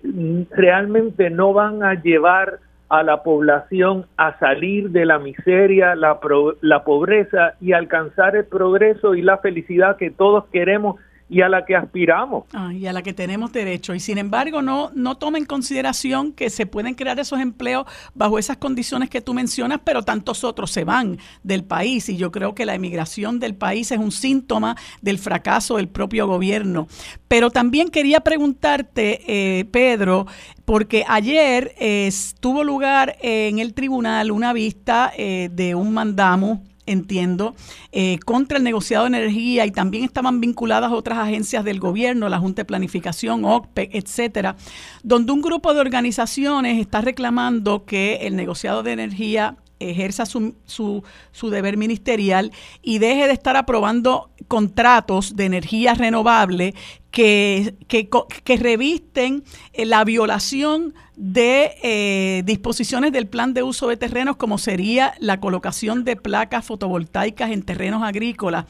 realmente 0.52 1.28
no 1.28 1.52
van 1.52 1.82
a 1.82 1.94
llevar 1.94 2.60
a 2.88 3.02
la 3.02 3.24
población 3.24 4.06
a 4.16 4.38
salir 4.38 4.90
de 4.90 5.04
la 5.06 5.18
miseria, 5.18 5.96
la, 5.96 6.20
la 6.60 6.84
pobreza 6.84 7.54
y 7.60 7.72
alcanzar 7.72 8.36
el 8.36 8.44
progreso 8.44 9.16
y 9.16 9.22
la 9.22 9.38
felicidad 9.38 9.96
que 9.96 10.12
todos 10.12 10.44
queremos 10.52 11.00
y 11.30 11.42
a 11.42 11.48
la 11.48 11.64
que 11.64 11.76
aspiramos. 11.76 12.44
Ah, 12.52 12.74
y 12.74 12.88
a 12.88 12.92
la 12.92 13.02
que 13.02 13.12
tenemos 13.12 13.52
derecho. 13.52 13.94
Y 13.94 14.00
sin 14.00 14.18
embargo, 14.18 14.62
no, 14.62 14.90
no 14.94 15.16
toma 15.16 15.38
en 15.38 15.46
consideración 15.46 16.32
que 16.32 16.50
se 16.50 16.66
pueden 16.66 16.94
crear 16.94 17.20
esos 17.20 17.38
empleos 17.38 17.86
bajo 18.14 18.36
esas 18.38 18.56
condiciones 18.56 19.08
que 19.08 19.20
tú 19.20 19.32
mencionas, 19.32 19.80
pero 19.84 20.02
tantos 20.02 20.42
otros 20.42 20.72
se 20.72 20.82
van 20.82 21.18
del 21.44 21.62
país. 21.62 22.08
Y 22.08 22.16
yo 22.16 22.32
creo 22.32 22.56
que 22.56 22.66
la 22.66 22.74
emigración 22.74 23.38
del 23.38 23.54
país 23.54 23.92
es 23.92 23.98
un 23.98 24.10
síntoma 24.10 24.76
del 25.02 25.18
fracaso 25.18 25.76
del 25.76 25.88
propio 25.88 26.26
gobierno. 26.26 26.88
Pero 27.28 27.50
también 27.50 27.90
quería 27.90 28.20
preguntarte, 28.20 29.20
eh, 29.28 29.64
Pedro, 29.66 30.26
porque 30.64 31.04
ayer 31.06 31.74
eh, 31.78 32.10
tuvo 32.40 32.64
lugar 32.64 33.16
en 33.20 33.60
el 33.60 33.72
tribunal 33.72 34.32
una 34.32 34.52
vista 34.52 35.12
eh, 35.16 35.48
de 35.52 35.76
un 35.76 35.92
mandamo 35.92 36.64
entiendo, 36.90 37.54
eh, 37.92 38.18
contra 38.24 38.58
el 38.58 38.64
negociado 38.64 39.04
de 39.04 39.16
energía 39.16 39.66
y 39.66 39.70
también 39.70 40.04
estaban 40.04 40.40
vinculadas 40.40 40.92
otras 40.92 41.18
agencias 41.18 41.64
del 41.64 41.80
gobierno, 41.80 42.28
la 42.28 42.38
Junta 42.38 42.62
de 42.62 42.66
Planificación, 42.66 43.44
OCPE, 43.44 43.90
etcétera, 43.92 44.56
donde 45.02 45.32
un 45.32 45.42
grupo 45.42 45.74
de 45.74 45.80
organizaciones 45.80 46.78
está 46.78 47.00
reclamando 47.00 47.84
que 47.84 48.26
el 48.26 48.36
negociado 48.36 48.82
de 48.82 48.92
energía 48.92 49.56
ejerza 49.80 50.26
su, 50.26 50.54
su, 50.64 51.02
su, 51.32 51.50
deber 51.50 51.76
ministerial 51.76 52.52
y 52.82 52.98
deje 52.98 53.26
de 53.26 53.32
estar 53.32 53.56
aprobando 53.56 54.30
contratos 54.46 55.36
de 55.36 55.46
energía 55.46 55.94
renovable 55.94 56.74
que, 57.10 57.74
que, 57.88 58.56
revisten 58.56 59.42
eh, 59.72 59.84
la 59.84 60.04
violación 60.04 60.94
de 61.16 61.72
eh, 61.82 62.42
disposiciones 62.44 63.12
del 63.12 63.26
plan 63.26 63.52
de 63.52 63.62
uso 63.62 63.88
de 63.88 63.96
terrenos 63.96 64.36
como 64.36 64.58
sería 64.58 65.14
la 65.18 65.40
colocación 65.40 66.04
de 66.04 66.16
placas 66.16 66.64
fotovoltaicas 66.64 67.50
en 67.50 67.62
terrenos 67.62 68.02
agrícolas. 68.02 68.66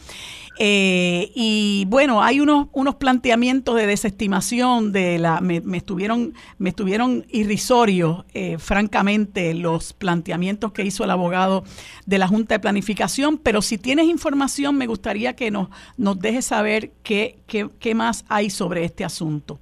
Eh, 0.62 1.30
y 1.34 1.86
bueno, 1.88 2.22
hay 2.22 2.38
unos, 2.38 2.68
unos 2.72 2.96
planteamientos 2.96 3.74
de 3.76 3.86
desestimación 3.86 4.92
de 4.92 5.18
la, 5.18 5.40
me, 5.40 5.62
estuvieron, 5.74 6.34
me 6.58 6.68
estuvieron 6.68 7.24
irrisorios, 7.30 8.26
francamente, 8.58 9.54
los 9.54 9.94
planteamientos 9.94 10.72
que 10.72 10.82
hizo 10.82 11.02
el 11.02 11.10
abogado 11.10 11.64
de 12.04 12.18
la 12.18 12.28
Junta 12.28 12.56
de 12.56 12.60
Planificación, 12.60 13.38
pero 13.38 13.62
si 13.62 13.78
tienes 13.78 14.06
información 14.06 14.76
me 14.76 14.86
gustaría 14.86 15.34
que 15.34 15.50
nos, 15.50 15.68
nos 15.96 16.20
dejes 16.20 16.44
saber 16.44 16.90
qué, 17.02 17.36
qué, 17.46 17.68
qué 17.80 17.94
más 17.94 18.26
hay 18.28 18.50
sobre 18.50 18.84
este 18.84 19.02
asunto? 19.02 19.58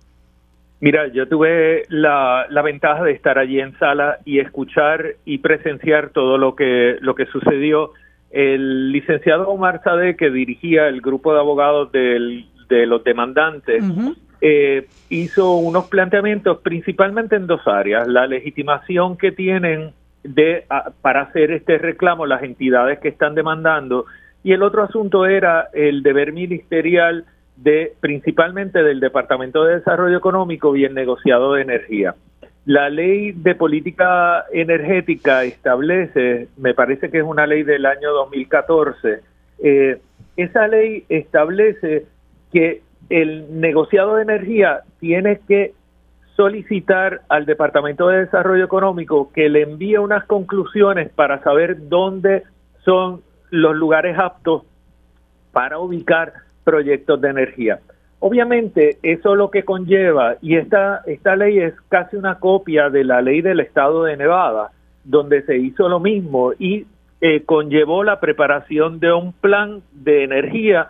Mira, 0.81 1.09
yo 1.09 1.27
tuve 1.27 1.85
la, 1.89 2.47
la, 2.51 2.63
ventaja 2.63 3.03
de 3.03 3.13
estar 3.13 3.37
allí 3.37 3.59
en 3.59 3.77
sala 3.79 4.19
y 4.25 4.39
escuchar 4.39 5.17
y 5.25 5.39
presenciar 5.39 6.11
todo 6.11 6.39
lo 6.39 6.55
que, 6.55 6.99
lo 7.01 7.17
que 7.17 7.27
sucedió. 7.27 7.93
El 8.31 8.93
licenciado 8.93 9.49
Omar 9.49 9.83
Sade, 9.83 10.17
que 10.17 10.31
dirigía 10.31 10.89
el 10.89 11.01
grupo 11.01 11.33
de 11.33 11.41
abogados 11.41 11.91
del, 11.93 12.47
de 12.69 12.87
los 12.87 13.03
demandantes, 13.05 13.83
eh, 14.41 14.87
hizo 15.09 15.55
unos 15.57 15.87
planteamientos 15.87 16.59
principalmente 16.59 17.37
en 17.37 17.47
dos 17.47 17.67
áreas. 17.67 18.07
La 18.07 18.27
legitimación 18.27 19.17
que 19.17 19.33
tienen 19.33 19.93
de, 20.23 20.65
para 21.01 21.23
hacer 21.23 21.51
este 21.51 21.79
reclamo 21.79 22.27
las 22.27 22.43
entidades 22.43 22.99
que 22.99 23.09
están 23.09 23.35
demandando 23.35 24.07
y 24.43 24.53
el 24.53 24.63
otro 24.63 24.83
asunto 24.83 25.27
era 25.27 25.69
el 25.73 26.03
deber 26.03 26.33
ministerial 26.33 27.25
de 27.57 27.95
principalmente 28.01 28.83
del 28.83 29.01
Departamento 29.01 29.65
de 29.65 29.77
Desarrollo 29.77 30.17
Económico 30.17 30.77
y 30.77 30.85
el 30.85 30.95
negociado 30.95 31.55
de 31.55 31.63
energía. 31.63 32.15
La 32.69 32.91
ley 32.91 33.33
de 33.33 33.55
política 33.55 34.45
energética 34.53 35.43
establece, 35.43 36.49
me 36.59 36.75
parece 36.75 37.11
que 37.11 37.17
es 37.17 37.25
una 37.25 37.47
ley 37.47 37.63
del 37.63 37.87
año 37.87 38.13
2014, 38.13 39.23
eh, 39.65 39.99
esa 40.37 40.69
ley 40.69 41.07
establece 41.09 42.05
que 42.53 42.83
el 43.09 43.59
negociado 43.59 44.17
de 44.17 44.23
energía 44.23 44.81
tiene 45.01 45.41
que 45.49 45.73
solicitar 46.37 47.23
al 47.31 47.47
Departamento 47.47 48.09
de 48.09 48.27
Desarrollo 48.27 48.67
Económico 48.67 49.33
que 49.33 49.49
le 49.49 49.63
envíe 49.63 49.97
unas 49.97 50.27
conclusiones 50.27 51.09
para 51.09 51.43
saber 51.43 51.89
dónde 51.89 52.43
son 52.85 53.23
los 53.49 53.75
lugares 53.77 54.19
aptos 54.19 54.65
para 55.53 55.79
ubicar 55.79 56.35
proyectos 56.65 57.19
de 57.19 57.31
energía. 57.31 57.81
Obviamente, 58.21 58.99
eso 59.03 59.37
lo 59.37 59.51
que 59.51 59.65
conlleva, 59.65 60.37
y 60.43 60.57
esta, 60.57 61.03
esta 61.07 61.37
ley 61.37 61.59
es 61.59 61.75
casi 61.89 62.17
una 62.17 62.41
copia 62.41 62.91
de 62.91 63.05
la 63.05 63.23
ley 63.23 63.43
del 63.43 63.61
estado 63.61 64.05
de 64.05 64.17
Nevada, 64.17 64.73
donde 65.05 65.43
se 65.43 65.57
hizo 65.57 65.89
lo 65.89 66.01
mismo 66.01 66.53
y 66.59 66.87
eh, 67.21 67.43
conllevó 67.45 68.03
la 68.03 68.19
preparación 68.19 68.99
de 68.99 69.13
un 69.13 69.33
plan 69.33 69.83
de 69.93 70.25
energía, 70.25 70.89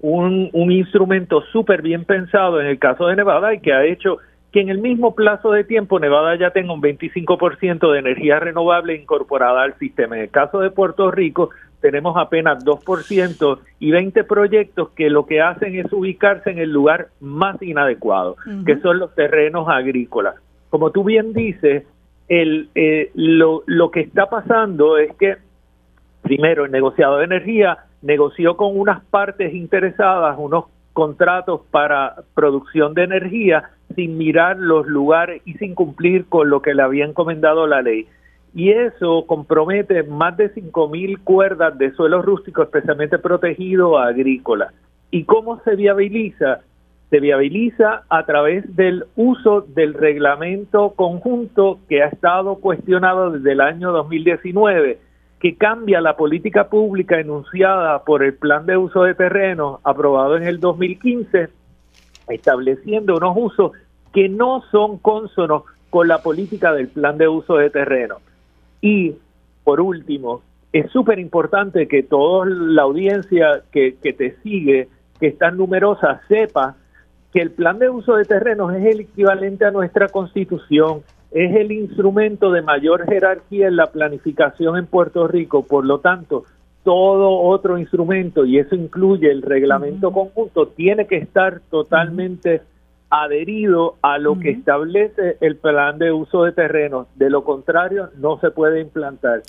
un, 0.00 0.48
un 0.54 0.72
instrumento 0.72 1.42
súper 1.52 1.82
bien 1.82 2.04
pensado 2.04 2.60
en 2.60 2.66
el 2.66 2.78
caso 2.78 3.06
de 3.06 3.16
Nevada 3.16 3.52
y 3.52 3.60
que 3.60 3.74
ha 3.74 3.84
hecho 3.84 4.18
que 4.50 4.60
en 4.60 4.68
el 4.68 4.78
mismo 4.78 5.14
plazo 5.14 5.52
de 5.52 5.64
tiempo 5.64 6.00
Nevada 6.00 6.36
ya 6.36 6.50
tenga 6.50 6.72
un 6.72 6.82
25% 6.82 7.92
de 7.92 7.98
energía 7.98 8.40
renovable 8.40 8.94
incorporada 8.94 9.62
al 9.62 9.78
sistema. 9.78 10.16
En 10.16 10.22
el 10.22 10.30
caso 10.30 10.60
de 10.60 10.70
Puerto 10.70 11.10
Rico, 11.10 11.50
tenemos 11.80 12.16
apenas 12.16 12.64
2% 12.64 13.58
y 13.78 13.90
20 13.90 14.24
proyectos 14.24 14.90
que 14.90 15.10
lo 15.10 15.26
que 15.26 15.40
hacen 15.40 15.78
es 15.78 15.92
ubicarse 15.92 16.50
en 16.50 16.58
el 16.58 16.70
lugar 16.70 17.08
más 17.20 17.60
inadecuado, 17.62 18.36
que 18.66 18.78
son 18.80 18.98
los 18.98 19.14
terrenos 19.14 19.68
agrícolas. 19.68 20.34
Como 20.68 20.90
tú 20.90 21.04
bien 21.04 21.32
dices, 21.32 21.84
el, 22.28 22.68
eh, 22.74 23.10
lo, 23.14 23.62
lo 23.66 23.90
que 23.90 24.00
está 24.00 24.26
pasando 24.26 24.98
es 24.98 25.14
que, 25.16 25.36
primero, 26.22 26.64
el 26.64 26.70
negociado 26.70 27.18
de 27.18 27.24
energía 27.24 27.78
negoció 28.02 28.56
con 28.56 28.78
unas 28.78 29.02
partes 29.06 29.54
interesadas 29.54 30.36
unos 30.38 30.66
contratos 30.92 31.62
para 31.70 32.16
producción 32.34 32.94
de 32.94 33.04
energía 33.04 33.70
sin 33.94 34.18
mirar 34.18 34.58
los 34.58 34.86
lugares 34.86 35.42
y 35.44 35.54
sin 35.54 35.74
cumplir 35.74 36.26
con 36.26 36.50
lo 36.50 36.62
que 36.62 36.74
le 36.74 36.82
había 36.82 37.04
encomendado 37.04 37.66
la 37.66 37.82
ley 37.82 38.06
y 38.54 38.70
eso 38.70 39.24
compromete 39.26 40.02
más 40.02 40.36
de 40.36 40.52
5.000 40.52 41.22
cuerdas 41.22 41.78
de 41.78 41.92
suelo 41.92 42.22
rústico 42.22 42.62
especialmente 42.62 43.18
protegido 43.18 43.98
agrícola. 43.98 44.72
¿Y 45.10 45.24
cómo 45.24 45.60
se 45.62 45.76
viabiliza? 45.76 46.60
Se 47.10 47.20
viabiliza 47.20 48.02
a 48.08 48.24
través 48.24 48.76
del 48.76 49.04
uso 49.16 49.62
del 49.62 49.94
reglamento 49.94 50.90
conjunto 50.90 51.78
que 51.88 52.02
ha 52.02 52.06
estado 52.06 52.56
cuestionado 52.56 53.30
desde 53.32 53.52
el 53.52 53.60
año 53.60 53.92
2019, 53.92 54.98
que 55.40 55.56
cambia 55.56 56.00
la 56.00 56.16
política 56.16 56.68
pública 56.68 57.18
enunciada 57.18 58.04
por 58.04 58.22
el 58.22 58.34
Plan 58.34 58.66
de 58.66 58.76
Uso 58.76 59.04
de 59.04 59.14
Terrenos 59.14 59.80
aprobado 59.84 60.36
en 60.36 60.44
el 60.44 60.60
2015, 60.60 61.48
estableciendo 62.28 63.16
unos 63.16 63.34
usos 63.36 63.72
que 64.12 64.28
no 64.28 64.62
son 64.70 64.98
cónsonos 64.98 65.64
con 65.88 66.06
la 66.06 66.18
política 66.18 66.72
del 66.72 66.88
Plan 66.88 67.18
de 67.18 67.28
Uso 67.28 67.56
de 67.56 67.70
Terrenos. 67.70 68.18
Y, 68.80 69.14
por 69.64 69.80
último, 69.80 70.42
es 70.72 70.90
súper 70.90 71.18
importante 71.18 71.88
que 71.88 72.02
toda 72.02 72.46
la 72.46 72.82
audiencia 72.82 73.62
que, 73.72 73.96
que 74.02 74.12
te 74.12 74.36
sigue, 74.42 74.88
que 75.18 75.28
es 75.28 75.38
tan 75.38 75.56
numerosa, 75.56 76.20
sepa 76.28 76.76
que 77.32 77.40
el 77.40 77.50
plan 77.50 77.78
de 77.78 77.90
uso 77.90 78.16
de 78.16 78.24
terrenos 78.24 78.74
es 78.74 78.84
el 78.84 79.00
equivalente 79.00 79.64
a 79.64 79.70
nuestra 79.70 80.08
constitución, 80.08 81.02
es 81.30 81.54
el 81.54 81.70
instrumento 81.70 82.50
de 82.50 82.62
mayor 82.62 83.06
jerarquía 83.06 83.68
en 83.68 83.76
la 83.76 83.86
planificación 83.86 84.76
en 84.76 84.86
Puerto 84.86 85.28
Rico, 85.28 85.64
por 85.64 85.84
lo 85.84 86.00
tanto, 86.00 86.44
todo 86.82 87.40
otro 87.40 87.78
instrumento, 87.78 88.44
y 88.44 88.58
eso 88.58 88.74
incluye 88.74 89.30
el 89.30 89.42
reglamento 89.42 90.12
conjunto, 90.12 90.68
tiene 90.68 91.06
que 91.06 91.16
estar 91.16 91.60
totalmente 91.70 92.62
adherido 93.10 93.96
a 94.02 94.18
lo 94.18 94.38
que 94.38 94.50
establece 94.50 95.36
el 95.40 95.56
plan 95.56 95.98
de 95.98 96.12
uso 96.12 96.44
de 96.44 96.52
terrenos. 96.52 97.08
De 97.16 97.28
lo 97.28 97.44
contrario, 97.44 98.10
no 98.16 98.38
se 98.38 98.50
puede 98.50 98.80
implantar. 98.80 99.42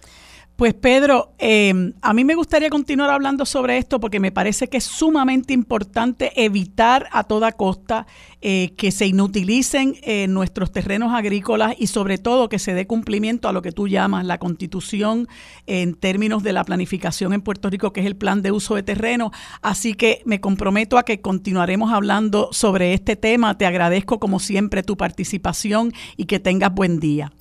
Pues 0.62 0.76
Pedro, 0.76 1.34
em, 1.40 1.94
a 2.04 2.14
mí 2.14 2.24
me 2.24 2.36
gustaría 2.36 2.70
continuar 2.70 3.10
hablando 3.10 3.48
sobre 3.48 3.80
esto 3.80 4.00
porque 4.00 4.20
me 4.20 4.32
parece 4.32 4.68
que 4.68 4.78
es 4.78 4.84
sumamente 4.84 5.54
importante 5.54 6.32
evitar 6.36 7.08
a 7.12 7.24
toda 7.24 7.54
costa 7.54 8.06
eh, 8.42 8.76
que 8.78 8.92
se 8.92 9.08
inutilicen 9.08 9.96
eh, 10.04 10.28
nuestros 10.28 10.72
terrenos 10.72 11.14
agrícolas 11.14 11.74
y 11.80 11.88
sobre 11.88 12.20
todo 12.20 12.48
que 12.48 12.60
se 12.60 12.76
dé 12.76 12.86
cumplimiento 12.86 13.50
a 13.50 13.54
lo 13.54 13.64
que 13.64 13.72
tú 13.72 13.88
llamas 13.88 14.24
la 14.24 14.38
constitución 14.38 15.28
en 15.66 15.96
términos 15.96 16.44
de 16.44 16.54
la 16.54 16.64
planificación 16.64 17.34
en 17.34 17.42
Puerto 17.42 17.72
Rico, 17.72 17.92
que 17.92 18.02
es 18.02 18.06
el 18.06 18.16
plan 18.16 18.44
de 18.44 18.52
uso 18.52 18.76
de 18.76 18.84
terreno. 18.84 19.32
Así 19.64 19.96
que 19.96 20.22
me 20.26 20.42
comprometo 20.42 21.00
a 21.00 21.06
que 21.06 21.22
continuaremos 21.22 21.92
hablando 21.92 22.50
sobre 22.52 22.94
este 22.94 23.16
tema. 23.16 23.58
Te 23.58 23.66
agradezco 23.66 24.20
como 24.20 24.40
siempre 24.40 24.84
tu 24.84 24.96
participación 24.96 25.92
y 26.18 26.26
que 26.26 26.40
tengas 26.40 26.72
buen 26.72 27.00
día. 27.00 27.32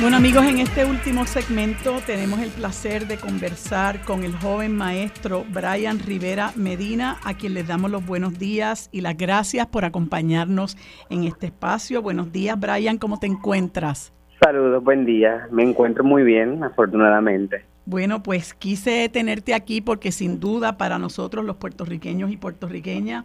Bueno 0.00 0.16
amigos, 0.16 0.44
en 0.44 0.60
este 0.60 0.84
último 0.84 1.26
segmento 1.26 1.96
tenemos 2.06 2.38
el 2.38 2.50
placer 2.50 3.08
de 3.08 3.16
conversar 3.16 4.02
con 4.02 4.22
el 4.22 4.32
joven 4.32 4.76
maestro 4.76 5.44
Brian 5.52 5.98
Rivera 5.98 6.52
Medina, 6.54 7.18
a 7.24 7.34
quien 7.34 7.54
les 7.54 7.66
damos 7.66 7.90
los 7.90 8.06
buenos 8.06 8.38
días 8.38 8.90
y 8.92 9.00
las 9.00 9.16
gracias 9.16 9.66
por 9.66 9.84
acompañarnos 9.84 10.76
en 11.10 11.24
este 11.24 11.46
espacio. 11.46 12.00
Buenos 12.00 12.30
días 12.30 12.60
Brian, 12.60 12.98
¿cómo 12.98 13.18
te 13.18 13.26
encuentras? 13.26 14.12
Saludos, 14.40 14.84
buen 14.84 15.04
día. 15.04 15.48
Me 15.50 15.64
encuentro 15.64 16.04
muy 16.04 16.22
bien, 16.22 16.62
afortunadamente. 16.62 17.64
Bueno, 17.84 18.22
pues 18.22 18.54
quise 18.54 19.08
tenerte 19.08 19.52
aquí 19.52 19.80
porque 19.80 20.12
sin 20.12 20.38
duda 20.38 20.78
para 20.78 21.00
nosotros 21.00 21.44
los 21.44 21.56
puertorriqueños 21.56 22.30
y 22.30 22.36
puertorriqueñas 22.36 23.24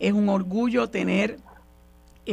es 0.00 0.12
un 0.12 0.28
orgullo 0.28 0.90
tener 0.90 1.36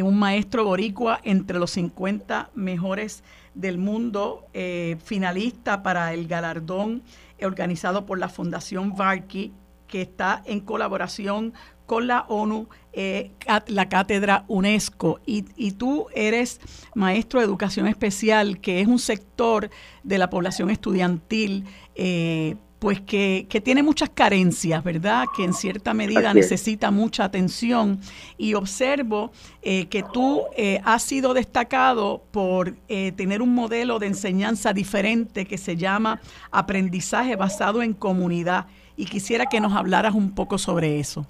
un 0.04 0.20
maestro 0.20 0.66
boricua 0.66 1.20
entre 1.24 1.60
los 1.60 1.72
50 1.72 2.50
mejores 2.54 3.24
del 3.56 3.78
mundo, 3.78 4.46
eh, 4.54 4.98
finalista 5.04 5.82
para 5.82 6.14
el 6.14 6.28
galardón 6.28 7.02
organizado 7.42 8.06
por 8.06 8.20
la 8.20 8.30
Fundación 8.30 8.96
Varki, 8.96 9.52
que 9.88 10.02
está 10.02 10.44
en 10.46 10.60
colaboración 10.60 11.54
con 11.86 12.08
la 12.08 12.22
ONU, 12.28 12.68
eh, 12.94 13.32
la 13.68 13.90
cátedra 13.90 14.46
UNESCO. 14.48 15.20
Y, 15.26 15.46
y, 15.56 15.74
tú 15.74 16.08
eres 16.16 16.60
maestro 16.96 17.40
de 17.40 17.46
educación 17.46 17.88
especial, 17.88 18.60
que 18.60 18.82
es 18.82 18.88
un 18.88 19.00
sector 19.00 19.70
de 20.04 20.18
la 20.18 20.30
población 20.30 20.70
estudiantil 20.70 21.66
eh, 21.94 22.56
pues 22.80 23.02
que, 23.02 23.48
tiene 23.64 23.84
muchas 23.84 24.10
carencias, 24.10 24.84
¿verdad? 24.84 25.26
Que 25.36 25.44
en 25.44 25.54
cierta 25.54 25.94
medida 25.94 26.34
necesita 26.34 26.92
mucha 26.92 27.24
atención. 27.24 28.00
Y 28.38 28.54
observo 28.54 29.32
eh, 29.62 29.88
que 29.88 30.04
tú 30.04 30.44
eh, 30.56 30.80
has 30.84 31.04
sido 31.04 31.34
destacado 31.34 32.22
por 32.32 32.74
eh, 32.88 33.12
tener 33.14 33.42
un 33.42 33.56
modelo 33.56 34.00
de 34.00 34.08
enseñanza 34.08 34.74
diferente 34.74 35.46
que 35.46 35.58
se 35.58 35.76
llama 35.76 36.20
aprendizaje 36.52 37.36
basado 37.36 37.82
en 37.82 37.94
comunidad. 37.94 38.68
Y 38.98 39.06
quisiera 39.06 39.46
que 39.46 39.60
nos 39.60 39.74
hablaras 39.74 40.14
un 40.14 40.36
poco 40.36 40.58
sobre 40.58 41.00
eso. 41.00 41.26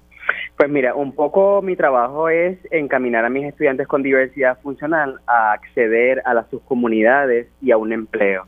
Pues 0.56 0.70
mira, 0.70 0.94
un 0.94 1.12
poco 1.12 1.60
mi 1.62 1.76
trabajo 1.76 2.28
es 2.28 2.58
encaminar 2.70 3.24
a 3.24 3.28
mis 3.28 3.44
estudiantes 3.44 3.86
con 3.86 4.02
diversidad 4.02 4.58
funcional 4.62 5.20
a 5.26 5.52
acceder 5.52 6.22
a 6.24 6.32
las 6.32 6.48
subcomunidades 6.48 7.48
y 7.60 7.72
a 7.72 7.76
un 7.76 7.92
empleo. 7.92 8.46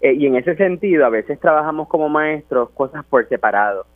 Eh, 0.00 0.12
y 0.14 0.26
en 0.26 0.36
ese 0.36 0.54
sentido, 0.56 1.04
a 1.06 1.10
veces 1.10 1.40
trabajamos 1.40 1.88
como 1.88 2.08
maestros 2.08 2.70
cosas 2.70 3.04
por 3.04 3.28
separado, 3.28 3.86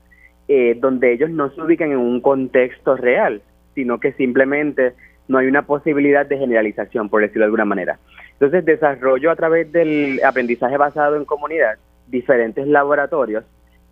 eh, 0.49 0.77
donde 0.81 1.13
ellos 1.13 1.31
no 1.31 1.51
se 1.51 1.61
ubican 1.61 1.93
en 1.93 1.99
un 1.99 2.21
contexto 2.21 2.97
real, 2.97 3.43
sino 3.75 4.01
que 4.01 4.13
simplemente 4.13 4.95
no 5.29 5.39
hay 5.39 5.47
una 5.47 5.63
posibilidad 5.63 6.27
de 6.27 6.39
generalización, 6.39 7.09
por 7.09 7.23
decirlo 7.23 7.43
de 7.43 7.47
alguna 7.47 7.65
manera. 7.65 7.99
Entonces, 8.33 8.65
desarrollo 8.65 9.31
a 9.31 9.37
través 9.37 9.71
del 9.71 10.21
aprendizaje 10.25 10.77
basado 10.77 11.17
en 11.17 11.25
comunidad 11.25 11.79
diferentes 12.09 12.67
laboratorios 12.67 13.45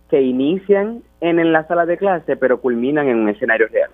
que 0.09 0.21
inician 0.21 1.01
en, 1.21 1.51
la 1.53 1.65
sala 1.67 1.85
de 1.85 1.97
clase, 1.97 2.35
pero 2.35 2.59
culminan 2.59 3.07
en 3.07 3.17
un 3.17 3.29
escenario 3.29 3.67
real. 3.67 3.89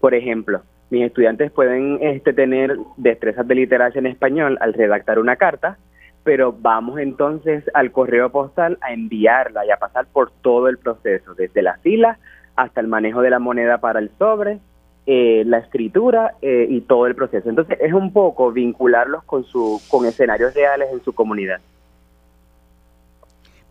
Por 0.00 0.14
ejemplo, 0.14 0.62
mis 0.90 1.04
estudiantes 1.04 1.52
pueden 1.52 1.98
este, 2.00 2.32
tener 2.32 2.76
destrezas 2.96 3.46
de 3.46 3.54
literacia 3.54 3.98
en 3.98 4.06
español 4.06 4.56
al 4.60 4.72
redactar 4.72 5.18
una 5.18 5.36
carta, 5.36 5.76
pero 6.24 6.52
vamos 6.52 6.98
entonces 6.98 7.64
al 7.74 7.90
correo 7.90 8.30
postal 8.30 8.78
a 8.80 8.92
enviarla 8.92 9.66
y 9.66 9.70
a 9.70 9.76
pasar 9.76 10.06
por 10.06 10.30
todo 10.30 10.68
el 10.68 10.78
proceso, 10.78 11.34
desde 11.34 11.62
la 11.62 11.78
fila 11.78 12.18
hasta 12.56 12.80
el 12.80 12.86
manejo 12.86 13.22
de 13.22 13.30
la 13.30 13.38
moneda 13.38 13.78
para 13.78 13.98
el 13.98 14.10
sobre, 14.18 14.58
eh, 15.06 15.42
la 15.46 15.58
escritura 15.58 16.34
eh, 16.42 16.66
y 16.68 16.82
todo 16.82 17.06
el 17.06 17.14
proceso. 17.14 17.48
Entonces 17.48 17.78
es 17.80 17.92
un 17.92 18.12
poco 18.12 18.52
vincularlos 18.52 19.24
con, 19.24 19.44
su, 19.44 19.80
con 19.88 20.06
escenarios 20.06 20.54
reales 20.54 20.90
en 20.92 21.02
su 21.02 21.12
comunidad. 21.12 21.60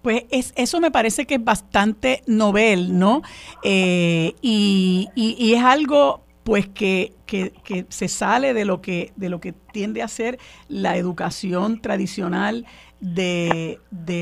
Pues 0.02 0.26
es, 0.32 0.52
eso 0.56 0.80
me 0.82 0.90
parece 0.90 1.28
que 1.28 1.36
es 1.36 1.44
bastante 1.44 2.22
novel, 2.26 2.98
¿no? 2.98 3.22
Eh, 3.64 4.34
y, 4.42 5.10
y 5.16 5.54
es 5.54 5.64
algo 5.64 6.22
pues 6.44 6.68
que, 6.68 7.14
que, 7.26 7.52
se 7.90 8.08
sale 8.08 8.54
de 8.54 8.66
lo 8.66 8.82
que, 8.82 9.12
de 9.16 9.30
lo 9.30 9.40
que 9.40 9.54
tiende 9.72 10.02
a 10.02 10.08
ser 10.08 10.38
la 10.68 10.98
educación 10.98 11.82
tradicional 11.82 12.66
de, 13.00 13.78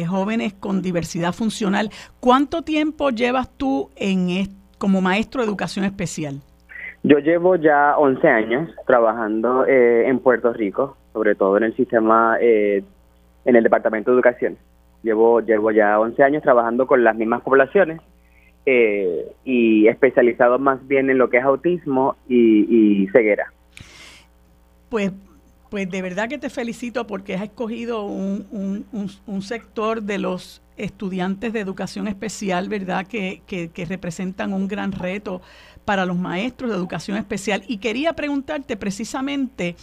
jóvenes 0.08 0.54
con 0.54 0.82
diversidad 0.82 1.34
funcional. 1.34 1.90
¿Cuánto 2.20 2.62
tiempo 2.62 3.10
llevas 3.10 3.50
tú 3.58 3.90
en 3.96 4.48
como 4.78 5.02
maestro 5.02 5.42
de 5.42 5.48
educación 5.48 5.86
especial? 5.86 6.36
Yo 7.04 7.20
llevo 7.20 7.56
ya 7.56 7.98
11 7.98 8.28
años 8.28 8.70
trabajando 8.86 9.66
eh, 9.66 10.08
en 10.08 10.20
Puerto 10.20 10.52
Rico, 10.52 10.98
sobre 11.14 11.36
todo 11.36 11.58
en 11.58 11.64
el 11.64 11.76
sistema, 11.76 12.38
eh, 12.42 12.84
en 13.46 13.56
el 13.56 13.64
Departamento 13.64 14.12
de 14.12 14.16
Educación. 14.16 14.58
Llevo, 15.04 15.40
llevo 15.40 15.72
ya 15.72 15.98
11 15.98 16.22
años 16.24 16.44
trabajando 16.44 16.88
con 16.88 17.04
las 17.06 17.16
mismas 17.16 17.42
poblaciones 17.42 18.02
eh, 18.66 19.32
y 19.46 19.88
especializado 19.88 20.60
más 20.60 20.86
bien 20.88 21.10
en 21.10 21.18
lo 21.18 21.30
que 21.30 21.38
es 21.38 21.44
autismo 21.44 22.16
y, 22.28 23.08
ceguera. 23.14 23.52
Pues 24.90 25.12
pues 25.70 25.88
de 25.88 26.02
verdad 26.02 26.28
que 26.28 26.40
te 26.40 26.50
felicito 26.50 27.06
porque 27.06 27.36
has 27.36 27.44
escogido 27.44 28.04
un, 28.04 28.86
un, 29.28 29.42
sector 29.44 30.02
de 30.02 30.18
los 30.18 30.64
estudiantes 30.78 31.54
de 31.54 31.60
educación 31.60 32.08
especial, 32.08 32.70
¿verdad? 32.70 33.06
Que, 33.06 33.44
que, 33.46 33.86
representan 33.86 34.52
un 34.52 34.68
gran 34.68 34.92
reto 34.92 35.44
para 35.90 36.06
los 36.06 36.18
maestros 36.18 36.70
de 36.70 36.78
educación 36.78 37.18
especial. 37.18 37.64
Y 37.68 37.78
quería 37.78 38.14
preguntarte 38.14 38.78
precisamente, 38.78 39.76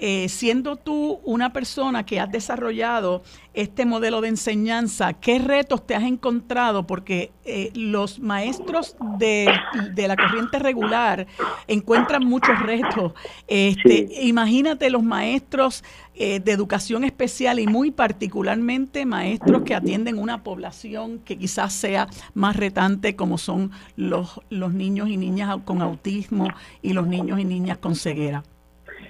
eh, 0.00 0.28
siendo 0.28 0.74
tú 0.74 1.20
una 1.22 1.52
persona 1.52 2.04
que 2.04 2.18
has 2.18 2.32
desarrollado 2.32 3.22
este 3.54 3.86
modelo 3.86 4.20
de 4.22 4.26
enseñanza, 4.30 5.12
¿qué 5.12 5.38
retos 5.38 5.86
te 5.86 5.94
has 5.94 6.02
encontrado? 6.02 6.84
Porque 6.84 7.30
eh, 7.44 7.70
los 7.76 8.18
maestros 8.18 8.96
de, 9.18 9.52
la 9.94 10.16
corriente 10.16 10.58
regular 10.58 11.28
encuentran 11.68 12.24
muchos 12.24 12.58
retos. 12.58 13.12
Este, 13.46 14.08
Imagínate 14.22 14.90
los 14.90 15.04
maestros 15.04 15.84
eh, 16.14 16.40
de 16.40 16.52
educación 16.52 17.04
especial 17.04 17.58
y 17.58 17.66
muy 17.66 17.90
particularmente 17.90 19.06
maestros 19.06 19.62
que 19.62 19.74
atienden 19.74 20.18
una 20.18 20.42
población 20.42 21.20
que 21.24 21.38
quizás 21.38 21.72
sea 21.72 22.06
más 22.34 22.56
retante 22.56 23.16
como 23.16 23.38
son 23.38 23.70
los, 23.96 24.40
los 24.50 24.74
niños 24.74 25.08
y 25.08 25.16
niñas 25.16 25.56
con 25.64 25.80
autismo 25.80 26.48
y 26.82 26.92
los 26.92 27.06
niños 27.06 27.40
y 27.40 27.44
niñas 27.44 27.78
con 27.78 27.94
ceguera. 27.94 28.42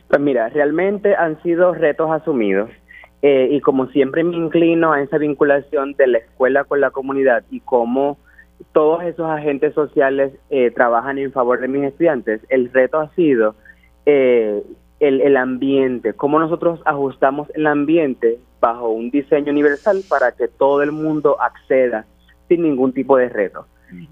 Pues 0.08 0.20
mira, 0.20 0.48
realmente 0.50 1.16
han 1.16 1.42
sido 1.42 1.74
retos 1.74 2.10
asumidos 2.10 2.70
eh, 3.22 3.48
y 3.50 3.60
como 3.60 3.86
siempre 3.88 4.24
me 4.24 4.36
inclino 4.36 4.92
a 4.92 5.00
esa 5.00 5.18
vinculación 5.18 5.94
de 5.94 6.06
la 6.06 6.18
escuela 6.18 6.64
con 6.64 6.80
la 6.80 6.90
comunidad 6.90 7.44
y 7.50 7.60
cómo 7.60 8.18
todos 8.72 9.02
esos 9.04 9.28
agentes 9.28 9.74
sociales 9.74 10.32
eh, 10.50 10.70
trabajan 10.70 11.18
en 11.18 11.32
favor 11.32 11.60
de 11.60 11.68
mis 11.68 11.84
estudiantes, 11.84 12.40
el 12.48 12.72
reto 12.72 13.00
ha 13.00 13.08
sido 13.14 13.54
eh, 14.06 14.62
el, 15.02 15.36
ambiente, 15.36 16.14
cómo 16.14 16.38
nosotros 16.38 16.80
ajustamos 16.84 17.48
el 17.54 17.66
ambiente 17.66 18.38
bajo 18.60 18.88
un 18.90 19.10
diseño 19.10 19.50
universal 19.50 20.02
para 20.08 20.32
que 20.32 20.46
todo 20.46 20.82
el 20.82 20.92
mundo 20.92 21.36
acceda 21.40 22.06
sin 22.48 22.62
ningún 22.62 22.92
tipo 22.92 23.16
de 23.16 23.28
reto. 23.28 23.66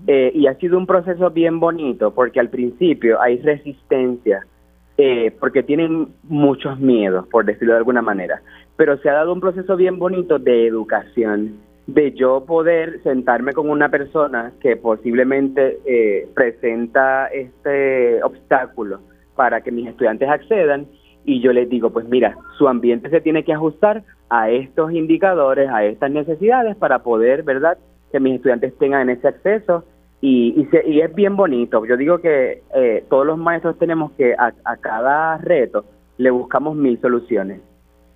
Eh, 0.07 0.33
y 0.35 0.47
ha 0.47 0.55
sido 0.57 0.77
un 0.77 0.87
proceso 0.87 1.31
bien 1.31 1.61
bonito 1.61 2.13
porque 2.13 2.41
al 2.41 2.51
principio 2.51 3.21
hay 3.23 3.39
resistencia, 3.39 4.45
eh, 4.99 5.35
porque 5.39 5.63
tienen 5.63 6.09
muchos 6.25 6.79
miedos, 6.81 7.27
por 7.29 7.45
decirlo 7.45 7.75
de 7.75 7.79
alguna 7.79 8.03
manera, 8.03 8.43
pero 8.77 8.99
se 8.99 9.09
ha 9.09 9.15
dado 9.15 9.33
un 9.33 9.41
proceso 9.41 9.77
bien 9.77 9.99
bonito 9.99 10.39
de 10.39 10.67
educación, 10.67 11.55
de 11.87 12.13
yo 12.13 12.45
poder 12.45 13.01
sentarme 13.05 13.53
con 13.53 13.71
una 13.71 13.89
persona 13.89 14.53
que 14.61 14.77
posiblemente 14.77 15.79
eh, 15.87 16.29
presenta 16.35 17.29
este 17.29 18.23
obstáculo 18.23 19.01
para 19.41 19.63
que 19.63 19.73
mis 19.73 19.89
estudiantes 19.89 20.29
accedan 20.29 20.87
y 21.25 21.41
yo 21.41 21.51
les 21.55 21.67
digo, 21.67 21.89
pues 21.89 22.07
mira, 22.07 22.37
su 22.59 22.69
ambiente 22.69 23.09
se 23.09 23.23
tiene 23.23 23.43
que 23.43 23.55
ajustar 23.55 24.03
a 24.29 24.51
estos 24.51 24.93
indicadores, 24.93 25.71
a 25.71 25.83
estas 25.83 26.11
necesidades 26.11 26.77
para 26.77 26.99
poder, 26.99 27.43
¿verdad?, 27.43 27.79
que 28.13 28.21
mis 28.21 28.35
estudiantes 28.35 28.77
tengan 28.77 29.09
ese 29.09 29.29
acceso 29.29 29.87
y, 30.21 30.69
y, 30.85 31.01
es 31.01 31.15
bien 31.15 31.37
bonito. 31.37 31.87
Yo 31.87 31.97
digo 31.97 32.19
que 32.19 32.63
eh, 32.75 33.03
todos 33.09 33.25
los 33.27 33.39
maestros 33.39 33.79
tenemos 33.79 34.13
que 34.13 34.35
a, 34.35 34.53
cada 34.77 35.39
reto 35.39 35.87
le 36.19 36.31
buscamos 36.31 36.77
mil 36.77 37.01
soluciones 37.01 37.63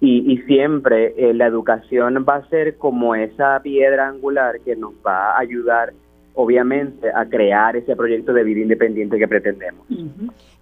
y, 0.01 0.31
y 0.31 0.43
siempre 0.43 1.15
eh, 1.17 1.33
la 1.33 1.47
educación 1.47 2.23
va 2.29 2.35
a 2.35 2.49
ser 2.51 2.77
como 2.77 3.15
esa 3.15 3.59
piedra 3.63 4.09
angular 4.09 4.61
que 4.63 4.77
nos 4.77 4.93
va 4.97 5.31
a 5.31 5.39
ayudar 5.39 5.95
obviamente 6.35 7.09
a 7.15 7.25
crear 7.27 7.77
ese 7.77 7.97
proyecto 7.97 8.35
de 8.35 8.45
vida 8.45 8.61
independiente 8.61 9.19
que 9.19 9.27
pretendemos. 9.27 9.87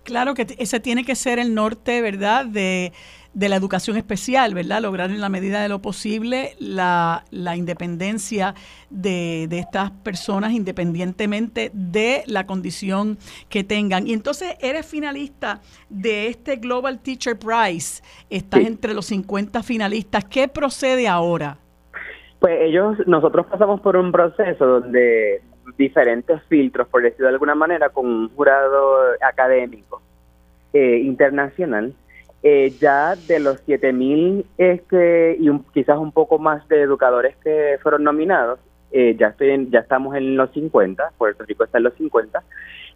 Claro 0.04 0.34
que 0.34 0.46
ese 0.58 0.80
tiene 0.80 1.04
que 1.04 1.14
ser 1.14 1.38
el 1.38 1.54
norte, 1.54 2.02
¿verdad?, 2.02 2.46
de, 2.46 2.92
la 3.34 3.56
educación 3.56 3.96
especial, 3.96 4.52
¿verdad? 4.52 4.82
Lograr 4.82 5.10
en 5.10 5.20
la 5.20 5.28
medida 5.28 5.62
de 5.62 5.68
lo 5.68 5.80
posible 5.80 6.50
la, 6.58 7.24
independencia 7.56 8.54
de, 8.90 9.44
estas 9.44 9.90
personas 9.90 10.52
independientemente 10.52 11.70
de 11.72 12.24
la 12.26 12.46
condición 12.46 13.16
que 13.48 13.64
tengan. 13.64 14.06
Y 14.06 14.12
entonces 14.12 14.56
eres 14.60 14.86
finalista 14.86 15.60
de 15.88 16.26
este 16.26 16.56
Global 16.56 17.00
Teacher 17.00 17.38
Prize, 17.38 18.02
estás 18.28 18.60
entre 18.60 18.92
los 18.92 19.06
50 19.06 19.62
finalistas. 19.62 20.24
¿Qué 20.24 20.48
procede 20.48 21.08
ahora? 21.08 21.58
Pues 22.40 22.58
ellos, 22.60 22.98
nosotros 23.06 23.46
pasamos 23.46 23.80
por 23.80 23.96
un 23.96 24.10
proceso 24.10 24.66
donde 24.66 25.42
diferentes 25.76 26.42
filtros, 26.44 26.88
por 26.88 27.02
decirlo 27.02 27.26
de 27.26 27.34
alguna 27.34 27.54
manera, 27.54 27.88
con 27.88 28.06
un 28.06 28.28
jurado 28.34 28.98
académico 29.20 30.02
eh, 30.72 30.98
internacional. 30.98 31.94
Eh, 32.44 32.70
ya 32.80 33.14
de 33.14 33.38
los 33.38 33.64
7.000 33.68 34.44
este, 34.58 35.36
y 35.38 35.48
quizás 35.72 35.96
un 35.98 36.10
poco 36.10 36.40
más 36.40 36.66
de 36.66 36.80
educadores 36.80 37.36
que 37.36 37.78
fueron 37.80 38.02
nominados, 38.02 38.58
eh, 38.90 39.14
ya, 39.16 39.28
estoy 39.28 39.68
ya 39.70 39.78
estamos 39.78 40.16
en 40.16 40.36
los 40.36 40.50
50, 40.50 41.12
Puerto 41.18 41.44
Rico 41.44 41.62
está 41.62 41.78
en 41.78 41.84
los 41.84 41.94
50, 41.94 42.42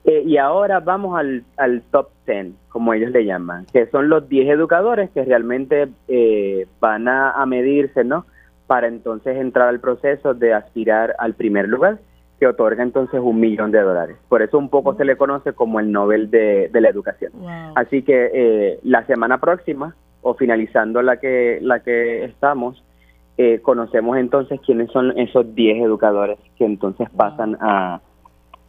y 0.05 0.37
ahora 0.37 0.81
vamos 0.81 1.17
al, 1.17 1.45
al 1.57 1.83
top 1.93 2.09
10, 2.27 2.55
como 2.71 2.93
ellos 2.93 3.13
le 3.13 3.25
llaman, 3.25 3.67
que 3.73 3.87
son 3.87 4.09
los 4.09 4.29
10 4.29 4.49
educadores 4.49 5.11
que 5.11 5.25
realmente 5.25 5.89
van 6.81 7.07
a, 7.07 7.31
a 7.31 7.47
medirse, 7.47 8.03
¿no? 8.03 8.27
Para 8.67 8.89
entonces 8.89 9.37
entrar 9.37 9.69
al 9.69 9.79
proceso 9.79 10.35
de 10.35 10.55
aspirar 10.55 11.15
al 11.19 11.35
primer 11.35 11.69
lugar 11.69 11.99
que 12.39 12.47
otorga 12.47 12.83
entonces 12.83 13.21
un 13.23 13.41
millón 13.41 13.71
de 13.71 13.81
dólares. 13.81 14.17
Por 14.29 14.43
eso 14.43 14.59
un 14.59 14.69
poco 14.69 14.95
se 14.95 15.05
le 15.05 15.17
conoce 15.17 15.53
como 15.53 15.81
el 15.81 15.91
Nobel 15.91 16.31
de, 16.31 16.71
la 16.73 16.89
Educación. 16.89 17.33
Así 17.75 18.03
que 18.03 18.31
eh, 18.33 18.81
la 18.83 19.07
semana 19.07 19.39
próxima, 19.39 19.97
o 20.23 20.35
finalizando 20.35 21.03
la 21.03 21.19
que, 21.19 21.59
la 21.63 21.81
que 21.81 22.25
estamos, 22.25 22.83
eh, 23.39 23.61
conocemos 23.63 24.17
entonces 24.17 24.61
quiénes 24.65 24.91
son 24.91 25.17
esos 25.19 25.55
10 25.55 25.85
educadores 25.85 26.39
que 26.57 26.65
entonces 26.65 27.09
pasan 27.11 27.57
a, 27.61 28.01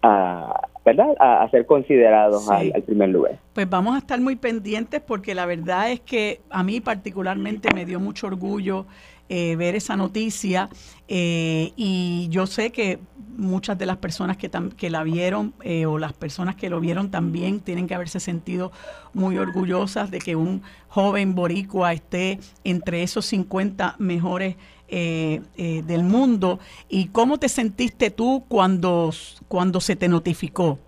a 0.01 0.61
¿verdad? 0.87 1.15
A, 1.19 1.49
ser 1.49 1.65
considerados 1.65 2.49
al, 2.49 2.71
primer 2.83 3.09
lugar. 3.09 3.39
Pues 3.53 3.69
vamos 3.69 3.95
a 3.95 3.97
estar 3.97 4.21
muy 4.21 4.37
pendientes 4.37 5.01
porque 5.01 5.35
la 5.35 5.45
verdad 5.45 5.91
es 5.91 5.99
que 5.99 6.39
a 6.49 6.63
mí 6.63 6.79
particularmente 6.79 7.73
me 7.73 7.85
dio 7.85 7.99
mucho 7.99 8.27
orgullo 8.27 8.85
eh, 9.29 9.55
ver 9.57 9.75
esa 9.75 9.97
noticia 9.97 10.69
eh, 11.09 11.73
y 11.75 12.27
yo 12.29 12.47
sé 12.47 12.71
que 12.71 12.99
muchas 13.35 13.77
de 13.77 13.85
las 13.85 13.97
personas 13.97 14.37
que, 14.37 14.49
que 14.77 14.89
la 14.89 15.03
vieron 15.03 15.53
eh, 15.63 15.85
o 15.85 15.99
las 15.99 16.13
personas 16.13 16.55
que 16.55 16.69
lo 16.69 16.79
vieron 16.79 17.11
también 17.11 17.59
tienen 17.59 17.87
que 17.87 17.95
haberse 17.95 18.21
sentido 18.21 18.71
muy 19.13 19.37
orgullosas 19.37 20.11
de 20.11 20.19
que 20.19 20.37
un 20.37 20.63
joven 20.87 21.35
boricua 21.35 21.91
esté 21.91 22.39
entre 22.63 23.03
esos 23.03 23.25
50 23.25 23.95
mejores 23.99 24.55
del 24.89 26.03
mundo. 26.03 26.59
¿Y 26.87 27.09
cómo 27.09 27.37
te 27.39 27.49
sentiste 27.49 28.09
tú 28.09 28.45
cuando, 28.47 29.11
cuando 29.49 29.81
se 29.81 29.97
te 29.97 30.07
notificó? 30.07 30.79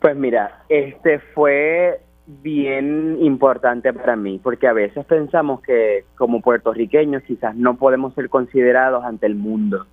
Pues 0.00 0.16
mira, 0.16 0.62
este 0.70 1.18
fue 1.18 2.00
bien 2.26 3.18
importante 3.20 3.92
para 3.92 4.16
mí, 4.16 4.40
porque 4.42 4.66
a 4.66 4.72
veces 4.72 5.04
pensamos 5.04 5.60
que 5.60 6.04
como 6.16 6.40
puertorriqueños 6.40 7.22
quizás 7.22 7.54
no 7.54 7.76
podemos 7.76 8.14
ser 8.14 8.28
considerados 8.28 9.04
ante 9.04 9.26
el 9.26 9.36
mundo. 9.36 9.86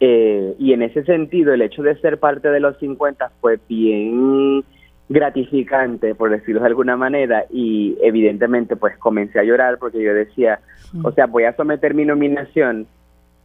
Eh, 0.00 0.54
y 0.58 0.72
en 0.72 0.82
ese 0.82 1.04
sentido, 1.04 1.52
el 1.52 1.62
hecho 1.62 1.82
de 1.82 1.98
ser 2.00 2.18
parte 2.18 2.48
de 2.48 2.60
los 2.60 2.78
50 2.78 3.30
fue 3.40 3.58
bien 3.68 4.64
gratificante, 5.08 6.14
por 6.14 6.30
decirlo 6.30 6.60
de 6.60 6.68
alguna 6.68 6.96
manera, 6.96 7.44
y 7.50 7.98
evidentemente 8.02 8.76
pues 8.76 8.96
comencé 8.98 9.38
a 9.40 9.44
llorar 9.44 9.78
porque 9.78 10.02
yo 10.02 10.14
decía, 10.14 10.60
o 11.02 11.12
sea, 11.12 11.26
voy 11.26 11.44
a 11.44 11.56
someter 11.56 11.94
mi 11.94 12.04
nominación, 12.04 12.86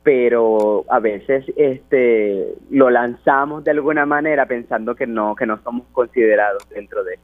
pero 0.04 0.86
a 0.90 1.00
veces 1.00 1.46
este 1.56 2.54
lo 2.70 2.90
lanzamos 2.90 3.64
de 3.64 3.72
alguna 3.72 4.06
manera 4.06 4.46
pensando 4.46 4.96
que 4.96 5.08
no 5.08 5.34
que 5.34 5.46
no 5.46 5.58
somos 5.64 5.88
considerados 5.94 6.68
dentro 6.70 7.06
de 7.06 7.18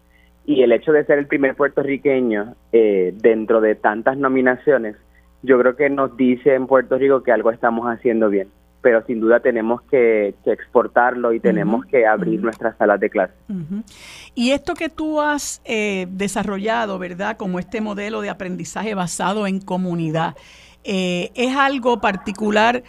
y 0.50 0.64
el 0.64 0.72
hecho 0.72 0.92
de 0.92 1.06
ser 1.06 1.20
el 1.20 1.28
primer 1.28 1.54
puertorriqueño 1.54 2.56
eh, 2.72 3.14
dentro 3.22 3.62
de 3.62 3.76
tantas 3.76 4.18
nominaciones, 4.18 4.96
yo 5.44 5.60
creo 5.60 5.76
que 5.76 5.92
nos 5.92 6.18
dice 6.18 6.56
en 6.56 6.66
Puerto 6.66 6.98
Rico 6.98 7.22
que 7.22 7.32
algo 7.32 7.52
estamos 7.52 7.86
haciendo 7.86 8.30
bien, 8.30 8.48
pero 8.82 9.06
sin 9.06 9.20
duda 9.20 9.42
tenemos 9.42 9.84
que, 9.84 10.34
exportarlo 10.46 11.34
y 11.34 11.40
tenemos 11.40 11.86
que 11.86 12.08
abrir 12.08 12.42
nuestras 12.42 12.76
salas 12.78 13.00
de 13.00 13.12
clase. 13.12 13.34
Y 14.34 14.50
esto 14.50 14.74
que 14.74 14.90
tú 14.90 15.22
has 15.22 15.62
eh, 15.66 16.08
desarrollado, 16.10 16.98
¿verdad? 16.98 17.38
Como 17.38 17.60
este 17.60 17.80
modelo 17.80 18.22
de 18.22 18.32
aprendizaje 18.32 18.96
basado 18.96 19.46
en 19.46 19.62
comunidad, 19.62 20.34
eh, 20.84 21.30
¿es 21.36 21.56
algo 21.56 22.02
particular 22.02 22.82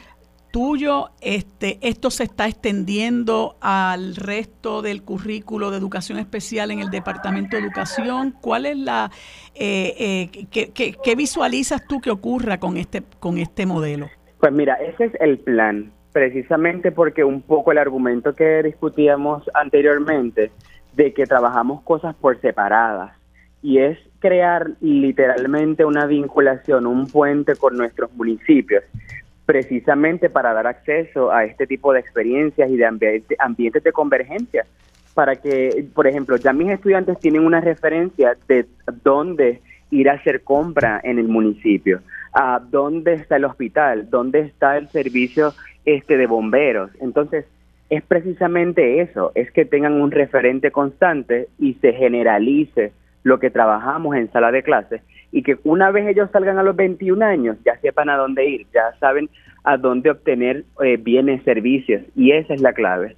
tuyo, 0.50 1.10
este, 1.20 1.78
esto 1.82 2.10
se 2.10 2.24
está 2.24 2.46
extendiendo 2.46 3.56
al 3.60 4.16
resto 4.16 4.82
del 4.82 5.02
currículo 5.02 5.70
de 5.70 5.78
educación 5.78 6.18
especial 6.18 6.70
en 6.70 6.80
el 6.80 6.90
Departamento 6.90 7.56
de 7.56 7.62
Educación. 7.62 8.34
¿Cuál 8.40 8.66
es 8.66 8.76
la, 8.76 9.10
eh, 9.54 10.30
eh, 10.42 10.94
qué, 11.02 11.14
visualizas 11.16 11.86
tú 11.86 12.00
que 12.00 12.10
ocurra 12.10 12.58
con 12.58 12.76
este, 12.76 13.02
con 13.18 13.38
este 13.38 13.66
modelo? 13.66 14.08
Pues 14.38 14.52
mira, 14.52 14.74
ese 14.74 15.06
es 15.06 15.12
el 15.20 15.38
plan. 15.38 15.92
precisamente 16.12 16.90
porque 16.90 17.22
un 17.22 17.40
poco 17.40 17.70
el 17.70 17.78
argumento 17.78 18.34
que 18.34 18.64
discutíamos 18.64 19.48
anteriormente 19.54 20.50
de 20.94 21.12
que 21.14 21.24
trabajamos 21.24 21.82
cosas 21.82 22.16
por 22.16 22.40
separadas 22.40 23.16
y 23.62 23.78
es 23.78 23.98
crear 24.18 24.70
literalmente 24.80 25.84
una 25.84 26.06
vinculación, 26.06 26.86
un 26.86 27.06
puente 27.06 27.56
con 27.56 27.76
nuestros 27.76 28.12
municipios, 28.14 28.82
precisamente 29.50 30.30
para 30.30 30.52
dar 30.52 30.68
acceso 30.68 31.32
a 31.32 31.44
este 31.44 31.66
tipo 31.66 31.92
de 31.92 31.98
experiencias 31.98 32.70
y 32.70 32.76
de 32.76 32.86
ambientes 33.40 33.82
de 33.82 33.90
convergencia, 33.90 34.64
para 35.12 35.34
que, 35.34 35.86
por 35.92 36.06
ejemplo, 36.06 36.36
ya 36.36 36.52
mis 36.52 36.70
estudiantes 36.70 37.18
tienen 37.18 37.44
una 37.44 37.60
referencia 37.60 38.36
de 38.46 38.66
dónde 39.02 39.60
ir 39.90 40.08
a 40.08 40.12
hacer 40.12 40.44
compra 40.44 41.00
en 41.02 41.18
el 41.18 41.26
municipio, 41.26 42.00
a 42.32 42.60
dónde 42.60 43.14
está 43.14 43.38
el 43.38 43.44
hospital, 43.44 44.08
dónde 44.08 44.38
está 44.38 44.78
el 44.78 44.88
servicio 44.90 45.52
este 45.84 46.16
de 46.16 46.28
bomberos. 46.28 46.92
Entonces, 47.00 47.44
es 47.88 48.04
precisamente 48.04 49.00
eso, 49.00 49.32
es 49.34 49.50
que 49.50 49.64
tengan 49.64 50.00
un 50.00 50.12
referente 50.12 50.70
constante 50.70 51.48
y 51.58 51.74
se 51.80 51.92
generalice 51.92 52.92
lo 53.24 53.40
que 53.40 53.50
trabajamos 53.50 54.14
en 54.14 54.30
sala 54.30 54.52
de 54.52 54.62
clases 54.62 55.02
y 55.32 55.42
que 55.42 55.58
una 55.64 55.90
vez 55.90 56.08
ellos 56.08 56.30
salgan 56.32 56.58
a 56.58 56.62
los 56.62 56.76
21 56.76 57.24
años 57.24 57.56
ya 57.64 57.76
sepan 57.80 58.08
a 58.08 58.16
dónde 58.16 58.48
ir, 58.48 58.66
ya 58.72 58.92
saben 58.98 59.28
a 59.64 59.76
dónde 59.76 60.10
obtener 60.10 60.64
eh, 60.82 60.96
bienes, 60.96 61.42
servicios 61.44 62.02
y 62.14 62.32
esa 62.32 62.54
es 62.54 62.60
la 62.60 62.72
clave. 62.72 63.16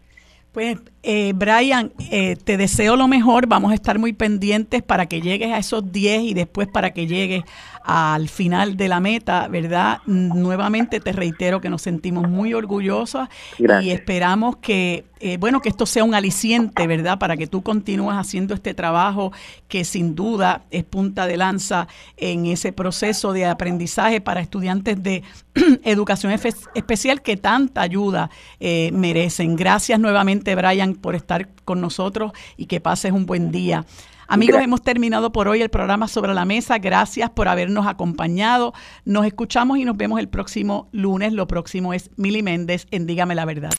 Pues 0.52 0.78
eh, 1.02 1.32
Brian, 1.34 1.92
eh, 2.10 2.36
te 2.36 2.56
deseo 2.56 2.96
lo 2.96 3.08
mejor, 3.08 3.46
vamos 3.48 3.72
a 3.72 3.74
estar 3.74 3.98
muy 3.98 4.12
pendientes 4.12 4.82
para 4.82 5.06
que 5.06 5.20
llegues 5.20 5.52
a 5.52 5.58
esos 5.58 5.90
10 5.90 6.22
y 6.22 6.34
después 6.34 6.68
para 6.68 6.92
que 6.92 7.06
llegues 7.08 7.42
al 7.84 8.28
final 8.28 8.76
de 8.76 8.88
la 8.88 9.00
meta, 9.00 9.48
¿verdad? 9.48 9.98
Nuevamente 10.06 11.00
te 11.00 11.12
reitero 11.12 11.60
que 11.60 11.70
nos 11.70 11.82
sentimos 11.82 12.28
muy 12.28 12.54
orgullosos 12.54 13.28
y 13.58 13.90
esperamos 13.90 14.56
que, 14.56 15.04
eh, 15.20 15.36
bueno, 15.38 15.60
que 15.60 15.68
esto 15.68 15.86
sea 15.86 16.04
un 16.04 16.14
aliciente, 16.14 16.86
¿verdad? 16.86 17.18
Para 17.18 17.36
que 17.36 17.46
tú 17.46 17.62
continúes 17.62 18.16
haciendo 18.16 18.54
este 18.54 18.74
trabajo 18.74 19.32
que 19.68 19.84
sin 19.84 20.14
duda 20.14 20.62
es 20.70 20.84
punta 20.84 21.26
de 21.26 21.36
lanza 21.36 21.88
en 22.16 22.46
ese 22.46 22.72
proceso 22.72 23.32
de 23.32 23.46
aprendizaje 23.46 24.20
para 24.20 24.40
estudiantes 24.40 25.02
de 25.02 25.22
educación 25.84 26.32
especial 26.32 27.22
que 27.22 27.36
tanta 27.36 27.80
ayuda 27.82 28.30
eh, 28.60 28.90
merecen. 28.92 29.56
Gracias 29.56 29.98
nuevamente, 29.98 30.54
Brian, 30.54 30.91
por 30.94 31.14
estar 31.14 31.48
con 31.64 31.80
nosotros 31.80 32.32
y 32.56 32.66
que 32.66 32.80
pases 32.80 33.12
un 33.12 33.26
buen 33.26 33.50
día. 33.50 33.84
Amigos, 34.28 34.62
hemos 34.62 34.80
terminado 34.80 35.30
por 35.30 35.46
hoy 35.46 35.60
el 35.60 35.68
programa 35.68 36.08
sobre 36.08 36.32
la 36.32 36.46
mesa. 36.46 36.78
Gracias 36.78 37.28
por 37.28 37.48
habernos 37.48 37.86
acompañado. 37.86 38.72
Nos 39.04 39.26
escuchamos 39.26 39.76
y 39.78 39.84
nos 39.84 39.96
vemos 39.96 40.20
el 40.20 40.28
próximo 40.28 40.88
lunes. 40.92 41.34
Lo 41.34 41.46
próximo 41.46 41.92
es 41.92 42.10
Mili 42.16 42.42
Méndez 42.42 42.86
en 42.90 43.06
Dígame 43.06 43.34
la 43.34 43.44
Verdad. 43.44 43.70